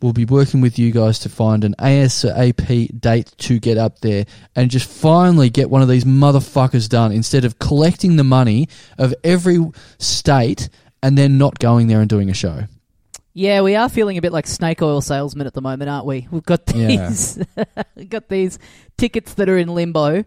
we'll 0.01 0.13
be 0.13 0.25
working 0.25 0.59
with 0.59 0.77
you 0.77 0.91
guys 0.91 1.19
to 1.19 1.29
find 1.29 1.63
an 1.63 1.75
ASAP 1.79 2.99
date 2.99 3.31
to 3.37 3.59
get 3.59 3.77
up 3.77 3.99
there 3.99 4.25
and 4.55 4.69
just 4.69 4.89
finally 4.89 5.49
get 5.49 5.69
one 5.69 5.81
of 5.81 5.87
these 5.87 6.03
motherfuckers 6.03 6.89
done 6.89 7.11
instead 7.11 7.45
of 7.45 7.57
collecting 7.59 8.17
the 8.17 8.23
money 8.23 8.67
of 8.97 9.13
every 9.23 9.59
state 9.99 10.67
and 11.03 11.17
then 11.17 11.37
not 11.37 11.59
going 11.59 11.87
there 11.87 11.99
and 11.99 12.09
doing 12.09 12.29
a 12.29 12.33
show. 12.33 12.63
Yeah, 13.33 13.61
we 13.61 13.75
are 13.75 13.89
feeling 13.89 14.17
a 14.17 14.21
bit 14.21 14.31
like 14.31 14.47
snake 14.47 14.81
oil 14.81 15.01
salesmen 15.01 15.45
at 15.45 15.53
the 15.53 15.61
moment, 15.61 15.89
aren't 15.89 16.05
we? 16.05 16.27
We've 16.31 16.45
got 16.45 16.65
these, 16.65 17.37
we've 17.95 18.09
got 18.09 18.29
these 18.29 18.57
tickets 18.97 19.33
that 19.35 19.49
are 19.49 19.57
in 19.57 19.67
limbo 19.67 20.23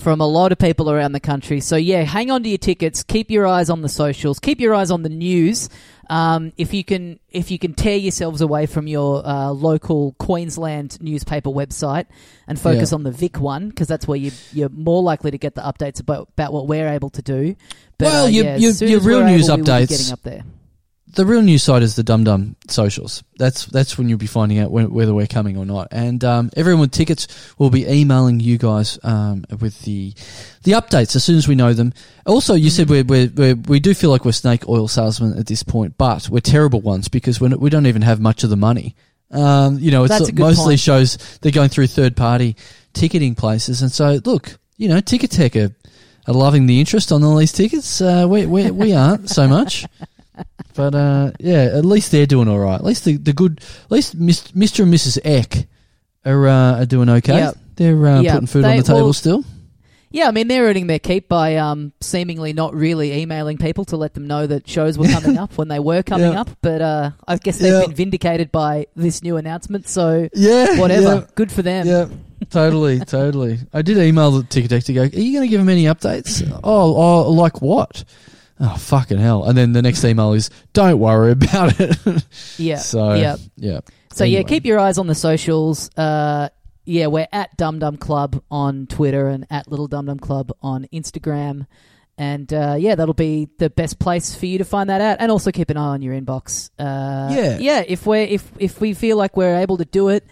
from 0.00 0.20
a 0.20 0.26
lot 0.26 0.50
of 0.52 0.58
people 0.58 0.90
around 0.90 1.12
the 1.12 1.20
country. 1.20 1.60
So 1.60 1.76
yeah, 1.76 2.02
hang 2.02 2.30
on 2.30 2.42
to 2.42 2.48
your 2.48 2.58
tickets. 2.58 3.02
Keep 3.02 3.30
your 3.30 3.46
eyes 3.46 3.70
on 3.70 3.82
the 3.82 3.88
socials. 3.88 4.38
Keep 4.38 4.60
your 4.60 4.74
eyes 4.74 4.90
on 4.90 5.02
the 5.02 5.08
news. 5.08 5.68
Um, 6.08 6.52
if 6.56 6.74
you 6.74 6.82
can, 6.82 7.20
if 7.30 7.52
you 7.52 7.58
can 7.60 7.72
tear 7.74 7.96
yourselves 7.96 8.40
away 8.40 8.66
from 8.66 8.88
your 8.88 9.24
uh, 9.24 9.50
local 9.50 10.16
Queensland 10.18 11.00
newspaper 11.00 11.50
website 11.50 12.06
and 12.48 12.58
focus 12.58 12.90
Yeah. 12.90 12.96
on 12.96 13.02
the 13.04 13.12
Vic 13.12 13.38
one, 13.38 13.68
because 13.68 13.86
that's 13.86 14.08
where 14.08 14.18
you, 14.18 14.32
you're 14.52 14.70
more 14.70 15.02
likely 15.04 15.30
to 15.30 15.38
get 15.38 15.54
the 15.54 15.60
updates 15.62 16.00
about, 16.00 16.28
about 16.36 16.52
what 16.52 16.66
we're 16.66 16.88
able 16.88 17.10
to 17.10 17.22
do. 17.22 17.54
But, 17.98 18.06
Well, 18.06 18.24
uh, 18.24 18.28
your- 18.28 18.44
yeah, 18.44 18.56
your- 18.56 18.72
your 18.72 19.00
real 19.00 19.22
news 19.24 19.48
able, 19.48 19.58
we 19.58 19.62
updates- 19.62 19.88
getting 19.88 20.12
up 20.12 20.22
there. 20.22 20.42
The 21.12 21.26
real 21.26 21.42
news 21.42 21.62
side 21.62 21.82
is 21.82 21.96
the 21.96 22.02
Dum 22.02 22.24
Dum 22.24 22.56
socials. 22.68 23.24
That's 23.36 23.66
that's 23.66 23.98
when 23.98 24.08
you'll 24.08 24.18
be 24.18 24.26
finding 24.26 24.58
out 24.58 24.70
when, 24.70 24.92
whether 24.92 25.12
we're 25.12 25.26
coming 25.26 25.56
or 25.56 25.64
not. 25.64 25.88
And 25.90 26.22
um, 26.24 26.50
everyone 26.56 26.82
with 26.82 26.92
tickets 26.92 27.26
will 27.58 27.70
be 27.70 27.86
emailing 27.86 28.38
you 28.38 28.58
guys 28.58 28.98
um, 29.02 29.44
with 29.60 29.80
the 29.82 30.14
the 30.62 30.72
updates 30.72 31.16
as 31.16 31.24
soon 31.24 31.36
as 31.36 31.48
we 31.48 31.54
know 31.54 31.72
them. 31.72 31.92
Also, 32.26 32.54
you 32.54 32.70
said 32.70 32.88
we're, 32.88 33.04
we're, 33.04 33.30
we're, 33.34 33.54
we 33.54 33.80
do 33.80 33.92
feel 33.94 34.10
like 34.10 34.24
we're 34.24 34.32
snake 34.32 34.68
oil 34.68 34.86
salesmen 34.86 35.38
at 35.38 35.46
this 35.46 35.62
point, 35.62 35.98
but 35.98 36.28
we're 36.30 36.40
terrible 36.40 36.80
ones 36.80 37.08
because 37.08 37.40
we're, 37.40 37.56
we 37.56 37.70
don't 37.70 37.86
even 37.86 38.02
have 38.02 38.20
much 38.20 38.44
of 38.44 38.50
the 38.50 38.56
money. 38.56 38.94
Um, 39.32 39.78
you 39.78 39.90
know, 39.90 40.04
it's 40.04 40.16
That's 40.16 40.28
a 40.28 40.32
good 40.32 40.42
mostly 40.42 40.72
point. 40.72 40.80
shows 40.80 41.38
they're 41.40 41.52
going 41.52 41.68
through 41.68 41.86
third 41.86 42.16
party 42.16 42.56
ticketing 42.92 43.34
places, 43.34 43.82
and 43.82 43.90
so 43.90 44.20
look, 44.24 44.58
you 44.76 44.88
know, 44.88 45.00
Ticketek 45.00 45.70
are, 45.70 45.74
are 46.26 46.34
loving 46.34 46.66
the 46.66 46.80
interest 46.80 47.12
on 47.12 47.22
all 47.22 47.36
these 47.36 47.52
tickets. 47.52 48.00
Uh, 48.00 48.26
we 48.28 48.46
we 48.46 48.70
we 48.70 48.92
aren't 48.92 49.30
so 49.30 49.46
much. 49.46 49.86
But 50.74 50.94
uh, 50.94 51.32
yeah, 51.40 51.70
at 51.74 51.84
least 51.84 52.12
they're 52.12 52.26
doing 52.26 52.48
all 52.48 52.58
right. 52.58 52.76
At 52.76 52.84
least 52.84 53.04
the, 53.04 53.16
the 53.16 53.32
good, 53.32 53.60
at 53.84 53.90
least 53.90 54.18
Mr. 54.18 54.82
and 54.84 54.92
Mrs. 54.94 55.18
Eck 55.24 55.66
are 56.24 56.46
uh, 56.48 56.80
are 56.80 56.86
doing 56.86 57.08
okay. 57.08 57.38
Yep. 57.38 57.56
They're 57.76 58.06
uh, 58.06 58.20
Yep. 58.20 58.32
putting 58.34 58.46
food 58.46 58.64
on 58.64 58.76
the 58.76 58.82
table 58.82 59.02
well, 59.04 59.12
still. 59.12 59.44
Yeah, 60.12 60.26
I 60.26 60.32
mean 60.32 60.48
they're 60.48 60.64
earning 60.64 60.88
their 60.88 60.98
keep 60.98 61.28
by 61.28 61.56
um, 61.56 61.92
seemingly 62.00 62.52
not 62.52 62.74
really 62.74 63.12
emailing 63.20 63.58
people 63.58 63.84
to 63.86 63.96
let 63.96 64.12
them 64.14 64.26
know 64.26 64.44
that 64.46 64.68
shows 64.68 64.98
were 64.98 65.06
coming 65.06 65.38
up 65.44 65.56
when 65.56 65.68
they 65.68 65.78
were 65.78 66.02
coming 66.02 66.32
Yeah. 66.32 66.40
up. 66.40 66.50
But 66.62 66.82
uh, 66.82 67.10
I 67.28 67.36
guess 67.36 67.58
they've 67.58 67.72
Yeah. 67.72 67.86
been 67.86 67.94
vindicated 67.94 68.50
by 68.50 68.86
this 68.96 69.22
new 69.22 69.36
announcement. 69.36 69.88
So 69.88 70.28
Yeah, 70.34 70.78
whatever, 70.80 71.14
yeah. 71.14 71.24
good 71.36 71.52
for 71.52 71.62
them. 71.62 71.86
Yeah, 71.86 72.08
totally, 72.50 72.98
totally. 73.06 73.58
I 73.72 73.82
did 73.82 73.98
email 73.98 74.32
the 74.32 74.42
Ticketek 74.42 74.84
to 74.86 74.92
go. 74.92 75.02
Are 75.02 75.06
you 75.06 75.32
going 75.32 75.46
to 75.46 75.48
give 75.48 75.60
them 75.60 75.68
any 75.68 75.84
updates? 75.84 76.42
Oh, 76.64 76.94
oh, 76.96 77.30
like 77.30 77.62
what? 77.62 78.02
Oh, 78.62 78.76
fucking 78.76 79.18
hell! 79.18 79.44
And 79.44 79.56
then 79.56 79.72
the 79.72 79.80
next 79.82 80.04
email 80.04 80.34
is, 80.34 80.50
"Don't 80.74 80.98
worry 80.98 81.32
about 81.32 81.80
it." 81.80 81.96
yeah, 82.58 82.76
so 82.76 83.14
yeah. 83.14 83.36
yeah. 83.56 83.80
So 84.12 84.24
yeah, 84.24 84.42
keep 84.42 84.66
your 84.66 84.78
eyes 84.78 84.98
on 84.98 85.06
the 85.06 85.14
socials. 85.14 85.90
Uh, 85.96 86.50
yeah, 86.84 87.06
we're 87.06 87.28
at 87.32 87.56
Dum 87.56 87.78
Dum 87.78 87.96
Club 87.96 88.42
on 88.50 88.86
Twitter 88.86 89.28
and 89.28 89.46
at 89.50 89.68
Little 89.70 89.86
Dum 89.86 90.06
Dum 90.06 90.18
Club 90.18 90.52
on 90.60 90.86
Instagram. 90.92 91.66
And 92.18 92.52
uh, 92.52 92.76
yeah, 92.78 92.96
that'll 92.96 93.14
be 93.14 93.48
the 93.58 93.70
best 93.70 93.98
place 93.98 94.34
for 94.34 94.44
you 94.44 94.58
to 94.58 94.64
find 94.64 94.90
that 94.90 95.00
out. 95.00 95.18
And 95.20 95.30
also 95.30 95.50
keep 95.52 95.70
an 95.70 95.78
eye 95.78 95.94
on 95.94 96.02
your 96.02 96.14
inbox. 96.14 96.68
Uh, 96.78 97.32
Yeah. 97.34 97.58
yeah. 97.58 97.84
If 97.86 98.04
we're 98.06 98.24
if 98.26 98.50
if 98.58 98.78
we 98.78 98.92
feel 98.92 99.16
like 99.16 99.38
we're 99.38 99.56
able 99.56 99.78
to 99.78 99.86
do 99.86 100.10
it 100.10 100.26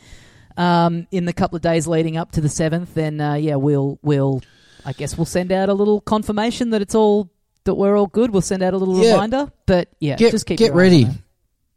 um, 0.58 1.06
in 1.10 1.24
the 1.24 1.32
couple 1.32 1.56
of 1.56 1.62
days 1.62 1.86
leading 1.86 2.18
up 2.18 2.32
to 2.32 2.42
the 2.42 2.48
seventh, 2.50 2.92
then 2.92 3.20
uh, 3.22 3.34
yeah, 3.34 3.54
we'll 3.54 3.98
we'll 4.02 4.42
I 4.84 4.92
guess 4.92 5.16
we'll 5.16 5.24
send 5.24 5.50
out 5.50 5.70
a 5.70 5.74
little 5.74 6.00
confirmation 6.02 6.70
that 6.70 6.82
it's 6.82 6.94
all 6.94 7.30
that 7.68 7.74
we're 7.74 7.96
all 7.96 8.06
good. 8.08 8.30
We'll 8.32 8.42
send 8.42 8.62
out 8.62 8.74
a 8.74 8.76
little 8.76 9.02
Yeah. 9.02 9.12
reminder. 9.12 9.52
But 9.66 9.88
yeah, 10.00 10.16
Get 10.16 10.32
just 10.32 10.46
keep 10.46 10.58
get 10.58 10.74
ready. 10.74 11.06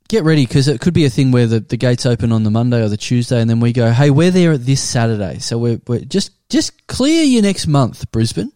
Get 0.09 0.23
ready 0.26 0.45
because 0.45 0.68
it 0.68 0.81
could 0.81 0.93
be 0.93 1.05
a 1.05 1.09
thing 1.09 1.31
where 1.31 1.47
the, 1.47 1.61
the 1.61 1.77
gates 1.77 2.05
open 2.05 2.34
on 2.34 2.43
the 2.43 2.51
Monday 2.51 2.81
or 2.84 2.89
the 2.89 2.97
Tuesday, 2.97 3.39
and 3.39 3.49
then 3.49 3.61
we 3.61 3.72
go, 3.72 3.91
"Hey, 3.91 4.09
we're 4.09 4.31
there 4.31 4.51
at 4.51 4.65
this 4.65 4.81
Saturday." 4.81 5.39
So 5.39 5.57
we're, 5.57 5.80
we're 5.88 5.99
just 6.01 6.31
just 6.49 6.85
clear 6.88 7.23
your 7.23 7.41
next 7.43 7.65
month, 7.68 8.11
Brisbane, 8.11 8.51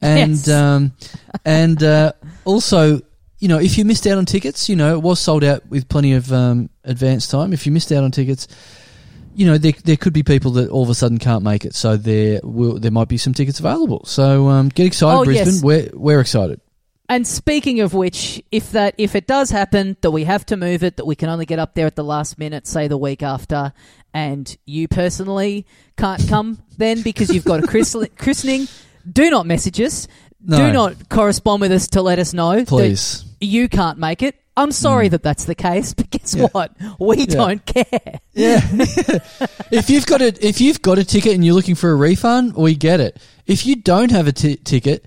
and 0.00 0.30
Yes. 0.36 0.48
um, 0.48 0.92
and 1.44 1.82
uh, 1.82 2.12
also, 2.44 3.00
you 3.40 3.48
know, 3.48 3.58
if 3.58 3.76
you 3.76 3.84
missed 3.84 4.06
out 4.06 4.18
on 4.18 4.24
tickets, 4.24 4.68
you 4.68 4.76
know, 4.76 4.94
it 4.94 5.02
was 5.02 5.18
sold 5.18 5.42
out 5.42 5.66
with 5.68 5.88
plenty 5.88 6.12
of 6.12 6.32
um, 6.32 6.70
advance 6.84 7.26
time. 7.26 7.52
If 7.52 7.66
you 7.66 7.72
missed 7.72 7.90
out 7.90 8.04
on 8.04 8.12
tickets, 8.12 8.46
you 9.34 9.46
know, 9.46 9.58
there, 9.58 9.72
there 9.84 9.96
could 9.96 10.12
be 10.12 10.22
people 10.22 10.52
that 10.52 10.68
all 10.70 10.84
of 10.84 10.90
a 10.90 10.94
sudden 10.94 11.18
can't 11.18 11.42
make 11.42 11.64
it, 11.64 11.74
so 11.74 11.96
there 11.96 12.38
will 12.44 12.78
there 12.78 12.92
might 12.92 13.08
be 13.08 13.16
some 13.18 13.34
tickets 13.34 13.58
available. 13.58 14.04
So 14.04 14.46
um, 14.46 14.68
get 14.68 14.86
excited, 14.86 15.18
Oh, 15.18 15.24
Brisbane. 15.24 15.54
yes. 15.54 15.62
We're 15.64 15.90
we're 15.94 16.20
excited. 16.20 16.60
And 17.10 17.26
speaking 17.26 17.80
of 17.80 17.92
which, 17.92 18.40
if 18.52 18.70
that 18.70 18.94
if 18.96 19.16
it 19.16 19.26
does 19.26 19.50
happen 19.50 19.96
that 20.00 20.12
we 20.12 20.22
have 20.24 20.46
to 20.46 20.56
move 20.56 20.84
it, 20.84 20.96
that 20.96 21.04
we 21.04 21.16
can 21.16 21.28
only 21.28 21.44
get 21.44 21.58
up 21.58 21.74
there 21.74 21.88
at 21.88 21.96
the 21.96 22.04
last 22.04 22.38
minute, 22.38 22.68
say 22.68 22.86
the 22.86 22.96
week 22.96 23.20
after, 23.20 23.72
and 24.14 24.56
you 24.64 24.86
personally 24.86 25.66
can't 25.96 26.26
come 26.28 26.62
then 26.78 27.02
because 27.02 27.34
you've 27.34 27.44
got 27.44 27.64
a 27.64 27.66
christening, 27.66 28.68
do 29.12 29.28
not 29.28 29.44
message 29.44 29.80
us. 29.80 30.06
No. 30.40 30.56
Do 30.56 30.72
not 30.72 31.08
correspond 31.08 31.62
with 31.62 31.72
us 31.72 31.88
to 31.88 32.00
let 32.00 32.20
us 32.20 32.32
know 32.32 32.64
Please. 32.64 33.24
you 33.40 33.68
can't 33.68 33.98
make 33.98 34.22
it. 34.22 34.36
I'm 34.56 34.70
sorry 34.70 35.08
mm. 35.08 35.10
that 35.10 35.24
that's 35.24 35.46
the 35.46 35.56
case, 35.56 35.92
but 35.94 36.10
guess 36.10 36.36
Yeah. 36.36 36.46
what? 36.52 36.76
We 37.00 37.26
don't 37.26 37.64
care. 37.66 38.20
Yeah. 38.34 38.60
if 39.72 39.90
you've 39.90 40.06
got 40.06 40.22
a 40.22 40.28
if 40.46 40.60
you've 40.60 40.80
got 40.80 40.98
a 40.98 41.04
ticket 41.04 41.34
and 41.34 41.44
you're 41.44 41.56
looking 41.56 41.74
for 41.74 41.90
a 41.90 41.96
refund, 41.96 42.54
we 42.54 42.76
get 42.76 43.00
it. 43.00 43.20
If 43.46 43.66
you 43.66 43.74
don't 43.74 44.12
have 44.12 44.28
a 44.28 44.32
ticket 44.32 45.04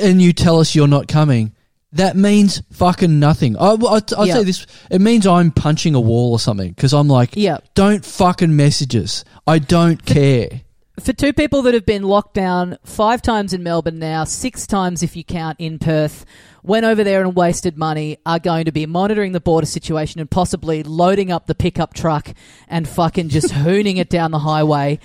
and 0.00 0.20
you 0.20 0.32
tell 0.32 0.60
us 0.60 0.74
you're 0.74 0.88
not 0.88 1.08
coming, 1.08 1.52
that 1.92 2.16
means 2.16 2.62
fucking 2.72 3.20
nothing. 3.20 3.56
I, 3.56 3.74
will 3.74 4.00
I'll 4.16 4.26
Yeah. 4.26 4.34
say 4.34 4.44
this: 4.44 4.66
it 4.90 5.00
means 5.00 5.26
I'm 5.26 5.50
punching 5.52 5.94
a 5.94 6.00
wall 6.00 6.32
or 6.32 6.38
something 6.40 6.70
because 6.70 6.92
I'm 6.92 7.08
like, 7.08 7.30
Yeah. 7.36 7.58
don't 7.74 8.04
fucking 8.04 8.54
message 8.56 8.96
us. 8.96 9.24
I 9.46 9.58
don't 9.58 10.04
care. 10.04 10.62
for 11.00 11.12
two 11.12 11.32
people 11.32 11.60
that 11.62 11.74
have 11.74 11.84
been 11.84 12.04
locked 12.04 12.34
down 12.34 12.78
five 12.84 13.20
times 13.20 13.52
in 13.52 13.64
Melbourne 13.64 13.98
now, 13.98 14.22
six 14.22 14.64
times 14.64 15.02
if 15.02 15.16
you 15.16 15.24
count 15.24 15.56
in 15.58 15.76
Perth, 15.80 16.24
went 16.62 16.86
over 16.86 17.02
there 17.02 17.20
and 17.20 17.34
wasted 17.34 17.76
money, 17.76 18.16
are 18.24 18.38
going 18.38 18.64
to 18.66 18.70
be 18.72 18.86
monitoring 18.86 19.32
the 19.32 19.40
border 19.40 19.66
situation 19.66 20.20
and 20.20 20.30
possibly 20.30 20.84
loading 20.84 21.32
up 21.32 21.46
the 21.48 21.54
pickup 21.54 21.94
truck 21.94 22.32
and 22.68 22.86
fucking 22.88 23.28
just 23.28 23.52
hooning 23.52 23.96
it 23.96 24.08
down 24.08 24.30
the 24.30 24.38
highway. 24.38 25.00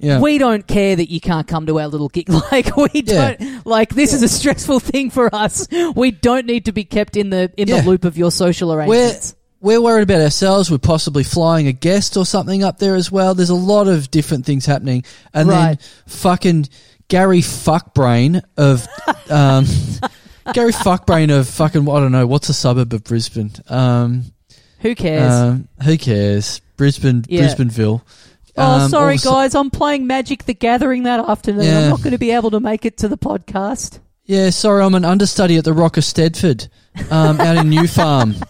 Yeah. 0.00 0.20
We 0.20 0.38
don't 0.38 0.66
care 0.66 0.96
that 0.96 1.10
you 1.10 1.20
can't 1.20 1.46
come 1.46 1.66
to 1.66 1.78
our 1.78 1.86
little 1.88 2.08
gig. 2.08 2.28
Like 2.52 2.76
we 2.76 2.88
Yeah. 2.94 3.34
don't 3.36 3.66
like 3.66 3.94
this 3.94 4.12
is 4.14 4.22
a 4.22 4.28
stressful 4.28 4.80
thing 4.80 5.10
for 5.10 5.32
us. 5.34 5.68
We 5.94 6.10
don't 6.10 6.46
need 6.46 6.64
to 6.64 6.72
be 6.72 6.84
kept 6.84 7.16
in 7.16 7.30
the 7.30 7.52
in 7.56 7.68
Yeah. 7.68 7.82
the 7.82 7.88
loop 7.88 8.04
of 8.04 8.16
your 8.18 8.30
social 8.30 8.70
We're 8.70 8.78
arrangements. 8.78 9.34
we're 9.60 9.80
worried 9.80 10.02
about 10.04 10.22
ourselves. 10.22 10.70
We're 10.70 10.78
possibly 10.78 11.22
flying 11.22 11.66
a 11.66 11.72
guest 11.72 12.16
or 12.16 12.24
something 12.24 12.64
up 12.64 12.78
there 12.78 12.94
as 12.96 13.12
well. 13.12 13.34
There's 13.34 13.50
a 13.50 13.54
lot 13.54 13.88
of 13.88 14.10
different 14.10 14.46
things 14.46 14.64
happening, 14.66 15.04
and 15.34 15.48
then 15.50 15.56
Right. 15.66 15.80
fucking 16.06 16.68
Gary 17.08 17.40
Fuckbrain 17.42 18.42
of 18.56 18.86
um, 19.28 19.66
Gary 20.54 20.72
Fuckbrain 20.72 21.30
of 21.38 21.46
fucking 21.48 21.82
I 21.88 22.00
don't 22.00 22.12
know 22.12 22.26
what's 22.26 22.48
a 22.48 22.54
suburb 22.54 22.92
of 22.94 23.04
Brisbane. 23.04 23.52
Um, 23.68 24.32
Who 24.80 24.94
cares? 24.94 25.32
um, 25.32 25.68
who 25.84 25.98
cares? 25.98 26.60
Brisbane, 26.76 27.24
Yeah. 27.28 27.42
Brisbaneville. 27.48 28.00
Oh, 28.56 28.84
Um, 28.84 28.90
sorry, 28.90 29.14
also- 29.14 29.30
guys. 29.32 29.54
I'm 29.54 29.70
playing 29.70 30.06
Magic 30.06 30.44
the 30.44 30.54
Gathering 30.54 31.04
that 31.04 31.20
afternoon. 31.20 31.64
Yeah. 31.64 31.78
I'm 31.84 31.90
not 31.90 31.98
going 32.02 32.12
to 32.12 32.18
be 32.18 32.30
able 32.32 32.50
to 32.52 32.60
make 32.60 32.84
it 32.84 32.96
to 32.98 33.08
the 33.08 33.18
podcast. 33.18 33.98
Yeah, 34.26 34.50
sorry, 34.50 34.84
I'm 34.84 34.94
an 34.94 35.04
understudy 35.04 35.56
at 35.56 35.64
the 35.64 35.72
Rock 35.72 35.96
of 35.96 36.04
Stedford, 36.04 36.68
um, 37.10 37.40
out 37.40 37.56
in 37.56 37.68
New 37.70 37.86
Farm. 37.86 38.34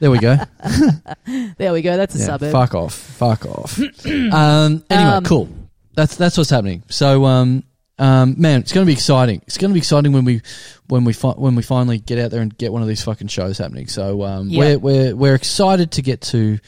There 0.00 0.10
we 0.10 0.18
go. 0.18 0.38
There 1.58 1.72
we 1.72 1.82
go. 1.82 1.96
That's 1.98 2.14
a 2.14 2.18
Yeah, 2.18 2.24
suburb. 2.24 2.50
Fuck 2.52 2.74
off. 2.74 2.94
Fuck 2.94 3.44
off. 3.46 3.78
um, 4.06 4.82
anyway, 4.90 5.10
Um, 5.16 5.24
cool. 5.24 5.48
That's 5.94 6.16
that's 6.16 6.38
what's 6.38 6.48
happening. 6.50 6.82
So, 6.88 7.24
um, 7.26 7.62
um, 7.98 8.34
man, 8.38 8.60
it's 8.60 8.72
going 8.72 8.84
to 8.84 8.88
be 8.88 8.94
exciting. 8.94 9.42
It's 9.46 9.58
going 9.58 9.70
to 9.70 9.74
be 9.74 9.78
exciting 9.78 10.12
when 10.12 10.24
we 10.24 10.40
when 10.88 11.04
we 11.04 11.12
fi- 11.12 11.34
when 11.34 11.54
we 11.54 11.62
finally 11.62 11.98
get 11.98 12.18
out 12.18 12.30
there 12.30 12.40
and 12.40 12.56
get 12.56 12.72
one 12.72 12.80
of 12.82 12.88
these 12.88 13.02
fucking 13.04 13.28
shows 13.28 13.58
happening. 13.58 13.86
So, 13.86 14.22
um, 14.24 14.48
Yeah. 14.48 14.58
we're 14.60 14.78
we're 14.78 15.14
we're 15.16 15.34
excited 15.34 15.90
to 15.92 16.02
get 16.02 16.22
to 16.22 16.58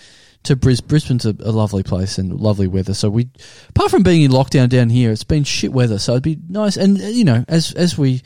to 0.44 0.56
Bris- 0.56 0.80
Brisbane's 0.80 1.26
a, 1.26 1.34
a 1.40 1.50
lovely 1.50 1.82
place 1.82 2.18
and 2.18 2.38
lovely 2.38 2.66
weather. 2.66 2.94
So 2.94 3.10
we, 3.10 3.28
apart 3.70 3.90
from 3.90 4.02
being 4.02 4.22
in 4.22 4.30
lockdown 4.30 4.68
down 4.68 4.90
here, 4.90 5.10
it's 5.10 5.24
been 5.24 5.44
shit 5.44 5.72
weather. 5.72 5.98
So 5.98 6.12
it'd 6.12 6.22
be 6.22 6.38
nice. 6.48 6.76
And 6.76 7.00
uh, 7.00 7.06
you 7.06 7.24
know, 7.24 7.44
as 7.48 7.72
as 7.72 7.98
we 7.98 8.22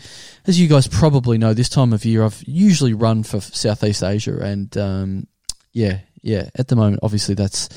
as 0.46 0.60
you 0.60 0.68
guys 0.68 0.86
probably 0.86 1.38
know, 1.38 1.54
this 1.54 1.68
time 1.68 1.92
of 1.92 2.04
year 2.04 2.24
I've 2.24 2.42
usually 2.46 2.94
run 2.94 3.22
for 3.22 3.40
Southeast 3.40 4.02
Asia, 4.02 4.38
and 4.38 4.76
um, 4.76 5.26
yeah, 5.72 6.00
yeah. 6.22 6.50
At 6.56 6.68
the 6.68 6.76
moment, 6.76 7.00
obviously 7.02 7.34
that's 7.34 7.68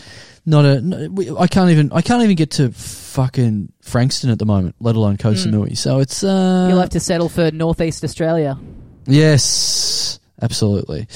not 0.46 0.66
a. 0.66 0.82
no, 0.82 1.38
I 1.38 1.48
can't 1.48 1.70
even. 1.70 1.92
I 1.92 2.02
can't 2.02 2.24
even 2.24 2.36
get 2.36 2.52
to 2.52 2.72
fucking 2.72 3.72
Frankston 3.82 4.30
at 4.32 4.40
the 4.40 4.46
moment, 4.46 4.76
let 4.80 4.96
alone 4.96 5.18
Koh 5.18 5.34
Mm. 5.34 5.78
So 5.78 6.00
it's. 6.00 6.24
Uh, 6.24 6.68
You'll 6.70 6.80
have 6.80 6.90
to 6.92 7.00
settle 7.00 7.30
for 7.30 7.52
Northeast 7.52 8.04
Australia. 8.04 8.58
Yes, 9.06 10.20
absolutely. 10.42 11.08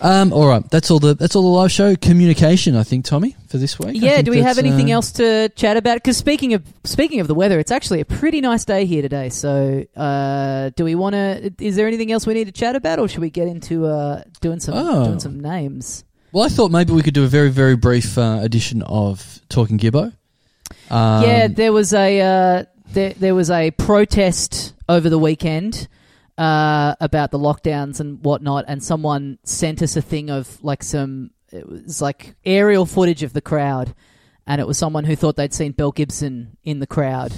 Um, 0.00 0.32
all 0.32 0.46
right, 0.46 0.68
that's 0.70 0.90
all 0.90 0.98
the 0.98 1.14
that's 1.14 1.34
all 1.36 1.42
the 1.42 1.48
live 1.48 1.72
show 1.72 1.96
communication. 1.96 2.76
I 2.76 2.82
think 2.82 3.04
Tommy 3.04 3.36
for 3.48 3.58
this 3.58 3.78
week. 3.78 4.00
Yeah. 4.00 4.22
Do 4.22 4.30
we 4.30 4.40
have 4.42 4.58
anything 4.58 4.90
uh, 4.90 4.96
else 4.96 5.12
to 5.12 5.48
chat 5.50 5.76
about? 5.76 5.96
Because 5.96 6.16
speaking 6.16 6.54
of 6.54 6.62
speaking 6.84 7.20
of 7.20 7.28
the 7.28 7.34
weather, 7.34 7.58
it's 7.58 7.70
actually 7.70 8.00
a 8.00 8.04
pretty 8.04 8.40
nice 8.40 8.64
day 8.64 8.84
here 8.86 9.02
today. 9.02 9.28
So, 9.28 9.84
uh, 9.96 10.70
do 10.76 10.84
we 10.84 10.94
want 10.94 11.14
to? 11.14 11.52
Is 11.58 11.76
there 11.76 11.86
anything 11.86 12.12
else 12.12 12.26
we 12.26 12.34
need 12.34 12.46
to 12.46 12.52
chat 12.52 12.76
about, 12.76 12.98
or 12.98 13.08
should 13.08 13.20
we 13.20 13.30
get 13.30 13.48
into 13.48 13.86
uh, 13.86 14.22
doing 14.40 14.60
some 14.60 14.74
Oh. 14.76 15.04
doing 15.06 15.20
some 15.20 15.40
names? 15.40 16.04
Well, 16.32 16.44
I 16.44 16.48
thought 16.48 16.70
maybe 16.70 16.92
we 16.92 17.02
could 17.02 17.14
do 17.14 17.24
a 17.24 17.28
very 17.28 17.50
very 17.50 17.76
brief 17.76 18.18
uh, 18.18 18.38
edition 18.42 18.82
of 18.82 19.40
Talking 19.48 19.78
Gibbo. 19.78 20.12
Um, 20.90 21.22
yeah, 21.24 21.48
there 21.48 21.72
was 21.72 21.94
a 21.94 22.20
uh, 22.20 22.64
there, 22.92 23.12
there 23.14 23.34
was 23.34 23.50
a 23.50 23.70
protest 23.70 24.74
over 24.88 25.08
the 25.08 25.18
weekend 25.18 25.88
uh, 26.38 26.94
about 27.00 27.30
the 27.30 27.38
lockdowns 27.38 28.00
and 28.00 28.22
whatnot, 28.24 28.64
and 28.68 28.82
someone 28.82 29.38
sent 29.44 29.82
us 29.82 29.96
a 29.96 30.02
thing 30.02 30.30
of 30.30 30.62
like 30.62 30.82
some 30.82 31.30
it 31.52 31.68
was 31.68 32.02
like 32.02 32.34
aerial 32.44 32.86
footage 32.86 33.22
of 33.22 33.32
the 33.32 33.40
crowd, 33.40 33.94
and 34.46 34.60
it 34.60 34.66
was 34.66 34.76
someone 34.78 35.04
who 35.04 35.16
thought 35.16 35.36
they'd 35.36 35.54
seen 35.54 35.72
Belle 35.72 35.92
Gibson 35.92 36.56
in 36.64 36.78
the 36.80 36.86
crowd. 36.86 37.32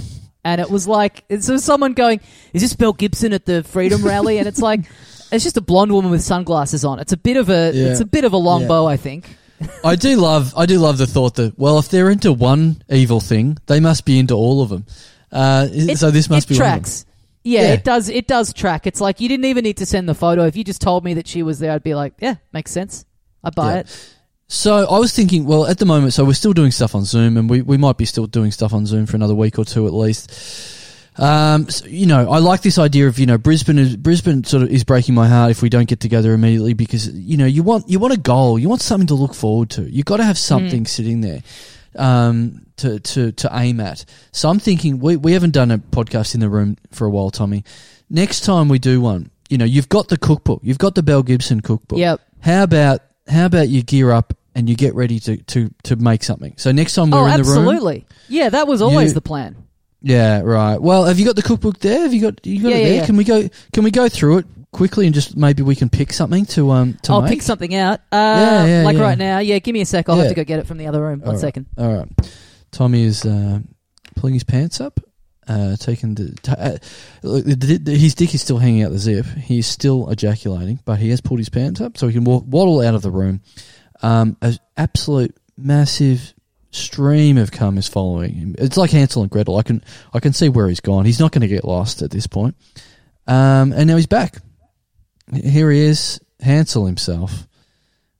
And 0.44 0.60
it 0.60 0.70
was 0.70 0.88
like, 0.88 1.24
it 1.28 1.46
was 1.48 1.64
someone 1.64 1.92
going, 1.92 2.20
"Is 2.54 2.62
this 2.62 2.74
Belle 2.74 2.92
Gibson 2.94 3.32
at 3.32 3.44
the 3.44 3.62
Freedom 3.64 4.02
Rally?" 4.02 4.38
And 4.38 4.46
it's 4.48 4.60
like, 4.60 4.80
it's 5.32 5.44
just 5.44 5.56
a 5.56 5.60
blonde 5.60 5.92
woman 5.92 6.10
with 6.10 6.22
sunglasses 6.22 6.84
on. 6.84 7.00
It's 7.00 7.12
a 7.12 7.16
bit 7.18 7.36
of 7.36 7.50
a, 7.50 7.72
Yeah. 7.74 7.88
it's 7.90 8.00
a 8.00 8.04
bit 8.06 8.24
of 8.24 8.32
a 8.32 8.36
long 8.38 8.62
Yeah. 8.62 8.68
bow, 8.68 8.86
I 8.86 8.96
think. 8.96 9.36
I 9.84 9.96
do 9.96 10.16
love 10.16 10.54
I 10.56 10.66
do 10.66 10.78
love 10.78 10.98
the 10.98 11.06
thought 11.06 11.34
that 11.34 11.58
well, 11.58 11.78
if 11.80 11.88
they're 11.88 12.08
into 12.10 12.32
one 12.32 12.80
evil 12.88 13.20
thing, 13.20 13.58
they 13.66 13.80
must 13.80 14.04
be 14.04 14.18
into 14.18 14.34
all 14.34 14.62
of 14.62 14.68
them. 14.70 14.86
Uh, 15.32 15.66
so 15.96 16.10
this 16.12 16.30
must 16.30 16.46
it 16.46 16.54
be 16.54 16.54
one 16.58 16.62
of 16.62 16.72
them. 16.72 16.80
tracks. 16.80 17.04
Yeah, 17.44 17.62
Yeah. 17.62 17.69
it 17.74 17.85
does. 17.85 18.09
It 18.09 18.27
does 18.27 18.52
track. 18.52 18.86
It's 18.86 19.01
like 19.01 19.20
you 19.20 19.28
didn't 19.28 19.47
even 19.47 19.62
need 19.65 19.78
to 19.78 19.86
send 19.86 20.09
the 20.09 20.15
photo. 20.15 20.44
If 20.47 20.56
you 20.56 20.65
just 20.65 20.81
told 20.81 21.05
me 21.05 21.15
that 21.15 21.27
she 21.27 21.43
was 21.43 21.59
there, 21.59 21.73
I'd 21.73 21.82
be 21.82 21.94
like, 21.94 22.15
yeah, 22.20 22.35
makes 22.52 22.70
sense. 22.70 23.05
I 23.44 23.51
buy 23.51 23.74
Yeah. 23.74 23.78
it. 23.81 24.15
So 24.48 24.86
I 24.90 24.98
was 24.98 25.12
thinking, 25.15 25.44
well, 25.44 25.66
at 25.66 25.78
the 25.78 25.85
moment, 25.85 26.15
so 26.15 26.24
we're 26.24 26.32
still 26.32 26.55
doing 26.55 26.70
stuff 26.70 26.94
on 26.94 27.05
Zoom, 27.05 27.36
and 27.36 27.51
we, 27.51 27.60
we 27.62 27.77
might 27.77 27.98
be 27.98 28.06
still 28.06 28.27
doing 28.27 28.51
stuff 28.51 28.73
on 28.73 28.86
Zoom 28.86 29.05
for 29.06 29.15
another 29.16 29.35
week 29.35 29.59
or 29.59 29.65
two 29.65 29.86
at 29.86 29.93
least. 29.93 30.32
Um, 31.19 31.69
so, 31.69 31.85
you 31.86 32.06
know, 32.06 32.31
I 32.31 32.39
like 32.39 32.62
this 32.62 32.78
idea 32.78 33.09
of 33.09 33.19
you 33.19 33.27
know 33.27 33.39
Brisbane 33.39 33.77
is 33.78 33.97
Brisbane 33.97 34.44
sort 34.44 34.62
of 34.62 34.70
is 34.70 34.85
breaking 34.85 35.15
my 35.16 35.27
heart 35.28 35.51
if 35.51 35.62
we 35.62 35.69
don't 35.69 35.89
get 35.89 35.98
together 36.01 36.32
immediately 36.32 36.74
because 36.74 37.09
you 37.10 37.36
know 37.36 37.44
you 37.44 37.62
want 37.65 37.89
you 37.89 37.98
want 37.98 38.15
a 38.15 38.19
goal, 38.19 38.56
you 38.59 38.69
want 38.69 38.81
something 38.82 39.09
to 39.09 39.15
look 39.16 39.35
forward 39.35 39.69
to. 39.70 39.82
You've 39.82 40.06
got 40.06 40.19
to 40.19 40.24
have 40.24 40.39
something 40.39 40.86
sitting 40.86 41.20
there. 41.20 41.43
Um, 41.98 42.64
to, 42.76 43.00
to, 43.00 43.32
to 43.32 43.50
aim 43.54 43.80
at. 43.80 44.04
So 44.30 44.48
I'm 44.48 44.60
thinking 44.60 45.00
we, 45.00 45.16
we 45.16 45.32
haven't 45.32 45.50
done 45.50 45.72
a 45.72 45.78
podcast 45.78 46.34
in 46.34 46.40
the 46.40 46.48
room 46.48 46.76
for 46.92 47.06
a 47.06 47.10
while, 47.10 47.30
Tommy. 47.30 47.64
Next 48.08 48.42
time 48.42 48.68
we 48.68 48.78
do 48.78 49.00
one, 49.00 49.32
you 49.48 49.58
know, 49.58 49.64
you've 49.64 49.88
got 49.88 50.06
the 50.06 50.16
cookbook, 50.16 50.60
you've 50.62 50.78
got 50.78 50.94
the 50.94 51.02
Belle 51.02 51.24
Gibson 51.24 51.60
cookbook. 51.60 51.98
Yep. 51.98 52.20
How 52.40 52.62
about 52.62 53.00
how 53.26 53.46
about 53.46 53.68
you 53.68 53.82
gear 53.82 54.12
up 54.12 54.32
and 54.54 54.68
you 54.70 54.76
get 54.76 54.94
ready 54.94 55.18
to, 55.18 55.38
to, 55.38 55.74
to 55.82 55.96
make 55.96 56.22
something? 56.22 56.54
So 56.56 56.70
next 56.70 56.94
time 56.94 57.10
we're 57.10 57.18
oh, 57.18 57.26
in 57.26 57.42
the 57.42 57.42
room, 57.42 57.58
absolutely. 57.66 58.06
Yeah, 58.28 58.48
that 58.50 58.68
was 58.68 58.80
always 58.80 59.08
You- 59.10 59.14
the 59.14 59.20
plan. 59.22 59.56
yeah, 60.00 60.40
right. 60.42 60.80
Well, 60.80 61.04
have 61.06 61.18
you 61.18 61.26
got 61.26 61.34
the 61.34 61.42
cookbook 61.42 61.80
there? 61.80 62.02
Have 62.02 62.14
you 62.14 62.20
got 62.22 62.46
you 62.46 62.62
got 62.62 62.68
Yeah, 62.68 62.76
it 62.76 62.78
yeah, 62.80 62.88
there? 62.90 62.96
yeah. 62.98 63.06
Can 63.06 63.16
we 63.16 63.24
go? 63.24 63.48
Can 63.72 63.82
we 63.82 63.90
go 63.90 64.08
through 64.08 64.38
it 64.38 64.46
quickly 64.73 65.07
and 65.07 65.15
just 65.15 65.36
maybe 65.36 65.62
we 65.62 65.74
can 65.74 65.89
pick 65.89 66.12
something 66.12 66.45
to 66.47 66.70
um 66.70 66.95
to 67.03 67.12
I'll 67.12 67.23
make? 67.23 67.31
pick 67.32 67.43
something 67.43 67.74
out. 67.74 68.01
Uh, 68.12 68.16
Yeah, 68.16 68.66
yeah, 68.66 68.82
like 68.85 68.97
yeah. 68.97 69.03
right 69.03 69.19
now. 69.19 69.39
Yeah, 69.39 69.59
give 69.59 69.73
me 69.73 69.81
a 69.81 69.86
sec. 69.86 70.09
I'll 70.09 70.16
Yeah. 70.16 70.23
have 70.24 70.31
to 70.32 70.36
go 70.36 70.45
get 70.45 70.59
it 70.61 70.66
from 70.66 70.78
the 70.78 70.86
other 70.86 71.01
room. 71.03 71.20
One 71.20 71.28
All 71.28 71.32
right. 71.35 71.40
second. 71.40 71.66
All 71.78 71.93
right. 71.97 72.09
Tommy 72.70 73.03
is 73.05 73.24
uh, 73.24 73.61
pulling 74.16 74.35
his 74.35 74.45
pants 74.45 74.81
up, 74.81 75.01
uh, 75.49 75.77
taking 75.77 76.15
the. 76.15 76.36
Uh, 76.47 76.77
look, 77.23 77.45
the, 77.47 77.55
the, 77.55 77.78
the- 77.78 77.97
his 77.99 78.15
dick 78.15 78.35
is 78.35 78.43
still 78.43 78.59
hanging 78.59 78.82
out 78.82 78.93
the 78.93 78.99
zip. 78.99 79.24
He's 79.27 79.66
still 79.66 80.11
ejaculating, 80.11 80.81
but 80.85 80.99
he 80.99 81.09
has 81.11 81.20
pulled 81.23 81.40
his 81.40 81.49
pants 81.49 81.81
up 81.81 81.97
so 81.97 82.07
he 82.09 82.12
can 82.15 82.24
walk, 82.24 82.45
waddle 82.47 82.81
out 82.81 82.95
of 82.95 83.03
the 83.03 83.11
room. 83.11 83.40
Um, 84.03 84.36
an 84.43 84.59
absolute 84.77 85.35
massive 85.57 86.35
stream 86.70 87.39
of 87.39 87.51
cum 87.51 87.78
is 87.78 87.89
following 87.89 88.35
him. 88.35 88.55
It's 88.59 88.77
like 88.77 88.90
Hansel 88.90 89.23
and 89.23 89.31
Gretel. 89.31 89.57
I 89.57 89.62
can 89.62 89.82
I 90.12 90.20
can 90.20 90.35
see 90.35 90.51
where 90.51 90.69
he's 90.69 90.81
gone. 90.81 91.07
He's 91.07 91.19
not 91.19 91.32
going 91.32 91.40
to 91.43 91.49
get 91.49 91.65
lost 91.65 92.03
at 92.03 92.11
this 92.11 92.27
point. 92.27 92.55
Um, 93.27 93.73
and 93.73 93.86
now 93.86 93.97
he's 93.97 94.07
back. 94.07 94.36
Here 95.34 95.70
he 95.70 95.80
is, 95.80 96.20
Hansel 96.40 96.86
himself, 96.86 97.46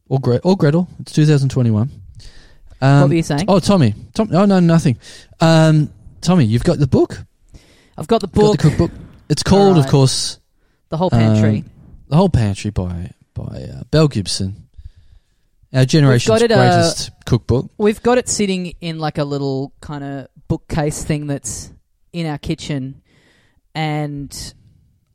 or 0.09 0.21
Gre- 0.21 0.37
or 0.45 0.57
Gretel. 0.57 0.89
It's 1.01 1.13
2021. 1.13 1.91
Um, 2.81 3.01
what 3.01 3.09
were 3.09 3.15
you 3.15 3.23
saying? 3.23 3.47
Oh, 3.49 3.59
Tommy. 3.59 3.95
Tom, 4.15 4.29
oh, 4.33 4.45
no, 4.45 4.61
nothing. 4.61 4.99
Um, 5.41 5.93
Tommy, 6.21 6.45
you've 6.45 6.65
got 6.65 6.79
the 6.79 6.87
book? 6.87 7.25
I've 7.97 8.07
got 8.07 8.21
the 8.21 8.27
You've 8.29 8.35
got 8.35 8.41
book, 8.43 8.57
the 8.59 8.69
cookbook. 8.69 8.91
It's 9.29 9.43
called, 9.43 9.79
of 9.79 9.87
course, 9.89 10.39
the 10.89 10.97
whole 10.97 11.11
pantry. 11.11 11.59
um, 11.59 11.71
The 12.09 12.17
Whole 12.17 12.29
Pantry 12.29 12.71
by 12.71 13.11
by 13.35 13.43
uh, 13.73 13.83
Belle 13.91 14.09
Gibson. 14.09 14.69
Our 15.73 15.85
generation's 15.85 16.41
it, 16.43 16.51
uh, 16.51 16.57
greatest 16.57 17.11
cookbook. 17.27 17.71
We've 17.77 18.03
got 18.03 18.17
it 18.19 18.29
sitting 18.29 18.73
in 18.81 18.99
like 18.99 19.19
a 19.19 19.25
little 19.25 19.73
kind 19.81 20.03
of 20.03 20.29
bookcase 20.49 21.05
thing 21.05 21.27
that's 21.27 21.71
in 22.13 22.27
our 22.27 22.39
kitchen, 22.39 23.03
and 23.75 24.55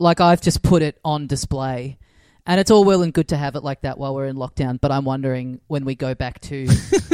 like 0.03 0.21
I've 0.21 0.41
just 0.41 0.61
put 0.61 0.81
it 0.81 0.99
on 1.03 1.27
display. 1.27 1.97
And 2.45 2.59
it's 2.59 2.69
all 2.69 2.83
well 2.83 3.01
and 3.03 3.13
good 3.13 3.29
to 3.29 3.37
have 3.37 3.55
it 3.55 3.63
like 3.63 3.81
that 3.81 3.97
while 3.97 4.13
we're 4.13 4.25
in 4.25 4.35
lockdown, 4.35 4.79
but 4.81 4.91
I'm 4.91 5.05
wondering 5.05 5.61
when 5.67 5.85
we 5.85 5.95
go 5.95 6.13
back 6.13 6.41
to 6.41 6.67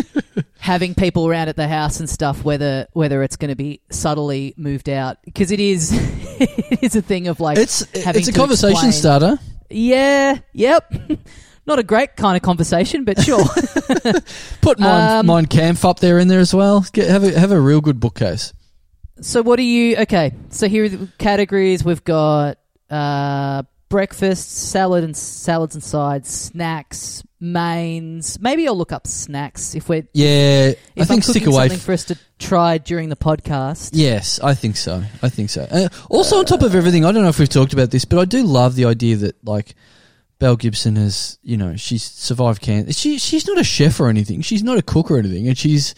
having 0.60 0.96
people 0.96 1.28
around 1.28 1.50
at 1.50 1.56
the 1.56 1.68
house 1.68 2.00
and 2.00 2.10
stuff, 2.10 2.44
whether 2.44 2.88
whether 2.94 3.22
it's 3.22 3.36
going 3.36 3.50
to 3.50 3.56
be 3.56 3.82
subtly 3.92 4.56
moved 4.58 4.90
out 4.90 5.18
because 5.24 5.52
it 5.52 5.60
is 5.60 5.92
it 6.40 6.80
is 6.84 6.96
a 6.96 7.02
thing 7.04 7.28
of 7.28 7.40
like 7.40 7.60
It's 7.60 7.86
having 8.04 8.22
it's 8.22 8.30
a 8.30 8.34
conversation 8.34 8.88
explain. 8.88 8.92
starter. 8.92 9.40
Yeah, 9.70 10.40
yep. 10.52 10.92
Not 11.68 11.78
a 11.78 11.84
great 11.84 12.16
kind 12.16 12.36
of 12.36 12.42
conversation, 12.42 13.04
but 13.06 13.22
sure. 13.22 13.46
Put 14.62 14.80
mine, 14.80 15.20
Um, 15.20 15.26
Mein 15.28 15.46
Kampf 15.46 15.86
up 15.86 16.00
there 16.00 16.18
in 16.18 16.28
there 16.28 16.40
as 16.40 16.56
well. 16.56 16.84
Get, 16.94 17.08
have 17.08 17.24
a 17.24 17.40
have 17.40 17.52
a 17.52 17.60
real 17.62 17.82
good 17.82 18.00
bookcase. 18.00 18.52
So 19.22 19.44
what 19.44 19.60
are 19.60 19.64
you? 19.64 19.98
Okay, 19.98 20.34
so 20.50 20.68
here 20.68 20.86
are 20.86 20.90
the 20.90 21.08
categories. 21.20 21.84
We've 21.84 22.04
got 22.04 22.58
uh, 22.90 23.64
breakfast, 23.90 24.52
salad 24.70 25.04
and 25.04 25.16
salads 25.16 25.76
and 25.76 25.84
sides, 25.84 26.30
snacks, 26.30 27.24
mains. 27.40 28.40
Maybe 28.40 28.68
I'll 28.68 28.78
look 28.78 28.92
up 28.92 29.08
snacks 29.08 29.76
if 29.76 29.90
we're. 29.90 30.08
Yeah, 30.14 30.70
If 30.70 30.78
I 31.00 31.04
think 31.06 31.20
I'm 31.20 31.22
stick 31.24 31.46
away. 31.48 31.64
something 31.70 31.78
F- 31.80 31.84
for 31.84 31.94
us 31.94 32.04
to 32.06 32.18
try 32.38 32.78
during 32.78 33.10
the 33.10 33.16
podcast. 33.16 33.92
yes, 33.94 34.40
I 34.40 34.54
think 34.54 34.78
so. 34.78 35.04
I 35.22 35.30
think 35.30 35.50
so. 35.50 35.64
Uh, 35.70 35.90
also, 36.10 36.38
on 36.38 36.46
top 36.46 36.62
of 36.62 36.76
everything, 36.76 37.06
I 37.06 37.12
don't 37.12 37.24
know 37.24 37.30
if 37.30 37.40
we've 37.40 37.50
talked 37.50 37.74
about 37.74 37.92
this, 37.92 38.06
but 38.06 38.20
I 38.20 38.26
do 38.26 38.44
love 38.44 38.76
the 38.76 38.86
idea 38.86 39.16
that 39.18 39.44
like 39.46 39.76
Belle 40.40 40.56
Gibson 40.56 40.96
has, 40.96 41.38
you 41.44 41.58
know, 41.58 41.76
she's 41.76 42.04
survived 42.04 42.62
cancer. 42.62 42.94
She 42.94 43.18
she's 43.20 43.48
not 43.48 43.58
a 43.58 43.64
chef 43.64 44.00
or 44.00 44.10
anything. 44.10 44.42
She's 44.42 44.64
not 44.64 44.78
a 44.78 44.82
cook 44.82 45.12
or 45.12 45.18
anything, 45.18 45.48
and 45.48 45.58
she's 45.58 45.96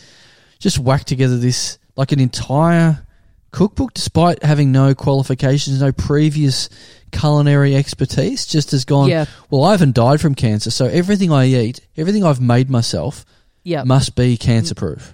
just 0.60 0.80
whacked 0.80 1.08
together 1.08 1.38
this 1.38 1.78
like 1.96 2.12
an 2.12 2.20
entire 2.20 3.06
cookbook, 3.52 3.94
despite 3.94 4.44
having 4.44 4.72
no 4.72 4.94
qualifications, 4.96 5.82
no 5.82 5.92
previous 5.92 6.70
culinary 7.12 7.76
expertise. 7.76 8.46
Just 8.46 8.72
has 8.72 8.86
gone. 8.86 9.10
Yeah, 9.10 9.26
Well, 9.50 9.64
I 9.64 9.72
haven't 9.72 9.96
died 9.96 10.22
from 10.22 10.36
cancer, 10.36 10.72
so 10.72 10.86
everything 10.86 11.32
I 11.32 11.46
eat, 11.46 11.82
everything 11.98 12.24
I've 12.24 12.40
made 12.42 12.70
myself, 12.70 13.26
yeah, 13.64 13.84
must 13.84 14.16
be 14.16 14.38
cancer 14.38 14.76
proof. 14.76 15.14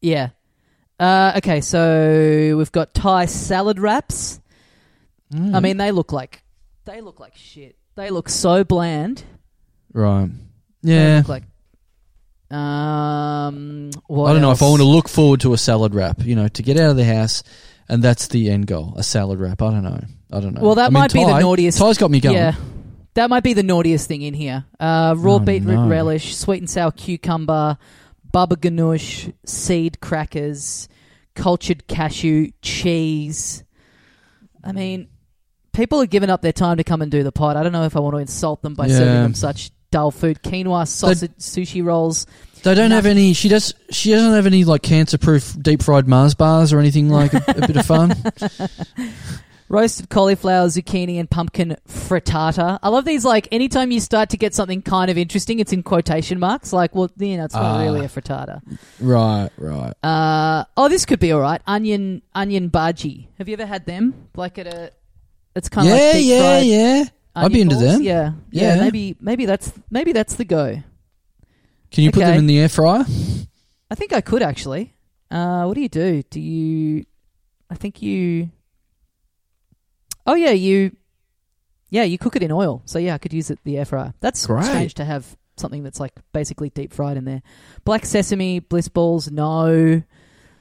yeah. 0.00 0.30
Uh, 0.98 1.32
okay, 1.36 1.60
so 1.60 2.54
we've 2.56 2.72
got 2.72 2.94
Thai 2.94 3.26
salad 3.26 3.78
wraps. 3.78 4.40
Mm. 5.30 5.54
I 5.54 5.60
mean, 5.60 5.76
they 5.76 5.90
look 5.92 6.10
like 6.10 6.42
they 6.86 7.02
look 7.02 7.20
like 7.20 7.36
shit. 7.36 7.76
They 7.96 8.08
look 8.08 8.30
so 8.30 8.64
bland. 8.64 9.22
right? 9.92 10.30
They 10.82 10.94
Yeah. 10.94 11.18
look 11.18 11.28
like. 11.28 11.42
Um, 12.50 13.90
I 14.08 14.32
don't 14.32 14.40
know 14.40 14.52
if 14.52 14.62
I 14.62 14.68
want 14.68 14.80
to 14.80 14.84
look 14.86 15.08
forward 15.08 15.40
to 15.40 15.52
a 15.52 15.58
salad 15.58 15.94
wrap, 15.94 16.22
you 16.24 16.34
know, 16.36 16.48
to 16.48 16.62
get 16.62 16.78
out 16.78 16.90
of 16.90 16.96
the 16.96 17.04
house, 17.04 17.42
and 17.88 18.02
that's 18.02 18.28
the 18.28 18.50
end 18.50 18.66
goal, 18.66 18.94
a 18.96 19.02
salad 19.02 19.40
wrap. 19.40 19.62
I 19.62 19.70
don't 19.70 19.82
know. 19.82 20.00
I 20.32 20.40
don't 20.40 20.54
know. 20.54 20.60
Well, 20.62 20.74
that 20.76 20.86
I 20.86 20.88
mean, 20.90 20.92
might 21.00 21.12
be 21.12 21.24
the 21.24 21.38
naughtiest- 21.40 21.78
Ty's 21.78 21.98
got 21.98 22.10
me 22.10 22.20
going. 22.20 22.36
Yeah, 22.36 22.54
that 23.14 23.30
might 23.30 23.42
be 23.42 23.52
the 23.52 23.62
naughtiest 23.62 24.06
thing 24.08 24.22
in 24.22 24.34
here. 24.34 24.64
Uh, 24.78 25.14
raw 25.16 25.34
Oh, 25.34 25.38
beetroot 25.40 25.74
no. 25.74 25.88
relish, 25.88 26.36
sweet 26.36 26.58
and 26.60 26.70
sour 26.70 26.90
cucumber, 26.92 27.78
baba 28.32 28.56
ganoush, 28.56 29.32
seed 29.44 30.00
crackers, 30.00 30.88
cultured 31.34 31.86
cashew, 31.86 32.50
cheese. 32.62 33.64
I 34.64 34.72
mean, 34.72 35.08
people 35.72 36.00
are 36.00 36.06
giving 36.06 36.30
up 36.30 36.42
their 36.42 36.52
time 36.52 36.76
to 36.78 36.84
come 36.84 37.02
and 37.02 37.10
do 37.10 37.22
the 37.22 37.32
pod. 37.32 37.56
I 37.56 37.62
don't 37.62 37.72
know 37.72 37.84
if 37.84 37.96
I 37.96 38.00
want 38.00 38.14
to 38.14 38.18
insult 38.18 38.62
them 38.62 38.74
by 38.74 38.88
serving 38.88 39.22
them 39.22 39.34
such 39.34 39.70
dull 39.96 40.10
food. 40.10 40.42
Quinoa, 40.42 40.86
sausage, 40.86 41.32
sushi 41.38 41.82
rolls. 41.82 42.26
They 42.64 42.74
don't 42.74 42.90
have 42.90 43.06
any. 43.06 43.32
She 43.32 43.48
does. 43.48 43.72
She 43.90 44.10
doesn't 44.10 44.32
have 44.34 44.44
any 44.44 44.64
like 44.64 44.82
cancer-proof 44.82 45.56
deep 45.62 45.82
fried 45.82 46.06
Mars 46.06 46.34
bars 46.34 46.70
or 46.70 46.78
anything 46.80 47.08
like 47.08 47.32
a, 47.32 47.42
a 47.48 47.66
bit 47.66 47.76
of 47.78 47.86
fun. 47.86 48.14
Roasted 49.68 50.10
cauliflower, 50.10 50.66
zucchini, 50.68 51.18
and 51.18 51.28
pumpkin 51.30 51.76
frittata. 51.88 52.78
I 52.82 52.88
love 52.90 53.04
these. 53.06 53.24
Like, 53.24 53.48
anytime 53.50 53.90
you 53.90 53.98
start 53.98 54.28
to 54.30 54.36
get 54.36 54.54
something 54.54 54.80
kind 54.82 55.10
of 55.10 55.16
interesting, 55.18 55.58
it's 55.60 55.72
in 55.72 55.82
quotation 55.82 56.38
marks. 56.38 56.72
Like, 56.74 56.94
well, 56.94 57.10
you 57.16 57.36
know, 57.38 57.44
it's 57.46 57.54
not 57.54 57.80
Ah. 57.80 57.82
really 57.82 58.04
a 58.04 58.08
frittata. 58.08 58.60
right, 59.00 59.48
right. 59.56 59.94
Uh, 60.04 60.64
oh, 60.76 60.88
this 60.88 61.04
could 61.06 61.18
be 61.20 61.32
all 61.32 61.40
right. 61.40 61.60
Onion, 61.66 62.20
onion 62.34 62.68
bhaji. 62.70 63.26
Have 63.38 63.48
you 63.48 63.54
ever 63.54 63.66
had 63.66 63.86
them? 63.86 64.14
Like 64.36 64.58
at 64.58 64.66
a, 64.68 64.92
it's 65.56 65.68
kind 65.68 65.88
of 65.88 65.94
yeah, 65.96 66.04
like 66.04 66.12
deep 66.14 66.26
yeah, 66.28 66.40
fried 66.40 66.66
yeah. 66.66 67.04
I'd 67.44 67.52
be 67.52 67.60
into 67.60 67.76
balls. 67.76 67.92
them. 67.92 68.02
Yeah, 68.02 68.32
yeah, 68.50 68.76
Yeah. 68.76 68.80
Maybe, 68.82 69.16
maybe 69.20 69.46
that's 69.46 69.72
maybe 69.90 70.12
that's 70.12 70.34
the 70.36 70.44
go. 70.44 70.82
Can 71.90 72.04
you 72.04 72.10
put 72.10 72.20
them 72.20 72.30
Okay. 72.30 72.38
in 72.38 72.46
the 72.46 72.58
air 72.58 72.68
fryer? 72.68 73.04
I 73.90 73.94
think 73.94 74.12
I 74.12 74.20
could 74.20 74.42
actually. 74.42 74.94
Uh, 75.30 75.64
what 75.64 75.74
do 75.74 75.80
you 75.80 75.88
do? 75.88 76.22
Do 76.24 76.40
you? 76.40 77.04
I 77.70 77.74
think 77.76 78.02
you. 78.02 78.50
Oh 80.26 80.34
yeah, 80.34 80.50
you. 80.50 80.96
Yeah, 81.90 82.02
you 82.02 82.18
cook 82.18 82.34
it 82.36 82.42
in 82.42 82.50
oil. 82.50 82.82
So 82.84 82.98
yeah, 82.98 83.14
I 83.14 83.18
could 83.18 83.32
use 83.32 83.50
it 83.50 83.58
the 83.64 83.78
air 83.78 83.84
fryer. 83.84 84.12
That's 84.20 84.44
Great. 84.46 84.64
strange 84.64 84.94
to 84.94 85.04
have 85.04 85.36
something 85.56 85.82
that's 85.84 86.00
like 86.00 86.12
basically 86.32 86.70
deep 86.70 86.92
fried 86.92 87.16
in 87.16 87.24
there. 87.24 87.42
Black 87.84 88.04
sesame 88.04 88.58
bliss 88.58 88.88
balls, 88.88 89.30
no. 89.30 90.02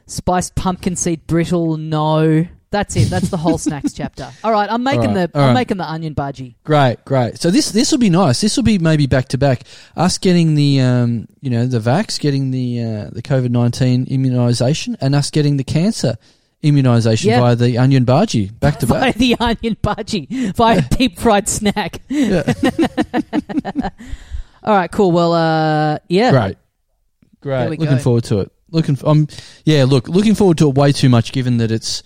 Spiced 0.08 0.56
pumpkin 0.56 0.96
seed 0.96 1.26
brittle, 1.26 1.78
no. 1.78 2.46
That's 2.76 2.96
it. 2.98 3.10
That's 3.10 3.30
the 3.30 3.38
whole 3.38 3.58
snacks 3.58 3.94
chapter. 4.02 4.30
All 4.44 4.52
right, 4.52 4.70
I'm 4.70 4.84
making 4.84 5.14
right, 5.14 5.32
the 5.32 5.40
I'm 5.40 5.48
right. 5.48 5.54
making 5.54 5.78
the 5.78 5.90
onion 5.90 6.14
bhaji. 6.14 6.56
Great, 6.66 6.98
great. 7.06 7.40
So 7.40 7.50
this 7.50 7.72
this 7.72 7.92
will 7.92 8.00
be 8.00 8.10
nice. 8.10 8.42
This 8.42 8.58
will 8.58 8.66
be 8.66 8.78
maybe 8.80 9.08
back 9.08 9.30
to 9.30 9.38
back. 9.38 9.62
Us 9.96 10.18
getting 10.18 10.56
the 10.56 10.82
um, 10.82 11.28
you 11.40 11.50
know 11.50 11.66
the 11.68 11.80
vax, 11.80 12.20
getting 12.20 12.52
the 12.52 12.82
uh, 12.84 13.10
the 13.12 13.22
COVID 13.22 13.50
nineteen 13.50 14.06
immunisation, 14.08 14.98
and 15.00 15.16
us 15.16 15.30
getting 15.32 15.56
the 15.56 15.64
cancer 15.64 16.18
immunisation 16.64 17.26
Yeah. 17.26 17.40
via 17.42 17.56
the 17.56 17.78
onion 17.78 18.06
bhaji 18.06 18.60
back 18.60 18.80
to 18.80 18.88
By 18.88 19.00
back. 19.00 19.16
the 19.16 19.36
onion 19.40 19.78
bhaji, 19.82 20.56
by 20.58 20.76
a 20.76 20.82
deep 20.82 21.18
fried 21.20 21.48
snack. 21.48 22.02
Yeah. 22.10 22.44
All 24.64 24.74
right, 24.76 24.92
cool. 24.92 25.12
Well, 25.12 25.34
uh, 25.34 26.00
yeah, 26.10 26.32
Great, 26.32 26.58
great. 27.40 27.70
Looking 27.80 27.86
go. 27.98 27.98
forward 28.00 28.24
to 28.26 28.40
it. 28.40 28.52
Looking, 28.72 28.96
f- 28.96 29.06
um, 29.06 29.28
yeah. 29.64 29.84
Look, 29.86 30.08
looking 30.10 30.34
forward 30.36 30.58
to 30.58 30.70
it 30.70 30.76
way 30.76 30.92
too 30.92 31.08
much, 31.08 31.32
given 31.32 31.58
that 31.58 31.72
it's 31.72 32.02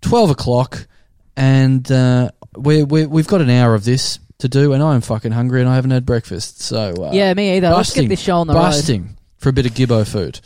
twelve 0.00 0.30
o'clock, 0.30 0.86
and 1.36 1.90
uh, 1.90 2.30
we 2.56 2.82
we 2.84 3.06
we've 3.06 3.26
got 3.26 3.40
an 3.40 3.50
hour 3.50 3.74
of 3.74 3.84
this 3.84 4.18
to 4.38 4.48
do, 4.48 4.72
and 4.72 4.82
I'm 4.82 5.00
fucking 5.00 5.32
hungry, 5.32 5.60
and 5.60 5.68
I 5.68 5.74
haven't 5.74 5.90
had 5.90 6.06
breakfast. 6.06 6.62
So 6.62 6.94
uh, 7.06 7.10
Yeah, 7.12 7.34
me 7.34 7.56
either. 7.56 7.68
Let's 7.68 7.90
busting, 7.90 8.04
get 8.04 8.08
this 8.08 8.20
show 8.20 8.36
on 8.36 8.46
the 8.46 8.54
busting 8.54 9.16
for 9.38 9.48
a 9.48 9.52
bit 9.52 9.66
of 9.66 9.72
gibbo 9.72 10.06
food. 10.06 10.20
road. 10.22 10.40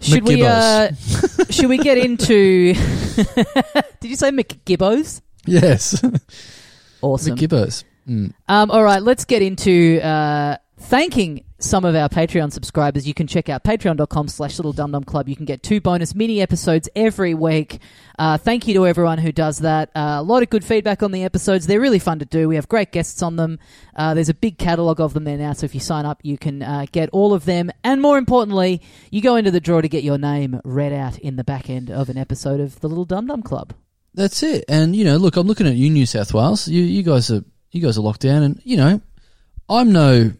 Should 0.00 0.24
we? 0.24 0.42
Uh, 0.44 0.92
should 1.50 1.68
we 1.68 1.78
get 1.78 1.98
into? 1.98 2.74
Did 4.00 4.10
you 4.10 4.16
say 4.16 4.30
McGibbos? 4.30 5.22
Yes, 5.46 6.02
Awesome. 7.02 7.36
McGibbos. 7.36 7.84
Mm. 8.08 8.32
Um, 8.48 8.70
all 8.70 8.82
right, 8.82 9.02
let's 9.02 9.24
get 9.24 9.42
into 9.42 10.00
uh, 10.02 10.56
thanking 10.78 11.44
some 11.64 11.84
of 11.84 11.94
our 11.94 12.08
Patreon 12.08 12.52
subscribers. 12.52 13.06
You 13.06 13.14
can 13.14 13.26
check 13.26 13.48
out 13.48 13.64
patreon.com 13.64 14.28
slash 14.28 14.58
little 14.58 14.72
dum 14.72 15.02
club. 15.04 15.28
You 15.28 15.36
can 15.36 15.44
get 15.44 15.62
two 15.62 15.80
bonus 15.80 16.14
mini 16.14 16.40
episodes 16.40 16.88
every 16.94 17.34
week. 17.34 17.80
Uh, 18.18 18.38
thank 18.38 18.68
you 18.68 18.74
to 18.74 18.86
everyone 18.86 19.18
who 19.18 19.32
does 19.32 19.58
that. 19.58 19.90
Uh, 19.94 20.18
a 20.18 20.22
lot 20.22 20.42
of 20.42 20.50
good 20.50 20.64
feedback 20.64 21.02
on 21.02 21.10
the 21.10 21.24
episodes. 21.24 21.66
They're 21.66 21.80
really 21.80 21.98
fun 21.98 22.20
to 22.20 22.24
do. 22.24 22.48
We 22.48 22.54
have 22.54 22.68
great 22.68 22.92
guests 22.92 23.22
on 23.22 23.36
them. 23.36 23.58
Uh, 23.96 24.14
there's 24.14 24.28
a 24.28 24.34
big 24.34 24.58
catalogue 24.58 25.00
of 25.00 25.14
them 25.14 25.24
there 25.24 25.38
now, 25.38 25.52
so 25.52 25.64
if 25.64 25.74
you 25.74 25.80
sign 25.80 26.06
up, 26.06 26.20
you 26.22 26.38
can 26.38 26.62
uh, 26.62 26.86
get 26.92 27.10
all 27.10 27.32
of 27.32 27.44
them. 27.44 27.70
And 27.82 28.00
more 28.00 28.18
importantly, 28.18 28.82
you 29.10 29.20
go 29.20 29.36
into 29.36 29.50
the 29.50 29.60
draw 29.60 29.80
to 29.80 29.88
get 29.88 30.04
your 30.04 30.18
name 30.18 30.60
read 30.64 30.92
out 30.92 31.18
in 31.18 31.36
the 31.36 31.44
back 31.44 31.68
end 31.68 31.90
of 31.90 32.08
an 32.08 32.18
episode 32.18 32.60
of 32.60 32.78
the 32.80 32.88
Little 32.88 33.04
Dum 33.04 33.26
Dum 33.26 33.42
Club. 33.42 33.72
That's 34.14 34.42
it. 34.42 34.64
And 34.68 34.94
you 34.94 35.04
know, 35.04 35.16
look, 35.16 35.36
I'm 35.36 35.46
looking 35.46 35.66
at 35.66 35.74
you, 35.74 35.90
New 35.90 36.06
South 36.06 36.32
Wales. 36.32 36.68
You, 36.68 36.82
you 36.82 37.02
guys 37.02 37.30
are, 37.30 37.42
you 37.72 37.80
guys 37.80 37.98
are 37.98 38.02
locked 38.02 38.20
down, 38.20 38.42
and 38.42 38.60
you 38.64 38.76
know, 38.76 39.00
I'm 39.68 39.92
no, 39.92 40.32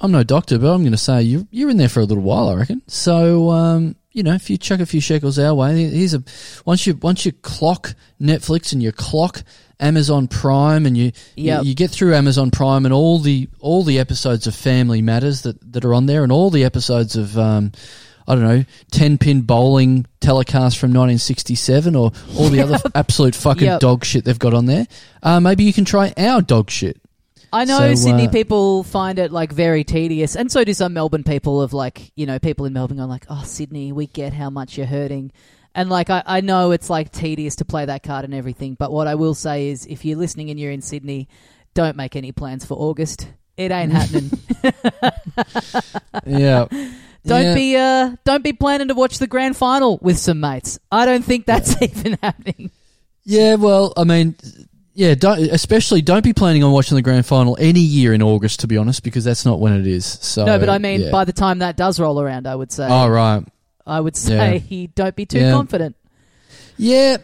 I'm 0.00 0.12
no 0.12 0.22
doctor, 0.22 0.58
but 0.58 0.72
I'm 0.72 0.80
going 0.82 0.92
to 0.92 0.96
say 0.98 1.22
you, 1.22 1.46
you're 1.50 1.68
in 1.70 1.76
there 1.76 1.88
for 1.88 2.00
a 2.00 2.04
little 2.04 2.22
while, 2.24 2.48
I 2.48 2.54
reckon. 2.54 2.80
So, 2.86 3.50
um, 3.50 3.96
you 4.12 4.22
know, 4.22 4.32
if 4.34 4.48
you 4.48 4.56
chuck 4.56 4.80
a 4.80 4.86
few 4.86 5.00
shekels 5.00 5.38
our 5.38 5.54
way, 5.54 5.84
here's 5.84 6.14
a 6.14 6.22
once 6.64 6.86
you 6.86 6.94
once 6.94 7.24
you 7.26 7.32
clock 7.32 7.94
Netflix 8.20 8.72
and 8.72 8.82
you 8.82 8.92
clock 8.92 9.42
Amazon 9.78 10.26
Prime 10.26 10.84
and 10.86 10.96
you, 10.96 11.12
Yep. 11.36 11.62
you 11.64 11.68
you 11.70 11.74
get 11.74 11.90
through 11.90 12.14
Amazon 12.14 12.50
Prime 12.50 12.84
and 12.86 12.92
all 12.94 13.18
the 13.18 13.48
all 13.60 13.82
the 13.84 13.98
episodes 13.98 14.46
of 14.46 14.54
Family 14.54 15.00
Matters 15.02 15.42
that 15.42 15.72
that 15.72 15.84
are 15.84 15.94
on 15.94 16.06
there 16.06 16.22
and 16.24 16.32
all 16.32 16.50
the 16.50 16.64
episodes 16.64 17.14
of 17.16 17.38
um, 17.38 17.70
I 18.26 18.34
don't 18.34 18.44
know, 18.44 18.64
10 18.92 19.18
pin 19.18 19.42
bowling 19.42 20.06
telecast 20.20 20.78
from 20.78 20.90
1967 20.90 21.94
or 21.96 22.12
all 22.36 22.48
the 22.48 22.60
other 22.60 22.78
absolute 22.94 23.34
fucking 23.34 23.64
Yep. 23.64 23.80
dog 23.80 24.04
shit 24.04 24.24
they've 24.24 24.38
got 24.38 24.54
on 24.54 24.66
there. 24.66 24.86
Uh, 25.22 25.40
maybe 25.40 25.64
you 25.64 25.72
can 25.72 25.84
try 25.84 26.12
our 26.16 26.40
dog 26.42 26.70
shit. 26.70 27.00
I 27.52 27.64
know 27.64 27.78
So, 27.78 27.94
Sydney 27.96 28.28
uh, 28.28 28.30
people 28.30 28.84
find 28.84 29.18
it 29.18 29.32
like 29.32 29.52
very 29.52 29.84
tedious, 29.84 30.36
and 30.36 30.50
so 30.50 30.62
do 30.64 30.72
some 30.74 30.92
Melbourne 30.92 31.24
people. 31.24 31.60
Of 31.60 31.72
like, 31.72 32.12
you 32.16 32.26
know, 32.26 32.38
people 32.38 32.66
in 32.66 32.72
Melbourne 32.72 33.00
are 33.00 33.06
like, 33.06 33.26
"Oh, 33.28 33.42
Sydney, 33.44 33.92
we 33.92 34.06
get 34.06 34.32
how 34.32 34.50
much 34.50 34.76
you're 34.78 34.86
hurting," 34.86 35.32
and 35.74 35.90
like, 35.90 36.10
I, 36.10 36.22
I 36.26 36.40
know 36.40 36.70
it's 36.70 36.88
like 36.88 37.10
tedious 37.12 37.56
to 37.56 37.64
play 37.64 37.84
that 37.86 38.02
card 38.02 38.24
and 38.24 38.34
everything. 38.34 38.74
But 38.74 38.92
what 38.92 39.06
I 39.06 39.16
will 39.16 39.34
say 39.34 39.68
is, 39.68 39.86
if 39.86 40.04
you're 40.04 40.18
listening 40.18 40.50
and 40.50 40.60
you're 40.60 40.70
in 40.72 40.80
Sydney, 40.82 41.28
don't 41.74 41.96
make 41.96 42.14
any 42.16 42.32
plans 42.32 42.64
for 42.64 42.74
August. 42.74 43.28
It 43.56 43.70
ain't 43.72 43.92
happening. 43.92 44.30
Yeah. 46.26 46.66
don't 47.26 47.44
Yeah. 47.44 47.54
be 47.54 47.76
uh, 47.76 48.16
don't 48.24 48.44
be 48.44 48.52
planning 48.52 48.88
to 48.88 48.94
watch 48.94 49.18
the 49.18 49.26
grand 49.26 49.56
final 49.56 49.98
with 50.00 50.18
some 50.18 50.40
mates. 50.40 50.78
I 50.90 51.04
don't 51.04 51.24
think 51.24 51.46
that's 51.46 51.80
even 51.82 52.18
happening. 52.22 52.70
Yeah, 53.24 53.56
well, 53.56 53.92
I 53.96 54.04
mean, 54.04 54.34
yeah, 54.94 55.14
don't 55.14 55.38
especially 55.40 56.02
don't 56.02 56.24
be 56.24 56.32
planning 56.32 56.64
on 56.64 56.72
watching 56.72 56.96
the 56.96 57.02
grand 57.02 57.24
final 57.26 57.56
any 57.60 57.80
year 57.80 58.12
in 58.12 58.22
August, 58.22 58.60
to 58.60 58.66
be 58.66 58.76
honest, 58.76 59.02
because 59.02 59.24
that's 59.24 59.44
not 59.44 59.60
when 59.60 59.72
it 59.72 59.86
is. 59.86 60.04
So 60.04 60.44
no, 60.44 60.58
but 60.58 60.68
I 60.68 60.78
mean, 60.78 61.02
yeah. 61.02 61.10
by 61.10 61.24
the 61.24 61.32
time 61.32 61.60
that 61.60 61.76
does 61.76 62.00
roll 62.00 62.20
around, 62.20 62.46
I 62.46 62.54
would 62.54 62.72
say, 62.72 62.86
oh 62.90 63.08
right, 63.08 63.42
I 63.86 64.00
would 64.00 64.16
say, 64.16 64.58
he 64.58 64.88
don't 64.88 65.14
be 65.14 65.26
too 65.26 65.38
Yeah. 65.38 65.52
confident. 65.52 65.96
yeah, 66.76 67.18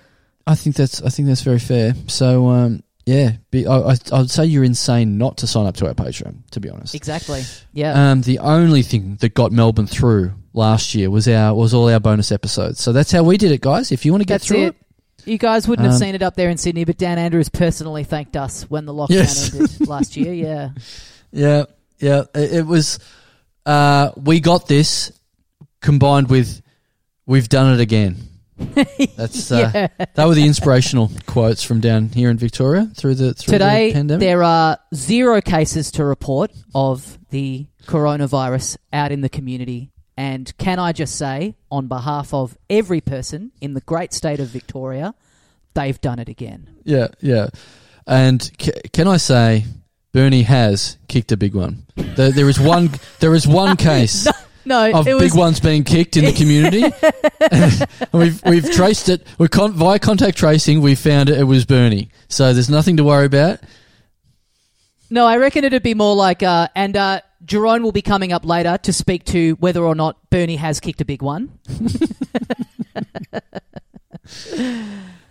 I 0.46 0.54
think 0.54 0.76
that's 0.76 1.02
I 1.02 1.08
think 1.08 1.28
that's 1.28 1.42
very 1.42 1.58
fair. 1.58 1.94
So 2.06 2.48
um, 2.48 2.82
yeah, 3.04 3.32
be, 3.50 3.66
I, 3.66 3.76
I, 3.78 3.96
I'd 4.12 4.30
say 4.30 4.46
you're 4.46 4.64
insane 4.64 5.18
not 5.18 5.38
to 5.38 5.46
sign 5.46 5.66
up 5.66 5.76
to 5.76 5.86
our 5.86 5.94
Patreon, 5.94 6.48
to 6.52 6.60
be 6.60 6.68
honest. 6.70 6.94
Exactly. 6.94 7.42
Yeah. 7.72 8.10
Um, 8.10 8.22
the 8.22 8.38
only 8.40 8.82
thing 8.82 9.16
that 9.20 9.34
got 9.34 9.52
Melbourne 9.52 9.86
through 9.86 10.32
last 10.52 10.94
year 10.94 11.10
was 11.10 11.28
our 11.28 11.54
was 11.54 11.72
all 11.74 11.88
our 11.88 12.00
bonus 12.00 12.32
episodes. 12.32 12.80
So 12.80 12.92
that's 12.92 13.12
how 13.12 13.22
we 13.22 13.36
did 13.36 13.52
it, 13.52 13.60
guys. 13.60 13.92
If 13.92 14.04
you 14.04 14.12
want 14.12 14.22
to 14.22 14.26
get 14.26 14.34
That's 14.40 14.46
through 14.48 14.62
it. 14.62 14.66
it, 14.68 14.76
You 15.26 15.38
guys 15.38 15.66
wouldn't 15.68 15.84
have 15.84 15.94
Um, 15.94 15.98
seen 16.00 16.14
it 16.14 16.22
up 16.22 16.34
there 16.36 16.48
in 16.50 16.56
Sydney, 16.56 16.84
but 16.84 16.96
Dan 16.98 17.18
Andrews 17.18 17.48
personally 17.48 18.04
thanked 18.04 18.36
us 18.36 18.62
when 18.70 18.86
the 18.86 18.94
lockdown 18.94 19.10
Yes. 19.10 19.52
ended 19.54 19.88
last 19.88 20.16
year. 20.16 20.32
Yeah. 20.32 20.70
Yeah, 21.32 21.64
yeah. 21.98 22.22
It, 22.34 22.52
it 22.52 22.66
was. 22.66 22.98
Uh, 23.66 24.12
we 24.16 24.40
got 24.40 24.68
this 24.68 25.12
combined 25.82 26.30
with 26.30 26.62
we've 27.26 27.48
done 27.48 27.74
it 27.74 27.80
again. 27.80 28.16
That's 29.16 29.50
uh, 29.52 29.70
yeah. 29.74 30.06
that 30.14 30.26
were 30.26 30.34
the 30.34 30.46
inspirational 30.46 31.10
quotes 31.26 31.62
from 31.62 31.80
down 31.80 32.08
here 32.08 32.30
in 32.30 32.38
Victoria 32.38 32.90
through 32.96 33.16
the 33.16 33.34
through 33.34 33.52
Today, 33.52 33.88
the 33.88 33.94
pandemic. 33.94 34.20
there 34.20 34.42
are 34.44 34.78
zero 34.94 35.42
cases 35.42 35.90
to 35.92 36.04
report 36.04 36.52
of 36.74 37.18
the 37.30 37.66
coronavirus 37.84 38.78
out 38.94 39.12
in 39.12 39.20
the 39.20 39.28
community. 39.28 39.90
And 40.16 40.56
can 40.58 40.78
I 40.78 40.92
just 40.92 41.16
say, 41.16 41.54
on 41.70 41.88
behalf 41.88 42.32
of 42.32 42.56
every 42.70 43.00
person 43.00 43.52
in 43.60 43.74
the 43.74 43.82
great 43.82 44.12
state 44.14 44.40
of 44.40 44.48
Victoria, 44.48 45.14
they've 45.74 46.00
done 46.00 46.18
it 46.18 46.28
again. 46.28 46.70
Yeah, 46.84 47.08
yeah. 47.20 47.48
And 48.06 48.42
c- 48.58 48.72
can 48.92 49.08
I 49.08 49.18
say, 49.18 49.64
Bernie 50.12 50.42
has 50.44 50.96
kicked 51.08 51.32
a 51.32 51.36
big 51.36 51.54
one. 51.54 51.84
There, 51.96 52.30
there 52.30 52.48
is 52.48 52.58
one. 52.58 52.90
There 53.20 53.34
is 53.34 53.46
one 53.46 53.76
case. 53.90 54.26
No, 54.64 54.90
of 54.90 55.06
it 55.06 55.12
big 55.18 55.32
was 55.32 55.34
ones 55.34 55.60
being 55.60 55.84
kicked 55.84 56.16
in 56.16 56.24
the 56.24 56.32
community. 56.42 56.82
And 57.48 57.86
we've 58.12 58.42
we've 58.44 58.70
traced 58.72 59.08
it. 59.08 59.24
We 59.38 59.46
con- 59.48 59.72
via 59.72 59.98
contact 60.00 60.36
tracing, 60.38 60.80
we 60.80 60.94
found 60.96 61.28
it. 61.28 61.38
It 61.38 61.44
was 61.44 61.64
Bernie. 61.64 62.10
So 62.28 62.52
there's 62.52 62.68
nothing 62.70 62.96
to 62.96 63.04
worry 63.04 63.26
about. 63.26 63.60
No, 65.10 65.26
I 65.26 65.36
reckon 65.36 65.62
it'd 65.64 65.82
be 65.84 65.94
more 65.94 66.16
like, 66.16 66.42
uh, 66.42 66.66
and 66.74 66.96
uh, 66.96 67.20
Jerome 67.46 67.82
will 67.82 67.92
be 67.92 68.02
coming 68.02 68.32
up 68.32 68.44
later 68.44 68.76
to 68.82 68.92
speak 68.92 69.24
to 69.26 69.52
whether 69.54 69.82
or 69.84 69.94
not 69.94 70.18
Bernie 70.30 70.56
has 70.56 70.80
kicked 70.80 71.00
a 71.00 71.04
big 71.04 71.22
one. 71.22 71.58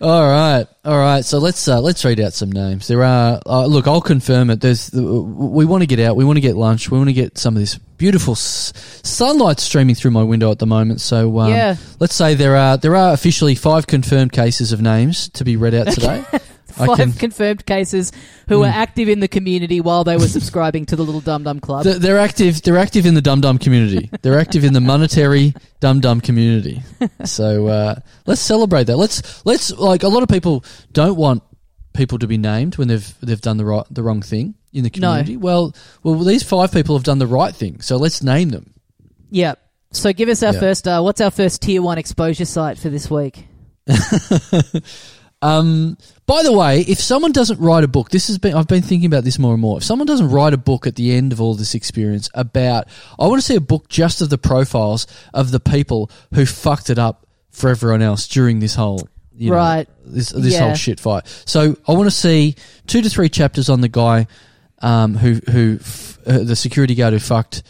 All 0.02 0.28
right, 0.28 0.68
all 0.84 0.98
right. 0.98 1.24
So 1.24 1.38
let's 1.40 1.68
uh, 1.70 1.80
let's 1.80 2.04
read 2.04 2.20
out 2.20 2.34
some 2.34 2.52
names. 2.52 2.88
There 2.88 3.02
are. 3.02 3.42
Uh, 3.46 3.66
look, 3.66 3.88
I'll 3.88 4.02
confirm 4.02 4.50
it. 4.50 4.60
There's. 4.60 4.92
We 4.94 5.66
want 5.66 5.84
to 5.84 5.88
get 5.88 6.00
out. 6.02 6.18
We 6.18 6.26
want 6.26 6.36
to 6.36 6.42
get 6.42 6.58
lunch. 6.58 6.92
We 6.92 6.98
want 6.98 7.10
to 7.10 7.14
get 7.14 7.38
some 7.38 7.56
of 7.56 7.62
this 7.62 7.78
beautiful 7.98 8.34
s- 8.34 8.74
sunlight 9.04 9.60
streaming 9.62 9.96
through 9.96 10.12
my 10.12 10.22
window 10.22 10.52
at 10.52 10.60
the 10.60 10.66
moment. 10.68 11.00
So 11.00 11.40
um, 11.40 11.50
Yeah. 11.50 11.78
let's 12.00 12.14
say 12.14 12.36
there 12.36 12.58
are 12.58 12.76
there 12.78 12.96
are 12.96 13.14
officially 13.14 13.56
five 13.56 13.88
confirmed 13.88 14.34
cases 14.34 14.74
of 14.74 14.82
names 14.82 15.30
to 15.30 15.46
be 15.46 15.56
read 15.56 15.74
out 15.74 15.88
today. 15.88 16.26
Five 16.76 16.98
can- 16.98 17.14
confirmed 17.14 17.66
cases 17.66 18.12
who 18.48 18.60
were 18.60 18.66
active 18.68 19.10
in 19.10 19.20
the 19.20 19.28
community 19.28 19.82
while 19.82 20.04
they 20.04 20.18
were 20.18 20.28
subscribing 20.38 20.86
to 20.88 20.96
the 20.96 21.04
Little 21.04 21.22
Dum 21.22 21.44
Dum 21.44 21.60
Club. 21.60 21.84
They're, 21.84 22.00
they're 22.00 22.20
active. 22.20 22.62
They're 22.62 22.78
active 22.78 23.06
in 23.06 23.14
the 23.14 23.22
dum 23.22 23.42
dum 23.42 23.58
community. 23.58 24.10
They're 24.22 24.40
active 24.40 24.64
in 24.64 24.74
the 24.74 24.82
monetary 24.82 25.54
dum 25.80 26.00
dum 26.02 26.22
community. 26.22 26.84
So 27.24 27.68
uh, 27.68 27.96
let's 28.26 28.42
celebrate 28.42 28.86
that. 28.86 28.98
Let's 28.98 29.46
let's 29.46 29.72
like 29.72 30.04
a 30.04 30.08
lot 30.08 30.24
of 30.24 30.30
people 30.30 30.64
don't 30.92 31.16
want 31.16 31.44
people 31.94 32.20
to 32.20 32.28
be 32.28 32.38
named 32.38 32.78
when 32.78 32.88
they've 32.90 33.16
they've 33.22 33.42
done 33.42 33.58
the 33.58 33.66
right 33.66 33.86
the 33.90 34.04
wrong 34.04 34.22
thing 34.22 34.56
in 34.74 34.84
the 34.84 34.90
No. 35.00 35.10
community. 35.12 35.38
Well, 35.38 35.74
well, 36.04 36.16
these 36.16 36.44
five 36.44 36.72
people 36.74 36.96
have 36.98 37.04
done 37.06 37.20
the 37.20 37.28
right 37.28 37.56
thing. 37.56 37.80
So 37.82 37.96
let's 37.98 38.22
name 38.22 38.50
them. 38.50 38.74
yeah. 39.30 39.56
So 39.92 40.12
give 40.12 40.28
us 40.28 40.44
our 40.44 40.54
Yeah. 40.54 40.60
first. 40.60 40.88
Uh, 40.90 41.00
what's 41.02 41.22
our 41.22 41.32
first 41.32 41.62
tier 41.62 41.82
one 41.82 41.98
exposure 41.98 42.44
site 42.44 42.78
for 42.78 42.90
this 42.90 43.10
week? 43.10 43.46
Um, 45.46 45.98
by 46.26 46.42
the 46.44 46.52
way, 46.52 46.82
if 46.82 47.00
someone 47.00 47.32
doesn't 47.32 47.60
write 47.60 47.84
a 47.84 47.88
book, 47.88 48.10
this 48.10 48.28
has 48.28 48.38
been 48.38 48.56
I've 48.56 48.68
been 48.68 48.82
thinking 48.82 49.06
about 49.08 49.24
this 49.24 49.38
more 49.38 49.54
and 49.54 49.62
more. 49.62 49.78
If 49.78 49.84
someone 49.84 50.08
doesn't 50.08 50.30
write 50.30 50.54
a 50.54 50.58
book 50.58 50.88
at 50.88 50.96
the 50.96 51.14
end 51.14 51.32
of 51.34 51.40
all 51.42 51.54
this 51.54 51.76
experience 51.76 52.30
about, 52.34 52.88
I 53.20 53.28
want 53.28 53.40
to 53.42 53.46
see 53.46 53.56
a 53.56 53.62
book 53.62 53.88
just 53.90 54.22
of 54.22 54.30
the 54.30 54.38
profiles 54.38 55.06
of 55.34 55.52
the 55.52 55.60
people 55.60 56.10
who 56.34 56.46
fucked 56.46 56.90
it 56.90 56.98
up 56.98 57.28
for 57.52 57.70
everyone 57.70 58.02
else 58.02 58.28
during 58.28 58.60
this 58.60 58.76
whole 58.76 59.08
you 59.38 59.50
know, 59.52 59.58
Right. 59.58 59.88
this 60.06 60.30
this 60.30 60.54
Yeah. 60.54 60.62
whole 60.68 60.76
shit 60.76 61.00
fight. 61.00 61.24
So 61.46 61.76
I 61.88 61.92
want 61.92 62.06
to 62.10 62.16
see 62.16 62.56
two 62.88 63.02
to 63.02 63.10
three 63.10 63.30
chapters 63.30 63.70
on 63.70 63.82
the 63.82 63.90
guy 63.90 64.28
um, 64.82 65.16
who 65.16 65.42
who 65.52 65.78
f- 65.80 66.18
uh, 66.26 66.40
the 66.40 66.56
security 66.56 66.96
guard 66.96 67.14
who 67.14 67.20
fucked 67.20 67.62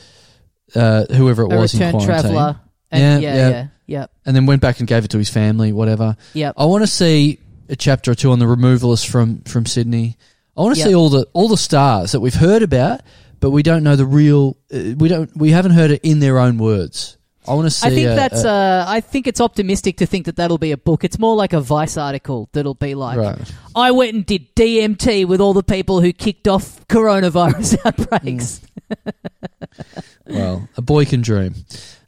uh, 0.76 1.06
whoever 1.12 1.44
it 1.44 1.52
A 1.52 1.58
was 1.58 1.74
in 1.74 1.80
quarantine, 1.80 2.06
traveller. 2.08 2.60
And 2.92 3.22
Yeah, 3.24 3.30
yeah, 3.34 3.36
yeah. 3.38 3.50
yeah, 3.50 3.68
yeah, 3.88 4.06
and 4.26 4.36
then 4.36 4.46
went 4.46 4.62
back 4.62 4.80
and 4.80 4.88
gave 4.88 5.04
it 5.06 5.10
to 5.12 5.18
his 5.18 5.30
family, 5.30 5.74
whatever. 5.74 6.16
yep. 6.34 6.54
I 6.58 6.66
want 6.66 6.84
to 6.84 6.88
see 6.88 7.40
a 7.70 7.76
chapter 7.76 8.12
or 8.12 8.16
two 8.16 8.32
on 8.32 8.40
the 8.40 8.46
removalists 8.46 9.08
from 9.10 9.42
from 9.42 9.66
Sydney. 9.66 10.18
I 10.58 10.62
want 10.62 10.76
to 10.76 10.80
Yep. 10.80 10.88
see 10.90 10.96
all 10.96 11.10
the 11.10 11.28
all 11.34 11.48
the 11.48 11.58
stars 11.58 12.12
that 12.14 12.20
we've 12.22 12.34
heard 12.36 12.62
about, 12.64 13.02
but 13.40 13.50
we 13.52 13.64
don't 13.64 13.84
know 13.84 13.96
the 13.96 14.06
real. 14.06 14.58
Uh, 14.74 14.96
we 14.98 15.08
don't. 15.10 15.36
We 15.36 15.52
haven't 15.52 15.72
heard 15.72 15.92
it 15.92 16.02
in 16.04 16.20
their 16.20 16.40
own 16.40 16.58
words. 16.58 17.18
I 17.48 17.54
want 17.54 17.66
to 17.68 17.70
see. 17.70 17.88
I 17.88 17.90
think 17.92 18.08
a- 18.10 18.16
that's. 18.16 18.44
a- 18.44 18.50
Uh, 18.50 18.86
I 18.88 19.02
think 19.02 19.28
it's 19.28 19.40
optimistic 19.40 19.98
to 19.98 20.06
think 20.08 20.26
that 20.26 20.36
that'll 20.38 20.58
be 20.58 20.72
a 20.72 20.78
book. 20.78 21.04
It's 21.04 21.20
more 21.20 21.36
like 21.36 21.54
a 21.54 21.62
Vice 21.62 21.96
article 21.98 22.50
that'll 22.54 22.74
be 22.74 22.96
like, 22.96 23.18
right. 23.20 23.38
I 23.76 23.92
went 23.92 24.16
and 24.16 24.26
did 24.26 24.56
DMT 24.56 25.26
with 25.26 25.42
all 25.42 25.54
the 25.54 25.62
people 25.62 26.02
who 26.02 26.12
kicked 26.12 26.48
off 26.48 26.88
coronavirus 26.88 27.78
outbreaks. 27.86 28.62
Well, 30.26 30.68
a 30.78 30.82
boy 30.82 31.06
can 31.06 31.22
dream. 31.22 31.54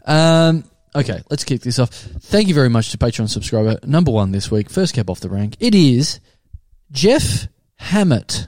Um, 0.05 0.63
okay, 0.97 1.21
let's 1.29 1.43
kick 1.43 1.61
this 1.61 1.79
off. 1.79 1.89
Thank 1.89 2.47
you 2.47 2.53
very 2.53 2.69
much 2.69 2.91
to 2.91 2.97
Patreon 2.97 3.29
subscriber 3.29 3.79
number 3.83 4.11
one 4.11 4.31
this 4.31 4.51
week. 4.51 4.69
First 4.69 4.93
cap 4.93 5.09
off 5.09 5.19
the 5.19 5.29
rank. 5.29 5.55
It 5.59 5.73
is 5.75 6.19
Jeff 6.91 7.47
Hammett. 7.77 8.47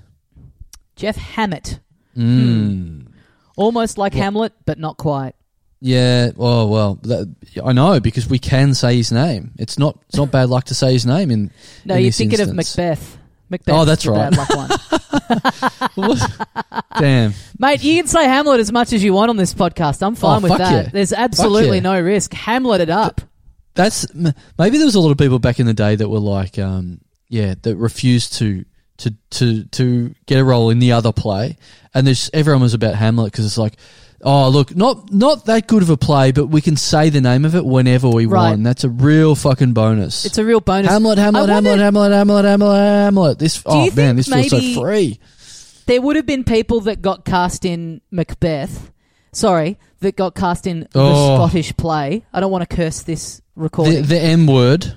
Jeff 0.95 1.15
Hammett, 1.15 1.79
Mm. 2.17 3.07
almost 3.55 3.97
like 3.97 4.13
Hamlet, 4.13 4.51
but 4.65 4.79
not 4.79 4.97
quite. 4.97 5.33
Yeah. 5.81 6.31
Oh 6.37 6.67
well, 6.67 6.95
that, 7.03 7.33
I 7.63 7.71
know 7.71 7.99
because 8.01 8.27
we 8.27 8.37
can 8.39 8.73
say 8.73 8.97
his 8.97 9.11
name. 9.11 9.51
It's 9.57 9.79
not. 9.79 9.97
It's 10.09 10.17
not 10.17 10.29
bad 10.31 10.49
luck 10.49 10.65
to 10.65 10.75
say 10.75 10.91
his 10.91 11.05
name 11.05 11.31
in. 11.31 11.51
No, 11.85 11.95
in 11.95 12.03
you're 12.03 12.11
thinking 12.11 12.41
of. 12.41 12.53
Macbeth. 12.53 13.17
Macbeth. 13.49 13.75
Oh, 13.75 13.85
that's 13.85 14.05
right. 14.05 14.31
bad 14.31 14.37
luck 14.37 14.49
one. 15.95 16.17
Damn. 16.99 17.33
Mate, 17.57 17.83
you 17.83 17.95
can 17.97 18.07
say 18.07 18.23
Hamlet 18.25 18.59
as 18.59 18.71
much 18.71 18.93
as 18.93 19.03
you 19.03 19.13
want 19.13 19.29
on 19.29 19.37
this 19.37 19.53
podcast. 19.53 20.05
I'm 20.05 20.15
fine 20.15 20.39
Oh, 20.39 20.49
with 20.49 20.57
that. 20.57 20.71
yeah. 20.85 20.89
There's 20.91 21.13
absolutely 21.13 21.77
yeah. 21.77 21.83
no 21.83 22.01
risk. 22.01 22.33
Hamlet 22.33 22.81
it 22.81 22.89
up. 22.89 23.21
That's 23.75 24.05
maybe 24.13 24.77
there 24.77 24.85
was 24.85 24.95
a 24.95 24.99
lot 24.99 25.11
of 25.11 25.17
people 25.17 25.39
back 25.39 25.59
in 25.59 25.65
the 25.65 25.73
day 25.73 25.95
that 25.95 26.09
were 26.09 26.19
like, 26.19 26.59
um, 26.59 27.01
yeah, 27.27 27.55
that 27.61 27.75
refused 27.77 28.33
to 28.33 28.65
to 28.97 29.13
to 29.31 29.63
to 29.65 30.13
get 30.25 30.39
a 30.39 30.43
role 30.43 30.69
in 30.69 30.79
the 30.79 30.91
other 30.91 31.13
play, 31.13 31.55
and 31.93 32.05
there's 32.05 32.29
everyone 32.33 32.61
was 32.61 32.73
about 32.73 32.95
Hamlet 32.95 33.31
because 33.31 33.45
it's 33.45 33.57
like, 33.57 33.75
oh 34.21 34.49
look, 34.49 34.75
not 34.75 35.11
not 35.11 35.45
that 35.45 35.67
good 35.67 35.81
of 35.81 35.89
a 35.89 35.97
play, 35.97 36.31
but 36.31 36.47
we 36.47 36.61
can 36.61 36.75
say 36.75 37.09
the 37.09 37.21
name 37.21 37.45
of 37.45 37.55
it 37.55 37.65
whenever 37.65 38.09
we 38.09 38.25
Right. 38.25 38.49
want. 38.51 38.63
That's 38.63 38.83
a 38.83 38.89
real 38.89 39.35
fucking 39.35 39.73
bonus. 39.73 40.25
It's 40.25 40.37
a 40.37 40.45
real 40.45 40.59
bonus. 40.59 40.91
Hamlet, 40.91 41.17
Hamlet, 41.17 41.49
I 41.49 41.53
Hamlet, 41.55 41.79
Hamlet, 41.79 42.11
Hamlet, 42.11 42.45
Hamlet, 42.45 42.77
Hamlet. 42.77 43.39
This 43.39 43.61
oh 43.65 43.85
man, 43.85 43.91
think 43.91 44.15
this 44.17 44.27
feels 44.27 44.51
maybe- 44.51 44.73
so 44.73 44.81
free. 44.81 45.19
There 45.87 46.01
would 46.01 46.17
have 46.17 46.25
been 46.27 46.43
people 46.43 46.81
that 46.81 47.01
got 47.01 47.25
cast 47.25 47.65
in 47.65 48.01
Macbeth. 48.11 48.91
Sorry, 49.31 49.77
that 50.01 50.15
got 50.15 50.35
cast 50.35 50.67
in 50.67 50.81
the 50.81 50.87
Oh. 50.95 51.35
Scottish 51.37 51.75
play. 51.77 52.23
I 52.33 52.39
don't 52.39 52.51
want 52.51 52.67
to 52.69 52.75
curse 52.75 53.01
this 53.03 53.41
recording. 53.55 53.95
The, 53.95 54.01
the 54.01 54.19
M 54.21 54.45
word. 54.47 54.93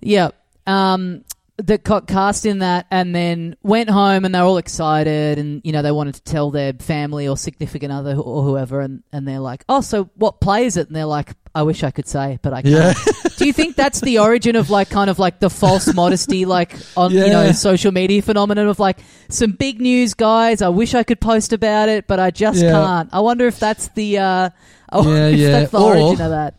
Yeah. 0.00 0.30
Um, 0.66 1.22
that 1.58 1.82
got 1.84 2.06
cast 2.06 2.44
in 2.44 2.58
that 2.58 2.86
and 2.90 3.14
then 3.14 3.56
went 3.62 3.88
home 3.88 4.26
and 4.26 4.34
they're 4.34 4.42
all 4.44 4.58
excited 4.58 5.38
and, 5.38 5.62
you 5.64 5.72
know, 5.72 5.80
they 5.80 5.90
wanted 5.90 6.14
to 6.14 6.22
tell 6.22 6.50
their 6.50 6.74
family 6.74 7.26
or 7.28 7.36
significant 7.36 7.90
other 7.92 8.14
or 8.14 8.42
whoever 8.42 8.80
and, 8.82 9.02
and 9.10 9.26
they're 9.26 9.38
like, 9.40 9.64
oh, 9.68 9.80
so 9.80 10.10
what 10.16 10.38
play 10.40 10.66
is 10.66 10.76
it? 10.76 10.88
And 10.88 10.94
they're 10.94 11.06
like, 11.06 11.32
I 11.54 11.62
wish 11.62 11.82
I 11.82 11.90
could 11.90 12.06
say, 12.06 12.38
but 12.42 12.52
I 12.52 12.60
can't. 12.60 12.74
Yeah. 12.74 13.30
Do 13.38 13.46
you 13.46 13.54
think 13.54 13.74
that's 13.76 14.02
the 14.02 14.18
origin 14.18 14.54
of 14.56 14.68
like 14.68 14.90
kind 14.90 15.08
of 15.08 15.18
like 15.18 15.40
the 15.40 15.48
false 15.48 15.92
modesty, 15.94 16.44
like 16.44 16.74
on, 16.94 17.10
you 17.12 17.20
know, 17.20 17.50
social 17.52 17.90
media 17.92 18.20
phenomenon 18.20 18.68
of 18.68 18.78
like 18.78 18.98
some 19.30 19.52
big 19.52 19.80
news 19.80 20.12
guys. 20.12 20.60
I 20.60 20.68
wish 20.68 20.94
I 20.94 21.04
could 21.04 21.20
post 21.22 21.54
about 21.54 21.88
it, 21.88 22.06
but 22.06 22.20
I 22.20 22.30
just 22.30 22.62
Yeah. 22.62 22.72
can't. 22.72 23.08
I 23.14 23.20
wonder 23.20 23.46
if 23.46 23.58
that's 23.58 23.88
the, 23.88 24.18
uh, 24.18 24.50
I 24.90 24.96
wonder 24.98 25.12
Yeah, 25.14 25.26
if 25.28 25.38
yeah. 25.38 25.50
that's 25.52 25.72
the 25.72 25.78
Or- 25.80 25.96
origin 25.96 26.20
of 26.20 26.30
that. 26.32 26.54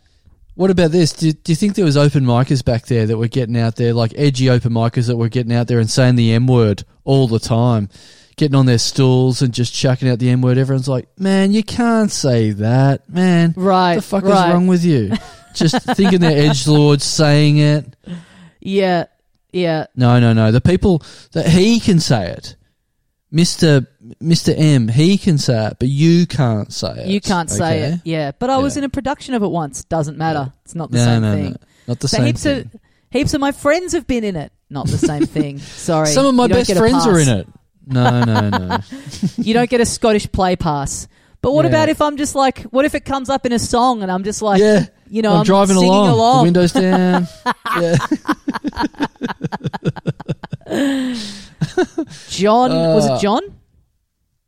What 0.57 0.71
about 0.71 0.89
this? 0.89 1.13
Do, 1.13 1.31
do 1.31 1.51
you 1.51 1.55
think 1.55 1.75
there 1.75 1.85
was 1.85 1.97
open 1.97 2.25
micers 2.25 2.65
back 2.65 2.87
there 2.87 3.05
that 3.05 3.15
were 3.15 3.27
getting 3.27 3.55
out 3.55 3.75
there, 3.75 3.93
like 3.93 4.11
edgy 4.15 4.49
open 4.49 4.73
micers 4.73 5.05
that 5.05 5.15
were 5.15 5.29
getting 5.29 5.53
out 5.53 5.67
there 5.67 5.77
and 5.77 5.87
saying 5.87 6.15
the 6.15 6.33
M 6.33 6.47
word 6.47 6.83
all 7.03 7.27
the 7.27 7.37
time, 7.37 7.89
getting 8.37 8.55
on 8.55 8.65
their 8.65 8.79
stools 8.79 9.43
and 9.43 9.53
just 9.53 9.71
chucking 9.71 10.09
out 10.09 10.17
the 10.17 10.31
M 10.31 10.41
word? 10.41 10.57
Everyone's 10.57 10.87
like, 10.87 11.07
man, 11.19 11.51
you 11.51 11.61
can't 11.61 12.11
say 12.11 12.53
that, 12.53 13.07
man. 13.07 13.53
Right. 13.55 13.89
What 13.89 13.95
the 13.97 14.01
fuck 14.01 14.23
right. 14.23 14.47
is 14.47 14.53
wrong 14.55 14.65
with 14.65 14.83
you? 14.83 15.11
just 15.53 15.79
thinking 15.95 16.21
they're 16.21 16.49
edge 16.49 16.67
lords 16.67 17.03
saying 17.03 17.59
it. 17.59 17.95
Yeah. 18.59 19.05
Yeah. 19.51 19.85
No, 19.95 20.19
no, 20.19 20.33
no. 20.33 20.51
The 20.51 20.59
people 20.59 21.03
that 21.33 21.47
he 21.47 21.79
can 21.79 21.99
say 21.99 22.31
it, 22.31 22.55
Mister 23.29 23.87
Mister 24.21 24.53
M, 24.55 24.87
he 24.87 25.17
can 25.17 25.37
say 25.37 25.67
it, 25.67 25.77
but 25.79 25.89
you 25.89 26.25
can't 26.25 26.71
say 26.71 26.93
it. 26.99 27.07
You 27.07 27.19
can't 27.19 27.49
say 27.49 27.83
okay? 27.85 27.93
it. 27.95 28.01
Yeah, 28.05 28.31
but 28.37 28.49
I 28.49 28.57
was 28.57 28.77
in 28.77 28.83
a 28.85 28.89
production 28.89 29.33
of 29.33 29.43
it 29.43 29.49
once. 29.49 29.83
Doesn't 29.83 30.17
matter. 30.17 30.53
It's 30.63 30.75
not 30.75 30.91
the 30.91 30.97
No, 30.99 31.03
same 31.05 31.21
no, 31.21 31.35
thing. 31.35 31.43
no, 31.51 31.57
not 31.89 31.99
the 31.99 32.07
So 32.07 32.17
same 32.17 32.25
heaps 32.27 32.43
thing. 32.43 32.59
of 32.73 32.79
heaps 33.11 33.33
of 33.33 33.41
my 33.41 33.51
friends 33.51 33.91
have 33.93 34.07
been 34.07 34.23
in 34.23 34.35
it. 34.37 34.51
Not 34.69 34.87
the 34.87 34.97
same 34.97 35.25
thing. 35.25 35.57
Sorry. 35.59 36.07
Some 36.07 36.25
of 36.25 36.35
my 36.35 36.47
best 36.47 36.73
friends 36.75 37.05
are 37.05 37.19
in 37.19 37.27
it. 37.29 37.47
No, 37.85 38.23
no, 38.23 38.49
no. 38.49 38.77
You 39.37 39.53
don't 39.53 39.69
get 39.69 39.81
a 39.81 39.85
Scottish 39.85 40.29
play 40.31 40.55
pass. 40.55 41.07
But 41.41 41.51
what 41.53 41.63
Yeah. 41.65 41.69
about 41.69 41.89
if 41.89 42.01
I'm 42.01 42.17
just 42.17 42.33
like, 42.35 42.63
what 42.63 42.83
if 42.85 42.95
it 42.95 43.05
comes 43.05 43.29
up 43.29 43.45
in 43.45 43.51
a 43.53 43.59
song 43.59 44.03
and 44.03 44.11
I'm 44.11 44.23
just 44.23 44.41
like, 44.41 44.59
yeah, 44.61 44.87
you 45.09 45.21
know, 45.21 45.31
I'm, 45.33 45.37
I'm, 45.39 45.45
driving 45.45 45.75
along, 45.77 46.09
along. 46.09 46.37
the 46.39 46.43
windows 46.43 46.71
down. 46.73 47.27
yeah. 47.79 47.97
John 52.29 52.71
was 52.71 53.09
Uh, 53.09 53.13
it 53.15 53.21
John? 53.21 53.41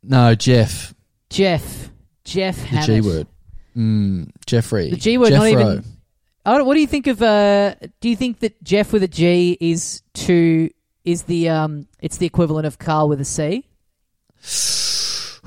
No, 0.02 0.34
Jeff, 0.34 0.94
Jeff. 1.28 1.90
Jeff 2.24 2.56
the 2.56 2.66
Hammett. 2.66 2.86
G 2.86 3.00
word. 3.00 3.26
Mm, 3.76 4.30
Jeffrey. 4.46 4.90
The 4.90 4.96
G 4.96 5.18
word, 5.18 5.32
not 5.32 5.42
Jeffro. 5.42 5.50
even. 5.72 5.84
I 6.46 6.56
don't, 6.58 6.66
what 6.66 6.74
do 6.74 6.80
you 6.80 6.86
think 6.86 7.06
of? 7.06 7.20
Uh, 7.22 7.74
do 8.00 8.08
you 8.08 8.16
think 8.16 8.40
that 8.40 8.62
Jeff 8.62 8.92
with 8.92 9.02
a 9.02 9.08
G 9.08 9.56
is 9.60 10.02
to 10.14 10.70
is 11.04 11.24
the 11.24 11.48
um? 11.48 11.86
It's 12.00 12.16
the 12.18 12.26
equivalent 12.26 12.66
of 12.66 12.78
Carl 12.78 13.08
with 13.08 13.20
a 13.20 13.24
C. 13.24 13.64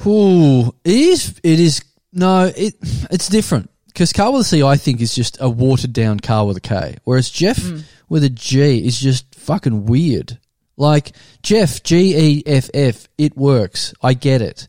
Ooh, 0.05 0.67
it 0.83 0.91
is. 0.91 1.39
It 1.43 1.59
is. 1.59 1.83
No, 2.11 2.51
it 2.55 2.75
it's 3.09 3.27
different 3.29 3.69
because 3.93 4.11
car 4.11 4.31
with 4.31 4.41
a 4.41 4.45
C, 4.45 4.63
I 4.63 4.75
think, 4.75 4.99
is 5.01 5.13
just 5.15 5.37
a 5.39 5.49
watered 5.49 5.93
down 5.93 6.19
car 6.19 6.45
with 6.45 6.57
a 6.57 6.61
K, 6.61 6.97
whereas 7.03 7.29
Jeff 7.29 7.57
Hmm. 7.61 7.79
with 8.09 8.23
a 8.23 8.29
G 8.29 8.85
is 8.85 8.99
just 8.99 9.33
fucking 9.35 9.85
weird. 9.85 10.39
Like 10.75 11.11
Jeff, 11.43 11.83
G 11.83 12.15
E 12.17 12.43
F 12.47 12.69
F, 12.73 13.07
it 13.17 13.37
works. 13.37 13.93
I 14.01 14.13
get 14.15 14.41
it. 14.41 14.67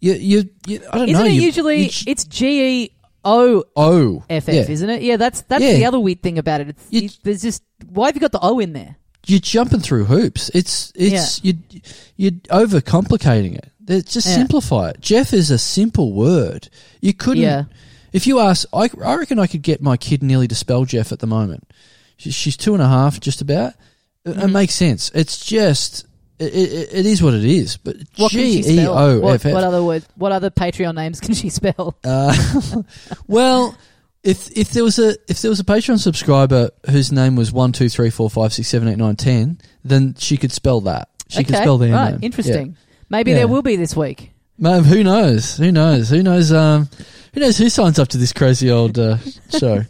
You, 0.00 0.12
you, 0.14 0.48
you 0.66 0.80
I 0.92 0.98
don't 0.98 1.08
Isn't 1.08 1.22
know. 1.24 1.28
it 1.28 1.32
you- 1.34 1.42
usually 1.42 1.82
you 1.84 1.90
it's 2.06 2.24
G 2.24 2.82
E 2.84 2.90
O 3.24 3.64
oh 3.76 4.24
F 4.28 4.48
F? 4.48 4.54
yeah. 4.54 4.72
Isn't 4.72 4.90
it? 4.90 5.02
Yeah, 5.02 5.16
that's 5.16 5.42
that's 5.42 5.62
Yeah. 5.62 5.74
the 5.74 5.84
other 5.86 6.00
weird 6.00 6.22
thing 6.22 6.38
about 6.38 6.60
it. 6.60 6.68
It's, 6.70 6.86
You- 6.90 7.08
there's 7.22 7.42
just 7.42 7.62
why 7.88 8.06
have 8.06 8.16
you 8.16 8.20
got 8.20 8.32
the 8.32 8.40
O 8.42 8.58
in 8.58 8.72
there? 8.72 8.96
you're 9.26 9.40
jumping 9.40 9.80
through 9.80 10.04
hoops. 10.06 10.50
It's 10.54 10.90
it's 10.96 11.44
you 11.44 11.54
you're 12.16 12.32
overcomplicating 12.50 13.56
it. 13.58 14.06
Just 14.06 14.26
Yeah. 14.28 14.34
simplify 14.36 14.90
it. 14.90 15.00
Jeff 15.00 15.32
is 15.32 15.50
a 15.50 15.58
simple 15.58 16.12
word. 16.12 16.68
You 17.00 17.12
couldn't. 17.14 17.42
Yeah. 18.18 18.22
If 18.22 18.26
you 18.26 18.40
ask, 18.40 18.66
I, 18.72 18.88
I 19.04 19.14
reckon 19.16 19.38
I 19.38 19.46
could 19.46 19.62
get 19.62 19.80
my 19.82 19.96
kid 19.96 20.22
nearly 20.22 20.46
to 20.48 20.54
spell 20.54 20.84
Jeff 20.84 21.12
at 21.12 21.20
the 21.20 21.26
moment. 21.26 21.70
She, 22.16 22.30
she's 22.30 22.56
two 22.56 22.74
and 22.74 22.82
a 22.82 22.88
half, 22.88 23.18
just 23.20 23.40
about. 23.40 23.72
It, 23.72 23.76
Mm-hmm. 24.30 24.40
it 24.40 24.48
makes 24.48 24.74
sense. 24.74 25.10
It's 25.14 25.44
just 25.46 26.04
it, 26.38 26.52
it, 26.52 26.88
it 26.92 27.06
is 27.06 27.22
what 27.22 27.32
it 27.34 27.44
is. 27.44 27.76
But 27.78 27.96
What 28.16 28.30
can 28.30 28.40
she 28.40 28.60
E? 28.80 28.86
What, 28.86 29.34
F 29.36 29.46
F. 29.46 29.52
what 29.54 29.64
other 29.64 29.82
word? 29.82 30.04
What 30.16 30.32
other 30.32 30.50
Patreon 30.50 30.94
names 30.96 31.18
can 31.20 31.32
she 31.34 31.48
spell? 31.48 31.96
Uh, 32.04 32.34
well, 33.26 33.74
if 34.22 34.50
if 34.56 34.70
there 34.70 34.84
was 34.84 34.98
a 34.98 35.16
if 35.30 35.40
there 35.40 35.48
was 35.50 35.60
a 35.60 35.64
Patreon 35.64 35.98
subscriber 35.98 36.70
whose 36.90 37.10
name 37.10 37.36
was 37.36 37.52
one 37.52 37.72
two 37.72 37.88
three 37.88 38.10
four 38.10 38.28
five 38.28 38.52
six 38.52 38.68
seven 38.68 38.88
eight 38.88 38.98
nine 38.98 39.16
ten, 39.16 39.58
then 39.84 40.14
she 40.18 40.36
could 40.36 40.52
spell 40.52 40.82
that. 40.82 41.08
She 41.28 41.44
could 41.44 41.54
okay, 41.54 41.62
spell 41.64 41.78
their 41.78 41.92
right. 41.94 42.10
name. 42.12 42.20
Interesting. 42.22 42.76
Maybe 43.08 43.30
Yeah. 43.30 43.38
there 43.38 43.48
will 43.48 43.62
be 43.62 43.76
this 43.76 43.96
week. 43.96 44.32
Man, 44.58 44.84
who 44.84 45.04
knows? 45.04 45.56
Who 45.56 45.70
knows? 45.70 46.10
Who 46.10 46.22
knows? 46.22 46.52
Um, 46.52 46.88
who 47.32 47.40
knows 47.40 47.56
who 47.58 47.68
signs 47.68 47.98
up 47.98 48.08
to 48.08 48.18
this 48.18 48.32
crazy 48.32 48.70
old 48.70 48.98
uh, 48.98 49.18
show? 49.56 49.82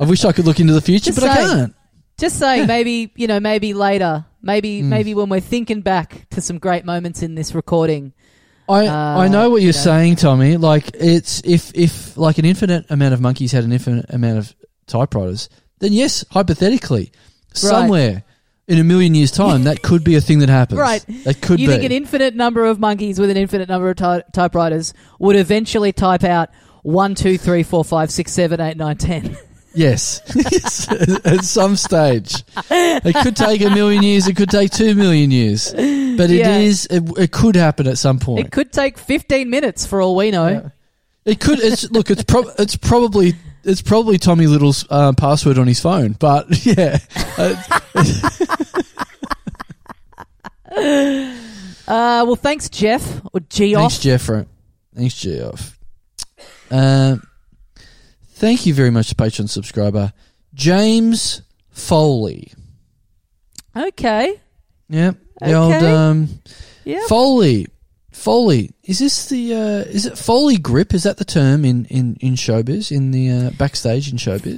I 0.00 0.04
wish 0.04 0.24
I 0.24 0.32
could 0.32 0.44
look 0.44 0.58
into 0.58 0.72
the 0.72 0.80
future, 0.80 1.06
Just 1.12 1.20
but 1.20 1.30
I 1.30 1.34
saying. 1.36 1.48
can't. 1.56 1.74
Just 2.18 2.38
saying, 2.38 2.66
maybe 2.74 3.12
you 3.14 3.26
know, 3.28 3.38
maybe 3.40 3.74
later, 3.74 4.24
maybe 4.42 4.80
Hmm. 4.80 4.88
maybe 4.88 5.14
when 5.14 5.28
we're 5.28 5.40
thinking 5.40 5.82
back 5.82 6.28
to 6.30 6.40
some 6.40 6.58
great 6.58 6.84
moments 6.84 7.22
in 7.22 7.34
this 7.36 7.54
recording. 7.54 8.12
I 8.68 8.86
Uh, 8.88 9.18
I 9.20 9.28
know 9.28 9.50
what 9.50 9.62
you're 9.62 9.68
you 9.70 9.78
know. 9.78 9.84
saying, 9.84 10.16
Tommy. 10.16 10.56
Like 10.56 10.90
it's 10.94 11.40
if 11.44 11.70
if 11.74 12.16
like 12.16 12.38
an 12.38 12.44
infinite 12.44 12.86
amount 12.90 13.14
of 13.14 13.20
monkeys 13.20 13.52
had 13.52 13.62
an 13.62 13.72
infinite 13.72 14.06
amount 14.08 14.38
of 14.38 14.54
typewriters, 14.88 15.48
then 15.78 15.92
yes, 15.92 16.24
hypothetically, 16.30 17.12
somewhere 17.54 18.24
in 18.68 18.78
a 18.78 18.84
million 18.84 19.14
years' 19.14 19.30
time, 19.30 19.64
that 19.64 19.82
could 19.82 20.02
be 20.04 20.14
a 20.16 20.20
thing 20.20 20.40
that 20.40 20.48
happens. 20.48 20.80
Right. 20.80 21.04
That 21.24 21.40
could 21.40 21.60
you 21.60 21.68
be. 21.68 21.72
think 21.72 21.84
an 21.84 21.92
infinite 21.92 22.34
number 22.34 22.64
of 22.64 22.80
monkeys 22.80 23.18
with 23.20 23.30
an 23.30 23.36
infinite 23.36 23.68
number 23.68 23.90
of 23.90 23.96
ty- 23.96 24.22
typewriters 24.32 24.92
would 25.18 25.36
eventually 25.36 25.92
type 25.92 26.24
out 26.24 26.50
one, 26.82 27.14
two, 27.14 27.38
three, 27.38 27.62
four, 27.62 27.84
five, 27.84 28.10
six, 28.10 28.32
seven, 28.32 28.60
eight, 28.60 28.76
nine, 28.76 28.96
ten? 28.96 29.36
yes. 29.74 30.20
Yes. 30.34 30.90
At 31.24 31.44
some 31.44 31.76
stage, 31.76 32.42
it 32.70 33.14
could 33.22 33.36
take 33.36 33.60
a 33.60 33.70
million 33.70 34.02
years. 34.02 34.26
It 34.26 34.34
could 34.36 34.48
take 34.50 34.70
two 34.70 34.94
million 34.94 35.30
years, 35.30 35.72
but 35.72 36.30
it 36.30 36.38
Yeah. 36.40 36.56
is. 36.58 36.86
It, 36.86 37.02
it 37.18 37.30
could 37.32 37.56
happen 37.56 37.86
at 37.86 37.98
some 37.98 38.18
point. 38.18 38.46
It 38.46 38.52
could 38.52 38.72
take 38.72 38.96
fifteen 38.98 39.50
minutes 39.50 39.84
for 39.86 40.00
all 40.00 40.16
we 40.16 40.30
know. 40.30 40.70
It 41.24 41.40
could. 41.40 41.60
It's 41.60 41.90
look. 41.90 42.10
It's 42.10 42.24
It's 42.58 42.76
probably. 42.76 43.34
It's 43.66 43.82
probably 43.82 44.16
Tommy 44.18 44.46
Little's 44.46 44.86
uh, 44.88 45.12
password 45.12 45.58
on 45.58 45.66
his 45.66 45.80
phone. 45.80 46.12
But 46.12 46.64
yeah, 46.66 46.98
uh, 47.36 47.80
Uh, 51.88 52.24
well, 52.26 52.36
thanks, 52.36 52.68
Jeff 52.68 53.20
or 53.32 53.40
Geoff. 53.48 53.80
thanks, 53.92 53.98
Jeffrey. 54.00 54.44
Thanks, 54.94 55.14
Geoff. 55.14 55.78
Um, 56.70 57.22
thank 58.34 58.66
you 58.66 58.74
very 58.74 58.90
much, 58.90 59.16
Patreon 59.16 59.48
subscriber 59.48 60.12
James 60.52 61.42
Foley. 61.70 62.52
Okay. 63.76 64.40
Yeah, 64.88 65.12
the 65.40 65.52
old 65.52 65.74
Okay. 65.74 65.92
um, 65.92 66.28
Yeah. 66.84 67.06
Foley. 67.08 67.66
Foley. 68.16 68.70
Is 68.82 68.98
this 68.98 69.28
the? 69.28 69.54
Uh, 69.54 69.58
is 69.90 70.06
it 70.06 70.16
Foley 70.18 70.56
grip? 70.58 70.94
Is 70.94 71.02
that 71.04 71.18
the 71.18 71.24
term 71.24 71.64
in 71.64 71.84
in 71.86 72.16
in 72.20 72.34
showbiz? 72.34 72.90
In 72.90 73.10
the 73.10 73.30
uh, 73.30 73.50
backstage 73.58 74.10
in 74.10 74.16
showbiz? 74.18 74.56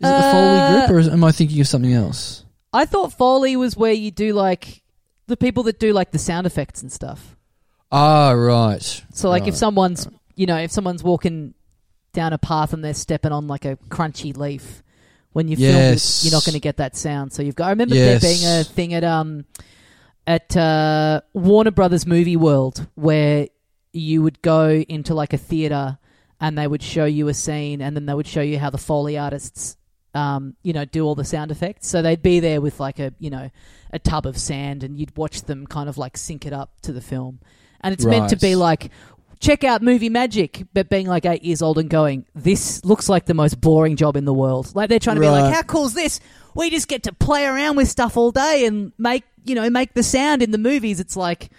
Is 0.00 0.08
it 0.08 0.16
the 0.16 0.22
Foley 0.32 0.58
Uh, 0.60 0.78
grip, 0.86 0.90
or 0.90 0.98
is, 0.98 1.08
am 1.08 1.22
I 1.24 1.32
thinking 1.32 1.60
of 1.60 1.68
something 1.68 1.92
else? 1.92 2.44
I 2.72 2.84
thought 2.86 3.12
Foley 3.12 3.56
was 3.56 3.76
where 3.76 3.92
you 3.92 4.10
do 4.10 4.32
like 4.32 4.82
the 5.26 5.36
people 5.36 5.62
that 5.64 5.78
do 5.78 5.92
like 5.92 6.10
the 6.12 6.18
sound 6.18 6.46
effects 6.46 6.82
and 6.82 6.90
stuff. 6.90 7.36
Ah, 7.92 8.30
right. 8.32 8.82
So 9.12 9.28
like 9.28 9.42
if 9.42 9.48
Right. 9.54 9.54
someone's 9.58 10.08
you 10.34 10.46
know 10.46 10.56
if 10.56 10.70
someone's 10.70 11.02
walking 11.02 11.54
down 12.12 12.32
a 12.32 12.38
path 12.38 12.72
and 12.72 12.82
they're 12.84 12.94
stepping 12.94 13.32
on 13.32 13.46
like 13.48 13.64
a 13.64 13.76
crunchy 13.90 14.36
leaf, 14.36 14.82
when 15.32 15.46
you 15.48 15.56
film 15.56 15.74
Yes. 15.74 16.20
it, 16.22 16.26
you're 16.26 16.32
not 16.36 16.44
going 16.44 16.54
to 16.54 16.60
get 16.60 16.78
that 16.78 16.96
sound. 16.96 17.32
So 17.32 17.42
you've 17.42 17.54
got. 17.56 17.66
I 17.66 17.70
remember 17.70 17.94
Yes. 17.94 18.22
there 18.22 18.30
being 18.32 18.60
a 18.60 18.64
thing 18.64 18.94
at 18.94 19.04
um 19.04 19.44
at 20.28 20.54
uh, 20.58 21.22
Warner 21.32 21.70
Brothers 21.70 22.06
Movie 22.06 22.36
World, 22.36 22.86
where 22.96 23.48
you 23.94 24.22
would 24.22 24.42
go 24.42 24.68
into 24.68 25.14
like 25.14 25.32
a 25.32 25.38
theater 25.38 25.98
and 26.38 26.56
they 26.56 26.66
would 26.66 26.82
show 26.82 27.06
you 27.06 27.28
a 27.28 27.34
scene, 27.34 27.80
and 27.80 27.96
then 27.96 28.04
they 28.04 28.12
would 28.12 28.26
show 28.26 28.42
you 28.42 28.58
how 28.58 28.68
the 28.68 28.76
foley 28.76 29.16
artists, 29.16 29.78
um, 30.12 30.54
you 30.62 30.74
know, 30.74 30.84
do 30.84 31.02
all 31.02 31.14
the 31.14 31.24
sound 31.24 31.50
effects. 31.50 31.88
So 31.88 32.02
they'd 32.02 32.22
be 32.22 32.40
there 32.40 32.60
with 32.60 32.78
like 32.78 32.98
a 32.98 33.14
you 33.18 33.30
know 33.30 33.50
a 33.90 33.98
tub 33.98 34.26
of 34.26 34.36
sand, 34.36 34.84
and 34.84 34.98
you'd 34.98 35.16
watch 35.16 35.42
them 35.42 35.66
kind 35.66 35.88
of 35.88 35.96
like 35.96 36.18
sync 36.18 36.44
it 36.44 36.52
up 36.52 36.78
to 36.82 36.92
the 36.92 37.00
film, 37.00 37.40
and 37.80 37.94
it's 37.94 38.04
meant 38.04 38.28
to 38.28 38.36
be 38.36 38.54
like. 38.54 38.90
Check 39.40 39.62
out 39.62 39.82
movie 39.82 40.08
magic, 40.08 40.64
but 40.74 40.88
being 40.88 41.06
like 41.06 41.24
eight 41.24 41.44
years 41.44 41.62
old 41.62 41.78
and 41.78 41.88
going, 41.88 42.26
this 42.34 42.84
looks 42.84 43.08
like 43.08 43.26
the 43.26 43.34
most 43.34 43.60
boring 43.60 43.94
job 43.94 44.16
in 44.16 44.24
the 44.24 44.34
world. 44.34 44.74
Like 44.74 44.88
they're 44.88 44.98
trying 44.98 45.14
to 45.14 45.20
be 45.20 45.28
like, 45.28 45.54
how 45.54 45.62
cool 45.62 45.86
is 45.86 45.94
this? 45.94 46.18
We 46.56 46.70
just 46.70 46.88
get 46.88 47.04
to 47.04 47.12
play 47.12 47.46
around 47.46 47.76
with 47.76 47.86
stuff 47.86 48.16
all 48.16 48.32
day 48.32 48.66
and 48.66 48.90
make 48.98 49.22
you 49.48 49.54
know 49.54 49.68
make 49.70 49.94
the 49.94 50.02
sound 50.02 50.42
in 50.42 50.50
the 50.50 50.58
movies. 50.58 51.00
It's 51.00 51.16
like, 51.16 51.50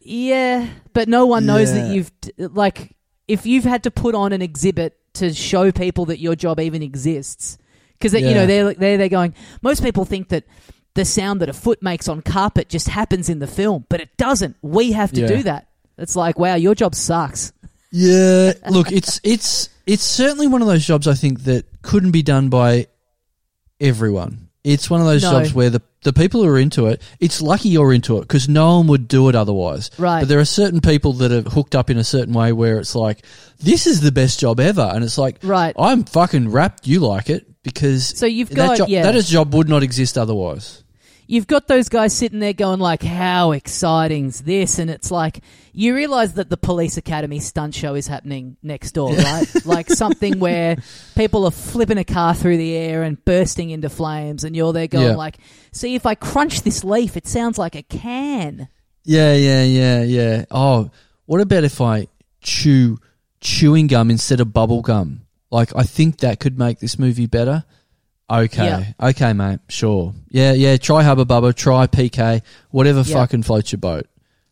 yeah, 0.00 0.68
but 0.92 1.08
no 1.08 1.26
one 1.26 1.46
knows 1.46 1.72
that 1.72 1.92
you've 1.92 2.10
like 2.38 2.96
if 3.26 3.44
you've 3.46 3.64
had 3.64 3.82
to 3.84 3.90
put 3.90 4.14
on 4.14 4.32
an 4.32 4.42
exhibit 4.42 4.96
to 5.14 5.32
show 5.34 5.70
people 5.72 6.06
that 6.06 6.18
your 6.20 6.34
job 6.36 6.60
even 6.60 6.82
exists 6.82 7.58
because 7.98 8.12
you 8.14 8.20
Yeah. 8.28 8.34
know 8.34 8.46
they're 8.46 8.74
they're 8.74 8.96
they're 8.98 9.08
going. 9.08 9.34
Most 9.62 9.82
people 9.82 10.04
think 10.04 10.28
that 10.28 10.44
the 10.94 11.04
sound 11.04 11.40
that 11.42 11.48
a 11.48 11.52
foot 11.52 11.82
makes 11.82 12.08
on 12.08 12.22
carpet 12.22 12.68
just 12.68 12.88
happens 12.88 13.28
in 13.28 13.38
the 13.38 13.46
film, 13.46 13.84
but 13.88 14.00
it 14.00 14.16
doesn't. 14.16 14.56
We 14.62 14.92
have 14.92 15.12
to 15.12 15.20
Yeah. 15.22 15.26
do 15.28 15.42
that. 15.44 15.68
It's 15.98 16.16
like, 16.16 16.38
wow, 16.38 16.54
your 16.54 16.74
job 16.74 16.94
sucks. 16.94 17.52
Yeah, 17.90 18.52
look, 18.70 18.92
it's 18.92 19.20
it's 19.24 19.68
it's 19.86 20.02
certainly 20.04 20.46
one 20.46 20.62
of 20.62 20.68
those 20.68 20.86
jobs 20.86 21.06
I 21.08 21.14
think 21.14 21.44
that 21.44 21.66
couldn't 21.82 22.12
be 22.12 22.22
done 22.22 22.48
by 22.48 22.86
everyone. 23.80 24.47
It's 24.64 24.90
one 24.90 25.00
of 25.00 25.06
those 25.06 25.22
No. 25.22 25.30
jobs 25.32 25.54
where 25.54 25.70
the 25.70 25.80
the 26.02 26.12
people 26.12 26.42
who 26.42 26.48
are 26.48 26.58
into 26.58 26.86
it, 26.86 27.02
it's 27.18 27.42
lucky 27.42 27.70
you're 27.70 27.92
into 27.92 28.18
it 28.18 28.22
because 28.22 28.48
no 28.48 28.78
one 28.78 28.86
would 28.86 29.08
do 29.08 29.28
it 29.28 29.34
otherwise. 29.34 29.90
Right. 29.98 30.20
But 30.20 30.28
there 30.28 30.38
are 30.38 30.44
certain 30.44 30.80
people 30.80 31.12
that 31.14 31.32
are 31.32 31.42
hooked 31.42 31.74
up 31.74 31.90
in 31.90 31.98
a 31.98 32.04
certain 32.04 32.32
way 32.34 32.52
where 32.52 32.78
it's 32.78 32.94
like, 32.94 33.24
this 33.58 33.86
is 33.86 34.00
the 34.00 34.12
best 34.12 34.38
job 34.38 34.60
ever, 34.60 34.88
and 34.94 35.02
it's 35.02 35.18
like, 35.18 35.38
Right. 35.42 35.74
I'm 35.76 36.04
fucking 36.04 36.50
wrapped. 36.50 36.86
You 36.86 37.00
like 37.00 37.28
it 37.30 37.46
because 37.64 38.16
So 38.16 38.26
you've 38.26 38.48
that 38.50 38.56
got- 38.56 38.78
job, 38.78 38.88
yeah. 38.88 39.02
that 39.02 39.16
is 39.16 39.28
job 39.28 39.52
would 39.54 39.68
not 39.68 39.82
exist 39.82 40.16
otherwise. 40.16 40.84
You've 41.28 41.46
got 41.46 41.68
those 41.68 41.88
guys 41.88 42.12
sitting 42.12 42.40
there 42.40 42.52
going 42.52 42.80
like 42.80 43.02
how 43.04 43.52
exciting's 43.52 44.40
this 44.42 44.78
and 44.80 44.90
it's 44.90 45.10
like 45.10 45.40
you 45.72 45.94
realize 45.94 46.34
that 46.34 46.50
the 46.50 46.56
police 46.56 46.96
academy 46.96 47.38
stunt 47.38 47.74
show 47.74 47.94
is 47.94 48.08
happening 48.08 48.56
next 48.62 48.92
door 48.92 49.12
right 49.14 49.46
like 49.66 49.88
something 49.90 50.38
where 50.46 50.76
people 51.14 51.44
are 51.44 51.50
flipping 51.52 51.98
a 51.98 52.04
car 52.04 52.34
through 52.34 52.56
the 52.56 52.74
air 52.74 53.02
and 53.04 53.24
bursting 53.24 53.70
into 53.70 53.88
flames 53.88 54.42
and 54.42 54.56
you're 54.56 54.72
there 54.72 54.88
going 54.88 55.06
Yeah. 55.10 55.14
like 55.16 55.36
see 55.70 55.94
if 55.94 56.06
i 56.06 56.14
crunch 56.16 56.62
this 56.62 56.82
leaf 56.82 57.16
it 57.16 57.28
sounds 57.28 57.58
like 57.58 57.76
a 57.76 57.82
can 57.82 58.68
Yeah, 59.04 59.34
yeah, 59.34 59.62
yeah, 59.64 60.02
yeah. 60.02 60.44
Oh, 60.50 60.90
what 61.24 61.40
about 61.40 61.64
if 61.64 61.80
I 61.80 62.08
chew 62.42 62.98
chewing 63.40 63.86
gum 63.86 64.10
instead 64.10 64.40
of 64.40 64.52
bubble 64.52 64.82
gum? 64.82 65.22
Like, 65.50 65.74
I 65.74 65.82
think 65.84 66.18
that 66.18 66.40
could 66.40 66.58
make 66.58 66.78
this 66.80 66.98
movie 66.98 67.26
better. 67.26 67.64
Okay, 68.30 68.64
Yeah. 68.66 68.84
okay, 69.08 69.32
mate. 69.32 69.60
Sure. 69.68 70.12
Yeah, 70.30 70.52
yeah. 70.52 70.76
Try 70.76 71.02
Hubba 71.02 71.24
Bubba. 71.24 71.54
Try 71.54 71.86
PK. 71.86 72.42
Whatever 72.70 73.00
Yeah. 73.00 73.14
fucking 73.14 73.42
floats 73.44 73.72
your 73.72 73.78
boat. 73.78 74.06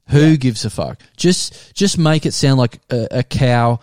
Who 0.09 0.37
gives 0.37 0.65
a 0.65 0.71
fuck? 0.71 1.03
Just, 1.17 1.75
just 1.75 1.99
make 1.99 2.25
it 2.27 2.33
sound 2.33 2.59
like 2.59 2.79
a, 2.91 3.09
a 3.11 3.23
cow 3.23 3.81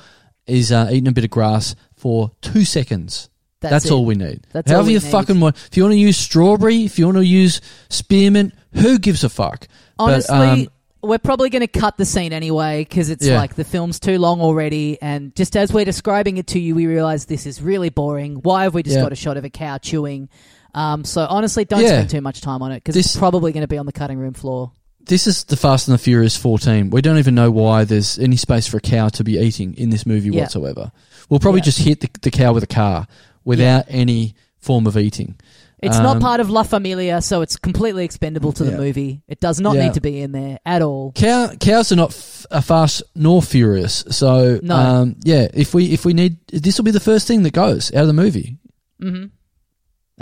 is 0.48 0.72
uh, 0.72 0.88
eating 0.91 1.07
a 1.10 1.11
bit 1.11 1.24
of 1.26 1.30
grass 1.30 1.76
for 1.95 2.32
two 2.41 2.65
seconds. 2.65 3.30
That's 3.60 3.72
That's, 3.86 3.91
all 3.91 4.03
we 4.06 4.15
need. 4.15 4.45
That's 4.52 4.70
all 4.72 4.78
However 4.78 4.88
we 4.88 4.94
you 4.95 4.99
need. 4.99 5.11
fucking 5.11 5.40
want. 5.40 5.56
If 5.70 5.78
you 5.78 5.84
want 5.84 5.94
to 5.94 5.99
use 5.99 6.18
strawberry, 6.18 6.84
if 6.84 6.98
you 6.99 7.06
want 7.06 7.18
to 7.18 7.26
use 7.26 7.61
spearmint, 7.90 8.53
who 8.74 8.98
gives 8.99 9.24
a 9.24 9.30
fuck? 9.30 9.68
But, 9.98 10.03
honestly 10.30 10.36
um, 10.64 10.68
we're 11.04 11.20
probably 11.20 11.50
going 11.50 11.62
to 11.62 11.68
cut 11.68 11.98
the 11.98 12.06
scene 12.06 12.34
anyway 12.34 12.84
because 12.84 13.10
it's 13.10 13.26
Yeah. 13.26 13.38
like 13.38 13.56
the 13.56 13.64
film's 13.64 14.00
too 14.00 14.18
long 14.18 14.42
already 14.42 15.00
and 15.02 15.36
just 15.36 15.56
as 15.58 15.72
we're 15.74 15.86
describing 15.86 16.38
it 16.38 16.48
to 16.48 16.60
you 16.60 16.74
we 16.76 16.88
realize 16.88 17.26
this 17.26 17.46
is 17.46 17.62
really 17.62 17.90
boring 17.90 18.36
why 18.38 18.64
have 18.64 18.74
we 18.74 18.84
just 18.84 18.96
Yeah. 18.96 19.04
got 19.04 19.12
a 19.12 19.16
shot 19.16 19.38
of 19.38 19.44
a 19.46 19.50
cow 19.50 19.78
chewing 19.78 20.30
um, 20.74 21.04
so 21.04 21.26
honestly 21.30 21.66
don't 21.66 21.82
Yeah. 21.82 21.90
spend 21.90 22.10
too 22.10 22.22
much 22.22 22.42
time 22.42 22.62
on 22.62 22.72
it 22.72 22.78
because 22.78 22.96
it's 22.96 23.10
This- 23.14 23.18
probably 23.20 23.52
going 23.52 23.62
to 23.62 23.68
be 23.68 23.78
on 23.78 23.86
the 23.86 23.92
cutting 23.92 24.18
room 24.18 24.34
floor 24.34 24.72
this 25.06 25.28
is 25.28 25.44
the 25.44 25.58
Fast 25.58 25.90
and 25.90 25.94
the 25.94 25.98
Furious 25.98 26.38
14. 26.38 26.90
We 26.90 27.02
don't 27.02 27.18
even 27.18 27.36
know 27.36 27.52
why 27.52 27.84
there's 27.84 28.18
any 28.18 28.38
space 28.38 28.68
for 28.68 28.78
a 28.78 28.80
cow 28.80 29.10
to 29.10 29.24
be 29.26 29.38
eating 29.38 29.74
in 29.74 29.90
this 29.90 30.06
movie 30.06 30.30
Yeah. 30.30 30.44
whatsoever. 30.44 30.94
We'll 31.30 31.42
probably 31.42 31.60
Yeah. 31.60 31.66
just 31.66 31.80
hit 31.80 32.00
the, 32.00 32.10
the 32.22 32.32
cow 32.32 32.54
with 32.54 32.64
a 32.64 32.68
car 32.68 33.08
without 33.44 33.84
any 33.90 34.34
form 34.64 34.88
of 34.88 34.98
eating. 34.98 35.35
It's 35.81 35.98
not 35.98 36.15
Um, 36.15 36.22
part 36.22 36.40
of 36.40 36.49
La 36.49 36.64
Familia, 36.64 37.22
so 37.22 37.41
it's 37.41 37.57
completely 37.57 38.06
expendable 38.06 38.53
to 38.53 38.64
the 38.64 38.72
Yeah. 38.72 38.77
movie. 38.77 39.22
It 39.27 39.41
does 39.41 39.60
not 39.60 39.76
Yeah. 39.76 39.84
need 39.84 39.95
to 39.95 40.02
be 40.02 40.22
in 40.22 40.31
there 40.31 40.60
at 40.65 40.81
all. 40.81 41.11
Cow, 41.11 41.52
cows 41.60 41.91
are 41.91 41.98
not 41.98 42.11
f- 42.11 42.45
uh, 42.49 42.61
fast 42.61 43.03
nor 43.15 43.41
furious, 43.41 44.06
so 44.10 44.60
No. 44.64 44.76
um, 44.77 45.15
yeah. 45.26 45.49
If 45.53 45.73
we 45.73 45.88
if 45.91 46.06
we 46.06 46.14
need 46.14 46.38
this, 46.48 46.77
will 46.77 46.85
be 46.85 46.91
the 46.91 47.02
first 47.02 47.27
thing 47.27 47.44
that 47.44 47.52
goes 47.53 47.94
out 47.94 48.02
of 48.02 48.07
the 48.07 48.14
movie. 48.14 48.57
hmm 49.02 49.26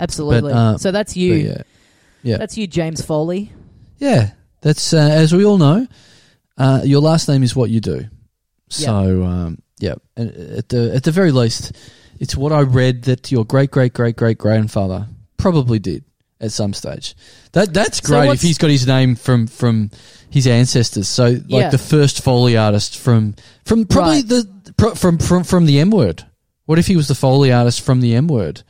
Absolutely. 0.00 0.52
But, 0.52 0.58
uh, 0.58 0.78
so 0.78 0.90
that's 0.90 1.16
you. 1.16 1.34
yeah, 1.34 1.62
yeah, 2.24 2.38
That's 2.38 2.56
you, 2.58 2.66
James 2.66 3.02
Foley. 3.02 3.52
yeah. 3.98 4.30
That's 4.62 4.92
uh, 4.92 4.98
as 4.98 5.32
we 5.32 5.44
all 5.44 5.58
know. 5.58 5.86
Uh, 6.56 6.80
your 6.84 7.00
last 7.00 7.28
name 7.28 7.42
is 7.42 7.54
what 7.56 7.70
you 7.70 7.80
do. 7.80 8.06
So 8.68 9.22
um, 9.24 9.58
yeah, 9.80 9.94
and 10.16 10.30
at 10.30 10.68
the 10.70 10.94
at 10.94 11.02
the 11.04 11.10
very 11.10 11.30
least, 11.32 11.72
it's 12.22 12.36
what 12.36 12.52
I 12.52 12.60
read 12.60 13.02
that 13.02 13.30
your 13.32 13.44
great 13.44 13.70
great 13.70 13.92
great 13.92 14.16
great 14.16 14.38
grandfather 14.38 15.08
probably 15.36 15.78
did 15.80 16.04
at 16.40 16.52
some 16.52 16.72
stage. 16.72 17.14
That 17.52 17.74
that's 17.74 17.98
So 17.98 18.06
great 18.08 18.32
if 18.32 18.42
he's 18.42 18.58
got 18.58 18.70
his 18.70 18.86
name 18.86 19.16
from 19.16 19.46
from 19.46 19.90
his 20.30 20.46
ancestors. 20.46 21.08
So 21.08 21.24
like 21.24 21.42
Yeah. 21.48 21.68
the 21.70 21.78
first 21.78 22.22
Foley 22.22 22.56
artist 22.56 22.96
from 22.96 23.34
from 23.64 23.84
probably 23.86 24.22
Right. 24.22 24.28
the 24.28 24.72
pro, 24.76 24.94
from 24.94 25.18
from 25.18 25.44
from 25.44 25.66
the 25.66 25.78
M 25.80 25.90
word. 25.90 26.24
What 26.66 26.78
if 26.78 26.86
he 26.86 26.96
was 26.96 27.08
the 27.08 27.14
Foley 27.14 27.52
artist 27.52 27.80
from 27.80 28.00
the 28.00 28.14
M 28.14 28.28
word? 28.28 28.62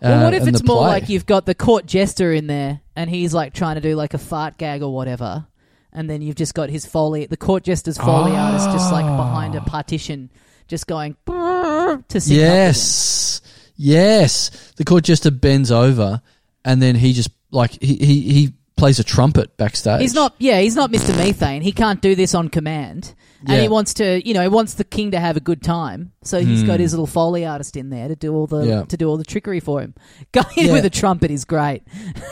Well, 0.00 0.20
uh, 0.20 0.24
what 0.24 0.34
if 0.34 0.42
and 0.46 0.50
it's 0.56 0.64
more 0.64 0.78
play? 0.78 0.88
like 0.88 1.08
you've 1.10 1.26
got 1.26 1.44
the 1.46 1.54
court 1.54 1.84
jester 1.86 2.32
in 2.32 2.46
there 2.46 2.80
and 2.96 3.10
he's 3.10 3.34
like 3.34 3.52
trying 3.52 3.74
to 3.74 3.80
do 3.82 3.94
like 3.96 4.14
a 4.14 4.18
fart 4.18 4.56
gag 4.56 4.82
or 4.82 4.94
whatever, 4.94 5.46
and 5.92 6.08
then 6.08 6.22
you've 6.22 6.36
just 6.36 6.54
got 6.54 6.70
his 6.70 6.86
Foley, 6.86 7.26
the 7.26 7.36
court 7.36 7.64
jester's 7.64 7.98
Foley 7.98 8.34
artist, 8.36 8.70
just 8.70 8.90
like 8.92 9.04
behind 9.04 9.54
a 9.56 9.60
partition, 9.60 10.30
just 10.70 10.86
going 10.86 11.16
to 11.26 12.02
him. 12.14 12.22
Yes, 12.24 13.42
yes. 13.76 14.72
The 14.76 14.84
court 14.84 15.04
jester 15.04 15.30
bends 15.30 15.70
over, 15.70 16.22
and 16.64 16.80
then 16.80 16.94
he 16.94 17.12
just 17.12 17.30
like 17.50 17.72
he 17.82 17.96
he, 17.96 18.20
he 18.32 18.52
plays 18.80 18.98
a 18.98 19.04
trumpet 19.04 19.56
backstage. 19.56 20.00
He's 20.00 20.14
not, 20.14 20.34
yeah, 20.38 20.60
he's 20.60 20.74
not 20.74 20.90
Mr. 20.90 21.16
Methane. 21.16 21.62
He 21.62 21.70
can't 21.72 22.00
do 22.00 22.14
this 22.16 22.34
on 22.34 22.48
command. 22.48 23.14
And 23.42 23.50
Yeah. 23.56 23.62
he 23.62 23.68
wants 23.68 23.94
to, 23.94 24.26
you 24.26 24.34
know, 24.34 24.42
he 24.42 24.48
wants 24.48 24.74
the 24.74 24.84
king 24.84 25.12
to 25.12 25.20
have 25.20 25.36
a 25.36 25.40
good 25.40 25.62
time. 25.62 26.12
So 26.24 26.40
he's 26.40 26.62
got 26.62 26.78
his 26.78 26.92
little 26.92 27.06
foley 27.06 27.46
artist 27.46 27.74
in 27.76 27.88
there 27.88 28.06
to 28.08 28.14
do 28.16 28.34
all 28.34 28.46
the 28.46 28.62
Hmm. 28.62 28.68
Yeah. 28.68 28.82
to 28.84 28.96
do 28.98 29.08
all 29.08 29.16
the 29.16 29.24
trickery 29.24 29.60
for 29.60 29.80
him. 29.80 29.94
Going 30.32 30.46
in 30.58 30.66
Yeah. 30.66 30.72
with 30.72 30.84
a 30.84 30.90
trumpet 30.90 31.30
is 31.30 31.44
great. 31.46 31.82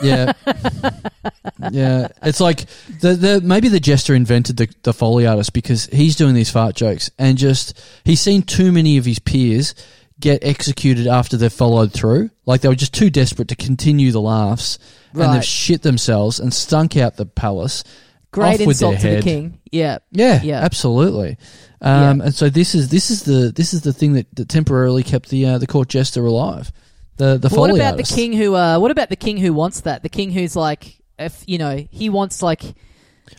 Yeah, 0.03 0.33
yeah. 1.71 2.07
It's 2.23 2.39
like 2.39 2.65
the 3.01 3.13
the 3.15 3.41
maybe 3.41 3.67
the 3.69 3.79
jester 3.79 4.13
invented 4.13 4.57
the 4.57 4.69
the 4.83 4.93
foley 4.93 5.25
artist 5.25 5.53
because 5.53 5.85
he's 5.87 6.15
doing 6.15 6.35
these 6.35 6.49
fart 6.49 6.75
jokes 6.75 7.09
and 7.17 7.37
just 7.37 7.79
he's 8.03 8.21
seen 8.21 8.41
too 8.43 8.71
many 8.71 8.97
of 8.97 9.05
his 9.05 9.19
peers 9.19 9.73
get 10.19 10.43
executed 10.43 11.07
after 11.07 11.37
they've 11.37 11.51
followed 11.53 11.93
through. 11.93 12.29
Like 12.45 12.61
they 12.61 12.67
were 12.69 12.75
just 12.75 12.93
too 12.93 13.09
desperate 13.09 13.47
to 13.49 13.55
continue 13.55 14.11
the 14.11 14.21
laughs, 14.21 14.77
and 15.13 15.21
Right. 15.21 15.33
they've 15.35 15.45
shit 15.45 15.81
themselves 15.81 16.39
and 16.39 16.53
stunk 16.53 16.97
out 16.97 17.15
the 17.17 17.25
palace. 17.25 17.83
Great 18.31 18.61
off 18.61 18.67
with 18.67 18.79
their 18.79 18.91
insult 18.93 18.99
to 19.01 19.15
the 19.15 19.21
king. 19.23 19.59
Yeah. 19.71 19.97
Yeah, 20.11 20.41
Yeah. 20.43 20.59
absolutely. 20.63 21.37
Um, 21.81 22.21
And 22.21 22.35
so 22.35 22.49
this 22.49 22.75
is 22.75 22.89
this 22.89 23.09
is 23.09 23.23
the 23.23 23.51
this 23.55 23.73
is 23.73 23.81
the 23.81 23.93
thing 23.93 24.13
that, 24.13 24.27
that 24.35 24.49
temporarily 24.49 25.01
kept 25.03 25.29
the 25.29 25.45
uh, 25.45 25.57
the 25.57 25.65
court 25.67 25.87
jester 25.89 26.25
alive. 26.25 26.71
The 27.17 27.37
the 27.37 27.49
But 27.49 27.57
what 27.57 27.71
about 27.71 27.93
artist. 27.93 28.11
the 28.11 28.15
king 28.15 28.33
who 28.33 28.53
uh 28.55 28.77
what 28.79 28.91
about 28.91 29.09
the 29.09 29.15
king 29.15 29.37
who 29.37 29.53
wants 29.53 29.81
that? 29.81 30.03
The 30.03 30.09
king 30.09 30.31
who's 30.31 30.55
like 30.55 30.97
if 31.17 31.43
you 31.47 31.57
know, 31.57 31.85
he 31.89 32.09
wants 32.09 32.41
like 32.43 32.61
that, 32.61 32.73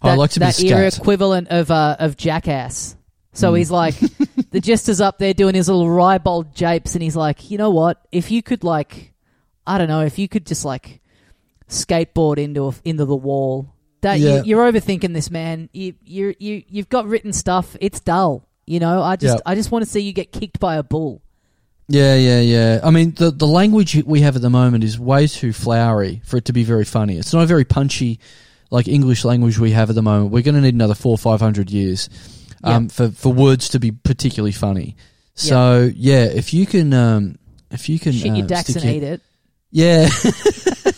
I 0.02 0.15
like 0.16 0.31
to 0.32 0.40
be 0.40 0.47
that 0.47 0.61
era 0.62 0.90
scat. 0.90 1.01
equivalent 1.02 1.48
of 1.48 1.70
uh 1.70 1.97
of 1.98 2.16
jackass. 2.16 2.97
So 3.40 3.52
Mm. 3.52 3.58
he's 3.58 3.70
like 3.70 3.94
the 4.50 4.60
jester's 4.60 5.00
up 5.00 5.18
there 5.18 5.32
doing 5.34 5.54
his 5.54 5.68
little 5.68 5.88
ribald 5.90 6.54
japes 6.54 6.94
and 6.94 7.02
he's 7.02 7.16
like, 7.16 7.50
"You 7.50 7.58
know 7.58 7.70
what? 7.70 7.98
If 8.12 8.30
you 8.30 8.42
could 8.42 8.62
like 8.64 9.12
I 9.66 9.78
don't 9.78 9.88
know, 9.88 10.00
if 10.00 10.18
you 10.18 10.28
could 10.28 10.46
just 10.46 10.64
like 10.64 11.00
skateboard 11.68 12.38
into 12.38 12.68
a, 12.68 12.74
into 12.84 13.04
the 13.04 13.16
wall. 13.16 13.72
That 14.02 14.18
Yeah. 14.18 14.36
you, 14.38 14.42
you're 14.44 14.72
overthinking 14.72 15.12
this, 15.14 15.30
man. 15.30 15.68
You 15.72 15.94
you 16.04 16.34
you 16.38 16.62
you've 16.68 16.88
got 16.88 17.06
written 17.06 17.32
stuff. 17.32 17.76
It's 17.80 18.00
dull. 18.00 18.46
You 18.66 18.80
know, 18.80 19.02
I 19.02 19.16
just 19.16 19.36
Yeah. 19.36 19.42
I 19.46 19.54
just 19.54 19.70
want 19.70 19.84
to 19.84 19.90
see 19.90 20.00
you 20.00 20.12
get 20.12 20.32
kicked 20.32 20.58
by 20.60 20.76
a 20.76 20.82
bull. 20.82 21.22
Yeah, 21.88 22.14
yeah, 22.14 22.40
yeah. 22.40 22.80
I 22.84 22.90
mean, 22.90 23.14
the 23.16 23.30
the 23.30 23.46
language 23.46 24.00
we 24.06 24.20
have 24.20 24.36
at 24.36 24.42
the 24.42 24.50
moment 24.50 24.84
is 24.84 24.98
way 24.98 25.26
too 25.26 25.52
flowery 25.52 26.22
for 26.24 26.36
it 26.36 26.44
to 26.46 26.52
be 26.52 26.62
very 26.64 26.84
funny. 26.84 27.18
It's 27.18 27.32
not 27.32 27.42
a 27.42 27.46
very 27.46 27.64
punchy, 27.64 28.20
like 28.70 28.86
English 28.88 29.24
language 29.24 29.58
we 29.58 29.72
have 29.72 29.90
at 29.90 29.96
the 29.96 30.02
moment. 30.02 30.30
We're 30.32 30.42
going 30.42 30.54
to 30.54 30.60
need 30.60 30.74
another 30.74 30.94
four 30.94 31.18
five 31.18 31.40
hundred 31.40 31.70
years 31.70 32.08
um, 32.64 32.88
for 32.88 33.10
for 33.10 33.32
words 33.32 33.68
to 33.70 33.80
be 33.80 33.90
particularly 33.92 34.52
funny. 34.52 34.96
So 35.34 35.90
yeah, 35.94 36.24
if 36.24 36.52
you 36.52 36.66
can, 36.66 36.92
um, 36.92 37.38
if 37.70 37.88
you 37.88 37.98
can 37.98 38.12
Shit 38.12 38.34
your 38.36 38.44
uh, 38.44 38.48
dacks 38.48 38.70
stick 38.70 38.76
and 38.76 38.84
your- 38.84 38.94
eat 38.94 39.02
it. 39.02 39.20
Yeah. 39.72 40.08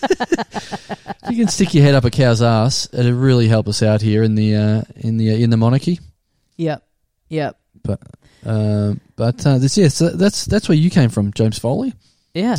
if 0.07 1.31
you 1.31 1.37
can 1.37 1.49
stick 1.49 1.75
your 1.75 1.85
head 1.85 1.95
up 1.95 2.05
a 2.05 2.11
cow's 2.11 2.43
ass, 2.43 2.89
it'd 2.93 3.15
really 3.15 3.49
help 3.49 3.69
us 3.69 3.83
out 3.83 4.01
here 4.01 4.23
in 4.23 4.35
the 4.35 4.57
uh, 4.57 4.83
in 4.97 5.17
the 5.19 5.43
in 5.43 5.51
the 5.51 5.57
monarchy. 5.57 6.01
Yep. 6.57 6.83
Yep. 7.29 7.59
But 7.83 8.01
um, 8.45 9.01
but 9.17 9.47
uh, 9.47 9.59
this, 9.59 9.77
yes, 9.79 9.99
that's 9.99 10.45
that's 10.47 10.69
where 10.69 10.77
you 10.79 10.91
came 10.91 11.11
from, 11.11 11.33
James 11.33 11.59
Foley. 11.59 11.95
Yeah. 12.35 12.57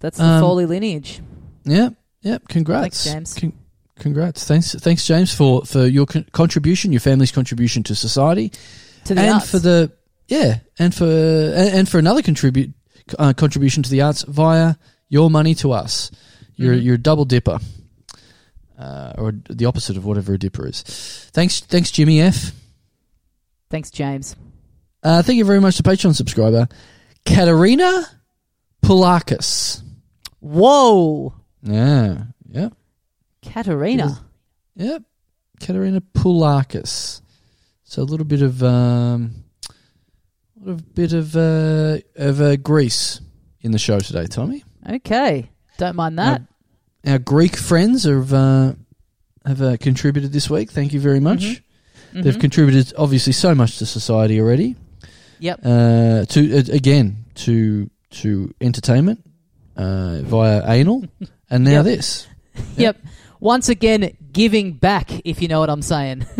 That's 0.00 0.18
the 0.18 0.24
Um, 0.24 0.40
Foley 0.42 0.66
lineage. 0.66 1.20
Yep, 1.64 1.94
yep. 2.20 2.46
Congrats, 2.48 3.04
Thanks, 3.10 3.34
James. 3.34 3.52
Con- 3.52 3.58
congrats. 3.98 4.44
Thanks, 4.46 4.74
thanks, 4.74 5.06
James, 5.06 5.34
for 5.34 5.64
for 5.64 5.86
your 5.86 6.06
con- 6.06 6.26
contribution, 6.32 6.92
your 6.92 7.00
family's 7.00 7.32
contribution 7.32 7.82
to 7.84 7.94
society, 7.94 8.52
To 9.04 9.14
the 9.14 9.20
and 9.20 9.34
arts. 9.34 9.50
for 9.50 9.58
the 9.58 9.92
yeah, 10.28 10.58
and 10.78 10.94
for 10.94 11.04
and, 11.04 11.78
and 11.78 11.88
for 11.88 11.98
another 11.98 12.22
contribute 12.22 12.72
uh, 13.18 13.32
contribution 13.34 13.82
to 13.82 13.90
the 13.90 14.00
arts 14.02 14.22
via 14.22 14.74
your 15.08 15.30
money 15.30 15.54
to 15.56 15.72
us. 15.72 16.10
You're 16.56 16.74
Mhm. 16.74 16.82
you're 16.84 16.94
a 16.94 16.98
double 16.98 17.24
dipper, 17.24 17.58
uh, 18.78 19.12
or 19.18 19.32
the 19.50 19.66
opposite 19.66 19.96
of 19.96 20.04
whatever 20.04 20.34
a 20.34 20.38
dipper 20.38 20.66
is. 20.68 20.82
Thanks, 21.32 21.60
thanks, 21.60 21.90
Jimmy 21.90 22.20
F. 22.20 22.52
Thanks, 23.70 23.90
James. 23.90 24.36
Uh, 25.02 25.22
thank 25.22 25.36
you 25.38 25.44
very 25.44 25.60
much 25.60 25.76
to 25.76 25.82
Patreon 25.82 26.14
subscriber 26.14 26.68
Katerina 27.26 28.06
Pulakis. 28.82 29.82
Whoa. 30.40 31.34
Yeah, 31.62 32.24
Katerina. 33.44 34.18
yep. 34.76 35.02
Katerina 35.60 36.00
Pulakis. 36.00 37.20
So 37.84 38.02
a 38.02 38.04
little 38.04 38.26
bit 38.26 38.42
of 38.42 38.62
um, 38.62 39.44
a 40.60 40.64
little 40.64 40.82
bit 40.94 41.12
of 41.12 41.36
uh, 41.36 41.98
of 42.16 42.40
uh, 42.40 42.56
Greece 42.56 43.20
in 43.60 43.72
the 43.72 43.78
show 43.78 44.00
today, 44.00 44.26
Tommy. 44.26 44.64
Okay. 44.88 45.48
Don't 45.78 45.96
mind 45.96 46.18
that. 46.18 46.42
Our 47.06 47.18
Greek 47.18 47.56
friends 47.56 48.04
have 48.04 48.32
uh, 48.32 48.72
have 49.46 49.62
uh, 49.62 49.76
contributed 49.76 50.32
this 50.32 50.48
week. 50.50 50.70
Thank 50.70 50.92
you 50.92 51.00
very 51.00 51.20
much. 51.20 51.62
Mhm. 52.12 52.22
They've 52.24 52.36
Mhm. 52.36 52.40
contributed 52.40 52.92
obviously 52.96 53.32
so 53.32 53.54
much 53.54 53.78
to 53.78 53.86
society 53.86 54.40
already. 54.40 54.76
Yep. 55.40 55.60
Uh, 55.64 56.24
to 56.26 56.58
uh, 56.58 56.62
again 56.72 57.24
to 57.36 57.90
to 58.10 58.54
entertainment 58.60 59.20
uh, 59.76 60.20
via 60.22 60.62
anal, 60.70 61.04
and 61.50 61.64
now 61.64 61.82
Yep. 61.82 61.84
this. 61.84 62.26
Yep. 62.76 62.96
Once 63.44 63.68
again, 63.68 64.16
giving 64.32 64.72
back, 64.72 65.10
if 65.26 65.42
you 65.42 65.48
know 65.48 65.60
what 65.60 65.68
I'm 65.68 65.82
saying. 65.82 66.24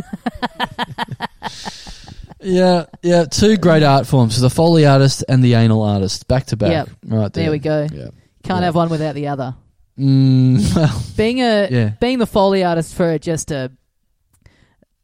Yeah, 2.46 2.84
yeah. 3.02 3.24
Two 3.24 3.56
great 3.56 3.82
art 3.82 4.06
forms: 4.06 4.38
the 4.38 4.50
foley 4.50 4.84
artist 4.84 5.24
and 5.30 5.42
the 5.42 5.54
anal 5.54 5.80
artist, 5.82 6.28
back 6.28 6.44
to 6.46 6.56
back. 6.58 6.70
Yep. 6.70 6.88
Right 7.06 7.32
there. 7.32 7.44
There 7.44 7.50
we 7.50 7.58
go. 7.58 7.86
Yeah. 7.90 8.08
Can't 8.42 8.60
Yeah. 8.60 8.66
have 8.66 8.74
one 8.74 8.90
without 8.90 9.14
the 9.14 9.28
other. 9.28 9.54
Mm, 9.98 10.76
well, 10.76 11.02
Being 11.16 11.40
a 11.40 11.68
yeah. 11.70 11.88
being 12.00 12.18
the 12.18 12.26
foley 12.26 12.62
artist 12.62 12.94
for 12.94 13.18
just 13.18 13.50
a 13.50 13.72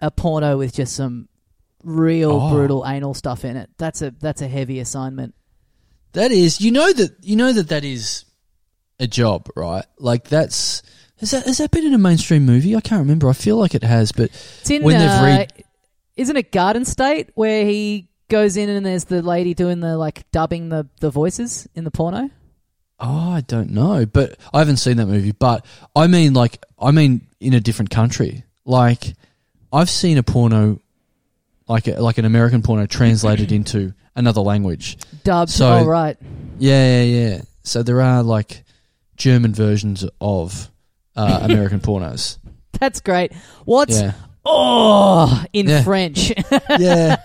a 0.03 0.11
porno 0.11 0.59
with 0.59 0.75
just 0.75 0.95
some 0.95 1.29
real 1.83 2.33
Oh. 2.33 2.51
brutal 2.51 2.85
anal 2.87 3.15
stuff 3.15 3.43
in 3.47 3.57
it. 3.57 3.71
That's 3.79 4.03
a 4.03 4.11
that's 4.21 4.43
a 4.43 4.49
heavy 4.49 4.79
assignment. 4.79 5.35
That 6.13 6.33
is, 6.33 6.61
you 6.61 6.73
know 6.73 6.93
that 6.93 7.17
you 7.23 7.37
know 7.37 7.55
that 7.55 7.69
that 7.71 7.85
is 7.85 8.27
a 8.99 9.07
job, 9.07 9.49
right? 9.57 9.87
Like 9.99 10.25
that's 10.29 10.83
has 11.21 11.31
that 11.33 11.47
has 11.47 11.59
that 11.59 11.71
been 11.71 11.87
in 11.87 11.95
a 11.95 11.99
mainstream 11.99 12.45
movie? 12.45 12.75
I 12.77 12.81
can't 12.81 13.01
remember. 13.01 13.29
I 13.29 13.33
feel 13.35 13.57
like 13.57 13.75
it 13.75 13.85
has, 13.85 14.13
but 14.13 14.25
It's 14.61 14.71
in 14.71 14.83
When 14.83 14.99
they've 14.99 15.09
uh, 15.09 15.23
read- 15.25 15.65
isn't 16.17 16.37
it 16.37 16.53
Garden 16.53 16.85
State 16.85 17.31
where 17.35 17.65
he 17.65 18.09
goes 18.29 18.57
in 18.57 18.69
and 18.69 18.85
there's 18.85 19.05
the 19.05 19.23
lady 19.23 19.55
doing 19.55 19.81
the 19.81 19.97
like 19.97 20.31
dubbing 20.33 20.69
the 20.69 20.87
the 21.01 21.11
voices 21.11 21.69
in 21.75 21.85
the 21.85 21.91
porno? 21.91 22.31
oh, 23.03 23.31
I 23.31 23.41
don't 23.41 23.71
know. 23.71 24.05
But 24.05 24.37
I 24.53 24.59
haven't 24.59 24.77
seen 24.77 24.99
that 24.99 25.07
movie. 25.07 25.33
But 25.33 25.65
I 25.97 26.07
mean, 26.07 26.35
like, 26.35 26.63
I 26.79 26.91
mean, 26.91 27.27
in 27.41 27.55
a 27.55 27.61
different 27.61 27.91
country. 27.91 28.45
Like, 28.67 29.15
I've 29.73 29.89
seen 29.89 30.19
a 30.19 30.23
porno, 30.23 30.81
like 31.67 31.89
a, 31.89 31.93
like 32.03 32.19
an 32.19 32.27
American 32.27 32.61
porno 32.61 32.85
translated 32.85 33.53
into 33.59 33.95
another 34.15 34.43
language. 34.43 34.99
Dubbed. 35.25 35.51
So- 35.51 35.79
oh 35.79 35.85
right. 35.87 36.19
Yeah, 36.59 37.03
yeah, 37.03 37.29
yeah. 37.29 37.43
So 37.63 37.83
there 37.83 38.03
are 38.03 38.23
like 38.23 38.65
German 39.17 39.55
versions 39.55 40.05
of 40.21 40.70
uh, 41.17 41.41
American 41.43 41.81
pornos. 41.81 42.39
That's 42.79 43.01
great. 43.01 43.33
What's 43.65 44.01
Yeah. 44.01 44.13
oh 44.45 45.45
in 45.53 45.69
Yeah. 45.69 45.83
French? 45.83 46.33
yeah. 46.79 47.17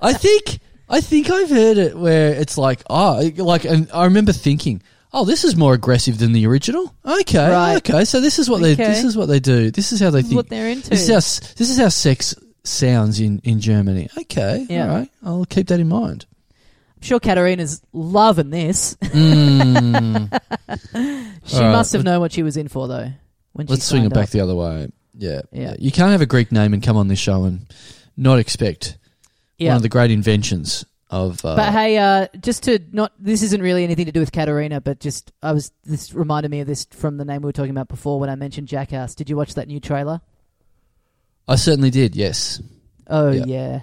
I 0.00 0.12
think 0.12 0.60
I 0.88 1.00
think 1.00 1.30
I've 1.30 1.50
heard 1.50 1.78
it 1.78 1.96
where 1.96 2.34
it's 2.34 2.56
like 2.58 2.82
oh 2.90 3.30
like 3.38 3.64
and 3.64 3.90
I 3.92 4.04
remember 4.04 4.32
thinking 4.32 4.82
oh 5.12 5.24
this 5.24 5.44
is 5.44 5.56
more 5.56 5.74
aggressive 5.74 6.18
than 6.18 6.32
the 6.32 6.46
original 6.46 6.94
okay 7.04 7.50
Right. 7.50 7.76
okay 7.76 8.04
so 8.04 8.20
this 8.20 8.38
is 8.38 8.48
what 8.48 8.60
they 8.62 8.72
Okay. 8.74 8.86
this 8.86 9.04
is 9.04 9.16
what 9.16 9.26
they 9.26 9.40
do 9.40 9.70
this 9.70 9.92
is 9.92 10.00
how 10.00 10.10
they 10.10 10.18
This 10.20 10.24
is 10.26 10.28
think 10.30 10.36
what 10.36 10.48
they're 10.48 10.68
into. 10.68 10.90
this 10.90 11.02
is 11.02 11.08
how 11.08 11.16
s- 11.16 11.54
this 11.54 11.70
is 11.70 11.78
how 11.78 11.88
sex 11.88 12.34
sounds 12.64 13.18
in 13.20 13.40
in 13.44 13.60
Germany 13.60 14.08
okay 14.18 14.66
Yeah. 14.70 14.88
all 14.88 14.94
right 14.98 15.10
I'll 15.24 15.44
keep 15.46 15.68
that 15.68 15.80
in 15.80 15.88
mind 15.88 16.26
sure 17.02 17.20
Katarina's 17.20 17.82
loving 17.92 18.50
this. 18.50 18.94
mm, 19.00 20.40
She 21.44 21.56
All 21.56 21.62
right, 21.62 21.72
must 21.72 21.92
have 21.92 22.04
known 22.04 22.20
what 22.20 22.32
she 22.32 22.42
was 22.42 22.56
in 22.56 22.68
for 22.68 22.88
though. 22.88 23.10
When 23.52 23.66
she 23.66 23.72
let's 23.72 23.84
swing 23.84 24.02
it 24.02 24.04
signed 24.04 24.14
back 24.14 24.24
up. 24.24 24.30
the 24.30 24.40
other 24.40 24.54
way 24.54 24.88
yeah, 25.14 25.42
Yeah. 25.52 25.74
you 25.78 25.92
can't 25.92 26.10
have 26.12 26.22
a 26.22 26.26
Greek 26.26 26.50
name 26.52 26.72
and 26.72 26.82
come 26.82 26.96
on 26.96 27.08
this 27.08 27.18
show 27.18 27.44
and 27.44 27.66
not 28.16 28.38
expect 28.38 28.96
Yeah. 29.58 29.70
one 29.70 29.76
of 29.76 29.82
the 29.82 29.88
great 29.90 30.10
inventions 30.10 30.84
of 31.10 31.44
uh, 31.44 31.56
But 31.56 31.72
hey, 31.72 31.98
uh, 31.98 32.28
just 32.40 32.62
to 32.62 32.78
not, 32.92 33.12
this 33.18 33.42
isn't 33.42 33.60
really 33.60 33.84
anything 33.84 34.06
to 34.06 34.12
do 34.12 34.20
with 34.20 34.32
Katarina, 34.32 34.80
but 34.80 34.98
just 35.00 35.30
I 35.42 35.52
was 35.52 35.70
this 35.84 36.14
reminded 36.14 36.50
me 36.50 36.60
of 36.60 36.66
this 36.66 36.86
from 36.90 37.18
the 37.18 37.26
name 37.26 37.42
we 37.42 37.46
were 37.46 37.52
talking 37.52 37.70
about 37.72 37.88
before 37.88 38.18
when 38.18 38.30
I 38.30 38.34
mentioned 38.36 38.68
Jackass. 38.68 39.14
Did 39.14 39.28
you 39.28 39.36
watch 39.36 39.54
that 39.54 39.68
new 39.68 39.80
trailer? 39.80 40.22
I 41.46 41.56
certainly 41.56 41.90
did 41.90 42.16
yes 42.16 42.62
Oh 43.08 43.30
Yeah. 43.32 43.44
yeah. 43.46 43.80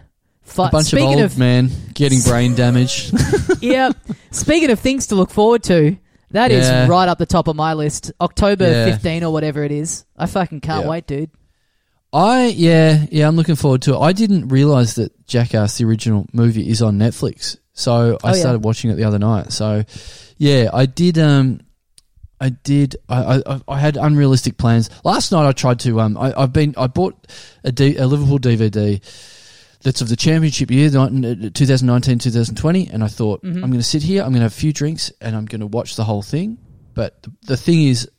A 0.57 0.69
bunch 0.69 0.93
of 0.93 0.99
old 0.99 1.19
of, 1.21 1.37
men 1.37 1.69
getting 1.93 2.19
brain 2.21 2.55
damage. 2.55 3.11
yeah, 3.61 3.91
speaking 4.31 4.69
of 4.71 4.79
things 4.79 5.07
to 5.07 5.15
look 5.15 5.31
forward 5.31 5.63
to, 5.63 5.97
that 6.31 6.51
is 6.51 6.67
Yeah. 6.67 6.87
right 6.87 7.07
up 7.07 7.17
the 7.17 7.25
top 7.25 7.47
of 7.47 7.55
my 7.55 7.73
list. 7.73 8.11
October 8.21 8.69
Yeah. 8.69 8.85
15 8.91 9.23
or 9.23 9.31
whatever 9.33 9.63
it 9.63 9.71
is. 9.71 10.05
I 10.17 10.25
fucking 10.25 10.61
can't 10.61 10.85
Yeah. 10.85 10.89
wait, 10.91 11.07
dude. 11.07 11.29
I 12.11 12.45
yeah 12.47 13.05
yeah 13.11 13.27
I'm 13.27 13.35
looking 13.35 13.55
forward 13.55 13.83
to 13.83 13.93
it. 13.93 13.99
I 13.99 14.13
didn't 14.13 14.47
realize 14.47 14.95
that 14.95 15.11
Jackass 15.27 15.77
the 15.77 15.85
original 15.85 16.25
movie 16.33 16.67
is 16.67 16.81
on 16.81 16.97
Netflix, 16.97 17.57
so 17.73 18.17
I 18.23 18.31
Oh, 18.31 18.33
started 18.33 18.63
watching 18.63 18.89
it 18.89 18.95
the 18.95 19.03
other 19.03 19.19
night. 19.19 19.51
So 19.51 19.83
yeah, 20.37 20.69
I 20.73 20.87
did. 20.87 21.19
Um, 21.19 21.59
I 22.41 22.49
did. 22.49 22.95
I, 23.09 23.43
I 23.45 23.61
I 23.67 23.79
had 23.79 23.95
unrealistic 23.97 24.57
plans 24.57 24.89
last 25.03 25.31
night. 25.31 25.47
I 25.47 25.51
tried 25.51 25.81
to. 25.81 25.99
Um, 26.01 26.17
I, 26.17 26.33
I've 26.35 26.53
been. 26.53 26.73
I 26.77 26.87
bought 26.87 27.27
a, 27.63 27.71
D, 27.71 27.97
a 27.97 28.07
Liverpool 28.07 28.39
DVD 28.39 28.99
that's 29.81 30.01
of 30.01 30.09
the 30.09 30.15
championship 30.15 30.69
year, 30.71 30.89
2019 30.89 32.19
2020, 32.19 32.89
and 32.91 33.03
I 33.03 33.07
thought 33.07 33.41
Mhm. 33.43 33.55
I'm 33.55 33.69
going 33.71 33.73
to 33.73 33.83
sit 33.83 34.03
here. 34.03 34.21
I'm 34.23 34.29
going 34.29 34.39
to 34.41 34.43
have 34.43 34.51
a 34.51 34.55
few 34.55 34.73
drinks, 34.73 35.11
and 35.21 35.35
I'm 35.35 35.45
going 35.45 35.61
to 35.61 35.67
watch 35.67 35.95
the 35.95 36.03
whole 36.03 36.21
thing. 36.21 36.57
But 36.93 37.21
the, 37.23 37.31
the 37.47 37.57
thing 37.57 37.83
is, 37.87 38.09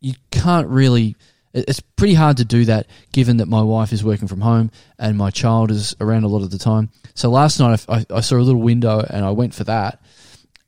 you 0.00 0.14
can't 0.30 0.68
really. 0.68 1.16
It's 1.54 1.80
pretty 1.80 2.14
hard 2.14 2.38
to 2.38 2.46
do 2.46 2.64
that, 2.66 2.86
given 3.12 3.36
that 3.38 3.46
my 3.46 3.60
wife 3.60 3.92
is 3.92 4.02
working 4.02 4.26
from 4.26 4.40
home 4.40 4.70
and 4.98 5.18
my 5.18 5.28
child 5.30 5.70
is 5.70 5.94
around 6.00 6.24
a 6.24 6.28
lot 6.28 6.40
of 6.42 6.50
the 6.50 6.56
time. 6.56 6.88
So 7.14 7.28
last 7.28 7.60
night 7.60 7.84
I, 7.90 7.94
I, 7.98 8.06
I 8.10 8.20
saw 8.22 8.36
a 8.36 8.38
little 8.38 8.62
window 8.62 9.04
and 9.10 9.22
I 9.22 9.32
went 9.32 9.54
for 9.54 9.64
that, 9.64 10.00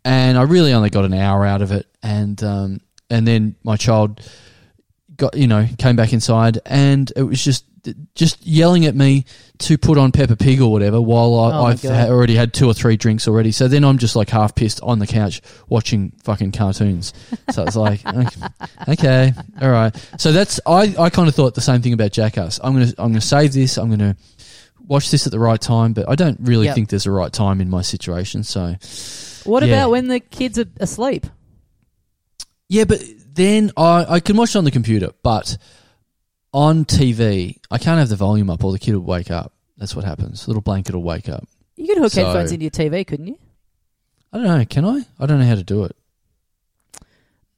and 0.04 0.36
I 0.36 0.42
really 0.42 0.74
only 0.74 0.90
got 0.90 1.06
an 1.06 1.14
hour 1.14 1.46
out 1.46 1.62
of 1.62 1.72
it, 1.72 1.86
and 2.02 2.42
um, 2.44 2.80
and 3.08 3.26
then 3.26 3.54
my 3.64 3.76
child 3.76 4.20
got 5.16 5.36
you 5.36 5.46
know 5.46 5.66
came 5.78 5.96
back 5.96 6.12
inside, 6.12 6.58
and 6.66 7.10
it 7.16 7.22
was 7.22 7.42
just 7.42 7.64
just 8.14 8.44
yelling 8.46 8.86
at 8.86 8.94
me 8.94 9.24
to 9.58 9.76
put 9.78 9.98
on 9.98 10.10
Peppa 10.12 10.36
Pig 10.36 10.60
or 10.60 10.70
whatever 10.72 11.00
while 11.00 11.34
I, 11.38 11.52
Oh 11.56 11.64
I've 11.66 11.82
God. 11.82 11.92
ha- 11.94 12.06
already 12.12 12.34
had 12.34 12.52
two 12.52 12.66
or 12.66 12.74
three 12.74 12.96
drinks 12.96 13.28
already. 13.28 13.52
So 13.52 13.68
then 13.68 13.84
I'm 13.84 13.98
just 13.98 14.16
like 14.16 14.28
half 14.30 14.54
pissed 14.54 14.80
on 14.82 14.98
the 14.98 15.06
couch 15.06 15.40
watching 15.68 16.12
fucking 16.24 16.52
cartoons. 16.52 17.12
So 17.50 17.62
it's 17.64 17.76
like, 17.76 18.04
okay, 18.06 18.40
okay, 18.88 19.32
all 19.60 19.70
right. 19.70 19.94
So 20.18 20.32
that's 20.32 20.60
I, 20.66 20.94
I 20.98 21.10
kind 21.10 21.28
of 21.28 21.34
thought 21.34 21.54
the 21.54 21.60
same 21.60 21.82
thing 21.82 21.92
about 21.92 22.12
Jackass. 22.12 22.58
I'm 22.62 22.72
gonna 22.72 22.92
I'm 22.98 23.10
gonna 23.12 23.20
save 23.20 23.52
this. 23.52 23.76
I'm 23.78 23.90
gonna 23.90 24.16
watch 24.86 25.10
this 25.10 25.26
at 25.26 25.32
the 25.32 25.38
right 25.38 25.60
time, 25.60 25.92
but 25.94 26.08
I 26.08 26.14
don't 26.14 26.38
really 26.42 26.66
Yep. 26.66 26.74
think 26.74 26.88
there's 26.90 27.06
a 27.06 27.10
right 27.10 27.32
time 27.32 27.60
in 27.60 27.70
my 27.70 27.82
situation. 27.82 28.44
So 28.44 28.74
What 29.44 29.62
Yeah. 29.62 29.74
about 29.74 29.90
when 29.92 30.08
the 30.08 30.20
kids 30.20 30.58
are 30.58 30.66
asleep? 30.80 31.26
yeah, 32.68 32.84
but 32.84 33.02
then 33.34 33.70
I 33.76 34.04
I 34.08 34.20
can 34.20 34.36
watch 34.36 34.50
it 34.50 34.56
on 34.58 34.64
the 34.64 34.70
computer, 34.70 35.10
but 35.22 35.56
on 36.54 36.84
TV 36.86 37.58
I 37.70 37.76
can't 37.78 37.98
have 37.98 38.08
the 38.08 38.16
volume 38.16 38.48
up 38.48 38.64
or 38.64 38.72
the 38.72 38.78
kid 38.78 38.94
will 38.94 39.02
wake 39.02 39.30
up. 39.30 39.52
That's 39.76 39.94
what 39.94 40.04
happens. 40.06 40.46
little 40.48 40.62
blanket 40.62 40.94
will 40.94 41.02
wake 41.02 41.28
up. 41.28 41.46
You 41.76 41.86
could 41.88 41.98
hook 41.98 42.12
So- 42.12 42.24
headphones 42.24 42.52
into 42.52 42.62
your 42.62 42.70
TV, 42.70 43.04
couldn't 43.06 43.26
you? 43.26 43.38
I 44.32 44.38
don't 44.38 44.46
know. 44.46 44.64
Can 44.64 44.84
I? 44.84 45.02
I 45.18 45.26
don't 45.26 45.38
know 45.38 45.46
how 45.46 45.54
to 45.56 45.62
do 45.62 45.84
it. 45.84 45.96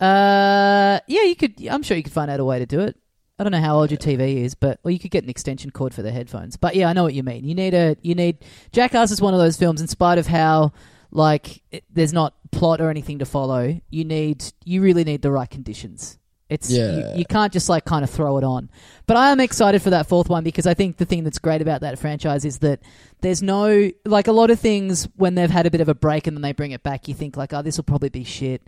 Uh, 0.00 1.00
yeah, 1.06 1.22
you 1.22 1.34
could. 1.36 1.54
I'm 1.68 1.82
sure 1.82 1.96
you 1.96 2.02
could 2.02 2.12
find 2.12 2.30
out 2.30 2.40
a 2.40 2.44
way 2.44 2.58
to 2.58 2.66
do 2.66 2.80
it. 2.80 2.96
I 3.38 3.44
don't 3.44 3.52
know 3.52 3.60
how 3.60 3.78
old 3.78 3.90
your 3.90 3.98
TV 3.98 4.42
is, 4.44 4.54
but 4.54 4.78
or 4.84 4.90
you 4.90 4.98
could 4.98 5.10
get 5.10 5.24
an 5.24 5.30
extension 5.30 5.70
cord 5.70 5.94
for 5.94 6.02
the 6.02 6.10
headphones. 6.10 6.56
But 6.56 6.74
yeah, 6.76 6.88
I 6.88 6.92
know 6.92 7.02
what 7.02 7.14
you 7.14 7.22
mean. 7.22 7.44
You 7.44 7.54
need 7.54 7.74
a 7.74 7.96
you 8.02 8.14
need 8.14 8.38
Jackass 8.72 9.10
is 9.10 9.20
one 9.20 9.32
of 9.34 9.40
those 9.40 9.56
films. 9.56 9.80
In 9.80 9.88
spite 9.88 10.18
of 10.18 10.26
how 10.26 10.72
like 11.10 11.62
it, 11.70 11.84
there's 11.90 12.12
not 12.12 12.34
plot 12.52 12.80
or 12.80 12.90
anything 12.90 13.18
to 13.20 13.24
follow, 13.26 13.80
you 13.90 14.04
need 14.04 14.44
you 14.64 14.82
really 14.82 15.04
need 15.04 15.22
the 15.22 15.30
right 15.30 15.48
conditions. 15.48 16.18
It's 16.48 16.70
Yeah. 16.70 17.12
you, 17.12 17.18
you 17.18 17.24
can't 17.24 17.52
just 17.52 17.68
like 17.68 17.84
kind 17.84 18.04
of 18.04 18.10
throw 18.10 18.38
it 18.38 18.44
on. 18.44 18.70
But 19.06 19.16
I 19.16 19.30
am 19.30 19.40
excited 19.40 19.82
for 19.82 19.90
that 19.90 20.06
fourth 20.06 20.28
one 20.28 20.44
because 20.44 20.66
I 20.66 20.74
think 20.74 20.96
the 20.96 21.04
thing 21.04 21.24
that's 21.24 21.38
great 21.38 21.60
about 21.60 21.80
that 21.80 21.98
franchise 21.98 22.44
is 22.44 22.58
that 22.58 22.80
there's 23.20 23.42
no 23.42 23.90
like 24.04 24.28
a 24.28 24.32
lot 24.32 24.50
of 24.50 24.60
things 24.60 25.08
when 25.16 25.34
they've 25.34 25.50
had 25.50 25.66
a 25.66 25.70
bit 25.70 25.80
of 25.80 25.88
a 25.88 25.94
break 25.94 26.26
and 26.26 26.36
then 26.36 26.42
they 26.42 26.52
bring 26.52 26.70
it 26.70 26.82
back, 26.82 27.08
you 27.08 27.14
think 27.14 27.36
like, 27.36 27.52
oh, 27.52 27.62
this 27.62 27.76
will 27.76 27.84
probably 27.84 28.10
be 28.10 28.24
shit. 28.24 28.62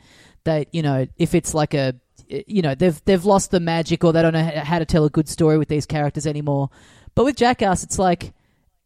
That 0.44 0.74
you 0.74 0.82
know, 0.82 1.06
if 1.16 1.34
it's 1.34 1.54
like 1.54 1.74
a 1.74 1.94
you 2.28 2.62
know 2.62 2.74
they've 2.74 3.00
they've 3.04 3.24
lost 3.24 3.50
the 3.50 3.60
magic 3.60 4.04
or 4.04 4.12
they 4.12 4.22
don't 4.22 4.32
know 4.32 4.42
how 4.42 4.78
to 4.78 4.84
tell 4.84 5.04
a 5.04 5.10
good 5.10 5.28
story 5.28 5.56
with 5.58 5.68
these 5.68 5.86
characters 5.86 6.26
anymore. 6.26 6.70
But 7.14 7.24
with 7.24 7.36
Jackass, 7.36 7.82
it's 7.84 7.98
like 7.98 8.32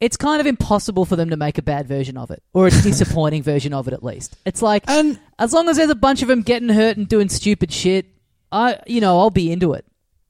it's 0.01 0.17
kind 0.17 0.41
of 0.41 0.47
impossible 0.47 1.05
for 1.05 1.17
them 1.17 1.31
to 1.31 1.37
make 1.37 1.59
a 1.59 1.63
bad 1.63 1.87
version 1.87 2.17
of 2.17 2.31
it 2.31 2.43
or 2.53 2.67
a 2.67 2.71
disappointing 2.83 3.43
version 3.43 3.73
of 3.73 3.87
it 3.89 3.95
at 3.95 4.03
least. 4.03 4.37
It's 4.45 4.61
like 4.61 4.85
And 4.89 5.19
as 5.39 5.53
long 5.53 5.69
as 5.69 5.77
there's 5.77 5.91
a 5.91 5.95
bunch 5.95 6.23
of 6.23 6.29
them 6.29 6.43
getting 6.43 6.69
hurt 6.69 6.97
and 6.97 7.09
doing 7.09 7.29
stupid 7.29 7.73
shit, 7.73 8.07
I 8.53 8.79
you 8.87 9.01
know 9.01 9.19
I'll 9.19 9.31
be 9.31 9.51
into 9.51 9.73
it. 9.73 9.85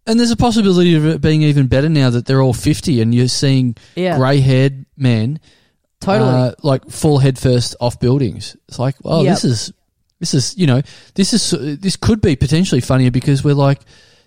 and 0.07 0.19
there's 0.19 0.31
a 0.31 0.37
possibility 0.37 0.95
of 0.95 1.05
it 1.07 1.21
being 1.21 1.43
even 1.43 1.67
better 1.67 1.89
now 1.89 2.11
that 2.11 2.27
they're 2.27 2.41
all 2.43 2.55
50 2.55 3.01
and 3.03 3.15
you're 3.15 3.29
seeing 3.29 3.77
Yeah, 3.97 4.17
grey-haired 4.19 4.87
men 4.97 5.41
totally. 6.01 6.31
uh, 6.31 6.53
like 6.63 6.89
fall 6.91 7.19
headfirst 7.19 7.77
off 7.81 8.01
buildings. 8.01 8.57
It's 8.69 8.79
like, 8.79 8.97
oh, 9.05 9.23
Yep. 9.23 9.33
this 9.35 9.45
is 9.45 9.73
this 10.21 10.35
is 10.35 10.57
you 10.57 10.67
know 10.67 10.83
this 11.15 11.33
is 11.33 11.51
this 11.81 11.97
could 11.97 12.21
be 12.21 12.37
potentially 12.37 12.81
funnier 12.81 13.11
because 13.11 13.43
we're 13.45 13.55
like, 13.55 13.81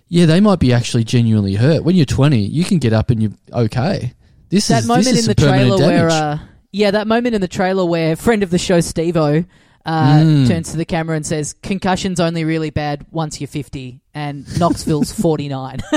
yeah, 0.08 0.26
they 0.26 0.40
might 0.40 0.60
be 0.60 0.72
actually 0.72 1.04
genuinely 1.04 1.54
hurt. 1.54 1.82
When 1.84 1.96
you're 1.96 2.06
20, 2.06 2.38
you 2.38 2.64
can 2.64 2.78
get 2.78 2.92
up 2.92 3.10
and 3.10 3.22
you're 3.22 3.32
okay. 3.52 4.12
This 4.50 4.68
that 4.68 4.82
is 4.82 4.86
moment 4.86 5.04
this 5.06 5.18
is 5.18 5.28
in 5.28 5.34
some 5.36 5.44
the 5.46 5.50
permanent 5.52 5.76
trailer 5.78 5.86
where, 5.92 6.08
damage. 6.08 6.40
uh, 6.40 6.44
yeah, 6.72 6.90
that 6.92 7.06
moment 7.06 7.34
in 7.34 7.40
the 7.40 7.48
trailer 7.48 7.84
where 7.84 8.14
friend 8.14 8.42
of 8.42 8.50
the 8.50 8.58
show 8.58 8.80
Steve-O 8.80 9.44
uh, 9.86 10.16
Mm. 10.18 10.48
turns 10.48 10.72
to 10.72 10.76
the 10.76 10.84
camera 10.84 11.16
and 11.16 11.24
says, 11.24 11.54
"Concussion's 11.62 12.20
only 12.20 12.44
really 12.44 12.70
bad 12.70 13.06
once 13.10 13.40
you're 13.40 13.48
50, 13.48 14.00
and 14.14 14.44
Knoxville's 14.58 15.12
49." 15.20 15.78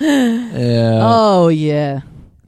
yeah, 0.00 1.00
oh 1.02 1.48
yeah, 1.48 2.00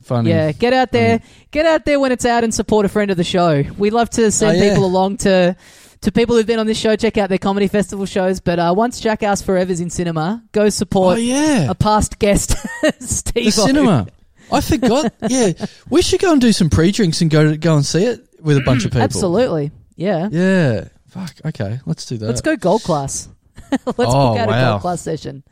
funny. 0.02 0.30
yeah. 0.30 0.52
Get 0.52 0.72
out 0.72 0.92
there, 0.92 1.20
get 1.50 1.66
out 1.66 1.84
there 1.84 1.98
when 2.00 2.12
it's 2.12 2.24
out 2.24 2.44
and 2.44 2.52
support 2.54 2.86
a 2.86 2.88
friend 2.88 3.10
of 3.10 3.16
the 3.16 3.24
show. 3.24 3.62
We 3.78 3.90
love 3.90 4.10
to 4.10 4.30
send 4.30 4.58
Oh, 4.58 4.62
yeah. 4.62 4.70
people 4.70 4.84
along 4.84 5.18
to. 5.18 5.56
To 6.02 6.12
people 6.12 6.36
who've 6.36 6.46
been 6.46 6.60
on 6.60 6.68
this 6.68 6.78
show, 6.78 6.94
check 6.94 7.18
out 7.18 7.28
their 7.28 7.38
comedy 7.38 7.66
festival 7.66 8.06
shows. 8.06 8.38
But 8.38 8.60
uh, 8.60 8.72
once 8.76 9.00
Jackass 9.00 9.42
Forever's 9.42 9.80
in 9.80 9.90
cinema, 9.90 10.44
go 10.52 10.68
support 10.68 11.16
Oh 11.16 11.20
yeah, 11.20 11.68
a 11.68 11.74
past 11.74 12.20
guest, 12.20 12.54
Steve. 13.00 13.46
the 13.46 13.50
cinema. 13.50 14.06
I 14.52 14.60
forgot. 14.60 15.12
Yeah, 15.28 15.52
we 15.90 16.02
should 16.02 16.20
go 16.20 16.32
and 16.32 16.40
do 16.40 16.52
some 16.52 16.70
pre-drinks 16.70 17.20
and 17.20 17.30
go 17.30 17.50
to, 17.50 17.56
go 17.56 17.76
and 17.76 17.84
see 17.84 18.04
it 18.04 18.26
with 18.40 18.56
a 18.56 18.62
bunch 18.62 18.84
of 18.84 18.90
people. 18.92 19.02
Absolutely, 19.02 19.70
yeah. 19.96 20.28
Yeah. 20.30 20.88
Fuck. 21.08 21.34
Okay. 21.44 21.80
Let's 21.86 22.04
do 22.06 22.18
that. 22.18 22.26
Let's 22.26 22.40
go 22.42 22.56
gold 22.56 22.82
class. 22.82 23.28
Let's 23.70 23.84
Oh, 23.98 24.30
book 24.32 24.38
out 24.38 24.48
a 24.48 24.70
gold 24.70 24.80
class 24.82 25.02
session. 25.02 25.42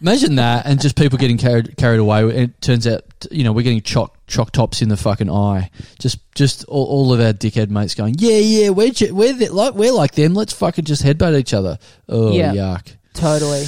Imagine 0.00 0.36
that, 0.36 0.64
and 0.66 0.80
just 0.80 0.96
people 0.96 1.18
getting 1.18 1.36
carried 1.38 1.76
carried 1.76 1.98
away. 1.98 2.24
It 2.24 2.60
turns 2.62 2.86
out, 2.86 3.02
you 3.30 3.44
know, 3.44 3.52
we're 3.52 3.62
getting 3.62 3.82
choc 3.82 4.16
choc 4.26 4.52
tops 4.52 4.80
in 4.80 4.88
the 4.88 4.96
fucking 4.96 5.28
eye. 5.30 5.70
Just 5.98 6.18
just 6.34 6.64
all, 6.64 6.84
all 6.86 7.12
of 7.12 7.20
our 7.20 7.32
dickhead 7.32 7.68
mates 7.68 7.94
going, 7.94 8.14
yeah, 8.18 8.36
yeah, 8.38 8.68
we're 8.70 8.92
we're 9.10 9.32
the, 9.34 9.48
like 9.50 9.74
we're 9.74 9.92
like 9.92 10.12
them. 10.14 10.34
Let's 10.34 10.52
fucking 10.54 10.84
just 10.84 11.02
headbutt 11.02 11.38
each 11.38 11.52
other. 11.52 11.78
Oh 12.08 12.32
Yeah. 12.32 12.52
yuck. 12.54 12.96
Totally. 13.14 13.64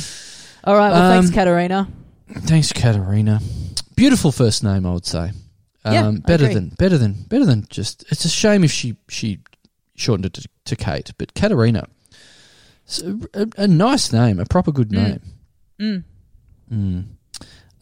All 0.64 0.76
right. 0.76 0.90
Well, 0.90 1.10
thanks, 1.12 1.28
Um, 1.28 1.34
Katarina. 1.34 1.88
Thanks, 2.30 2.72
Katarina. 2.72 3.40
Beautiful 3.96 4.32
first 4.32 4.62
name, 4.64 4.86
I 4.86 4.92
would 4.92 5.06
say. 5.06 5.32
Yeah, 5.86 6.06
Um, 6.06 6.22
I 6.24 6.28
better 6.28 6.48
than 6.52 6.70
better 6.70 6.96
than 6.98 7.24
better 7.28 7.44
than 7.44 7.66
just. 7.68 8.04
It's 8.10 8.24
a 8.24 8.28
shame 8.28 8.64
if 8.64 8.70
she 8.72 8.96
she 9.08 9.40
shortened 9.96 10.26
it 10.26 10.32
to, 10.34 10.48
to 10.64 10.76
Kate, 10.76 11.12
but 11.18 11.34
Katarina. 11.34 11.86
It's 12.86 13.02
a, 13.02 13.48
a, 13.56 13.66
nice 13.66 14.12
name, 14.12 14.38
a 14.40 14.44
proper 14.44 14.70
good 14.72 14.90
name. 14.92 15.20
Mm. 15.80 16.04
Mm. 16.70 17.04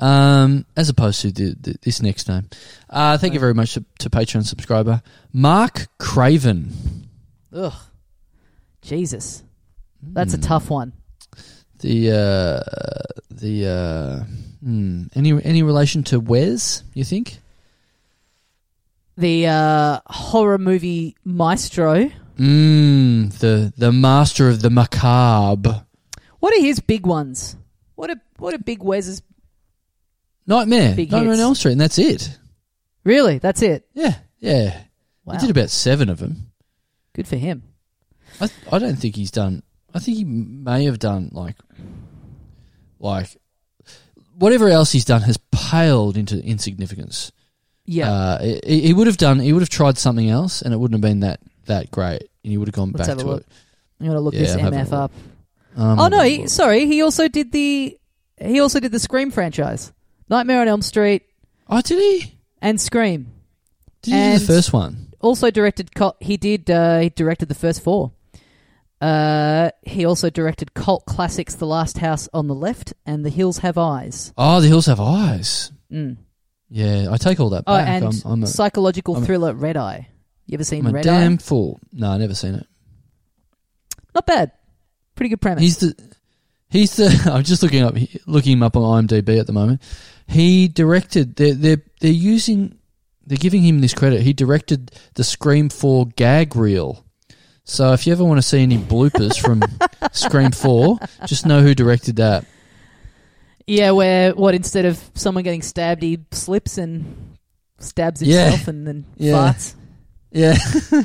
Um, 0.01 0.67
as 0.77 0.89
opposed 0.89 1.21
to 1.23 1.33
the, 1.33 1.57
the, 1.61 1.77
this 1.83 2.01
next 2.03 2.29
name. 2.29 2.49
Uh, 2.91 3.19
thank 3.19 3.35
you 3.35 3.41
very 3.41 3.55
much 3.55 3.75
to, 3.75 3.85
to 3.99 4.11
Patreon 4.11 4.45
subscriber 4.45 5.03
Mark 5.33 5.87
Craven. 5.99 7.09
Ugh. 7.53 7.73
Jesus. 8.81 9.43
That's 10.03 10.35
a 10.35 10.37
Hmm. 10.37 10.43
tough 10.43 10.71
one. 10.71 10.93
The 11.81 12.11
uh, 12.11 12.61
the 13.31 13.67
uh, 13.69 14.25
hmm, 14.63 15.05
any 15.15 15.43
any 15.43 15.63
relation 15.63 16.03
to 16.05 16.21
Wes? 16.21 16.85
You 16.95 17.05
think? 17.05 17.39
The 19.17 19.47
uh, 19.47 20.01
horror 20.07 20.59
movie 20.59 21.17
Maestro. 21.25 22.11
Mm, 22.39 23.39
the 23.39 23.73
the 23.77 23.93
master 23.93 24.49
of 24.49 24.63
the 24.63 24.71
macabre. 24.71 25.85
What 26.41 26.57
are 26.57 26.61
his 26.61 26.81
big 26.81 27.07
ones? 27.07 27.57
What 27.95 28.11
a 28.11 28.21
what 28.39 28.55
a 28.55 28.59
big 28.59 28.83
Wes's? 28.83 29.23
Nightmare. 30.47 30.95
Big 30.97 31.13
Nightmare 31.13 31.31
on 31.31 31.37
hits. 31.37 31.43
Elm 31.43 31.55
Street, 31.55 31.73
and 31.73 31.81
that's 31.81 31.99
it. 31.99 32.39
Really? 33.05 33.39
That's 33.39 33.63
it. 33.63 33.87
Yeah, 33.95 34.15
yeah. 34.41 34.81
Wow. 35.25 35.35
He 35.35 35.41
did 35.41 35.51
about 35.51 35.71
seven 35.71 36.09
of 36.09 36.19
them. 36.19 36.51
Good 37.13 37.29
for 37.29 37.37
him. 37.37 37.63
I 38.41 38.49
I 38.71 38.79
don't 38.79 38.97
think 38.97 39.15
he's 39.15 39.31
done. 39.31 39.63
I 39.95 39.99
think 39.99 40.17
he 40.17 40.25
may 40.25 40.85
have 40.87 40.99
done 40.99 41.31
like 41.33 41.57
like 42.99 43.37
whatever 44.43 44.69
else 44.69 44.91
he's 44.91 45.05
done 45.05 45.23
has 45.23 45.39
paled 45.53 46.17
into 46.17 46.43
insignificance. 46.45 47.31
Yeah. 47.85 48.11
Uh, 48.11 48.43
he, 48.67 48.81
he 48.89 48.93
would 48.93 49.07
have 49.07 49.17
done. 49.17 49.39
He 49.39 49.53
would 49.53 49.63
have 49.63 49.69
tried 49.69 49.99
something 49.99 50.29
else, 50.29 50.63
and 50.63 50.75
it 50.75 50.77
wouldn't 50.77 51.03
have 51.03 51.09
been 51.09 51.21
that 51.21 51.41
that 51.67 51.91
great. 51.91 52.23
And 52.43 52.51
he 52.51 52.59
would 52.59 52.67
have 52.69 52.75
gone 52.75 52.91
Let's 52.93 53.09
back 53.09 53.19
to 53.19 53.25
look. 53.25 53.41
it. 53.43 53.47
I'm 54.01 54.07
gonna 54.09 54.21
look 54.21 54.35
yeah, 54.35 54.41
this 54.41 54.57
I'm 54.57 54.73
MF 54.73 54.93
up. 54.93 55.13
Um, 55.77 56.01
Oh 56.01 56.09
no! 56.09 56.23
He, 56.23 56.49
sorry, 56.49 56.87
he 56.87 57.03
also 57.03 57.29
did 57.29 57.53
the 57.53 57.97
he 58.41 58.61
also 58.61 58.81
did 58.81 58.91
the 58.91 58.99
Scream 58.99 59.31
franchise, 59.31 59.93
Nightmare 60.29 60.61
on 60.61 60.69
Elm 60.69 60.83
Street 60.83 61.23
oh, 61.69 61.81
did 61.81 61.99
he? 61.99 62.35
and 62.61 62.81
Scream. 62.81 63.29
Did 64.03 64.15
he 64.15 64.33
do 64.33 64.39
the 64.39 64.53
first 64.53 64.73
one? 64.73 65.13
also 65.21 65.53
directed 65.53 65.89
he 66.19 66.37
did 66.37 66.69
uh, 66.69 66.99
he 66.99 67.09
directed 67.09 67.49
the 67.49 67.55
first 67.55 67.83
four 67.83 68.11
uh, 69.03 69.71
he 69.83 70.05
also 70.05 70.31
directed 70.31 70.73
cult 70.75 71.05
classics 71.07 71.57
the 71.57 71.67
last 71.67 71.99
house 71.99 72.29
on 72.33 72.47
the 72.47 72.55
left 72.55 72.95
and 73.05 73.25
the 73.27 73.31
hills 73.31 73.59
have 73.59 73.77
eyes 73.77 74.33
Oh, 74.39 74.61
the 74.61 74.69
hills 74.69 74.87
have 74.87 75.01
eyes. 75.01 75.73
mm. 75.91 76.17
Yeah, 76.71 77.09
I 77.11 77.19
take 77.19 77.39
all 77.41 77.51
that 77.51 77.67
back. 77.67 77.87
oh 77.87 77.91
and 77.91 78.05
I'm, 78.07 78.33
I'm 78.33 78.43
a, 78.45 78.47
psychological 78.47 79.17
I'm 79.17 79.23
a- 79.23 79.27
thriller 79.27 79.53
red 79.55 79.77
eye 79.77 80.09
you 80.47 80.55
ever 80.55 80.65
seen 80.65 80.87
I'm 80.87 80.93
a 80.93 80.95
red 80.95 81.05
damn 81.05 81.35
eye 81.35 81.37
fool. 81.37 81.79
No, 81.93 82.11
I 82.11 82.17
never 82.19 82.35
seen 82.35 82.55
it. 82.55 82.67
not 84.15 84.27
bad 84.27 84.53
pretty 85.15 85.29
good 85.31 85.41
premise 85.41 85.63
He's 85.63 85.79
the 85.79 85.95
he's 86.71 86.97
the. 86.97 87.31
I'm 87.33 87.43
just 87.45 87.63
looking 87.63 87.83
up 87.83 87.95
looking 88.27 88.53
him 88.53 88.63
up 88.63 88.77
on 88.77 89.07
IMDb 89.07 89.39
at 89.39 89.47
the 89.47 89.53
moment. 89.53 89.83
He 90.27 90.69
directed. 90.69 91.37
They're 91.37 91.55
they're 91.55 91.83
they're 92.01 92.11
using. 92.11 92.79
They're 93.27 93.37
giving 93.39 93.63
him 93.63 93.81
this 93.81 93.93
credit. 93.95 94.23
He 94.23 94.33
directed 94.33 94.91
the 95.15 95.23
Scream 95.25 95.69
Four 95.69 96.07
gag 96.17 96.57
reel. 96.57 97.05
So 97.65 97.93
if 97.93 98.07
you 98.07 98.13
ever 98.13 98.25
want 98.25 98.39
to 98.39 98.43
see 98.43 98.63
any 98.63 98.77
bloopers 98.79 99.39
from 99.39 99.63
Scream 100.13 100.51
Four, 100.51 100.99
just 101.27 101.47
know 101.47 101.63
who 101.63 101.75
directed 101.75 102.17
that. 102.17 102.45
yeah 103.67 103.93
where 103.93 104.33
what 104.35 104.55
instead 104.55 104.85
of 104.85 105.01
someone 105.15 105.45
getting 105.45 105.63
stabbed 105.63 106.03
he 106.03 106.19
slips 106.33 106.77
and 106.79 107.37
stabs 107.79 108.21
Yeah. 108.23 108.47
himself 108.51 108.69
and 108.69 108.87
then 108.87 109.05
Yeah. 109.17 109.33
farts 109.35 109.75
Yeah. 110.33 110.57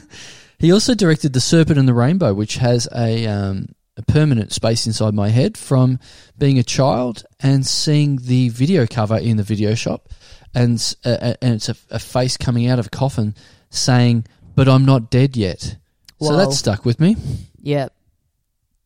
he 0.60 0.72
also 0.72 0.96
directed 0.96 1.34
The 1.34 1.40
Serpent 1.42 1.78
and 1.78 1.88
the 1.88 1.94
Rainbow, 1.94 2.34
which 2.34 2.56
has 2.58 2.88
a 2.96 3.28
um, 3.28 3.70
a 3.96 4.02
permanent 4.04 4.52
space 4.54 4.86
inside 4.88 5.14
my 5.14 5.30
head 5.30 5.58
from 5.58 6.00
being 6.38 6.58
a 6.60 6.64
child 6.64 7.24
and 7.40 7.66
seeing 7.66 8.18
the 8.18 8.50
video 8.50 8.86
cover 8.88 9.18
in 9.18 9.38
the 9.38 9.44
video 9.44 9.76
shop, 9.76 10.10
and 10.56 10.96
uh, 11.06 11.34
and 11.42 11.54
it's 11.56 11.68
a, 11.70 11.76
a 11.92 12.00
face 12.00 12.38
coming 12.38 12.68
out 12.68 12.80
of 12.80 12.88
a 12.88 12.90
coffin 12.90 13.36
saying, 13.70 14.26
"But 14.56 14.68
I'm 14.70 14.86
not 14.86 15.10
dead 15.12 15.36
yet." 15.38 15.78
So 16.20 16.32
Whoa. 16.32 16.38
that 16.38 16.52
stuck 16.54 16.84
with 16.86 17.00
me. 17.00 17.16
yeah 17.62 17.88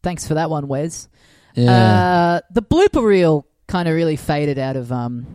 thanks 0.03 0.27
for 0.27 0.33
that 0.35 0.49
one 0.49 0.67
wes 0.67 1.07
Yeah. 1.55 1.71
Uh, 1.71 2.39
the 2.51 2.61
blooper 2.61 3.03
reel 3.03 3.45
kind 3.67 3.87
of 3.87 3.95
really 3.95 4.15
faded 4.15 4.57
out 4.59 4.75
of 4.75 4.91
um 4.91 5.25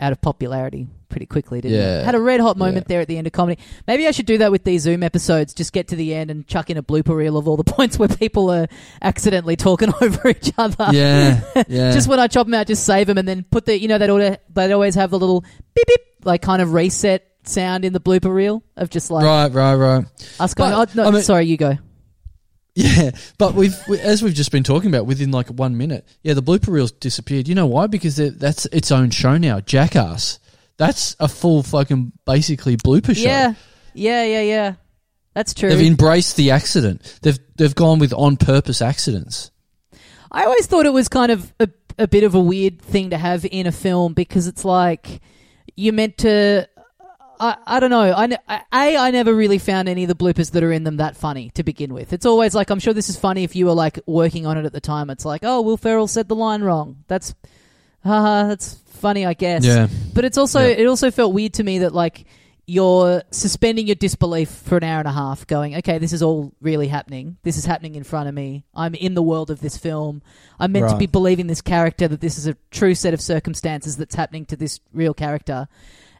out 0.00 0.12
of 0.12 0.20
popularity 0.20 0.86
pretty 1.08 1.24
quickly, 1.26 1.60
didn't 1.62 1.78
Yeah. 1.78 2.00
it? 2.00 2.04
Had 2.04 2.14
a 2.14 2.20
red 2.20 2.38
hot 2.38 2.56
moment 2.58 2.84
Yeah. 2.84 2.88
there 2.88 3.00
at 3.00 3.08
the 3.08 3.16
end 3.16 3.26
of 3.26 3.32
comedy. 3.32 3.58
Maybe 3.86 4.06
I 4.06 4.10
should 4.10 4.26
do 4.26 4.38
that 4.38 4.52
with 4.52 4.62
these 4.64 4.82
Zoom 4.82 5.02
episodes. 5.02 5.54
Just 5.54 5.72
get 5.72 5.88
to 5.88 5.96
the 5.96 6.14
end 6.14 6.30
and 6.30 6.46
chuck 6.46 6.68
in 6.68 6.76
a 6.76 6.82
blooper 6.82 7.16
reel 7.16 7.36
of 7.38 7.48
all 7.48 7.56
the 7.56 7.64
points 7.76 7.98
where 7.98 8.08
people 8.08 8.50
are 8.50 8.66
accidentally 9.00 9.56
talking 9.56 9.90
over 10.02 10.28
each 10.28 10.52
other. 10.58 10.88
yeah. 10.92 11.40
Yeah. 11.68 11.92
Just 11.92 12.08
when 12.08 12.20
I 12.20 12.26
chop 12.28 12.46
them 12.46 12.54
out, 12.54 12.66
just 12.66 12.84
save 12.84 13.06
them 13.06 13.16
and 13.18 13.26
then 13.26 13.44
put 13.50 13.64
the 13.64 13.78
you 13.80 13.88
know 13.88 13.96
that 13.98 14.10
order. 14.10 14.36
They'd 14.52 14.72
always 14.72 14.94
have 14.96 15.10
the 15.10 15.18
little 15.18 15.40
beep 15.74 15.86
beep 15.86 16.00
like 16.24 16.42
kind 16.42 16.60
of 16.60 16.72
reset 16.74 17.24
sound 17.48 17.84
in 17.84 17.92
the 17.92 18.00
blooper 18.00 18.32
reel 18.32 18.62
of 18.76 18.90
just 18.90 19.10
like 19.10 19.24
right. 19.24 19.50
Right. 19.52 19.74
Right. 19.74 20.04
us 20.40 20.54
going. 20.54 20.72
But, 20.72 20.90
oh, 20.90 20.92
no, 21.02 21.08
I 21.08 21.10
mean- 21.12 21.22
sorry, 21.22 21.46
you 21.46 21.56
go. 21.56 21.78
Yeah, 22.74 23.10
but 23.38 23.54
we've 23.54 23.74
we, 23.88 23.98
as 23.98 24.22
we've 24.22 24.34
just 24.34 24.52
been 24.52 24.62
talking 24.62 24.88
about 24.88 25.04
within 25.04 25.32
like 25.32 25.48
one 25.48 25.76
minute. 25.76 26.06
Yeah, 26.22 26.34
the 26.34 26.42
blooper 26.44 26.68
reels 26.68 26.92
disappeared. 26.92 27.48
You 27.48 27.56
know 27.56 27.66
why? 27.66 27.88
Because 27.88 28.14
they're- 28.14 28.30
that's 28.30 28.66
its 28.66 28.92
own 28.92 29.10
show 29.10 29.36
now. 29.36 29.58
Jackass. 29.58 30.38
That's 30.76 31.16
a 31.18 31.26
full 31.26 31.64
fucking 31.64 32.12
basically 32.24 32.76
blooper 32.76 33.16
show. 33.16 33.22
Yeah, 33.22 33.54
yeah, 33.94 34.22
yeah, 34.22 34.40
yeah. 34.42 34.74
That's 35.34 35.54
true. 35.54 35.70
They've 35.70 35.88
embraced 35.88 36.36
the 36.36 36.52
accident. 36.52 37.18
They've 37.22 37.38
they've 37.56 37.74
gone 37.74 37.98
with 37.98 38.12
on 38.12 38.36
purpose 38.36 38.80
accidents. 38.80 39.50
I 40.30 40.44
always 40.44 40.66
thought 40.66 40.86
it 40.86 40.92
was 40.92 41.08
kind 41.08 41.32
of 41.32 41.52
a, 41.58 41.68
a 41.98 42.06
bit 42.06 42.22
of 42.22 42.36
a 42.36 42.40
weird 42.40 42.80
thing 42.80 43.10
to 43.10 43.18
have 43.18 43.44
in 43.50 43.66
a 43.66 43.72
film 43.72 44.12
because 44.12 44.46
it's 44.46 44.64
like 44.64 45.20
you're 45.74 45.94
meant 45.94 46.18
to. 46.18 46.68
I, 47.40 47.56
I 47.66 47.80
don't 47.80 47.90
know. 47.90 48.00
I, 48.12 48.26
ne- 48.26 48.36
I- 48.48 48.62
A, 48.72 48.96
I 48.96 49.10
never 49.10 49.34
really 49.34 49.58
found 49.58 49.88
any 49.88 50.04
of 50.04 50.08
the 50.08 50.14
bloopers 50.14 50.50
that 50.52 50.62
are 50.62 50.72
in 50.72 50.84
them 50.84 50.96
that 50.98 51.16
funny 51.16 51.50
to 51.54 51.62
begin 51.62 51.92
with. 51.94 52.12
It's 52.12 52.26
always 52.26 52.54
like, 52.54 52.70
I'm 52.70 52.80
sure 52.80 52.92
this 52.94 53.08
is 53.08 53.16
funny 53.18 53.44
if 53.44 53.54
you 53.56 53.66
were 53.66 53.74
like 53.74 54.00
working 54.06 54.46
on 54.46 54.56
it 54.58 54.64
at 54.64 54.72
the 54.72 54.80
time. 54.80 55.10
It's 55.10 55.24
like, 55.24 55.42
oh, 55.44 55.60
Will 55.62 55.76
Ferrell 55.76 56.06
said 56.08 56.28
the 56.28 56.34
line 56.36 56.62
wrong. 56.62 57.04
That's, 57.08 57.34
haha, 58.04 58.48
that's 58.48 58.74
funny, 58.86 59.24
I 59.26 59.34
guess. 59.34 59.64
Yeah. 59.64 59.88
But 60.14 60.24
it's 60.24 60.38
also, 60.38 60.60
Yeah. 60.60 60.76
it 60.76 60.86
also 60.86 61.10
felt 61.10 61.32
weird 61.32 61.54
to 61.54 61.62
me 61.62 61.78
that 61.80 61.94
like, 61.94 62.24
you're 62.70 63.22
suspending 63.30 63.86
your 63.86 63.94
disbelief 63.94 64.50
for 64.50 64.76
an 64.76 64.84
hour 64.84 64.98
and 64.98 65.08
a 65.08 65.12
half, 65.12 65.46
going, 65.46 65.74
okay, 65.76 65.96
this 65.96 66.12
is 66.12 66.22
all 66.22 66.52
really 66.60 66.86
happening. 66.86 67.38
This 67.42 67.56
is 67.56 67.64
happening 67.64 67.94
in 67.94 68.04
front 68.04 68.28
of 68.28 68.34
me. 68.34 68.62
I'm 68.74 68.94
in 68.94 69.14
the 69.14 69.22
world 69.22 69.50
of 69.50 69.60
this 69.60 69.78
film. 69.78 70.20
I'm 70.60 70.72
meant 70.72 70.90
to 70.90 70.96
be 70.98 71.06
believing 71.06 71.46
this 71.46 71.62
character 71.62 72.06
that 72.08 72.20
this 72.20 72.36
is 72.36 72.46
a 72.46 72.56
true 72.70 72.94
set 72.94 73.14
of 73.14 73.22
circumstances 73.22 73.96
that's 73.96 74.14
happening 74.14 74.44
to 74.46 74.56
this 74.56 74.80
real 74.92 75.14
character. 75.14 75.66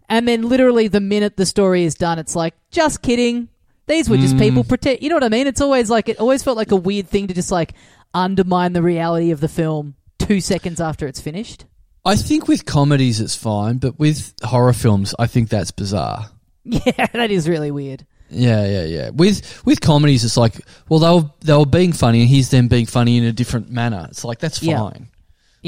And 0.09 0.27
then, 0.27 0.43
literally, 0.49 0.89
the 0.89 1.01
minute 1.01 1.37
the 1.37 1.47
story 1.47 1.85
is 1.85 1.95
done, 1.95 2.19
it's 2.19 2.35
like, 2.35 2.55
just 2.71 3.03
kidding. 3.03 3.49
These 3.87 4.09
were 4.11 4.17
just 4.19 4.37
Mm. 4.37 4.41
people 4.41 4.65
pretend. 4.65 5.01
You 5.03 5.09
know 5.09 5.17
what 5.17 5.25
I 5.25 5.29
mean? 5.29 5.47
It's 5.47 5.61
always 5.61 5.89
like, 5.91 6.09
it 6.09 6.19
always 6.19 6.43
felt 6.43 6.57
like 6.57 6.73
a 6.73 6.77
weird 6.77 7.09
thing 7.09 7.27
to 7.29 7.35
just 7.35 7.51
like 7.51 7.73
undermine 8.15 8.73
the 8.73 8.83
reality 8.83 9.31
of 9.31 9.41
the 9.41 9.49
film 9.49 9.95
two 10.19 10.41
seconds 10.41 10.81
after 10.81 11.07
it's 11.07 11.21
finished. 11.21 11.65
I 12.05 12.17
think 12.17 12.49
with 12.49 12.65
comedies 12.65 13.21
it's 13.21 13.35
fine, 13.35 13.79
but 13.79 13.99
with 13.99 14.33
horror 14.43 14.73
films, 14.73 15.15
I 15.19 15.27
think 15.27 15.49
that's 15.49 15.71
bizarre. 15.71 16.31
Yeah, 16.65 17.07
that 17.15 17.31
is 17.31 17.49
really 17.49 17.71
weird. 17.71 18.05
Yeah, 18.29 18.67
yeah, 18.67 18.85
yeah. 18.85 19.11
With 19.11 19.63
with 19.65 19.81
comedies, 19.81 20.23
it's 20.23 20.37
like, 20.37 20.61
well, 20.91 21.01
they 21.01 21.11
were 21.11 21.31
they 21.41 21.57
were 21.57 21.65
being 21.65 21.95
funny, 21.95 22.21
and 22.21 22.29
he's 22.29 22.51
them 22.51 22.69
being 22.69 22.85
funny 22.85 23.17
in 23.17 23.25
a 23.25 23.33
different 23.33 23.71
manner. 23.71 24.07
It's 24.11 24.23
like 24.23 24.39
that's 24.39 24.59
fine. 24.59 24.69
Yeah. 24.69 25.05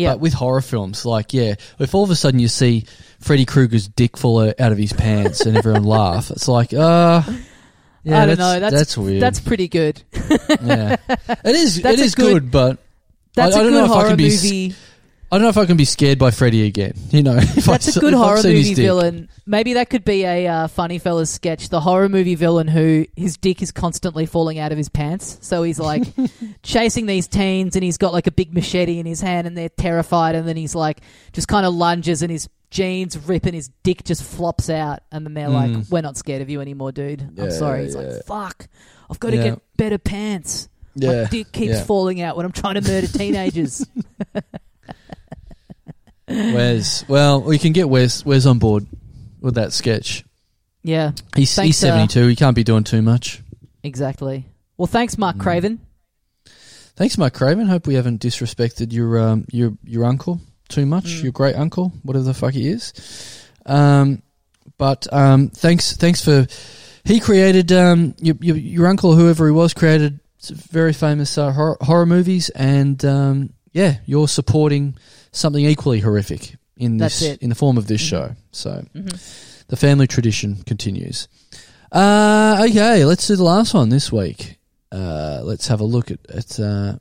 But 0.08 0.20
with 0.20 0.32
horror 0.32 0.60
films, 0.60 1.04
like, 1.06 1.32
yeah, 1.34 1.54
if 1.78 1.94
all 1.94 2.04
of 2.04 2.10
a 2.10 2.16
sudden 2.16 2.40
you 2.40 2.48
see 2.48 2.84
Freddy 3.20 3.44
Krueger's 3.44 3.86
dick 3.88 4.16
fall 4.16 4.40
out 4.40 4.72
of 4.72 4.78
his 4.78 4.92
pants 4.92 5.42
and 5.46 5.56
everyone 5.56 5.84
laugh, 5.98 6.30
it's 6.30 6.48
like, 6.48 6.72
uh, 6.72 7.22
yeah, 8.02 8.22
I 8.22 8.26
don't 8.26 8.28
that's, 8.28 8.38
know. 8.38 8.60
That's, 8.60 8.74
that's 8.74 8.98
weird. 8.98 9.22
That's 9.22 9.40
pretty 9.40 9.68
good. 9.68 10.02
yeah, 10.62 10.96
it 11.08 11.54
is. 11.56 11.82
That's 11.82 12.00
it 12.00 12.14
good- 12.16 12.32
good, 12.32 12.50
but 12.50 12.78
That's 13.34 13.54
I 13.56 13.60
a 13.60 13.62
don't 13.62 13.72
good 13.72 13.78
know 13.78 13.84
if 13.84 13.90
I 13.90 13.94
horror 13.94 14.08
can 14.08 14.16
be 14.16 14.28
movie. 14.28 14.74
I 15.32 15.36
don't 15.36 15.42
know 15.42 15.48
if 15.48 15.56
I 15.58 15.64
can 15.66 15.76
be 15.76 15.84
scared 15.84 16.18
by 16.18 16.32
Freddy 16.32 16.66
again. 16.66 16.92
You 17.10 17.22
know, 17.22 17.36
if 17.38 17.64
That's 17.64 17.86
s- 17.88 17.96
a 17.96 18.00
good 18.00 18.14
horror 18.14 18.42
movie 18.42 18.74
villain. 18.74 19.28
Maybe 19.46 19.74
that 19.74 19.88
could 19.88 20.04
be 20.04 20.24
a 20.24 20.46
uh, 20.48 20.66
funny 20.68 20.98
fellas 20.98 21.30
sketch. 21.30 21.68
The 21.68 21.80
horror 21.80 22.08
movie 22.08 22.34
villain 22.34 22.66
who 22.66 23.06
his 23.16 23.36
dick 23.36 23.62
is 23.62 23.70
constantly 23.70 24.26
falling 24.26 24.58
out 24.58 24.72
of 24.72 24.78
his 24.78 24.88
pants. 24.88 25.38
So 25.42 25.62
he's 25.62 25.78
like 25.78 26.02
chasing 26.64 27.06
these 27.06 27.28
teens 27.28 27.76
and 27.76 27.84
he's 27.84 27.96
got 27.96 28.12
like 28.12 28.26
a 28.26 28.32
big 28.32 28.52
machete 28.52 28.98
in 28.98 29.06
his 29.06 29.20
hand 29.20 29.46
and 29.46 29.56
they're 29.56 29.68
terrified. 29.68 30.34
And 30.34 30.48
then 30.48 30.56
he's 30.56 30.74
like 30.74 31.00
just 31.32 31.46
kind 31.46 31.64
of 31.64 31.74
lunges 31.74 32.22
and 32.22 32.30
his 32.30 32.48
jeans 32.70 33.16
rip 33.18 33.46
and 33.46 33.54
his 33.54 33.68
dick 33.84 34.02
just 34.04 34.24
flops 34.24 34.68
out. 34.68 35.00
And 35.12 35.24
then 35.24 35.34
they're 35.34 35.48
like, 35.48 35.70
Mm. 35.70 35.90
we're 35.90 36.00
not 36.02 36.16
scared 36.16 36.42
of 36.42 36.50
you 36.50 36.60
anymore, 36.60 36.90
dude. 36.90 37.38
I'm 37.38 37.50
sorry. 37.52 37.84
He's 37.84 37.94
yeah. 37.94 38.00
like, 38.02 38.24
fuck, 38.24 38.66
I've 39.08 39.20
got 39.20 39.30
to 39.30 39.36
Yeah. 39.36 39.42
get 39.50 39.62
better 39.76 39.98
pants. 39.98 40.68
Yeah, 40.96 41.22
My 41.22 41.28
dick 41.28 41.52
keeps 41.52 41.74
yeah. 41.74 41.84
falling 41.84 42.20
out 42.20 42.36
when 42.36 42.44
I'm 42.44 42.50
trying 42.52 42.74
to 42.74 42.80
murder 42.82 43.06
teenagers. 43.06 43.86
Wes, 46.30 47.06
well, 47.08 47.42
we 47.42 47.58
can 47.58 47.72
get 47.72 47.88
Wes. 47.88 48.24
Wes 48.24 48.46
on 48.46 48.58
board 48.58 48.86
with 49.40 49.54
that 49.56 49.72
sketch. 49.72 50.24
yeah, 50.82 51.12
He's 51.36 51.54
Thanks, 51.54 51.66
he's 51.78 51.84
uh, 51.84 51.88
seventy 51.88 52.06
two. 52.08 52.26
he 52.28 52.36
can't 52.36 52.54
be 52.56 52.64
doing 52.64 52.84
too 52.84 53.02
much. 53.02 53.42
exactly. 53.82 54.46
Well, 54.76 54.86
thanks, 54.86 55.18
Mark 55.18 55.36
Mm. 55.36 55.40
Craven. 55.40 55.80
Thanks, 56.96 57.16
Mark 57.18 57.34
Craven. 57.34 57.66
Hope 57.66 57.86
we 57.86 57.94
haven't 57.94 58.20
disrespected 58.22 58.92
your 58.92 59.18
um 59.18 59.44
your 59.50 59.72
your 59.84 60.04
uncle 60.04 60.40
too 60.68 60.86
much. 60.86 61.04
Mm. 61.06 61.22
Your 61.24 61.32
great 61.32 61.56
uncle, 61.56 61.92
whatever 62.02 62.24
the 62.24 62.34
fuck 62.34 62.52
he 62.54 62.68
is. 62.68 62.92
Um, 63.66 64.22
but 64.78 65.06
um, 65.12 65.48
thanks 65.48 65.96
thanks 65.96 66.24
for 66.24 66.46
he 67.04 67.20
created 67.20 67.72
um 67.72 68.14
your 68.20 68.36
your, 68.40 68.56
your 68.56 68.86
uncle 68.86 69.14
whoever 69.14 69.46
he 69.46 69.52
was 69.52 69.74
created 69.74 70.20
very 70.50 70.92
famous 70.94 71.36
uh, 71.36 71.52
horror, 71.52 71.76
horror 71.82 72.06
movies 72.06 72.48
and 72.50 73.04
um 73.04 73.50
yeah 73.72 73.96
you're 74.06 74.26
supporting 74.28 74.94
something 75.32 75.64
equally 75.64 76.00
horrific 76.00 76.56
in 76.76 76.96
this 76.98 77.22
in 77.22 77.48
the 77.50 77.54
form 77.54 77.76
of 77.78 77.86
this 77.86 78.00
Mhm. 78.02 78.08
show. 78.08 78.36
So 78.52 78.84
Mhm. 78.94 79.64
the 79.68 79.76
family 79.76 80.06
tradition 80.06 80.62
continues. 80.66 81.28
Uh, 81.92 82.64
okay, 82.68 83.04
let's 83.04 83.26
do 83.26 83.36
the 83.36 83.44
last 83.44 83.74
one 83.74 83.88
this 83.88 84.12
week. 84.12 84.58
Uh, 84.92 85.40
let's 85.44 85.66
have 85.68 85.80
a 85.80 85.84
look 85.84 86.10
at, 86.10 86.18
at, 86.28 86.58
uh, 86.60 86.96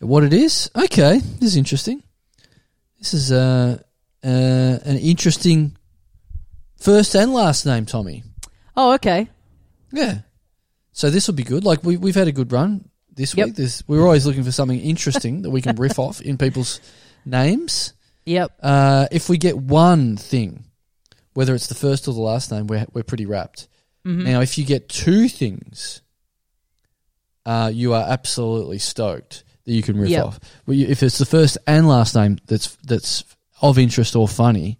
at 0.00 0.08
what 0.08 0.24
it 0.24 0.32
is. 0.32 0.70
Okay, 0.76 1.20
this 1.40 1.50
is 1.50 1.56
interesting. 1.56 2.02
This 2.98 3.14
is 3.14 3.30
uh, 3.32 3.78
uh, 4.24 4.26
an 4.84 4.96
interesting 4.98 5.76
first 6.78 7.14
and 7.14 7.32
last 7.32 7.66
name, 7.66 7.86
Tommy. 7.86 8.24
Oh, 8.76 8.94
okay. 8.94 9.28
Yeah. 9.92 10.18
So 10.92 11.10
this 11.10 11.26
will 11.26 11.34
be 11.34 11.44
good. 11.44 11.64
Like 11.64 11.84
we 11.84 11.96
we've 11.96 12.14
had 12.14 12.28
a 12.28 12.32
good 12.32 12.52
run 12.52 12.88
this 13.14 13.34
Yep. 13.36 13.46
week. 13.46 13.54
This 13.56 13.82
we're 13.86 14.02
always 14.02 14.24
looking 14.26 14.44
for 14.44 14.52
something 14.52 14.80
interesting 14.80 15.42
that 15.42 15.50
we 15.50 15.60
can 15.62 15.76
riff 15.76 15.98
off 16.06 16.20
in 16.20 16.38
people's 16.38 16.80
names. 17.26 17.92
Yep. 18.24 18.52
Uh, 18.62 19.06
if 19.10 19.28
we 19.28 19.38
get 19.38 19.56
one 19.58 20.16
thing, 20.16 20.64
whether 21.34 21.54
it's 21.54 21.66
the 21.66 21.74
first 21.74 22.08
or 22.08 22.14
the 22.14 22.20
last 22.20 22.50
name, 22.50 22.66
we're 22.66 22.86
we're 22.92 23.02
pretty 23.04 23.26
wrapped. 23.26 23.68
Mhm. 24.04 24.24
Now, 24.24 24.40
if 24.40 24.56
you 24.58 24.64
get 24.64 24.88
two 24.88 25.28
things, 25.28 26.00
uh, 27.44 27.70
you 27.72 27.92
are 27.94 28.04
absolutely 28.08 28.78
stoked 28.78 29.44
that 29.64 29.72
you 29.72 29.82
can 29.82 29.96
riff 29.98 30.10
Yep. 30.10 30.24
off. 30.24 30.40
Well, 30.66 30.76
you, 30.76 30.86
if 30.86 31.02
it's 31.02 31.18
the 31.18 31.26
first 31.26 31.58
and 31.66 31.88
last 31.88 32.14
name 32.14 32.38
that's 32.46 32.76
that's 32.84 33.24
of 33.62 33.78
interest 33.78 34.14
or 34.16 34.28
funny, 34.28 34.78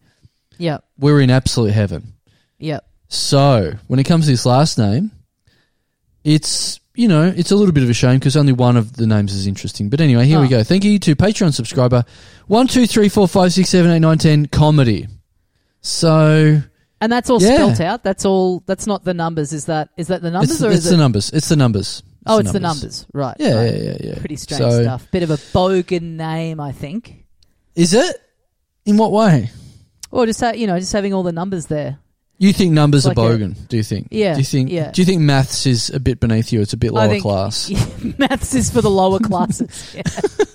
Yep. 0.59 0.85
we're 0.99 1.21
in 1.21 1.31
absolute 1.31 1.73
heaven. 1.73 2.15
Yep. 2.59 2.85
So, 3.09 3.75
when 3.87 4.01
it 4.01 4.05
comes 4.05 4.25
to 4.27 4.33
this 4.33 4.47
last 4.47 4.79
name, 4.79 5.13
it's 6.25 6.81
you 6.97 7.09
know 7.09 7.33
it's 7.37 7.51
a 7.51 7.57
little 7.57 7.73
bit 7.73 7.85
of 7.85 7.91
a 7.91 7.95
shame 7.95 8.19
because 8.19 8.37
only 8.37 8.53
one 8.53 8.77
of 8.77 8.95
the 8.97 9.07
names 9.07 9.33
is 9.35 9.47
interesting. 9.47 9.89
But 9.89 10.01
anyway, 10.01 10.27
here 10.27 10.41
we 10.41 10.47
Oh. 10.47 10.51
go. 10.51 10.63
Thank 10.65 10.85
you 10.85 10.99
to 11.01 11.15
Patreon 11.17 11.53
subscriber 11.55 12.05
one 12.47 12.67
two 12.67 12.87
three 12.87 13.09
four 13.09 13.29
five 13.29 13.53
six 13.53 13.69
seven 13.69 13.91
eight 13.91 14.01
nine 14.01 14.19
ten 14.19 14.47
comedy. 14.47 15.07
So 15.83 16.61
And 17.01 17.13
that's 17.13 17.29
all 17.31 17.41
Yeah. 17.43 17.55
spelt 17.55 17.81
out. 17.81 18.03
That's 18.05 18.25
all. 18.25 18.63
That's 18.67 18.87
not 18.87 19.05
the 19.05 19.15
numbers. 19.15 19.53
Is 19.53 19.67
that? 19.67 19.91
Is 19.97 20.09
that 20.09 20.23
the 20.23 20.31
numbers 20.31 20.53
it's, 20.53 20.63
or 20.63 20.69
it's 20.71 20.79
is 20.85 20.85
the 20.91 20.95
it? 20.95 20.99
numbers. 20.99 21.31
It's 21.31 21.49
the 21.49 21.57
numbers. 21.57 22.03
oh, 22.27 22.39
it's 22.39 22.53
the 22.53 22.61
numbers. 22.61 23.07
Right. 23.13 23.37
Yeah, 23.39 23.55
right. 23.55 23.73
yeah, 23.75 23.81
yeah, 23.83 23.97
yeah. 24.01 24.19
Pretty 24.19 24.37
strange 24.37 24.59
So- 24.63 24.83
stuff. 24.83 25.07
Bit 25.13 25.23
of 25.23 25.31
a 25.31 25.37
bogan 25.37 26.17
name, 26.17 26.59
I 26.59 26.73
think. 26.73 27.25
Is 27.75 27.93
it? 27.95 28.17
In 28.87 28.97
what 28.97 29.13
way? 29.13 29.51
Or 30.11 30.25
just 30.27 30.41
ha- 30.41 30.53
you 30.53 30.67
know, 30.67 30.79
just 30.79 30.93
having 30.93 31.13
all 31.13 31.23
the 31.23 31.33
numbers 31.33 31.67
there. 31.67 31.99
You 32.39 32.53
think 32.53 32.73
numbers 32.73 33.07
Like 33.07 33.17
are 33.17 33.33
a- 33.33 33.39
bogan? 33.39 33.67
do 33.69 33.79
you 33.79 33.83
think? 33.83 34.09
Yeah, 34.11 34.35
Do 34.35 34.41
you 34.41 34.45
think? 34.45 34.71
yeah. 34.71 34.91
Do 34.91 35.01
you 35.01 35.07
think 35.07 35.23
maths 35.23 35.65
is 35.65 35.89
a 35.91 35.99
bit 35.99 36.21
beneath 36.21 36.53
you? 36.53 36.61
It's 36.61 36.75
a 36.75 36.77
bit 36.77 36.93
lower 36.93 37.09
think 37.09 37.23
class. 37.23 37.71
maths 38.19 38.55
is 38.55 38.71
for 38.71 38.83
the 38.83 38.91
lower 38.91 39.19
classes. 39.19 39.97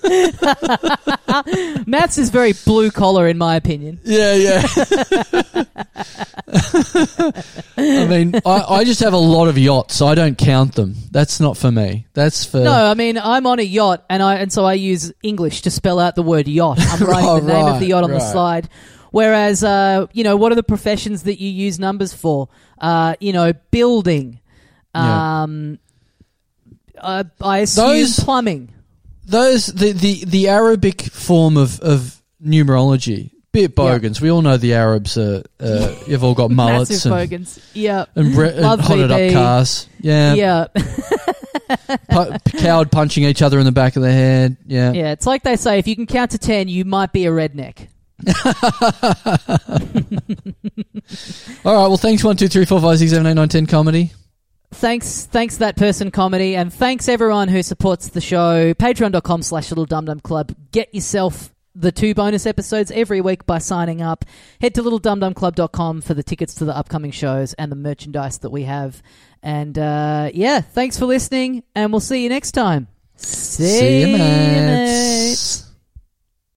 Maths 1.86 2.18
is 2.18 2.30
very 2.30 2.52
blue 2.52 2.90
collar, 2.90 3.26
in 3.28 3.38
my 3.38 3.56
opinion. 3.56 3.98
Yeah, 4.04 4.34
yeah. 4.34 4.62
I 7.76 8.06
mean, 8.08 8.34
I, 8.44 8.64
I 8.68 8.84
just 8.84 9.00
have 9.00 9.12
a 9.12 9.16
lot 9.18 9.48
of 9.48 9.56
yachts. 9.58 9.94
So 9.96 10.06
I 10.06 10.14
don't 10.14 10.36
count 10.36 10.74
them. 10.74 10.94
That's 11.10 11.40
not 11.40 11.56
for 11.56 11.70
me. 11.72 12.06
That's 12.14 12.44
for. 12.44 12.58
No, 12.60 12.72
I 12.72 12.94
mean 12.94 13.18
I'm 13.18 13.46
on 13.46 13.58
a 13.58 13.62
yacht, 13.62 14.04
and 14.10 14.22
I 14.22 14.36
and 14.36 14.52
so 14.52 14.64
I 14.64 14.74
use 14.74 15.12
English 15.22 15.62
to 15.62 15.70
spell 15.70 15.98
out 15.98 16.14
the 16.14 16.22
word 16.22 16.48
yacht. 16.48 16.78
I'm 16.80 17.00
writing 17.06 17.28
Oh, 17.28 17.40
the 17.40 17.46
name 17.52 17.66
of 17.66 17.80
the 17.80 17.86
yacht 17.86 18.04
on 18.04 18.10
the 18.10 18.20
slide. 18.20 18.68
Whereas, 19.12 19.62
uh, 19.62 20.06
you 20.12 20.24
know, 20.24 20.36
what 20.36 20.50
are 20.52 20.56
the 20.56 20.62
professions 20.62 21.22
that 21.24 21.40
you 21.40 21.48
use 21.48 21.78
numbers 21.78 22.12
for? 22.12 22.48
Uh, 22.78 23.14
you 23.20 23.32
know, 23.32 23.52
building. 23.70 24.40
Yeah. 24.94 25.42
Um, 25.42 25.78
uh, 26.98 27.24
I 27.40 27.58
assume 27.58 27.86
Those- 27.86 28.18
plumbing. 28.20 28.70
Those 29.24 29.66
the, 29.66 29.92
the, 29.92 30.24
the 30.24 30.48
Arabic 30.48 31.02
form 31.02 31.56
of, 31.56 31.78
of 31.80 32.20
numerology. 32.44 33.30
Bit 33.52 33.74
bogans. 33.74 34.20
We 34.20 34.30
all 34.30 34.40
know 34.40 34.56
the 34.56 34.74
Arabs 34.74 35.18
are. 35.18 35.42
Uh, 35.60 35.94
you've 36.06 36.24
all 36.24 36.34
got 36.34 36.50
mullets 36.50 37.04
and, 37.04 37.12
bogans. 37.12 37.60
Yeah. 37.74 38.06
and, 38.16 38.34
bre- 38.34 38.46
and 38.46 38.80
hotted 38.80 39.10
up 39.10 39.32
cars. 39.32 39.88
Yeah. 40.00 40.34
Yeah. 40.34 40.66
Pu- 42.10 42.58
coward 42.58 42.90
punching 42.90 43.24
each 43.24 43.42
other 43.42 43.58
in 43.58 43.66
the 43.66 43.72
back 43.72 43.96
of 43.96 44.02
the 44.02 44.10
head. 44.10 44.56
Yeah. 44.66 44.92
yeah. 44.92 45.12
It's 45.12 45.26
like 45.26 45.42
they 45.42 45.56
say 45.56 45.78
if 45.78 45.86
you 45.86 45.94
can 45.94 46.06
count 46.06 46.32
to 46.32 46.38
10, 46.38 46.68
you 46.68 46.84
might 46.84 47.12
be 47.12 47.26
a 47.26 47.30
redneck. 47.30 47.88
All 51.64 51.74
right. 51.74 51.88
Well, 51.88 51.96
thanks. 51.96 52.22
One, 52.22 52.36
two, 52.36 52.48
three, 52.48 52.64
four, 52.64 52.80
five, 52.80 52.98
six, 52.98 53.10
seven, 53.10 53.26
eight, 53.26 53.34
nine, 53.34 53.48
ten. 53.48 53.66
Comedy. 53.66 54.12
Thanks, 54.72 55.26
thanks 55.26 55.58
that 55.58 55.76
person 55.76 56.10
comedy, 56.10 56.56
and 56.56 56.72
thanks 56.72 57.06
everyone 57.08 57.48
who 57.48 57.62
supports 57.62 58.08
the 58.08 58.22
show. 58.22 58.72
Patreon.com 58.72 59.42
slash 59.42 59.70
Little 59.70 59.84
Dum 59.84 60.06
Dum 60.06 60.20
Club. 60.20 60.54
Get 60.70 60.94
yourself 60.94 61.52
the 61.74 61.92
two 61.92 62.14
bonus 62.14 62.46
episodes 62.46 62.90
every 62.90 63.20
week 63.20 63.44
by 63.46 63.58
signing 63.58 64.00
up. 64.00 64.24
Head 64.60 64.74
to 64.76 64.82
littledumdumclub.com 64.82 66.00
for 66.00 66.14
the 66.14 66.22
tickets 66.22 66.54
to 66.56 66.64
the 66.64 66.76
upcoming 66.76 67.10
shows 67.10 67.52
and 67.54 67.70
the 67.70 67.76
merchandise 67.76 68.38
that 68.38 68.50
we 68.50 68.62
have. 68.62 69.02
And 69.42 69.78
uh, 69.78 70.30
yeah, 70.32 70.60
thanks 70.60 70.98
for 70.98 71.06
listening, 71.06 71.64
and 71.74 71.92
we'll 71.92 72.00
see 72.00 72.22
you 72.22 72.28
next 72.30 72.52
time. 72.52 72.88
See 73.16 74.00
you, 74.00 74.18
mates. 74.18 75.71